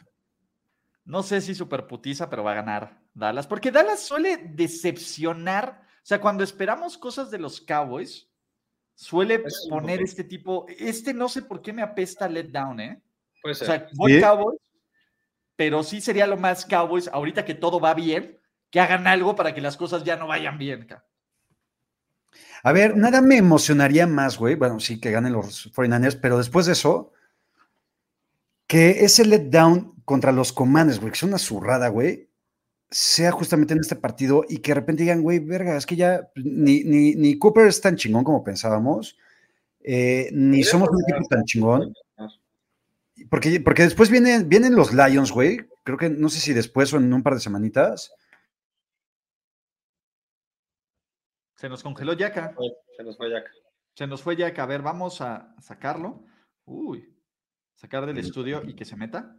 No 1.05 1.23
sé 1.23 1.41
si 1.41 1.55
super 1.55 1.87
putiza, 1.87 2.29
pero 2.31 2.45
va 2.45 2.53
a 2.53 2.57
ganar 2.57 3.01
Dallas. 3.15 3.47
Porque 3.47 3.71
Dallas 3.73 4.01
suele 4.01 4.37
decepcionar. 4.37 5.81
O 5.83 6.05
sea, 6.07 6.21
cuando 6.21 6.45
esperamos 6.45 6.97
cosas 6.99 7.31
de 7.31 7.39
los 7.39 7.61
Cowboys, 7.61 8.29
suele 8.95 9.43
Es 9.45 9.67
poner 9.69 10.03
este 10.03 10.23
tipo. 10.25 10.67
Este 10.69 11.13
no 11.15 11.29
sé 11.29 11.43
por 11.43 11.63
qué 11.63 11.73
me 11.73 11.83
apesta 11.83 12.29
let 12.29 12.49
down, 12.51 12.79
¿eh? 12.81 13.03
Puede 13.43 13.53
O 13.53 13.57
ser. 13.57 13.67
sea, 13.67 13.89
voy 13.95 14.13
Sí. 14.15 14.21
Cowboys, 14.21 14.61
pero 15.57 15.83
sí 15.83 16.01
sería 16.01 16.27
lo 16.27 16.37
más 16.37 16.65
Cowboys, 16.65 17.09
ahorita 17.09 17.45
que 17.45 17.55
todo 17.55 17.81
va 17.81 17.95
bien, 17.95 18.39
que 18.73 18.81
hagan 18.81 19.07
algo 19.07 19.37
para 19.37 19.55
que 19.55 19.61
las 19.61 19.77
cosas 19.77 20.03
ya 20.03 20.17
no 20.17 20.27
vayan 20.27 20.57
bien. 20.57 20.89
A 22.65 22.73
ver, 22.73 22.97
nada 22.97 23.21
me 23.21 23.37
emocionaría 23.37 24.07
más, 24.07 24.39
güey. 24.39 24.55
Bueno, 24.55 24.81
sí, 24.81 24.99
que 24.99 25.11
ganen 25.11 25.35
los 25.35 25.71
49ers, 25.75 26.19
pero 26.21 26.39
después 26.39 26.65
de 26.65 26.73
eso, 26.73 27.13
que 28.67 29.05
ese 29.05 29.27
letdown 29.27 29.95
contra 30.07 30.33
los 30.33 30.55
Commanders, 30.55 30.99
güey, 30.99 31.13
que 31.13 31.17
es 31.17 31.23
una 31.23 31.39
zurrada, 31.39 31.89
güey, 31.89 32.31
sea 32.91 33.31
justamente 33.31 33.75
en 33.75 33.81
este 33.81 33.95
partido 33.95 34.43
y 34.49 34.59
que 34.59 34.71
de 34.71 34.77
repente 34.77 35.03
digan, 35.03 35.21
güey, 35.21 35.39
verga, 35.39 35.77
es 35.77 35.85
que 35.85 35.97
ya 35.97 36.31
ni, 36.35 36.83
ni, 36.83 37.15
ni 37.15 37.39
Cooper 37.39 37.67
es 37.67 37.81
tan 37.81 37.97
chingón 37.97 38.25
como 38.25 38.43
pensábamos, 38.43 39.19
eh, 39.81 40.31
ni 40.33 40.65
somos 40.65 40.89
un 40.89 41.03
equipo 41.03 41.29
tan 41.29 41.45
chingón. 41.45 41.93
Porque, 43.29 43.61
porque 43.61 43.83
después 43.83 44.09
vienen, 44.09 44.49
vienen 44.49 44.75
los 44.75 44.95
Lions, 44.95 45.31
güey. 45.31 45.61
Creo 45.85 45.99
que 45.99 46.09
no 46.09 46.31
sé 46.31 46.41
si 46.41 46.55
después 46.55 46.91
o 46.95 46.97
en 46.97 47.13
un 47.13 47.23
par 47.23 47.35
de 47.35 47.41
semanitas. 47.41 48.13
Se 51.63 51.69
nos 51.69 51.81
congeló 51.81 52.13
Yaka. 52.15 52.57
Se 52.97 53.05
nos 53.05 53.17
fue 53.17 53.31
Jack. 53.31 53.49
Se 53.95 54.05
nos 54.09 54.21
fue 54.21 54.35
Yaka. 54.35 54.65
A 54.65 54.67
ver, 54.67 54.83
vamos 54.83 55.21
a 55.21 55.55
sacarlo. 55.61 56.25
Uy. 56.65 57.17
Sacar 57.77 58.05
del 58.05 58.19
estudio 58.19 58.65
y 58.67 58.75
que 58.75 58.85
se 58.85 58.97
meta. 58.97 59.37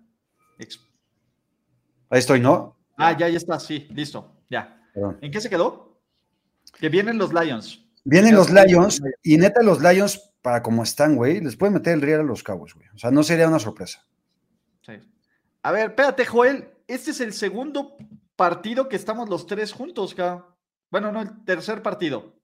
Ahí 0.57 2.19
estoy, 2.19 2.39
¿no? 2.39 2.77
Ah, 2.95 3.11
ya, 3.17 3.27
ya 3.27 3.35
está. 3.35 3.59
Sí, 3.59 3.89
listo. 3.91 4.37
Ya. 4.49 4.81
Perdón. 4.93 5.17
¿En 5.19 5.31
qué 5.33 5.41
se 5.41 5.49
quedó? 5.49 5.99
Que 6.79 6.87
vienen 6.87 7.17
los 7.17 7.33
Lions. 7.33 7.85
Vienen 8.05 8.35
los 8.35 8.49
Lions 8.49 9.01
y 9.21 9.37
neta 9.37 9.61
los 9.61 9.81
Lions, 9.81 10.31
para 10.41 10.63
como 10.63 10.83
están, 10.83 11.17
güey, 11.17 11.41
les 11.41 11.57
pueden 11.57 11.73
meter 11.73 11.93
el 11.93 12.01
real 12.01 12.21
a 12.21 12.23
los 12.23 12.41
Cowboys, 12.41 12.73
güey. 12.73 12.87
O 12.95 12.97
sea, 12.97 13.11
no 13.11 13.21
sería 13.23 13.49
una 13.49 13.59
sorpresa. 13.59 14.07
Sí. 14.79 14.93
A 15.61 15.71
ver, 15.73 15.89
espérate, 15.89 16.25
Joel. 16.25 16.69
Este 16.87 17.11
es 17.11 17.19
el 17.19 17.33
segundo 17.33 17.97
partido 18.37 18.87
que 18.87 18.95
estamos 18.95 19.27
los 19.27 19.45
tres 19.45 19.73
juntos, 19.73 20.15
cabrón. 20.15 20.52
Bueno, 20.93 21.11
no, 21.11 21.21
el 21.23 21.43
tercer 21.43 21.81
partido. 21.81 22.35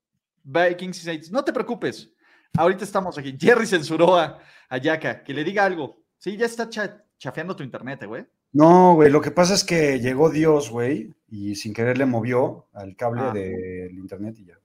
Vikings 0.44 0.98
y 0.98 1.02
Saints. 1.06 1.32
No 1.32 1.44
te 1.44 1.54
preocupes. 1.54 2.10
Ahorita 2.58 2.84
estamos 2.84 3.16
aquí. 3.16 3.38
Jerry 3.40 3.68
censuró 3.68 4.18
a, 4.18 4.40
a 4.68 4.78
Yaka. 4.80 5.24
Que 5.24 5.36
le 5.36 5.44
diga 5.44 5.66
algo. 5.66 6.02
Sí, 6.18 6.36
ya 6.36 6.48
está 6.48 6.68
cha- 6.68 7.06
chafeando 7.20 7.56
tu 7.56 7.62
internet, 7.62 8.06
güey. 8.08 8.26
No, 8.54 8.96
güey, 8.96 9.12
lo 9.12 9.22
que 9.22 9.30
pasa 9.30 9.54
es 9.54 9.64
que 9.64 10.00
llegó 10.00 10.32
Dios, 10.32 10.72
güey, 10.72 11.14
y 11.28 11.54
sin 11.54 11.76
querer 11.76 12.00
le 12.00 12.08
movió 12.08 12.66
al 12.74 12.96
cable 12.96 13.22
Ah. 13.22 13.32
del 13.32 13.92
internet 14.00 14.36
y 14.40 14.46
ya. 14.46 14.56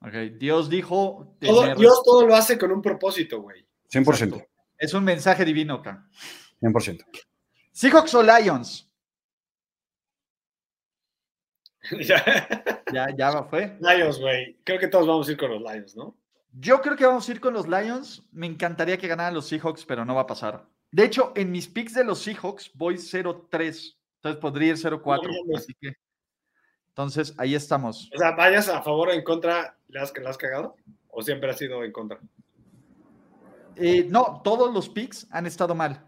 Ok, 0.00 0.36
Dios 0.36 0.68
dijo. 0.68 1.36
Todo- 1.40 1.72
Dios 1.76 2.02
todo 2.04 2.26
lo 2.26 2.34
hace 2.34 2.58
con 2.58 2.72
un 2.72 2.82
propósito, 2.82 3.42
güey. 3.42 3.64
100%. 3.92 4.34
Exacto. 4.38 4.52
Es 4.76 4.92
un 4.92 5.04
mensaje 5.04 5.44
divino 5.44 5.74
acá. 5.74 6.04
100%. 6.60 7.04
Seahawks 7.70 8.12
o 8.16 8.24
Lions. 8.24 8.90
Ya. 12.00 12.24
Ya, 12.92 13.08
ya 13.16 13.42
fue. 13.44 13.76
Lions, 13.80 14.18
güey. 14.20 14.56
Creo 14.64 14.78
que 14.78 14.88
todos 14.88 15.06
vamos 15.06 15.28
a 15.28 15.32
ir 15.32 15.36
con 15.38 15.50
los 15.50 15.60
Lions, 15.60 15.96
¿no? 15.96 16.16
Yo 16.52 16.80
creo 16.80 16.96
que 16.96 17.04
vamos 17.06 17.28
a 17.28 17.32
ir 17.32 17.40
con 17.40 17.52
los 17.54 17.66
Lions. 17.68 18.26
Me 18.32 18.46
encantaría 18.46 18.96
que 18.96 19.08
ganaran 19.08 19.34
los 19.34 19.48
Seahawks, 19.48 19.84
pero 19.84 20.04
no 20.04 20.14
va 20.14 20.22
a 20.22 20.26
pasar. 20.26 20.64
De 20.92 21.04
hecho, 21.04 21.32
en 21.34 21.50
mis 21.50 21.66
picks 21.68 21.94
de 21.94 22.04
los 22.04 22.20
Seahawks 22.22 22.70
voy 22.74 22.94
0-3. 22.94 23.50
Entonces 23.50 24.40
podría 24.40 24.68
ir 24.70 24.76
0-4. 24.76 25.02
No 25.02 25.44
mames. 25.44 25.62
así 25.62 25.74
que. 25.80 25.92
Entonces, 26.88 27.34
ahí 27.38 27.54
estamos. 27.56 28.08
O 28.14 28.18
sea, 28.18 28.30
vayas 28.36 28.68
a 28.68 28.80
favor 28.82 29.08
o 29.08 29.12
en 29.12 29.24
contra, 29.24 29.76
¿le 29.88 29.98
has, 30.00 30.12
le 30.16 30.28
has 30.28 30.38
cagado? 30.38 30.76
¿O 31.08 31.22
siempre 31.22 31.50
has 31.50 31.58
sido 31.58 31.82
en 31.82 31.90
contra? 31.90 32.20
Eh, 33.76 34.06
no, 34.08 34.40
todos 34.44 34.72
los 34.72 34.88
picks 34.88 35.26
han 35.32 35.46
estado 35.46 35.74
mal. 35.74 36.06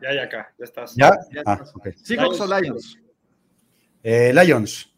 Ya, 0.00 0.14
ya 0.14 0.22
acá, 0.22 0.54
ya 0.58 0.64
estás. 0.64 0.94
¿Ya? 0.94 1.10
Ya 1.32 1.42
Ah, 1.44 1.54
estás. 1.54 1.74
ok. 1.74 1.88
Seahawks 1.96 2.40
o 2.40 2.46
Lions. 2.60 2.98
Lions. 4.02 4.04
Eh, 4.04 4.32
Lions. 4.32 4.90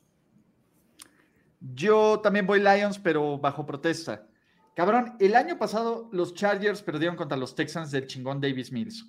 Yo 1.61 2.20
también 2.20 2.46
voy 2.46 2.61
Lions, 2.61 2.98
pero 2.98 3.38
bajo 3.38 3.64
protesta. 3.64 4.26
Cabrón, 4.74 5.16
el 5.20 5.34
año 5.34 5.59
pasado 5.59 6.09
los 6.12 6.34
Chargers 6.34 6.82
perdieron 6.82 7.16
contra 7.16 7.36
los 7.36 7.55
Texans 7.55 7.90
del 7.90 8.07
chingón 8.07 8.40
Davis 8.40 8.72
Mills. 8.72 9.07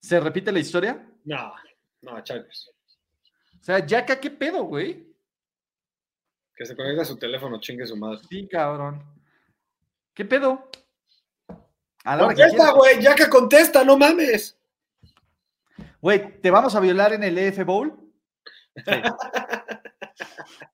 ¿Se 0.00 0.20
repite 0.20 0.52
la 0.52 0.58
historia? 0.58 1.08
No, 1.24 1.52
no, 2.02 2.22
Chargers. 2.22 2.70
O 3.60 3.64
sea, 3.64 3.84
Yaka, 3.84 4.20
¿qué 4.20 4.30
pedo, 4.30 4.64
güey? 4.64 5.06
Que 6.54 6.66
se 6.66 6.76
conecte 6.76 7.00
a 7.00 7.04
su 7.04 7.16
teléfono, 7.16 7.60
chingue 7.60 7.86
su 7.86 7.96
madre. 7.96 8.20
Sí, 8.28 8.46
cabrón. 8.48 9.02
¿Qué 10.12 10.24
pedo? 10.24 10.68
A 12.04 12.16
la 12.16 12.24
Contesta, 12.24 12.72
güey, 12.72 13.00
ya 13.00 13.14
que 13.14 13.28
contesta, 13.28 13.84
no 13.84 13.96
mames. 13.96 14.58
Güey, 16.00 16.40
¿te 16.40 16.50
vamos 16.50 16.74
a 16.74 16.80
violar 16.80 17.12
en 17.12 17.22
el 17.22 17.38
EF 17.38 17.64
Bowl? 17.64 18.01
Sí, 18.76 18.82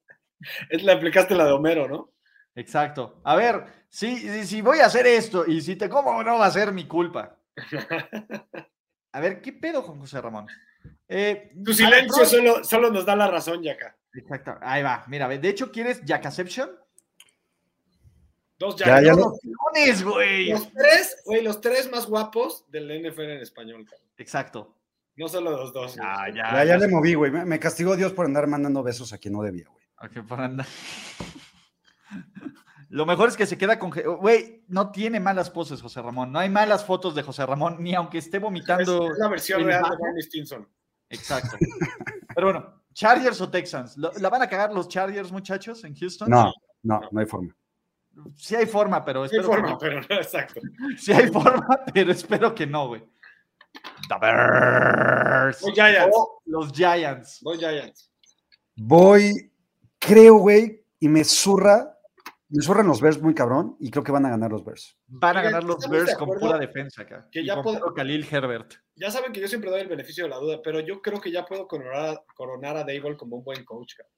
Es, 0.71 0.83
le 0.83 0.93
aplicaste 0.93 1.35
la 1.35 1.45
de 1.45 1.53
Homero, 1.53 1.89
¿no? 1.89 2.13
exacto. 2.55 3.21
A 3.25 3.37
ver, 3.37 3.65
si, 3.89 4.17
si, 4.17 4.47
si 4.47 4.63
voy 4.63 4.81
a 4.81 4.87
hacer 4.87 5.07
esto 5.07 5.47
y 5.47 5.61
si 5.61 5.77
te 5.77 5.89
como 5.89 6.23
no 6.23 6.39
va 6.39 6.47
a 6.47 6.51
ser 6.51 6.73
mi 6.73 6.87
culpa. 6.87 7.37
A 9.13 9.21
ver, 9.21 9.41
¿qué 9.41 9.53
pedo, 9.53 9.83
Juan 9.83 10.01
José 10.01 10.21
Ramón? 10.21 10.47
Eh, 11.09 11.53
Tu 11.65 11.73
a 11.73 11.75
silencio 11.75 12.19
ver, 12.19 12.27
solo, 12.27 12.65
solo 12.65 12.91
nos 12.91 13.07
da 13.07 13.17
la 13.17 13.27
razón, 13.27 13.63
Yaka. 13.63 13.97
Exacto. 14.15 14.57
Ahí 14.61 14.83
va. 14.83 15.05
Mira, 15.09 15.27
de 15.27 15.49
hecho, 15.49 15.73
¿quieres 15.73 16.05
Jackaception? 16.05 16.71
Dos 18.59 18.77
Ya, 18.77 19.01
ya 19.01 19.15
Los 19.15 20.05
güey. 20.05 20.51
Los 20.51 20.73
tres, 20.73 21.23
güey, 21.25 21.43
los 21.43 21.61
tres 21.61 21.91
más 21.91 22.07
guapos 22.07 22.71
del 22.71 23.03
NFL 23.03 23.23
en 23.23 23.41
español, 23.41 23.85
cabrón. 23.85 24.09
Exacto. 24.19 24.78
No 25.19 25.29
solo 25.29 25.51
los 25.51 25.73
dos. 25.73 25.97
güey. 25.97 26.09
Ah, 26.09 26.29
Ya, 26.35 26.64
ya 26.64 26.77
le 26.79 26.89
moví, 26.89 27.14
güey. 27.14 27.31
Me, 27.31 27.45
me 27.45 27.59
castigó 27.59 27.97
Dios 27.97 28.12
por 28.12 28.27
andar 28.27 28.47
mandando 28.47 28.83
besos 28.83 29.12
a 29.12 29.19
quien 29.19 29.35
no 29.35 29.43
debía, 29.43 29.66
güey. 29.69 29.85
Ok, 30.01 30.27
por 30.27 30.41
andar. 30.41 30.66
Lo 32.91 33.05
mejor 33.05 33.29
es 33.29 33.37
que 33.37 33.45
se 33.47 33.59
queda 33.59 33.79
con. 33.79 33.91
Güey, 33.91 34.64
no 34.69 34.91
tiene 34.91 35.21
malas 35.21 35.51
poses, 35.51 35.83
José 35.83 36.01
Ramón. 36.01 36.33
No 36.33 36.39
hay 36.39 36.49
malas 36.49 36.85
fotos 36.85 37.14
de 37.14 37.23
José 37.23 37.45
Ramón, 37.45 37.77
ni 37.81 37.95
aunque 37.95 38.16
esté 38.19 38.39
Es, 38.39 38.43
vomitando. 38.43 39.12
es 39.12 39.19
la 39.19 39.29
versión 39.29 39.64
real 39.64 39.83
de. 39.83 39.89
Barney 39.91 40.23
Stinson. 40.23 40.66
Exacto. 41.11 41.57
Pero 42.35 42.47
bueno, 42.47 42.83
¿Chargers 42.95 43.41
o 43.43 43.51
Texans? 43.51 43.97
¿Lo- 43.99 44.12
¿La 44.21 44.31
van 44.31 44.41
a 44.43 44.49
cagar 44.49 44.73
los 44.73 44.89
Chargers, 44.89 45.31
muchachos, 45.33 45.85
en 45.85 45.95
Houston? 45.97 46.31
No, 46.31 46.53
no, 46.83 47.01
no 47.11 47.21
hay 47.21 47.27
forma. 47.27 47.55
Sí 48.37 48.55
hay 48.57 48.66
forma, 48.66 49.05
pero 49.05 49.29
Sí 49.29 49.37
hay 49.37 49.41
espero 49.41 49.57
que 49.57 49.61
forma, 49.62 49.71
no. 49.73 49.79
pero 49.79 50.01
no, 50.01 50.16
exacto. 50.16 50.61
Sí 50.97 51.12
hay 51.12 51.29
forma, 51.29 51.66
pero 51.93 52.11
espero 52.12 52.55
que 52.55 52.66
no, 52.66 52.89
güey. 52.89 53.05
The 54.09 54.15
Bears. 54.21 55.61
Voy 55.61 55.73
Giants. 55.75 56.17
O 56.17 56.43
los 56.47 56.73
Giants. 56.73 57.41
Voy 57.43 57.59
Giants. 57.59 58.11
Voy, 58.77 59.53
creo, 59.99 60.37
güey, 60.37 60.85
y 61.01 61.09
me 61.09 61.25
zurra, 61.25 61.99
me 62.49 62.63
zurran 62.63 62.87
los 62.87 63.01
Bears 63.01 63.21
muy 63.21 63.35
cabrón, 63.35 63.77
y 63.81 63.91
creo 63.91 64.05
que 64.05 64.13
van 64.13 64.25
a 64.27 64.31
ganar 64.31 64.51
los 64.53 64.65
Bears. 64.65 64.97
Van 65.09 65.37
a 65.37 65.43
ganar 65.43 65.65
los 65.65 65.77
¿estamos 65.77 65.99
de 65.99 66.05
Bears 66.05 66.19
con 66.19 66.29
pura 66.39 66.59
defensa 66.59 67.03
acá. 67.03 67.29
que 67.31 67.41
y 67.41 67.47
ya 67.47 67.61
con 67.61 67.77
puro 67.77 67.93
Khalil 67.95 68.27
Herbert. 68.31 68.75
Ya 68.95 69.11
saben 69.11 69.33
que 69.33 69.41
yo 69.41 69.49
siempre 69.49 69.71
doy 69.71 69.81
el 69.81 69.89
beneficio 69.89 70.25
de 70.25 70.31
la 70.31 70.37
duda, 70.39 70.61
pero 70.63 70.81
yo 70.81 71.03
creo 71.03 71.21
que 71.21 71.31
ya 71.33 71.45
puedo 71.45 71.67
coronar, 71.67 72.23
coronar 72.35 72.77
a 72.77 72.85
Dable 72.85 73.17
como 73.17 73.37
un 73.37 73.45
buen 73.45 73.65
coach. 73.65 73.95
cabrón. 73.97 74.13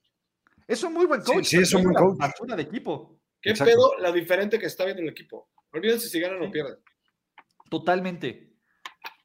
Es 0.68 0.82
un 0.84 0.92
muy 0.94 1.06
buen 1.06 1.22
coach. 1.22 1.46
sí, 1.46 1.56
es 1.58 1.72
un 1.74 1.82
buen 1.84 1.94
coach. 1.96 2.18
basura 2.18 2.54
de 2.54 2.62
equipo. 2.62 3.18
¿Qué 3.40 3.50
Exacto. 3.50 3.72
pedo 3.72 3.96
la 3.98 4.12
diferente 4.12 4.58
que 4.58 4.66
está 4.66 4.84
viendo 4.84 5.02
el 5.02 5.08
equipo? 5.08 5.48
Olvídense 5.72 6.08
si 6.08 6.20
ganan 6.20 6.40
Sí. 6.40 6.46
o 6.46 6.50
pierden. 6.50 6.76
Totalmente. 7.70 8.49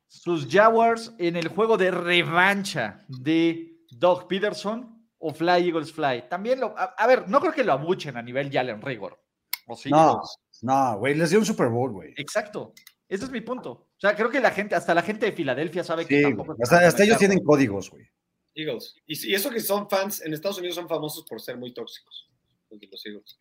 Sus 0.07 0.47
Jaguars 0.49 1.13
en 1.17 1.35
el 1.35 1.47
juego 1.47 1.77
de 1.77 1.91
revancha 1.91 3.05
de 3.07 3.79
Doug 3.91 4.27
Peterson 4.27 5.07
o 5.17 5.33
Fly 5.33 5.67
Eagles 5.67 5.91
Fly. 5.91 6.29
También 6.29 6.59
lo. 6.59 6.77
A, 6.77 6.95
a 6.97 7.07
ver, 7.07 7.27
no 7.27 7.39
creo 7.39 7.53
que 7.53 7.63
lo 7.63 7.73
abuchen 7.73 8.15
a 8.17 8.21
nivel 8.21 8.51
Jalen 8.51 8.81
Rigor. 8.81 9.19
¿O 9.67 9.75
sí? 9.75 9.89
No, 9.89 10.21
no, 10.61 10.97
güey, 10.99 11.15
les 11.15 11.31
dio 11.31 11.39
un 11.39 11.45
Super 11.45 11.69
Bowl, 11.69 11.91
güey. 11.91 12.13
Exacto. 12.17 12.73
Ese 13.07 13.25
es 13.25 13.31
mi 13.31 13.41
punto. 13.41 13.71
O 13.71 13.99
sea, 13.99 14.15
creo 14.15 14.29
que 14.29 14.39
la 14.39 14.51
gente, 14.51 14.75
hasta 14.75 14.93
la 14.93 15.01
gente 15.01 15.27
de 15.27 15.31
Filadelfia 15.31 15.83
sabe 15.83 16.05
que 16.05 16.17
Sí, 16.17 16.23
tampoco. 16.23 16.53
güey. 16.53 16.59
Hasta, 16.61 16.87
hasta 16.87 17.03
ellos 17.03 17.17
tienen 17.17 17.43
códigos, 17.43 17.89
güey. 17.89 18.07
Eagles. 18.55 18.95
Y, 19.05 19.33
eso 19.33 19.49
que 19.49 19.59
son 19.59 19.89
fans, 19.89 20.21
en 20.21 20.33
Estados 20.33 20.57
Unidos 20.57 20.75
son 20.75 20.87
famosos 20.87 21.25
por 21.27 21.41
ser 21.41 21.57
muy 21.57 21.73
tóxicos. 21.73 22.29
Los 22.69 23.05
Eagles. 23.05 23.39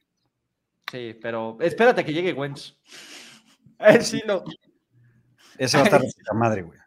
Sí, 0.91 1.19
pero 1.21 1.57
espérate 1.61 2.05
que 2.05 2.13
llegue 2.13 2.33
Wentz. 2.33 2.75
Él 3.79 4.05
sí 4.05 4.23
lo. 4.27 4.45
Ese 5.59 5.77
va 5.77 5.83
a 5.83 5.87
estar 5.87 6.01
de 6.03 6.13
puta 6.13 6.35
madre, 6.35 6.63
güey. 6.63 6.79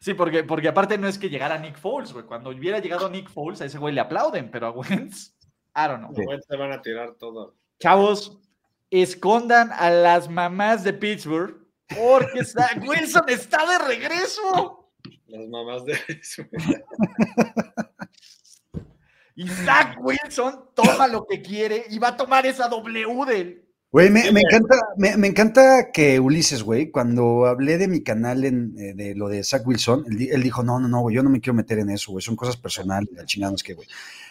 Sí, 0.00 0.14
porque, 0.14 0.42
porque 0.42 0.68
aparte 0.68 0.98
no 0.98 1.06
es 1.06 1.16
que 1.16 1.30
llegara 1.30 1.58
Nick 1.58 1.78
Foles, 1.78 2.12
güey. 2.12 2.24
Cuando 2.24 2.50
hubiera 2.50 2.80
llegado 2.80 3.08
Nick 3.08 3.30
Foles, 3.30 3.60
a 3.60 3.66
ese 3.66 3.78
güey 3.78 3.94
le 3.94 4.00
aplauden, 4.00 4.50
pero 4.50 4.66
a 4.66 4.70
Wentz, 4.70 5.34
I 5.76 5.86
don't 5.86 5.98
know. 5.98 6.12
Sí. 6.14 6.22
Los 6.28 6.46
te 6.46 6.56
van 6.56 6.72
a 6.72 6.82
tirar 6.82 7.14
todo. 7.14 7.54
Chavos, 7.78 8.38
escondan 8.90 9.70
a 9.72 9.90
las 9.90 10.28
mamás 10.28 10.84
de 10.84 10.92
Pittsburgh 10.92 11.62
porque 11.88 12.44
Zach 12.44 12.82
Wilson 12.86 13.28
está 13.28 13.64
de 13.66 13.78
regreso. 13.86 14.92
Las 15.26 15.48
mamás 15.48 15.84
de 15.84 15.98
Zach 19.64 19.96
Wilson 19.98 20.70
toma 20.74 21.08
lo 21.08 21.26
que 21.26 21.40
quiere 21.40 21.86
y 21.88 21.98
va 21.98 22.08
a 22.08 22.16
tomar 22.16 22.44
esa 22.44 22.68
W 22.68 23.24
del. 23.26 23.61
Güey, 23.92 24.08
me, 24.08 24.32
me 24.32 24.40
encanta, 24.40 24.74
me, 24.96 25.16
me 25.18 25.26
encanta 25.28 25.92
que 25.92 26.18
Ulises, 26.18 26.62
güey, 26.62 26.90
cuando 26.90 27.44
hablé 27.44 27.76
de 27.76 27.88
mi 27.88 28.02
canal 28.02 28.42
en, 28.46 28.74
eh, 28.78 28.94
de 28.94 29.14
lo 29.14 29.28
de 29.28 29.44
Zach 29.44 29.66
Wilson, 29.66 30.04
él, 30.08 30.16
di- 30.16 30.28
él 30.30 30.42
dijo, 30.42 30.62
no, 30.62 30.80
no, 30.80 30.88
no, 30.88 31.00
güey, 31.00 31.14
yo 31.14 31.22
no 31.22 31.28
me 31.28 31.40
quiero 31.42 31.52
meter 31.54 31.78
en 31.78 31.90
eso, 31.90 32.10
güey, 32.12 32.22
son 32.22 32.34
cosas 32.34 32.56
personales, 32.56 33.10
la 33.12 33.26
chingada 33.26 33.54
es 33.54 33.62
que, 33.62 33.74
güey. 33.74 33.86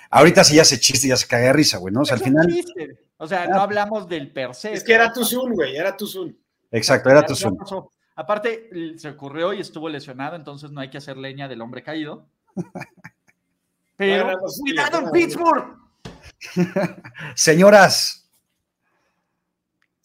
Ahorita 0.10 0.44
sí 0.44 0.56
ya 0.56 0.66
se 0.66 0.80
chiste, 0.80 1.08
ya 1.08 1.16
se 1.16 1.28
caga 1.28 1.46
de 1.46 1.54
risa, 1.54 1.78
güey, 1.78 1.94
¿no? 1.94 2.02
O 2.02 2.06
sea, 2.06 2.16
al 2.16 2.22
Es 2.22 2.28
un 2.28 2.34
final, 2.34 2.48
chiste. 2.48 2.98
O 3.18 3.28
sea, 3.28 3.48
no 3.48 3.62
hablamos 3.62 4.10
del 4.10 4.32
per 4.34 4.56
se. 4.56 4.74
Es 4.74 4.84
que 4.84 4.94
era 4.94 5.14
tu 5.14 5.24
Zoom, 5.24 5.54
güey, 5.54 5.76
era 5.78 5.96
tu 5.96 6.08
Zoom. 6.08 6.34
exacto, 6.72 7.12
era 7.12 7.24
tu 7.24 7.36
Zoom. 7.36 7.56
Aparte, 8.16 8.68
se 8.98 9.10
ocurrió 9.10 9.54
y 9.54 9.62
estuvo 9.62 9.88
lesionado, 9.90 10.36
entonces 10.36 10.72
no 10.72 10.82
hay 10.82 10.90
que 10.90 10.98
hacer 10.98 11.18
leña 11.18 11.48
del 11.48 11.62
hombre 11.62 11.84
caído. 11.84 12.26
Pero, 13.96 14.24
Steelers, 14.50 14.60
cuidado 14.60 15.00
en. 15.06 15.12
Pittsburgh. 15.12 15.78
Señoras, 17.36 18.21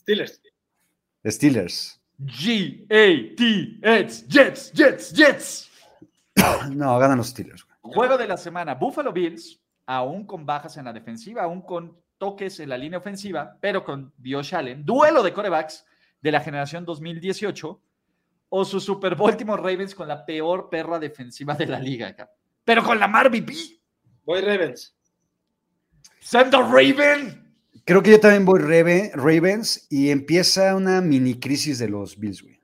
Steelers. 0.06 0.40
Steelers. 1.24 2.00
G-A-T-S, 2.24 4.28
Jets, 4.28 4.72
Jets, 4.72 5.12
Jets. 5.12 5.68
No, 6.70 6.96
ganan 7.00 7.18
los 7.18 7.26
Steelers. 7.26 7.66
Juego 7.80 8.16
de 8.16 8.28
la 8.28 8.36
semana, 8.36 8.76
Buffalo 8.76 9.12
Bills, 9.12 9.60
aún 9.84 10.24
con 10.24 10.46
bajas 10.46 10.76
en 10.76 10.84
la 10.84 10.92
defensiva, 10.92 11.42
aún 11.42 11.62
con 11.62 12.00
toques 12.18 12.60
en 12.60 12.68
la 12.68 12.78
línea 12.78 13.00
ofensiva, 13.00 13.58
pero 13.60 13.82
con 13.82 14.14
Josh 14.24 14.54
Allen, 14.54 14.86
duelo 14.86 15.24
de 15.24 15.32
corebacks 15.32 15.84
de 16.20 16.30
la 16.30 16.40
generación 16.40 16.84
2018, 16.84 17.82
o 18.48 18.64
su 18.64 18.78
Super 18.78 19.16
Baltimore 19.16 19.60
Ravens 19.60 19.92
con 19.92 20.06
la 20.06 20.24
peor 20.24 20.70
perra 20.70 21.00
defensiva 21.00 21.54
de 21.54 21.66
la 21.66 21.80
liga 21.80 22.06
acá. 22.06 22.30
Pero 22.64 22.84
con 22.84 23.00
la 23.00 23.08
VP. 23.08 23.52
Voy 24.24 24.40
Ravens. 24.40 24.96
¡Send 26.20 26.52
the 26.52 26.58
Raven! 26.58 27.45
Creo 27.86 28.02
que 28.02 28.10
yo 28.10 28.20
también 28.20 28.44
voy 28.44 28.60
Rave- 28.60 29.12
Ravens 29.14 29.86
y 29.88 30.10
empieza 30.10 30.74
una 30.76 31.00
mini 31.00 31.40
crisis 31.40 31.78
de 31.78 31.88
los 31.88 32.18
Bills, 32.18 32.42
güey. 32.42 32.60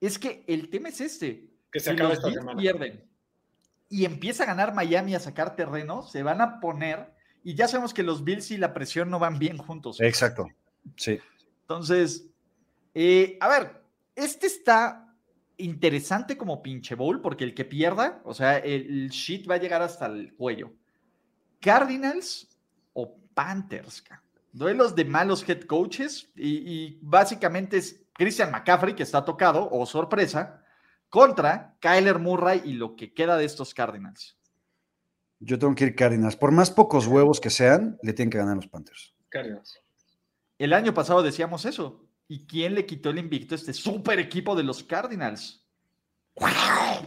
Es 0.00 0.18
que 0.18 0.42
el 0.48 0.68
tema 0.70 0.88
es 0.88 1.00
este. 1.00 1.46
Que 1.70 1.78
se 1.78 1.90
si 1.90 1.90
acaba 1.90 2.08
los 2.08 2.18
esta 2.18 2.28
Bills 2.28 2.40
semana. 2.40 2.60
pierden 2.60 3.04
y 3.88 4.06
empieza 4.06 4.44
a 4.44 4.46
ganar 4.46 4.74
Miami 4.74 5.14
a 5.14 5.20
sacar 5.20 5.54
terreno, 5.54 6.02
se 6.02 6.22
van 6.22 6.40
a 6.40 6.58
poner. 6.60 7.12
Y 7.44 7.54
ya 7.54 7.68
sabemos 7.68 7.92
que 7.92 8.02
los 8.02 8.24
Bills 8.24 8.50
y 8.50 8.56
la 8.56 8.72
presión 8.72 9.10
no 9.10 9.18
van 9.18 9.38
bien 9.38 9.58
juntos. 9.58 10.00
Exacto. 10.00 10.48
Sí. 10.96 11.18
Entonces, 11.60 12.26
eh, 12.94 13.36
a 13.40 13.48
ver, 13.48 13.82
este 14.16 14.46
está 14.46 15.14
interesante 15.58 16.38
como 16.38 16.62
pinche 16.62 16.94
bowl, 16.94 17.20
porque 17.20 17.44
el 17.44 17.54
que 17.54 17.66
pierda, 17.66 18.22
o 18.24 18.32
sea, 18.32 18.56
el, 18.56 18.86
el 19.04 19.10
shit 19.10 19.48
va 19.48 19.56
a 19.56 19.58
llegar 19.58 19.82
hasta 19.82 20.06
el 20.06 20.32
cuello. 20.34 20.72
Cardinals 21.60 22.48
o 22.94 23.14
Panthers. 23.34 24.02
Duelos 24.52 24.94
de 24.94 25.04
malos 25.04 25.48
head 25.48 25.62
coaches, 25.62 26.30
y, 26.36 26.48
y 26.48 26.98
básicamente 27.02 27.78
es 27.78 28.02
Christian 28.12 28.50
McCaffrey, 28.50 28.94
que 28.94 29.02
está 29.02 29.24
tocado, 29.24 29.68
o 29.70 29.86
sorpresa, 29.86 30.62
contra 31.08 31.76
Kyler 31.80 32.18
Murray 32.18 32.62
y 32.64 32.72
lo 32.72 32.96
que 32.96 33.12
queda 33.12 33.36
de 33.36 33.44
estos 33.44 33.74
Cardinals. 33.74 34.38
Yo 35.40 35.58
tengo 35.58 35.74
que 35.74 35.84
ir 35.84 35.96
Cardinals. 35.96 36.36
Por 36.36 36.52
más 36.52 36.70
pocos 36.70 37.06
huevos 37.06 37.40
que 37.40 37.50
sean, 37.50 37.98
le 38.02 38.12
tienen 38.12 38.30
que 38.30 38.38
ganar 38.38 38.56
los 38.56 38.68
Panthers. 38.68 39.14
Cardinals. 39.28 39.80
El 40.56 40.72
año 40.72 40.94
pasado 40.94 41.22
decíamos 41.22 41.64
eso. 41.64 42.06
¿Y 42.28 42.46
quién 42.46 42.74
le 42.74 42.86
quitó 42.86 43.10
el 43.10 43.18
invicto 43.18 43.54
a 43.54 43.58
este 43.58 43.74
super 43.74 44.18
equipo 44.20 44.54
de 44.54 44.62
los 44.62 44.84
Cardinals? 44.84 45.66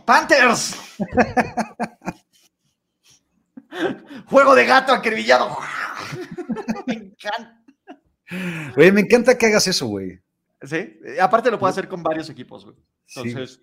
¡Panthers! 0.05 0.75
Juego 4.27 4.53
de 4.53 4.65
gato 4.65 4.93
acribillado. 4.93 5.57
Me 6.87 6.93
encanta. 6.93 7.61
Güey, 8.75 8.91
me 8.91 9.01
encanta 9.01 9.37
que 9.37 9.45
hagas 9.45 9.67
eso, 9.67 9.85
güey. 9.87 10.19
Sí, 10.61 10.99
aparte 11.21 11.51
lo 11.51 11.59
puedo 11.59 11.69
hacer 11.69 11.87
con 11.87 12.01
varios 12.01 12.29
equipos, 12.29 12.65
güey. 12.65 12.75
Sí. 13.05 13.19
Entonces, 13.23 13.61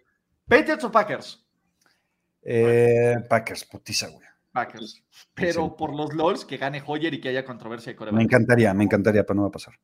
¿Patriots 0.49 0.85
o 0.85 0.93
Packers? 0.93 1.45
Eh, 2.43 3.17
Packers, 3.29 3.65
putiza, 3.65 4.09
güey. 4.09 4.27
Packers. 4.53 5.03
Pero 5.35 5.65
Sí. 5.67 5.75
por 5.79 5.97
los 5.97 6.13
LOLs, 6.15 6.45
que 6.45 6.59
gane 6.59 6.83
Hoyer 6.87 7.15
y 7.15 7.21
que 7.21 7.31
haya 7.31 7.45
controversia 7.45 7.93
de 7.93 7.97
coreback. 7.97 8.19
Me 8.19 8.25
encantaría, 8.25 8.73
me 8.75 8.85
encantaría, 8.85 9.25
pero 9.25 9.37
no 9.37 9.43
va 9.43 9.49
a 9.49 9.53
pasar. 9.53 9.75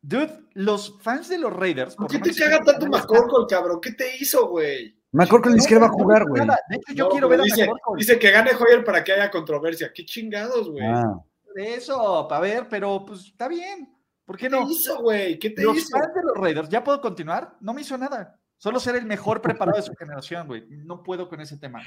Dude, 0.00 0.44
los 0.54 0.98
fans 1.02 1.28
de 1.28 1.38
los 1.38 1.52
Raiders. 1.52 1.96
¿Por 1.96 2.06
qué 2.08 2.18
te 2.20 2.32
caga 2.34 2.60
tanto 2.62 2.86
McCorkle, 2.86 3.46
cabrón? 3.48 3.80
¿Qué 3.82 3.92
te 3.92 4.16
hizo, 4.18 4.48
güey? 4.48 4.96
McCorkle 5.12 5.52
ni 5.54 5.60
siquiera 5.60 5.82
va 5.82 5.88
a 5.88 5.92
jugar, 5.92 6.24
güey. 6.28 6.46
nada. 6.46 6.58
De 6.70 6.76
hecho, 6.76 6.92
yo 6.94 7.04
No, 7.06 7.10
quiero 7.10 7.28
ver 7.28 7.40
a 7.40 7.42
dice, 7.44 7.66
McCorkle. 7.66 7.98
dice 8.00 8.18
que 8.18 8.30
gane 8.30 8.50
Hoyer 8.52 8.84
para 8.84 9.02
que 9.02 9.12
haya 9.12 9.30
controversia. 9.30 9.90
¿Qué 9.92 10.04
chingados, 10.04 10.70
güey? 10.70 10.84
Ah, 10.86 11.18
Eso, 11.56 12.30
a 12.32 12.40
ver, 12.40 12.68
pero 12.68 13.04
pues 13.06 13.26
está 13.26 13.48
bien. 13.48 13.92
¿Por 14.24 14.36
qué 14.36 14.46
¿Qué 14.46 14.50
no? 14.50 14.66
te 14.66 14.72
hizo, 14.72 15.00
güey? 15.02 15.38
¿Qué 15.38 15.50
te 15.50 15.62
Los 15.62 15.76
hizo? 15.78 15.96
fans 15.98 16.12
de 16.14 16.22
los 16.22 16.36
Raiders, 16.36 16.68
¿ya 16.68 16.82
puedo 16.84 17.00
continuar? 17.00 17.56
No 17.60 17.72
me 17.72 17.80
hizo 17.82 17.96
nada. 17.96 18.38
Solo 18.58 18.80
ser 18.80 18.96
el 18.96 19.06
mejor 19.06 19.40
preparado 19.42 19.76
de 19.76 19.82
su 19.82 19.94
generación, 19.94 20.46
güey. 20.46 20.64
No 20.68 21.02
puedo 21.02 21.28
con 21.28 21.40
ese 21.40 21.58
tema. 21.58 21.82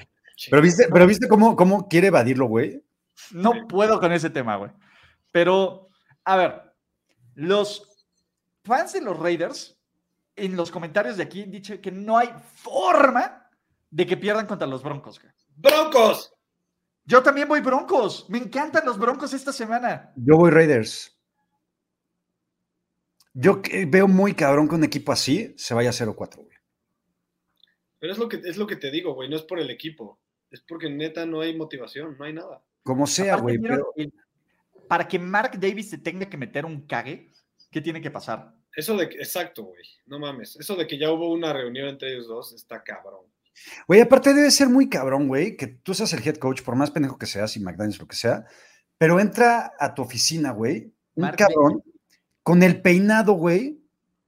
pero 0.49 0.61
viste, 0.61 0.88
pero 0.91 1.05
viste 1.07 1.28
cómo, 1.28 1.55
cómo 1.55 1.88
quiere 1.88 2.07
evadirlo, 2.07 2.45
güey. 2.47 2.84
No 3.32 3.67
puedo 3.67 3.99
con 3.99 4.11
ese 4.13 4.30
tema, 4.30 4.55
güey. 4.55 4.72
Pero, 5.32 5.89
a 6.24 6.38
ver, 6.38 6.74
los 7.36 8.05
fans 8.63 8.93
de 8.93 9.01
los 9.01 9.17
Raiders, 9.20 9.78
en 10.36 10.55
los 10.55 10.72
comentarios 10.72 11.17
de 11.17 11.24
aquí, 11.24 11.43
han 11.43 11.51
dicho 11.51 11.80
que 11.82 11.91
no 11.91 12.17
hay 12.17 12.30
forma 12.55 13.49
de 13.89 14.05
que 14.05 14.15
pierdan 14.17 14.45
contra 14.47 14.67
los 14.67 14.82
Broncos. 14.84 15.20
güey. 15.20 15.34
¡Broncos! 15.55 16.32
Yo 17.10 17.24
también 17.24 17.47
voy 17.47 17.60
Broncos. 17.60 18.30
Me 18.30 18.38
encantan 18.38 18.86
los 18.86 18.99
Broncos 18.99 19.34
esta 19.34 19.51
semana. 19.51 20.14
Yo 20.16 20.38
voy 20.38 20.51
Raiders. 20.51 21.20
Yo 23.34 23.64
veo 23.88 24.07
muy 24.07 24.36
cabrón 24.36 24.70
que 24.70 24.76
un 24.76 24.84
equipo 24.84 25.12
así 25.12 25.55
se 25.57 25.74
vaya 25.74 25.89
a 25.89 25.93
0-4, 25.93 26.36
güey. 26.36 26.55
Pero 27.97 28.14
es 28.14 28.20
lo 28.20 28.30
que, 28.30 28.38
es 28.45 28.57
lo 28.57 28.68
que 28.68 28.76
te 28.76 28.91
digo, 28.91 29.16
güey. 29.16 29.28
No 29.28 29.38
es 29.38 29.41
por 29.41 29.60
el 29.60 29.72
equipo. 29.72 30.20
Es 30.51 30.62
porque 30.62 30.88
neta 30.88 31.26
no 31.26 31.41
hay 31.41 31.57
motivación, 31.57 32.16
no 32.16 32.26
hay 32.26 32.34
nada. 32.34 32.62
Como 32.84 33.07
sea, 33.07 33.34
Aparte, 33.34 33.43
güey. 33.43 33.57
¿vieron 33.57 33.86
Pero 33.95 34.12
para 34.88 35.07
que 35.07 35.18
Mark 35.18 35.60
Davis 35.60 35.89
se 35.89 35.97
tenga 35.97 36.30
que 36.30 36.38
meter 36.38 36.64
un 36.64 36.86
cague, 36.86 37.32
¿qué 37.72 37.82
tiene 37.82 38.01
que 38.01 38.12
pasar? 38.12 38.53
Eso 38.76 38.95
de 38.95 39.10
que, 39.10 39.18
exacto, 39.18 39.64
güey. 39.64 39.84
No 40.05 40.20
mames. 40.20 40.57
Eso 40.57 40.76
de 40.76 40.86
que 40.86 40.99
ya 40.99 41.12
hubo 41.12 41.34
una 41.34 41.53
reunión 41.53 41.88
entre 41.88 42.12
ellos 42.14 42.28
dos 42.28 42.53
está 42.53 42.84
cabrón. 42.84 43.26
Güey, 43.88 44.01
aparte 44.01 44.34
debe 44.34 44.51
ser 44.51 44.70
muy 44.70 44.89
cabrón, 44.89 45.28
güey, 45.28 45.55
que 45.57 45.68
tú 45.68 45.93
seas 45.93 46.12
el 46.14 46.26
head 46.28 46.38
coach, 46.38 46.62
por 46.62 46.76
más 46.76 46.91
pendejo 46.91 47.18
que 47.18 47.26
seas 47.26 47.55
y 47.55 47.60
McDaniels 47.60 47.99
lo 47.99 48.07
que 48.07 48.16
sea, 48.16 48.45
pero 48.97 49.20
entra 49.20 49.74
a 49.80 49.93
tu 49.93 50.01
oficina, 50.01 50.51
güey, 50.51 50.93
un 51.16 51.24
Mark 51.24 51.38
cabrón 51.38 51.84
con 52.43 52.64
el 52.64 52.82
peinado, 52.82 53.34
güey, 53.34 53.80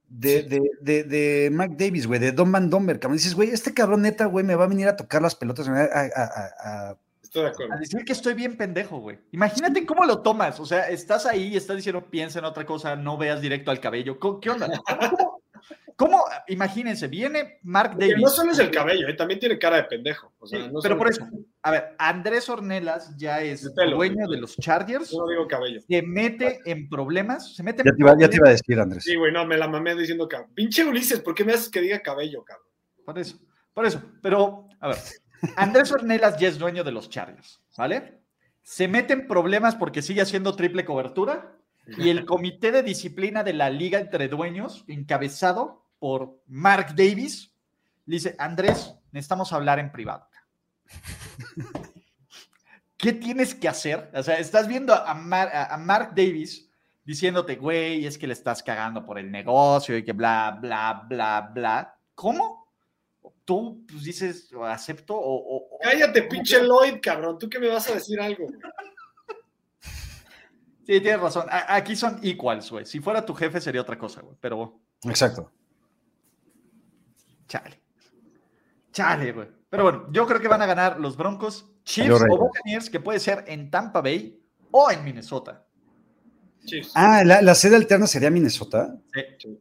de, 0.08 0.42
de, 0.42 0.60
de, 0.80 1.04
de 1.04 1.50
Mark 1.50 1.74
Davis, 1.76 2.06
güey, 2.06 2.20
de 2.20 2.32
Don 2.32 2.52
Van 2.52 2.68
Domber, 2.68 3.00
cabrón. 3.00 3.16
Dices, 3.16 3.34
güey, 3.34 3.50
este 3.50 3.72
cabrón 3.72 4.02
neta, 4.02 4.26
güey, 4.26 4.44
me 4.44 4.54
va 4.54 4.64
a 4.64 4.68
venir 4.68 4.86
a 4.88 4.96
tocar 4.96 5.22
las 5.22 5.34
pelotas, 5.34 5.68
me 5.68 5.74
va 5.74 5.84
a, 5.84 6.00
a- 6.00 6.24
a- 6.24 6.90
a- 6.90 6.98
Estoy 7.22 7.44
de 7.44 7.48
acuerdo. 7.48 7.72
A 7.72 7.76
decir 7.78 8.04
que 8.04 8.12
estoy 8.12 8.34
bien 8.34 8.58
pendejo, 8.58 8.98
güey. 8.98 9.18
Imagínate 9.30 9.86
cómo 9.86 10.04
lo 10.04 10.20
tomas. 10.20 10.60
O 10.60 10.66
sea, 10.66 10.90
estás 10.90 11.24
ahí 11.24 11.44
y 11.44 11.56
estás 11.56 11.76
diciendo, 11.76 12.04
piensa 12.10 12.40
en 12.40 12.44
otra 12.44 12.66
cosa, 12.66 12.94
no 12.94 13.16
veas 13.16 13.40
directo 13.40 13.70
al 13.70 13.80
cabello. 13.80 14.18
¿Cómo- 14.20 14.38
¿Qué 14.38 14.50
onda? 14.50 14.68
¿Cómo, 14.68 15.41
cómo-? 16.06 16.24
Imagínense, 16.48 17.08
viene 17.08 17.58
Mark 17.62 17.92
Porque 17.92 18.08
Davis. 18.08 18.22
no 18.22 18.28
solo 18.30 18.52
es 18.52 18.58
el 18.58 18.70
cabello, 18.70 19.08
eh, 19.08 19.14
también 19.14 19.40
tiene 19.40 19.58
cara 19.58 19.76
de 19.76 19.84
pendejo. 19.84 20.32
O 20.38 20.46
sea, 20.46 20.60
Sí, 20.64 20.70
no 20.72 20.80
pero 20.82 20.96
por 20.98 21.08
eso, 21.10 21.26
a 21.62 21.70
ver, 21.70 21.94
Andrés 21.98 22.48
Ornelas 22.48 23.16
ya 23.16 23.40
es 23.40 23.70
pelo. 23.74 23.96
dueño 23.96 24.26
de 24.28 24.38
los 24.38 24.56
Chargers, 24.56 25.10
Yo 25.10 25.18
no 25.18 25.28
digo 25.28 25.46
cabello. 25.48 25.80
se 25.80 26.02
mete 26.02 26.58
en 26.66 26.88
problemas, 26.88 27.54
se 27.54 27.62
mete 27.62 27.82
en 27.82 27.86
Ya 27.86 27.92
te, 27.92 28.00
iba, 28.00 28.14
ya 28.18 28.28
te 28.28 28.36
iba 28.36 28.48
a 28.48 28.52
decir, 28.52 28.78
Andrés. 28.80 29.04
Sí, 29.04 29.16
güey, 29.16 29.32
no, 29.32 29.46
me 29.46 29.56
la 29.56 29.68
mamé 29.68 29.94
diciendo 29.94 30.28
cabello. 30.28 30.52
Pinche 30.54 30.84
Ulises, 30.84 31.20
¿por 31.20 31.34
qué 31.34 31.44
me 31.44 31.52
haces 31.52 31.68
que 31.70 31.80
diga 31.80 32.00
cabello, 32.02 32.44
cabrón? 32.44 32.66
Por 33.04 33.18
eso, 33.18 33.38
por 33.74 33.86
eso. 33.86 34.02
Pero, 34.22 34.68
a 34.80 34.88
ver, 34.88 34.96
Andrés 35.56 35.90
Ornelas 35.92 36.38
ya 36.38 36.48
es 36.48 36.58
dueño 36.58 36.84
de 36.84 36.92
los 36.92 37.08
Chargers, 37.10 37.60
¿vale? 37.76 38.20
Se 38.62 38.86
mete 38.86 39.12
en 39.12 39.26
problemas 39.26 39.74
porque 39.74 40.02
sigue 40.02 40.20
haciendo 40.22 40.54
triple 40.54 40.84
cobertura 40.84 41.56
y 41.98 42.10
el 42.10 42.24
comité 42.26 42.70
de 42.70 42.84
disciplina 42.84 43.42
de 43.42 43.52
la 43.54 43.70
liga 43.70 43.98
entre 43.98 44.28
dueños, 44.28 44.84
encabezado 44.86 45.81
por 46.02 46.42
Mark 46.48 46.96
Davis, 46.96 47.54
le 48.06 48.16
dice, 48.16 48.34
Andrés, 48.36 48.92
necesitamos 49.12 49.52
hablar 49.52 49.78
en 49.78 49.92
privado. 49.92 50.26
¿Qué 52.96 53.12
tienes 53.12 53.54
que 53.54 53.68
hacer? 53.68 54.10
O 54.12 54.20
sea, 54.20 54.34
estás 54.34 54.66
viendo 54.66 54.92
a, 54.94 55.14
Mar- 55.14 55.52
a- 55.54 55.72
a 55.72 55.76
Mark 55.76 56.08
Davis 56.16 56.68
diciéndote, 57.04 57.54
güey, 57.54 58.04
es 58.04 58.18
que 58.18 58.26
le 58.26 58.32
estás 58.32 58.64
cagando 58.64 59.04
por 59.04 59.16
el 59.16 59.30
negocio 59.30 59.96
y 59.96 60.04
que 60.04 60.12
bla, 60.12 60.58
bla, 60.60 61.04
bla, 61.08 61.52
bla. 61.54 61.96
¿Cómo? 62.16 62.66
Tú 63.44 63.84
pues, 63.88 64.02
dices, 64.02 64.50
"Lo 64.50 64.66
acepto 64.66 65.14
o... 65.16 65.78
Cállate, 65.82 66.22
¿cómo 66.22 66.30
pinche 66.30 66.58
que- 66.58 66.66
Lloyd, 66.66 66.94
cabrón. 67.00 67.38
¿Tú 67.38 67.48
qué 67.48 67.60
me 67.60 67.68
vas 67.68 67.88
a 67.88 67.94
decir 67.94 68.20
algo? 68.20 68.44
Sí, 70.84 71.00
tienes 71.00 71.20
razón. 71.20 71.46
A- 71.48 71.76
Aquí 71.76 71.94
son 71.94 72.18
equals, 72.24 72.72
güey. 72.72 72.86
Si 72.86 72.98
fuera 72.98 73.24
tu 73.24 73.34
jefe 73.34 73.60
sería 73.60 73.82
otra 73.82 73.96
cosa, 73.96 74.20
güey. 74.20 74.36
Pero, 74.40 74.80
Exacto. 75.04 75.52
Chale. 77.52 77.82
Chale, 78.92 79.32
güey. 79.32 79.48
Pero 79.68 79.82
bueno, 79.84 80.06
yo 80.10 80.26
creo 80.26 80.40
que 80.40 80.48
van 80.48 80.62
a 80.62 80.66
ganar 80.66 80.98
los 81.00 81.16
Broncos, 81.16 81.70
Chiefs 81.84 82.22
o. 82.28 82.38
Buccaneers, 82.38 82.88
que 82.88 83.00
puede 83.00 83.20
ser 83.20 83.44
en 83.46 83.70
Tampa 83.70 84.00
Bay 84.00 84.40
o 84.70 84.90
en 84.90 85.04
Minnesota. 85.04 85.66
Chiefs. 86.64 86.92
Ah, 86.94 87.22
la, 87.24 87.42
la 87.42 87.54
sede 87.54 87.76
alterna 87.76 88.06
sería 88.06 88.30
Minnesota. 88.30 88.96
Sí. 89.38 89.58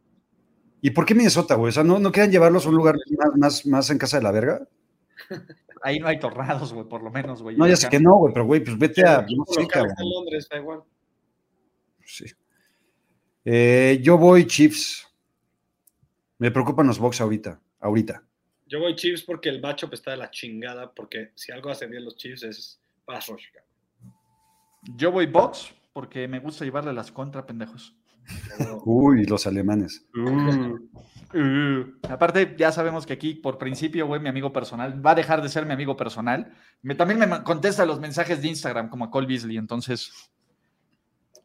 ¿Y 0.82 0.92
por 0.92 1.06
qué 1.06 1.16
Minnesota, 1.16 1.56
güey? 1.56 1.70
O 1.70 1.72
sea, 1.72 1.84
¿no, 1.84 2.00
no 2.00 2.12
quieren 2.12 2.32
llevarlos 2.32 2.66
a 2.66 2.70
un 2.70 2.76
lugar 2.76 2.96
más, 3.18 3.38
más, 3.38 3.66
más 3.66 3.90
en 3.90 3.98
casa 3.98 4.18
de 4.18 4.24
la 4.24 4.32
verga? 4.32 4.68
Ahí 5.84 6.00
no 6.00 6.08
hay 6.08 6.20
tornados, 6.20 6.74
güey, 6.74 6.88
por 6.88 7.02
lo 7.02 7.10
menos, 7.10 7.42
güey. 7.42 7.58
No, 7.58 7.68
ya 7.68 7.76
sé 7.76 7.90
que 7.90 8.00
no, 8.00 8.18
güey, 8.18 8.34
pero 8.34 8.46
güey, 8.46 8.64
pues 8.64 8.78
vete 8.78 9.06
a. 9.06 9.22
No 9.22 9.46
sé, 9.48 9.62
en 9.62 10.10
Londres, 10.14 10.48
da 10.50 10.58
igual. 10.58 10.84
Sí. 12.06 12.26
Eh, 13.44 14.00
yo 14.04 14.18
voy 14.18 14.46
Chiefs. 14.46 15.08
Me 16.38 16.52
preocupan 16.52 16.88
los 16.88 17.00
Bucks 17.00 17.22
ahorita. 17.22 17.60
Ahorita. 17.82 18.24
Yo 18.68 18.80
voy 18.80 18.96
Chiefs 18.96 19.24
porque 19.24 19.50
el 19.50 19.60
matchup 19.60 19.94
está 19.94 20.12
de 20.12 20.18
la 20.18 20.32
chingada, 20.32 20.94
porque 20.94 21.32
si 21.36 21.52
algo 21.52 21.70
hacen 21.70 21.92
bien 21.92 22.06
los 22.06 22.16
Chiefs 22.16 22.44
es 22.44 22.82
pass 23.06 23.28
rush. 23.28 23.44
Yo 24.96 25.12
voy 25.12 25.26
Box 25.26 25.74
porque 25.94 26.28
me 26.28 26.40
gusta 26.40 26.64
llevarle 26.64 26.94
las 26.94 27.12
contra, 27.12 27.46
pendejos. 27.46 27.96
Uy, 28.86 29.26
los 29.26 29.46
alemanes. 29.46 30.06
Uh, 31.34 31.84
aparte, 32.10 32.56
ya 32.58 32.72
sabemos 32.72 33.06
que 33.06 33.14
aquí, 33.14 33.34
por 33.34 33.58
principio, 33.58 34.06
güey, 34.08 34.22
mi 34.22 34.30
amigo 34.30 34.54
personal 34.54 35.06
va 35.06 35.12
a 35.12 35.16
dejar 35.16 35.42
de 35.42 35.50
ser 35.50 35.66
mi 35.66 35.74
amigo 35.74 35.98
personal. 35.98 36.54
Me, 36.82 36.96
también 36.96 37.20
me 37.20 37.44
contesta 37.44 37.86
los 37.86 38.00
mensajes 38.00 38.42
de 38.42 38.48
Instagram, 38.50 38.90
como 38.90 39.06
a 39.06 39.12
Cole 39.12 39.28
Beasley. 39.28 39.58
Entonces, 39.58 40.12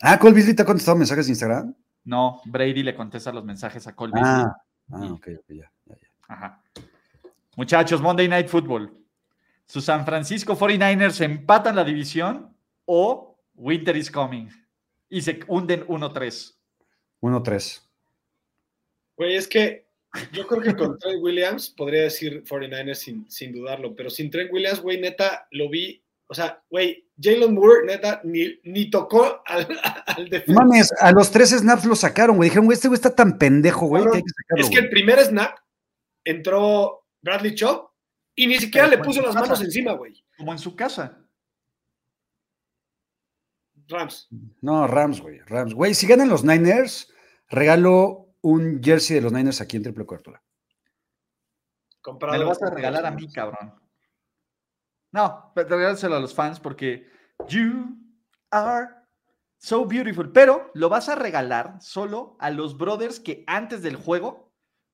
Ah, 0.03 0.19
Cole 0.19 0.35
Beasley 0.35 0.55
te 0.55 0.63
ha 0.63 0.67
contestado 0.67 0.97
mensajes 0.97 1.27
de 1.27 1.33
Instagram. 1.33 1.75
no, 2.05 2.41
Brady 2.45 2.83
le 2.83 2.95
contesta 2.95 3.33
los 3.33 3.45
mensajes 3.45 3.87
a 3.87 3.95
Cole 3.97 4.13
Beasley. 4.15 4.45
Ah, 4.45 4.57
ah, 4.93 5.13
ok, 5.13 5.29
ok, 5.39 5.47
ya. 5.49 5.73
Ajá. 6.29 6.63
Muchachos, 7.57 8.01
Monday 8.01 8.29
Night 8.29 8.49
Football. 8.49 8.93
Sus 9.67 9.85
San 9.85 10.05
Francisco 10.05 10.57
49ers 10.57 11.21
empatan 11.23 11.75
la 11.75 11.85
división 11.85 12.55
o 12.85 13.39
Winter 13.55 13.97
is 13.97 14.11
Coming 14.11 14.49
y 15.09 15.23
se 15.23 15.41
hunden 15.49 15.87
1-3. 15.87 16.55
1-3. 17.21 17.83
Güey, 19.17 19.37
es 19.37 19.49
que 19.49 19.87
yo 20.33 20.47
creo 20.47 20.63
que 20.63 20.77
con 20.77 20.99
Trent 20.99 21.23
Williams 21.23 21.71
podría 21.71 22.03
decir 22.03 22.45
49ers 22.45 22.95
sin, 22.95 23.31
sin 23.31 23.53
dudarlo, 23.53 23.95
pero 23.95 24.11
sin 24.11 24.31
Trent 24.31 24.53
Williams, 24.53 24.81
güey, 24.81 25.01
neta, 25.01 25.49
lo 25.51 25.69
vi. 25.69 26.03
O 26.29 26.35
sea, 26.35 26.63
güey, 26.71 27.09
Jalen 27.21 27.55
Moore, 27.55 27.87
neta, 27.87 28.21
ni, 28.25 28.59
ni 28.65 28.91
tocó 28.91 29.43
al, 29.47 29.67
al 30.07 30.25
No 30.25 30.31
defensa. 30.31 30.61
Mames, 30.61 30.93
a 31.01 31.13
los 31.13 31.31
tres 31.31 31.51
snaps 31.51 31.85
lo 31.85 31.97
sacaron, 31.97 32.37
güey. 32.37 32.49
Dijeron, 32.49 32.67
güey, 32.67 32.75
este 32.75 32.89
güey 32.89 32.97
está 32.97 33.15
tan 33.15 33.39
pendejo, 33.39 33.87
güey, 33.87 34.05
que 34.05 34.17
hay 34.17 34.23
que 34.23 34.31
sacarlo. 34.43 34.65
Es 34.65 34.71
que 34.71 34.79
el 34.79 34.91
primer 34.91 35.19
snap 35.25 35.57
entró 36.27 37.07
Bradley 37.23 37.55
Chubb 37.55 37.89
y 38.35 38.47
ni 38.47 38.59
siquiera 38.59 38.89
Pero 38.89 39.01
le 39.01 39.05
puso 39.07 39.23
las 39.23 39.35
manos 39.35 39.61
encima, 39.63 39.93
güey. 39.93 40.23
Como 40.37 40.53
en 40.53 40.59
su 40.59 40.77
casa. 40.77 41.19
Rams. 43.89 44.29
No, 44.61 44.87
Rams, 44.87 45.21
güey. 45.21 45.39
Rams. 45.47 45.73
Güey, 45.73 45.95
si 45.95 46.07
ganan 46.07 46.29
los 46.29 46.45
Niners, 46.45 47.13
regalo 47.49 48.35
un 48.43 48.83
jersey 48.83 49.17
de 49.17 49.23
los 49.23 49.33
Niners 49.33 49.61
aquí 49.61 49.77
en 49.77 49.85
triple 49.85 50.05
cobertura. 50.05 50.43
Comprado. 52.03 52.35
Me 52.35 52.41
lo 52.41 52.49
vas 52.49 52.63
a 52.63 52.71
regalar 52.71 53.07
a 53.07 53.11
mí, 53.13 53.31
cabrón. 53.33 53.75
No, 55.13 55.53
pero 55.55 55.69
regálaselo 55.69 56.17
a 56.17 56.21
los 56.21 56.35
fans 56.35 56.61
porque 56.61 57.09
you 57.49 57.97
are 58.51 58.89
so 59.59 59.87
beautiful. 59.87 60.31
Pero 60.33 60.71
lo 60.75 60.89
vas 60.89 61.09
a 61.09 61.15
regalar 61.15 61.81
solo 61.81 62.37
a 62.41 62.51
los 62.51 62.77
brothers 62.77 63.21
que 63.21 63.45
antes 63.47 63.83
del 63.83 63.97
juego 63.97 64.46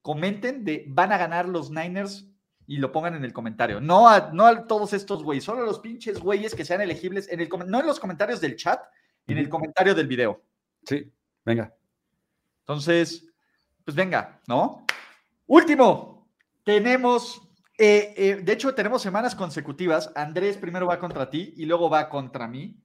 comenten 0.03 0.65
de 0.65 0.85
van 0.89 1.13
a 1.13 1.19
ganar 1.19 1.49
los 1.49 1.71
Niners 1.71 2.27
y 2.67 2.77
lo 2.77 2.93
pongan 2.93 3.15
en 3.15 3.25
el 3.25 3.33
comentario. 3.33 3.81
No 3.81 4.09
a, 4.09 4.31
no 4.33 4.47
a 4.47 4.67
todos 4.67 4.93
estos 4.93 5.23
güeyes, 5.23 5.45
solo 5.45 5.63
a 5.63 5.67
los 5.67 5.81
pinches 5.81 6.21
güeyes 6.21 6.55
que 6.55 6.65
sean 6.65 6.81
elegibles 6.81 7.29
en 7.29 7.41
el 7.41 7.49
no 7.67 7.81
en 7.81 7.87
los 7.87 8.01
comentarios 8.01 8.41
del 8.41 8.57
chat, 8.57 8.83
en 9.27 9.39
el 9.39 9.49
comentario 9.49 9.95
del 9.95 10.07
video. 10.07 10.43
Sí, 10.85 11.11
venga. 11.45 11.75
Entonces, 12.61 13.27
pues 13.85 13.97
venga, 13.97 14.41
¿no? 14.47 14.87
Último, 15.47 16.29
tenemos, 16.65 17.43
eh, 17.79 18.15
eh, 18.17 18.37
de 18.43 18.53
hecho 18.53 18.75
tenemos 18.75 19.03
semanas 19.03 19.35
consecutivas. 19.35 20.13
Andrés 20.15 20.57
primero 20.57 20.87
va 20.87 20.99
contra 20.99 21.29
ti 21.29 21.55
y 21.57 21.67
luego 21.67 21.91
va 21.91 22.09
contra 22.09 22.47
mí. 22.47 22.81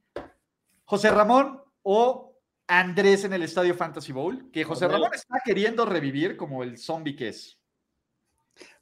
José 0.85 1.11
Ramón 1.11 1.61
o 1.84 2.26
Andrés 2.68 3.23
en 3.23 3.34
el 3.34 3.44
Estadio 3.44 3.73
Fantasy 3.76 4.11
Bowl, 4.11 4.49
que 4.52 4.64
José. 4.64 4.88
Ramón 4.88 5.11
está 5.14 5.39
queriendo 5.44 5.85
revivir 5.85 6.35
como 6.38 6.64
el 6.64 6.77
zombie 6.77 7.15
que 7.15 7.30
es. 7.30 7.57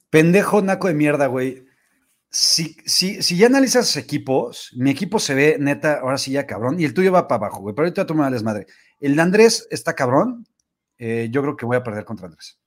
Pendejo 0.09 0.61
naco 0.61 0.87
de 0.87 0.93
mierda, 0.93 1.27
güey. 1.27 1.65
Si, 2.29 2.75
si, 2.85 3.21
si 3.21 3.37
ya 3.37 3.47
analizas 3.47 3.95
equipos, 3.95 4.71
mi 4.75 4.89
equipo 4.91 5.19
se 5.19 5.35
ve 5.35 5.57
neta, 5.59 5.99
ahora 5.99 6.17
sí 6.17 6.31
ya 6.31 6.45
cabrón, 6.45 6.79
y 6.79 6.83
el 6.85 6.93
tuyo 6.93 7.11
va 7.11 7.27
para 7.27 7.45
abajo, 7.45 7.61
güey. 7.61 7.73
Pero 7.75 7.85
ahorita 7.85 8.05
tú 8.05 8.13
me 8.13 8.21
vales 8.21 8.43
madre. 8.43 8.65
El 8.99 9.15
de 9.15 9.21
Andrés 9.21 9.67
está 9.71 9.93
cabrón. 9.93 10.45
eh, 10.97 11.27
yo 11.31 11.41
creo 11.41 11.55
que 11.55 11.65
voy 11.65 11.77
a 11.77 11.83
perder 11.83 12.05
contra 12.05 12.27
Andrés. 12.27 12.59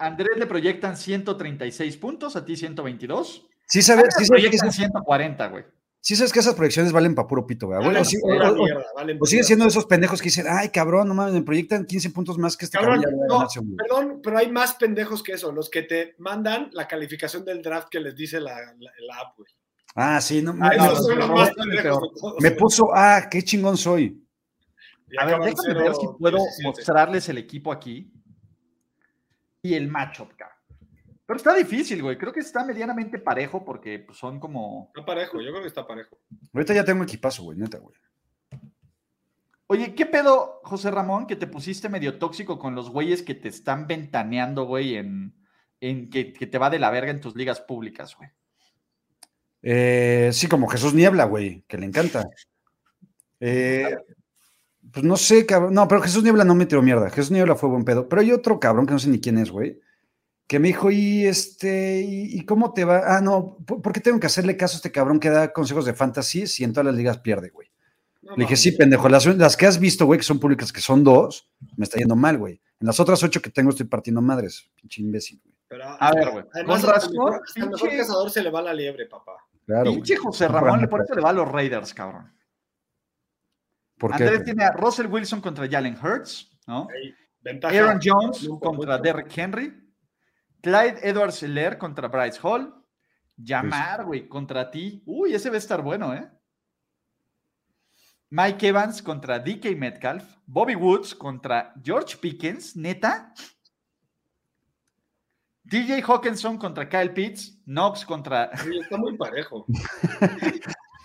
A. 0.00 0.06
Andrés 0.06 0.36
le 0.36 0.46
proyectan 0.46 0.96
136 0.96 1.96
puntos, 1.96 2.36
a 2.36 2.44
ti 2.44 2.56
122. 2.56 3.46
Sí 3.66 3.78
A 3.78 3.82
sabes, 3.82 4.14
mí 4.18 4.24
sí 4.24 4.30
proyectan 4.30 4.68
esas, 4.68 4.76
140, 4.76 5.46
güey. 5.48 5.64
Sí 6.00 6.16
sabes 6.16 6.32
que 6.32 6.38
esas 6.40 6.54
proyecciones 6.54 6.92
valen 6.92 7.14
para 7.14 7.28
puro 7.28 7.46
pito, 7.46 7.66
güey. 7.66 7.78
O, 7.96 8.04
sí- 8.04 8.16
o- 8.22 8.28
pura 8.28 8.50
o- 8.52 8.54
mierda, 8.54 8.84
valen 8.94 9.18
o 9.20 9.26
sigue 9.26 9.40
pura 9.40 9.46
siendo 9.46 9.66
esos 9.66 9.86
pendejos 9.86 10.20
que 10.20 10.26
dicen, 10.26 10.46
ay, 10.48 10.68
cabrón, 10.70 11.08
no 11.08 11.14
mames, 11.14 11.34
me 11.34 11.42
proyectan 11.42 11.84
15 11.86 12.10
puntos 12.10 12.38
más 12.38 12.56
que 12.56 12.64
este 12.66 12.78
Cabrón, 12.78 13.02
cabrón. 13.02 13.10
ya 13.12 13.16
voy 13.16 13.24
a 13.24 13.28
no, 13.28 13.34
ganar, 13.34 13.50
sí, 13.50 13.58
güey". 13.60 13.76
perdón, 13.76 14.20
pero 14.22 14.38
hay 14.38 14.50
más 14.50 14.74
pendejos 14.74 15.22
que 15.22 15.32
eso, 15.32 15.52
los 15.52 15.68
que 15.70 15.82
te 15.82 16.14
mandan 16.18 16.70
la 16.72 16.86
calificación 16.88 17.44
del 17.44 17.62
draft 17.62 17.88
que 17.90 18.00
les 18.00 18.14
dice 18.16 18.40
la, 18.40 18.54
la, 18.78 18.90
la 19.06 19.16
app, 19.20 19.36
güey. 19.36 19.50
Ah, 19.94 20.20
sí, 20.20 20.42
no, 20.42 20.52
más 20.54 20.76
todos. 20.76 22.36
me 22.40 22.50
puso, 22.52 22.90
ah, 22.94 23.26
qué 23.30 23.42
chingón 23.42 23.76
soy. 23.76 24.24
A 25.18 25.24
ver, 25.24 25.40
déjame 25.40 25.82
ver 25.82 25.94
si 25.94 26.00
0, 26.02 26.16
puedo 26.18 26.36
17. 26.36 26.62
mostrarles 26.68 27.28
el 27.30 27.38
equipo 27.38 27.72
aquí. 27.72 28.12
Y 29.62 29.74
el 29.74 29.88
matchup, 29.88 30.28
cabrón. 30.36 30.57
Pero 31.28 31.36
está 31.36 31.54
difícil, 31.54 32.02
güey. 32.02 32.16
Creo 32.16 32.32
que 32.32 32.40
está 32.40 32.64
medianamente 32.64 33.18
parejo 33.18 33.62
porque 33.62 33.98
pues, 33.98 34.16
son 34.16 34.40
como. 34.40 34.90
Está 34.94 35.04
parejo, 35.04 35.42
yo 35.42 35.50
creo 35.50 35.60
que 35.60 35.68
está 35.68 35.86
parejo. 35.86 36.16
Ahorita 36.54 36.72
ya 36.72 36.86
tengo 36.86 37.04
equipazo, 37.04 37.42
güey, 37.42 37.58
neta, 37.58 37.76
güey. 37.76 37.94
Oye, 39.66 39.94
¿qué 39.94 40.06
pedo, 40.06 40.62
José 40.64 40.90
Ramón, 40.90 41.26
que 41.26 41.36
te 41.36 41.46
pusiste 41.46 41.90
medio 41.90 42.18
tóxico 42.18 42.58
con 42.58 42.74
los 42.74 42.88
güeyes 42.88 43.22
que 43.22 43.34
te 43.34 43.48
están 43.48 43.86
ventaneando, 43.86 44.64
güey, 44.64 44.96
en, 44.96 45.34
en 45.80 46.08
que, 46.08 46.32
que 46.32 46.46
te 46.46 46.56
va 46.56 46.70
de 46.70 46.78
la 46.78 46.88
verga 46.88 47.10
en 47.10 47.20
tus 47.20 47.36
ligas 47.36 47.60
públicas, 47.60 48.16
güey? 48.16 48.30
Eh, 49.60 50.30
sí, 50.32 50.48
como 50.48 50.66
Jesús 50.66 50.94
Niebla, 50.94 51.24
güey, 51.26 51.62
que 51.68 51.76
le 51.76 51.84
encanta. 51.84 52.26
Eh, 53.38 53.98
pues 54.90 55.04
no 55.04 55.18
sé, 55.18 55.44
cabrón. 55.44 55.74
No, 55.74 55.86
pero 55.86 56.00
Jesús 56.00 56.22
Niebla 56.22 56.44
no 56.44 56.54
me 56.54 56.64
tiró 56.64 56.80
mierda. 56.80 57.10
Jesús 57.10 57.32
Niebla 57.32 57.54
fue 57.54 57.68
buen 57.68 57.84
pedo. 57.84 58.08
Pero 58.08 58.22
hay 58.22 58.32
otro 58.32 58.58
cabrón 58.58 58.86
que 58.86 58.94
no 58.94 58.98
sé 58.98 59.10
ni 59.10 59.20
quién 59.20 59.36
es, 59.36 59.50
güey. 59.50 59.78
Que 60.48 60.58
me 60.58 60.68
dijo, 60.68 60.90
y 60.90 61.26
este, 61.26 62.00
y, 62.00 62.44
cómo 62.46 62.72
te 62.72 62.84
va? 62.84 63.02
Ah, 63.16 63.20
no, 63.20 63.58
¿por, 63.66 63.92
qué 63.92 64.00
tengo 64.00 64.18
que 64.18 64.26
hacerle 64.26 64.56
caso 64.56 64.76
a 64.76 64.78
este 64.78 64.90
cabrón 64.90 65.20
que 65.20 65.28
da 65.28 65.52
consejos 65.52 65.84
de 65.84 65.92
fantasy 65.92 66.46
si 66.46 66.64
en 66.64 66.72
todas 66.72 66.86
las 66.86 66.94
ligas 66.94 67.18
pierde, 67.18 67.50
güey? 67.50 67.70
No, 68.22 68.34
Le 68.34 68.44
dije, 68.44 68.56
sí, 68.56 68.72
pendejo, 68.72 69.10
las, 69.10 69.26
las 69.26 69.58
que 69.58 69.66
has 69.66 69.78
visto, 69.78 70.06
güey, 70.06 70.18
que 70.18 70.24
son 70.24 70.40
públicas, 70.40 70.72
que 70.72 70.80
son 70.80 71.04
dos, 71.04 71.50
me 71.76 71.84
está 71.84 71.98
yendo 71.98 72.16
mal, 72.16 72.38
güey. 72.38 72.62
En 72.80 72.86
las 72.86 72.98
otras 72.98 73.22
ocho 73.22 73.42
que 73.42 73.50
tengo 73.50 73.70
estoy 73.70 73.86
partiendo 73.86 74.22
madres, 74.22 74.70
pinche 74.74 75.02
imbécil, 75.02 75.38
güey. 75.44 75.54
Pero, 75.68 75.84
A 76.00 76.12
ver, 76.14 76.30
güey. 76.30 76.44
Además, 76.54 76.80
Con 76.80 76.90
razón, 76.94 77.12
el 77.12 77.62
el 77.62 77.68
mejor 77.70 77.88
pinche- 77.90 77.98
cazador 77.98 78.30
se 78.30 78.42
le 78.42 78.50
va 78.50 78.62
la 78.62 78.72
liebre, 78.72 79.04
papá. 79.06 79.32
Claro, 79.66 79.92
Pinche 79.92 80.14
güey. 80.14 80.24
José 80.24 80.48
Ramón, 80.48 80.88
por 80.88 81.02
eso 81.02 81.14
le 81.14 81.20
va 81.20 81.28
a 81.28 81.34
los 81.34 81.46
Raiders, 81.46 81.92
cabrón. 81.92 82.32
¿Por 83.98 84.16
qué? 84.16 84.24
Andrés 84.24 84.44
tiene 84.44 84.64
a 84.64 84.72
Russell 84.72 85.06
Wilson 85.08 85.42
contra 85.42 85.68
Jalen 85.68 85.98
Hurts, 86.02 86.50
¿no? 86.66 86.88
Ventaja. 87.42 87.76
Aaron 87.76 88.00
Jones 88.02 88.48
contra. 88.60 88.96
Derrick 88.96 89.36
Henry. 89.36 89.87
Clyde 90.60 91.00
Edwards 91.02 91.42
Hilaire 91.42 91.78
contra 91.78 92.08
Bryce 92.08 92.38
Hall. 92.42 92.74
Llamar, 93.36 94.04
güey, 94.04 94.28
contra 94.28 94.70
ti. 94.70 95.02
Uy, 95.06 95.34
ese 95.34 95.48
va 95.48 95.56
a 95.56 95.58
estar 95.58 95.82
bueno, 95.82 96.12
¿eh? 96.12 96.28
Mike 98.30 98.68
Evans 98.68 99.02
contra 99.02 99.38
DK 99.38 99.76
Metcalf. 99.76 100.24
Bobby 100.46 100.74
Woods 100.74 101.14
contra 101.14 101.72
George 101.82 102.16
Pickens, 102.16 102.76
neta. 102.76 103.32
DJ 105.62 106.02
Hawkinson 106.02 106.58
contra 106.58 106.88
Kyle 106.88 107.12
Pitts. 107.12 107.62
Knox 107.64 108.04
contra. 108.04 108.50
Oye, 108.66 108.80
está 108.80 108.96
muy 108.96 109.16
parejo. 109.16 109.66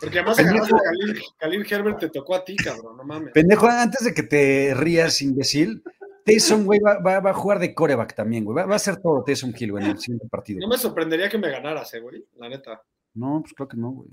Porque 0.03 0.19
además 0.19 0.39
agarraste 0.39 0.75
a 0.75 0.79
Khalil, 0.79 1.23
Khalil 1.37 1.67
Herbert 1.69 1.99
te 1.99 2.09
tocó 2.09 2.35
a 2.35 2.43
ti, 2.43 2.57
cabrón, 2.57 2.97
no 2.97 3.05
mames. 3.05 3.31
Pendejo, 3.31 3.67
antes 3.67 4.03
de 4.03 4.13
que 4.13 4.23
te 4.23 4.73
rías, 4.75 5.21
imbécil, 5.21 5.81
Taysom, 6.25 6.63
güey, 6.65 6.79
va, 6.79 6.99
va- 6.99 7.19
va 7.19 7.29
a 7.31 7.33
jugar 7.33 7.59
de 7.59 7.73
coreback 7.73 8.15
también, 8.15 8.45
güey. 8.45 8.55
Va, 8.55 8.65
va 8.65 8.73
a 8.73 8.75
hacer 8.77 8.97
todo 8.97 9.23
Taysom 9.23 9.53
Hill, 9.57 9.71
güey, 9.71 9.83
en 9.83 9.91
el 9.91 9.99
siguiente 9.99 10.27
partido. 10.27 10.59
No 10.61 10.67
me 10.67 10.77
sorprendería 10.77 11.29
que 11.29 11.37
me 11.37 11.49
ganaras, 11.49 11.93
eh, 11.93 11.99
güey, 11.99 12.25
la 12.37 12.49
neta. 12.49 12.81
No, 13.13 13.41
pues 13.41 13.53
creo 13.53 13.67
que 13.67 13.77
no, 13.77 13.91
güey. 13.91 14.09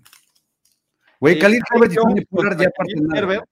Güey, 1.21 1.39
Khalil 1.39 1.63
Herbert 1.73 1.93
y 1.93 1.97
Tony 1.97 2.25
Pollard 2.25 2.61
ya 2.61 2.71
parten. 2.71 3.43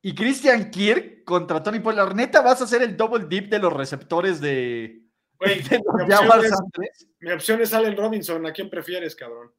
Y 0.00 0.14
Christian 0.14 0.70
Kirk 0.70 1.24
contra 1.24 1.62
Tony 1.62 1.80
Pollard. 1.80 2.14
Neta, 2.14 2.40
vas 2.42 2.60
a 2.60 2.64
hacer 2.64 2.82
el 2.82 2.96
double 2.96 3.26
dip 3.26 3.50
de 3.50 3.58
los 3.58 3.72
receptores 3.72 4.40
de, 4.40 5.02
Güey, 5.38 5.62
de 5.68 5.78
mi 5.78 6.14
opción, 6.14 6.44
es, 6.44 7.08
mi 7.20 7.32
opción 7.32 7.60
es 7.62 7.72
Allen 7.72 7.96
Robinson. 7.96 8.46
¿A 8.46 8.52
quién 8.52 8.70
prefieres, 8.70 9.16
cabrón? 9.16 9.50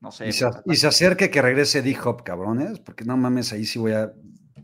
No 0.00 0.12
sé. 0.12 0.28
Y 0.28 0.32
se, 0.32 0.46
y 0.66 0.76
se 0.76 0.86
acerque 0.86 1.30
que 1.30 1.40
regrese 1.42 1.82
D-Hop, 1.82 2.22
cabrones, 2.24 2.78
porque 2.80 3.04
no 3.04 3.16
mames, 3.16 3.52
ahí 3.52 3.64
sí 3.64 3.78
voy 3.78 3.92
a 3.92 4.12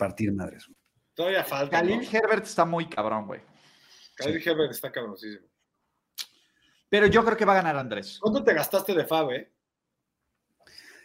partir 0.01 0.33
madres. 0.33 0.67
güey. 0.67 0.77
Todavía 1.15 1.45
falta. 1.45 1.77
Khalil 1.79 1.99
¿no? 2.01 2.19
Herbert 2.19 2.45
está 2.45 2.65
muy 2.65 2.89
cabrón, 2.89 3.27
güey. 3.27 3.41
Khalil 4.17 4.43
Herbert 4.47 4.71
está 4.73 4.91
cabroncísimo. 4.91 5.47
Pero 6.89 7.07
yo 7.07 7.25
creo 7.25 7.37
que 7.37 7.45
va 7.45 7.53
a 7.53 7.57
ganar 7.57 7.77
Andrés. 7.77 8.19
¿Cuánto 8.21 8.43
te 8.43 8.53
gastaste 8.55 8.95
de 8.95 9.05
Fab, 9.05 9.31
eh? 9.31 9.53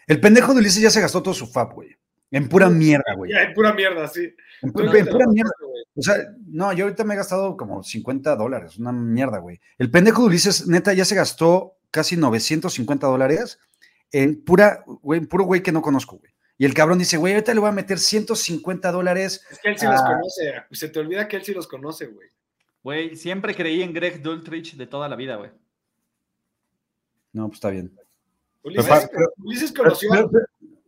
El 0.07 0.19
pendejo 0.19 0.53
de 0.53 0.59
Ulises 0.59 0.81
ya 0.81 0.89
se 0.89 1.01
gastó 1.01 1.21
todo 1.21 1.33
su 1.33 1.47
FAP, 1.47 1.73
güey. 1.73 1.95
En 2.31 2.47
pura 2.49 2.69
mierda, 2.69 3.13
güey. 3.15 3.31
Ya, 3.31 3.41
en 3.43 3.53
pura 3.53 3.73
mierda, 3.73 4.07
sí. 4.07 4.33
En, 4.61 4.69
pu- 4.69 4.73
¿Cuánto 4.73 4.95
en 4.97 5.05
pura 5.07 5.25
mierda. 5.27 5.51
güey? 5.61 5.83
O 5.95 6.01
sea, 6.01 6.15
no, 6.47 6.73
yo 6.73 6.85
ahorita 6.85 7.03
me 7.03 7.13
he 7.13 7.17
gastado 7.17 7.55
como 7.55 7.81
50 7.83 8.35
dólares, 8.35 8.77
una 8.77 8.91
mierda, 8.91 9.37
güey. 9.39 9.59
El 9.77 9.89
pendejo 9.91 10.21
de 10.23 10.27
Ulises, 10.27 10.67
neta, 10.67 10.93
ya 10.93 11.05
se 11.05 11.15
gastó 11.15 11.77
casi 11.91 12.17
950 12.17 13.07
dólares 13.07 13.59
en 14.11 14.43
pura, 14.43 14.83
güey, 14.85 15.19
en 15.19 15.27
puro 15.27 15.45
güey 15.45 15.61
que 15.63 15.71
no 15.71 15.81
conozco, 15.81 16.17
güey. 16.17 16.33
Y 16.57 16.65
el 16.65 16.73
cabrón 16.73 16.97
dice, 16.99 17.17
güey, 17.17 17.33
ahorita 17.33 17.53
le 17.53 17.59
voy 17.59 17.69
a 17.69 17.73
meter 17.73 17.99
150 17.99 18.91
dólares. 18.91 19.45
Es 19.51 19.59
que 19.59 19.69
él 19.69 19.77
sí 19.77 19.85
los 19.85 20.01
conoce. 20.01 20.53
Se 20.71 20.89
te 20.89 20.99
olvida 20.99 21.27
que 21.27 21.35
él 21.37 21.43
sí 21.43 21.53
los 21.53 21.67
conoce, 21.67 22.07
güey. 22.07 22.29
Güey, 22.81 23.15
siempre 23.15 23.53
creí 23.55 23.81
en 23.81 23.91
Greg 23.93 24.21
Dultrich 24.21 24.75
de 24.75 24.87
toda 24.87 25.09
la 25.09 25.15
vida, 25.15 25.35
güey. 25.35 25.49
No, 27.33 27.47
pues 27.47 27.57
está 27.57 27.69
bien. 27.71 27.91
Ulises, 28.63 28.85
Pero- 28.87 29.09
pero- 29.11 29.33
Ulises 29.43 29.71
conoció 29.73 30.09
Pero- 30.11 30.29
pero- 30.31 30.45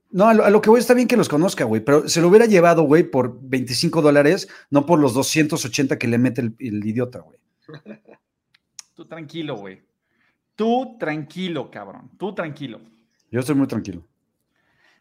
no, 0.09 0.29
a 0.29 0.33
lo, 0.33 0.45
a 0.45 0.49
lo 0.49 0.61
que 0.61 0.69
voy 0.69 0.79
está 0.79 0.93
bien 0.93 1.07
que 1.07 1.17
los 1.17 1.27
conozca, 1.27 1.65
güey, 1.65 1.83
pero 1.83 2.07
se 2.07 2.21
lo 2.21 2.29
hubiera 2.29 2.45
llevado, 2.45 2.83
güey, 2.83 3.03
por 3.03 3.37
25 3.41 4.01
dólares, 4.01 4.47
no 4.69 4.85
por 4.85 4.99
los 4.99 5.13
280 5.13 5.97
que 5.99 6.07
le 6.07 6.17
mete 6.17 6.41
el, 6.41 6.55
el 6.59 6.85
idiota, 6.85 7.19
güey. 7.19 7.37
Tú 8.95 9.05
tranquilo, 9.05 9.57
güey. 9.57 9.81
Tú 10.55 10.95
tranquilo, 10.97 11.69
cabrón. 11.69 12.09
Tú 12.17 12.33
tranquilo. 12.33 12.79
Yo 13.29 13.41
estoy 13.41 13.53
muy 13.55 13.67
tranquilo. 13.67 14.03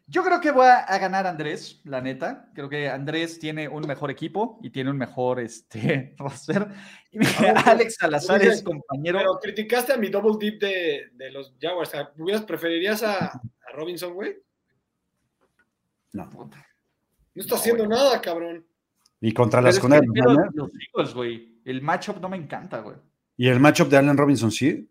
Yo 0.08 0.22
creo 0.22 0.40
que 0.40 0.52
voy 0.52 0.66
a, 0.66 0.78
a 0.84 0.98
ganar 0.98 1.26
Andrés, 1.26 1.80
la 1.84 2.00
neta. 2.00 2.48
Creo 2.54 2.68
que 2.68 2.88
Andrés 2.88 3.40
tiene 3.40 3.68
un 3.68 3.86
mejor 3.86 4.10
equipo 4.10 4.60
y 4.62 4.70
tiene 4.70 4.90
un 4.90 4.96
mejor 4.96 5.40
este, 5.40 6.14
roster. 6.18 6.68
Y 7.10 7.18
mira, 7.18 7.60
Alex 7.66 7.96
Salazar 7.98 8.40
es 8.42 8.62
compañero. 8.62 9.18
Pero 9.18 9.38
criticaste 9.42 9.92
a 9.92 9.96
mi 9.96 10.08
double 10.08 10.36
dip 10.38 10.60
de, 10.60 11.10
de 11.12 11.30
los 11.32 11.54
Jaguars. 11.60 11.90
¿Hubieras- 12.16 12.44
¿Preferirías 12.44 13.02
a, 13.02 13.26
a 13.26 13.72
Robinson, 13.74 14.14
güey? 14.14 14.36
No. 16.12 16.30
No 16.30 16.50
está 17.34 17.56
haciendo 17.56 17.86
nada, 17.86 18.20
cabrón. 18.20 18.64
Y 19.20 19.32
contra 19.32 19.60
las 19.60 19.78
con 19.78 19.90
de 19.90 20.00
los 20.54 20.70
Eagles, 20.94 21.14
güey. 21.14 21.60
El 21.64 21.82
matchup 21.82 22.20
no 22.20 22.28
me 22.28 22.36
encanta, 22.36 22.80
güey. 22.80 22.96
Y 23.36 23.48
el 23.48 23.58
matchup 23.60 23.88
de 23.88 23.96
Allen 23.96 24.16
Robinson, 24.16 24.50
sí. 24.52 24.88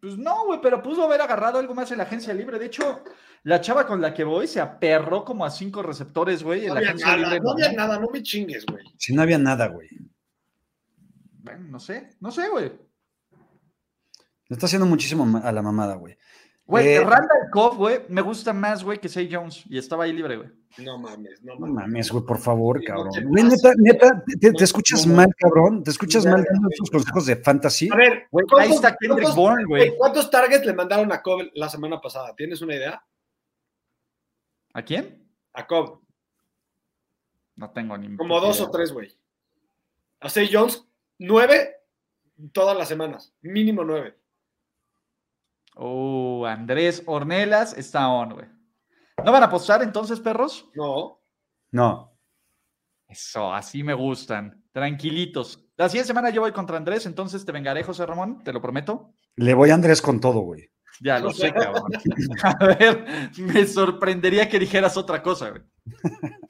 Pues 0.00 0.18
no, 0.18 0.46
güey, 0.46 0.60
pero 0.60 0.82
pudo 0.82 1.04
haber 1.04 1.20
agarrado 1.20 1.58
algo 1.58 1.74
más 1.74 1.90
en 1.92 1.98
la 1.98 2.04
agencia 2.04 2.34
libre. 2.34 2.58
De 2.58 2.66
hecho, 2.66 3.02
la 3.44 3.60
chava 3.60 3.86
con 3.86 4.00
la 4.00 4.12
que 4.12 4.24
voy 4.24 4.46
se 4.46 4.60
aperró 4.60 5.24
como 5.24 5.44
a 5.44 5.50
cinco 5.50 5.82
receptores, 5.82 6.42
güey, 6.42 6.66
No 6.66 6.74
había 6.74 6.94
nada, 6.94 7.16
libre. 7.16 7.40
no 7.40 7.50
había 7.52 7.70
¿no? 7.72 7.76
nada, 7.76 7.98
no 7.98 8.08
me 8.12 8.22
chingues, 8.22 8.64
güey. 8.66 8.84
Sí, 8.98 9.14
no 9.14 9.22
había 9.22 9.38
nada, 9.38 9.68
güey. 9.68 9.88
Bueno, 11.42 11.66
no 11.68 11.78
sé, 11.78 12.10
no 12.20 12.30
sé, 12.30 12.48
güey. 12.48 12.72
Le 14.48 14.54
está 14.56 14.66
haciendo 14.66 14.86
muchísimo 14.86 15.40
a 15.42 15.52
la 15.52 15.62
mamada, 15.62 15.94
güey. 15.94 16.16
Güey, 16.66 16.88
Eh, 16.94 17.00
Randall 17.00 17.50
Cobb, 17.52 17.76
güey, 17.76 18.00
me 18.08 18.22
gusta 18.22 18.54
más, 18.54 18.82
güey, 18.82 18.98
que 18.98 19.08
Say 19.10 19.28
Jones. 19.30 19.64
Y 19.68 19.76
estaba 19.76 20.04
ahí 20.04 20.12
libre, 20.14 20.36
güey. 20.38 20.48
No 20.78 20.98
mames, 20.98 21.42
no 21.42 21.54
No 21.54 21.60
mames. 21.66 21.74
mames, 21.74 22.10
güey, 22.12 22.24
por 22.24 22.38
favor, 22.38 22.78
Sí, 22.80 22.86
cabrón. 22.86 23.10
Güey, 23.26 23.44
neta, 23.44 23.72
neta, 23.76 24.24
te, 24.40 24.52
te 24.52 24.64
escuchas 24.64 25.06
no, 25.06 25.14
mal, 25.16 25.28
cabrón. 25.38 25.84
Te 25.84 25.90
escuchas 25.90 26.24
mal 26.24 26.42
dando 26.50 26.68
esos 26.70 26.90
consejos 26.90 27.26
de 27.26 27.36
fantasy. 27.36 27.90
A 27.92 27.96
ver, 27.96 28.26
Güey, 28.30 28.46
¿cuántos- 28.48 28.60
ahí 28.70 28.74
está 28.74 28.96
Kendrick 28.98 29.34
Bourne, 29.34 29.64
güey. 29.66 29.94
¿Cuántos 29.98 30.30
targets 30.30 30.64
le 30.64 30.72
mandaron 30.72 31.12
a 31.12 31.20
Cobb 31.20 31.42
la 31.54 31.68
semana 31.68 32.00
pasada? 32.00 32.34
¿Tienes 32.34 32.62
una 32.62 32.74
idea? 32.74 33.04
¿A 34.74 34.82
quién? 34.82 35.26
A 35.52 35.66
Cobb. 35.66 36.02
No 37.56 37.70
tengo 37.70 37.96
ni. 37.96 38.16
Como 38.16 38.40
dos 38.40 38.56
idea. 38.58 38.68
o 38.68 38.70
tres, 38.70 38.92
güey. 38.92 39.16
A 40.20 40.28
Say 40.28 40.50
Jones, 40.52 40.86
nueve 41.18 41.76
todas 42.52 42.76
las 42.76 42.88
semanas. 42.88 43.34
Mínimo 43.40 43.84
nueve. 43.84 44.18
Oh, 45.76 46.44
Andrés 46.46 47.02
Ornelas 47.06 47.76
está 47.76 48.08
on, 48.08 48.34
güey. 48.34 48.46
¿No 49.24 49.32
van 49.32 49.42
a 49.42 49.46
apostar 49.46 49.82
entonces, 49.82 50.20
perros? 50.20 50.68
No. 50.74 51.20
No. 51.70 52.16
Eso, 53.08 53.52
así 53.52 53.82
me 53.82 53.94
gustan. 53.94 54.64
Tranquilitos. 54.72 55.64
La 55.76 55.88
siguiente 55.88 56.08
semana 56.08 56.30
yo 56.30 56.40
voy 56.40 56.52
contra 56.52 56.76
Andrés, 56.76 57.06
entonces 57.06 57.44
te 57.44 57.52
vengaré, 57.52 57.82
José 57.82 58.06
Ramón, 58.06 58.42
te 58.42 58.52
lo 58.52 58.60
prometo. 58.60 59.14
Le 59.36 59.54
voy 59.54 59.70
a 59.70 59.74
Andrés 59.74 60.02
con 60.02 60.20
todo, 60.20 60.40
güey. 60.40 60.70
Ya 61.00 61.18
lo 61.18 61.32
sé, 61.32 61.52
cabrón. 61.52 61.92
A 62.42 62.66
ver, 62.66 63.30
me 63.36 63.66
sorprendería 63.66 64.48
que 64.48 64.58
dijeras 64.58 64.96
otra 64.96 65.22
cosa, 65.22 65.50
güey. 65.50 65.62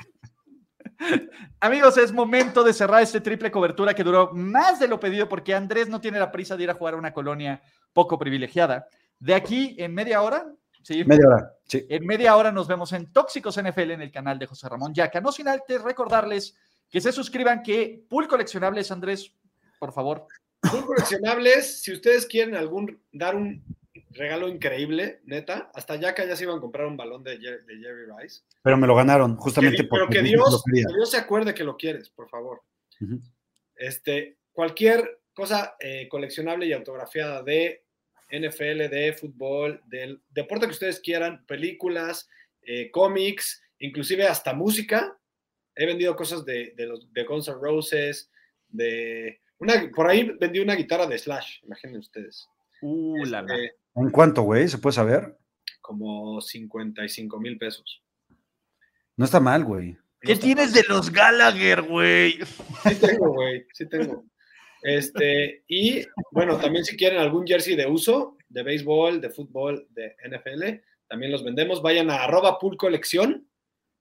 Amigos, 1.61 1.97
es 1.99 2.13
momento 2.13 2.63
de 2.63 2.73
cerrar 2.73 3.03
este 3.03 3.21
triple 3.21 3.51
cobertura 3.51 3.95
que 3.95 4.05
duró 4.05 4.31
más 4.33 4.79
de 4.79 4.89
lo 4.89 5.01
pedido 5.01 5.29
porque 5.29 5.55
Andrés 5.55 5.89
no 5.89 6.01
tiene 6.01 6.19
la 6.19 6.31
prisa 6.31 6.57
de 6.57 6.65
ir 6.65 6.71
a 6.71 6.75
jugar 6.75 6.95
a 6.95 6.99
una 6.99 7.13
colonia 7.13 7.63
poco 7.93 8.19
privilegiada. 8.19 8.87
De 9.19 9.35
aquí 9.35 9.75
en 9.79 9.95
media 9.95 10.23
hora, 10.23 10.47
sí, 10.83 11.05
Media 11.05 11.27
hora. 11.27 11.53
Sí. 11.67 11.87
en 11.89 12.07
media 12.07 12.37
hora 12.37 12.53
nos 12.53 12.69
vemos 12.69 12.93
en 12.93 13.13
Tóxicos 13.13 13.61
NFL 13.61 13.93
en 13.93 14.03
el 14.03 14.13
canal 14.13 14.39
de 14.39 14.47
José 14.47 14.69
Ramón 14.69 14.95
Yaca. 14.95 15.21
No 15.21 15.33
sin 15.33 15.49
antes 15.49 15.83
recordarles 15.83 16.57
que 16.91 17.01
se 17.01 17.13
suscriban, 17.13 17.63
que 17.63 18.05
Pool 18.09 18.29
Coleccionables, 18.29 18.91
Andrés, 18.91 19.33
por 19.79 19.93
favor. 19.93 20.27
Son 20.63 20.83
coleccionables. 20.83 21.83
Si 21.83 21.93
ustedes 21.93 22.27
quieren 22.27 22.55
algún 22.55 23.01
dar 23.13 23.35
un 23.35 23.63
regalo 24.15 24.49
increíble, 24.49 25.21
neta, 25.25 25.71
hasta 25.75 25.97
Yaka 25.97 26.25
ya 26.25 26.37
se 26.37 26.45
iban 26.45 26.59
a 26.59 26.61
comprar 26.61 26.87
un 26.87 26.97
balón 26.97 27.23
de, 27.25 27.39
Jer- 27.39 27.65
de 27.65 27.77
Jerry 27.79 28.07
Rice. 28.19 28.43
Pero 28.63 28.77
me 28.77 28.87
lo 28.87 28.95
ganaron, 28.95 29.35
Que 29.37 29.43
justamente 29.43 29.83
di- 29.83 29.89
pero 29.89 30.09
que 30.09 30.23
Dios, 30.23 30.63
quería. 30.65 30.85
que 30.89 30.95
Dios 30.95 31.11
se 31.11 31.17
acuerde 31.19 31.55
que 31.55 31.65
lo 31.65 31.77
quieres, 31.77 32.09
por 32.11 32.29
favor. 32.29 32.63
Este, 33.77 34.39
cualquier 34.53 35.21
cosa 35.35 35.77
eh, 35.81 36.09
coleccionable 36.09 36.67
y 36.67 36.73
autografiada 36.73 37.43
de 37.43 37.85
NFL, 38.31 38.89
de 38.89 39.13
fútbol, 39.19 39.81
del 39.87 40.23
deporte 40.31 40.67
que 40.67 40.73
ustedes 40.73 41.01
quieran, 41.01 41.45
películas, 41.47 42.29
eh, 42.63 42.91
cómics, 42.91 43.63
inclusive 43.79 44.27
hasta 44.27 44.55
música. 44.55 45.19
He 45.75 45.87
vendido 45.87 46.15
cosas 46.17 46.45
de, 46.45 46.73
de 46.77 46.87
los 46.87 47.13
de 47.13 47.25
Guns 47.25 47.49
N' 47.49 47.57
Roses, 47.61 48.31
de 48.69 49.41
una, 49.59 49.91
por 49.95 50.09
ahí 50.09 50.31
vendí 50.41 50.61
una 50.61 50.75
guitarra 50.77 51.07
de 51.07 51.19
Slash, 51.19 51.65
imaginen 51.65 51.97
ustedes. 51.99 52.49
Uh, 52.81 53.25
la, 53.27 53.43
la. 53.43 53.57
¿En 53.97 54.11
cuánto, 54.11 54.43
güey? 54.43 54.69
¿Se 54.69 54.79
puede 54.79 54.95
saber? 54.95 55.37
como 55.85 56.41
55 56.41 57.39
mil 57.39 57.59
pesos. 57.59 58.03
No 59.17 59.27
está 59.27 59.39
mal, 59.39 59.65
güey. 59.65 59.99
¿Qué 60.19 60.35
tienes 60.35 60.73
de 60.73 60.83
los 60.89 61.13
Gallagher, 61.13 61.83
güey? 61.83 62.39
Sí 62.83 62.95
tengo, 62.99 63.35
güey, 63.35 63.67
sí 63.75 63.87
tengo. 63.87 64.25
Este, 64.83 65.63
y 65.69 66.03
bueno, 66.33 66.59
también 66.59 66.85
si 66.85 66.97
quieren 66.97 67.19
algún 67.19 67.47
jersey 67.47 67.77
de 67.77 67.87
uso, 67.87 68.39
de 68.49 68.63
béisbol, 68.63 69.21
de 69.21 69.29
fútbol, 69.29 69.87
de 69.91 70.17
NFL, 70.27 70.83
también 71.07 71.31
los 71.31 71.45
vendemos. 71.45 71.83
Vayan 71.83 72.11
a 72.11 72.25
arroba 72.25 72.59
pool 72.59 72.79
colección 72.79 73.47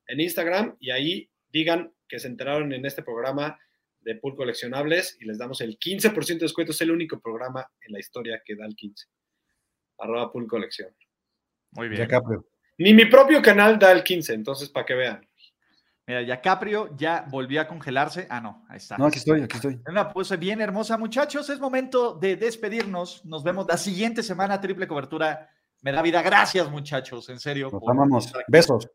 en 0.08 0.22
Instagram 0.22 0.78
y 0.80 0.92
ahí 0.92 1.30
digan 1.50 1.94
que 2.08 2.20
se 2.20 2.28
enteraron 2.28 2.72
en 2.72 2.86
este 2.86 3.04
programa 3.04 3.60
de 4.00 4.16
pool 4.16 4.36
coleccionables 4.36 5.18
y 5.20 5.26
les 5.26 5.38
damos 5.38 5.60
el 5.60 5.78
15% 5.78 6.26
de 6.26 6.36
descuento. 6.36 6.72
Es 6.72 6.82
el 6.82 6.92
único 6.92 7.20
programa 7.20 7.70
en 7.82 7.92
la 7.92 8.00
historia 8.00 8.42
que 8.46 8.56
da 8.56 8.66
el 8.66 8.76
15. 8.76 9.06
Arroba 9.98 10.32
pool 10.32 10.48
colección. 10.48 10.90
Muy 11.72 11.96
Ya 11.96 12.08
Caprio. 12.08 12.46
Ni 12.78 12.94
mi 12.94 13.06
propio 13.06 13.42
canal 13.42 13.78
da 13.78 13.92
el 13.92 14.04
15, 14.04 14.34
entonces 14.34 14.70
para 14.70 14.86
que 14.86 14.96
vean. 14.96 15.28
Mira, 16.06 16.22
ya 16.22 16.42
Caprio 16.42 16.96
ya 16.98 17.26
volvió 17.30 17.62
a 17.62 17.68
congelarse. 17.68 18.28
Ah, 18.30 18.42
no, 18.42 18.66
ahí 18.68 18.78
está. 18.78 18.98
No, 18.98 19.06
aquí 19.06 19.20
estoy, 19.20 19.42
aquí 19.42 19.56
estoy. 19.56 19.80
Una 19.88 20.12
pose 20.12 20.36
bien 20.36 20.60
hermosa, 20.60 20.98
muchachos. 20.98 21.50
Es 21.50 21.60
momento 21.60 22.16
de 22.16 22.36
despedirnos. 22.36 23.24
Nos 23.26 23.44
vemos 23.44 23.66
la 23.70 23.78
siguiente 23.78 24.22
semana, 24.22 24.60
triple 24.60 24.88
cobertura. 24.88 25.50
Me 25.82 25.92
da 25.92 26.02
vida. 26.02 26.22
Gracias, 26.22 26.70
muchachos. 26.70 27.30
En 27.30 27.40
serio. 27.40 27.70
Nos 27.72 27.88
amamos. 27.88 28.34
Besos. 28.50 28.90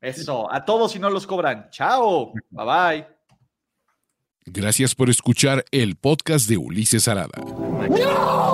Eso. 0.00 0.52
A 0.52 0.64
todos 0.64 0.92
si 0.92 0.98
no 0.98 1.10
los 1.10 1.26
cobran. 1.26 1.70
Chao. 1.70 2.32
Bye 2.50 2.64
bye. 2.64 3.06
Gracias 4.46 4.94
por 4.94 5.08
escuchar 5.08 5.64
el 5.70 5.96
podcast 5.96 6.48
de 6.48 6.58
Ulises 6.58 7.08
Arada. 7.08 7.38
No! 7.38 8.53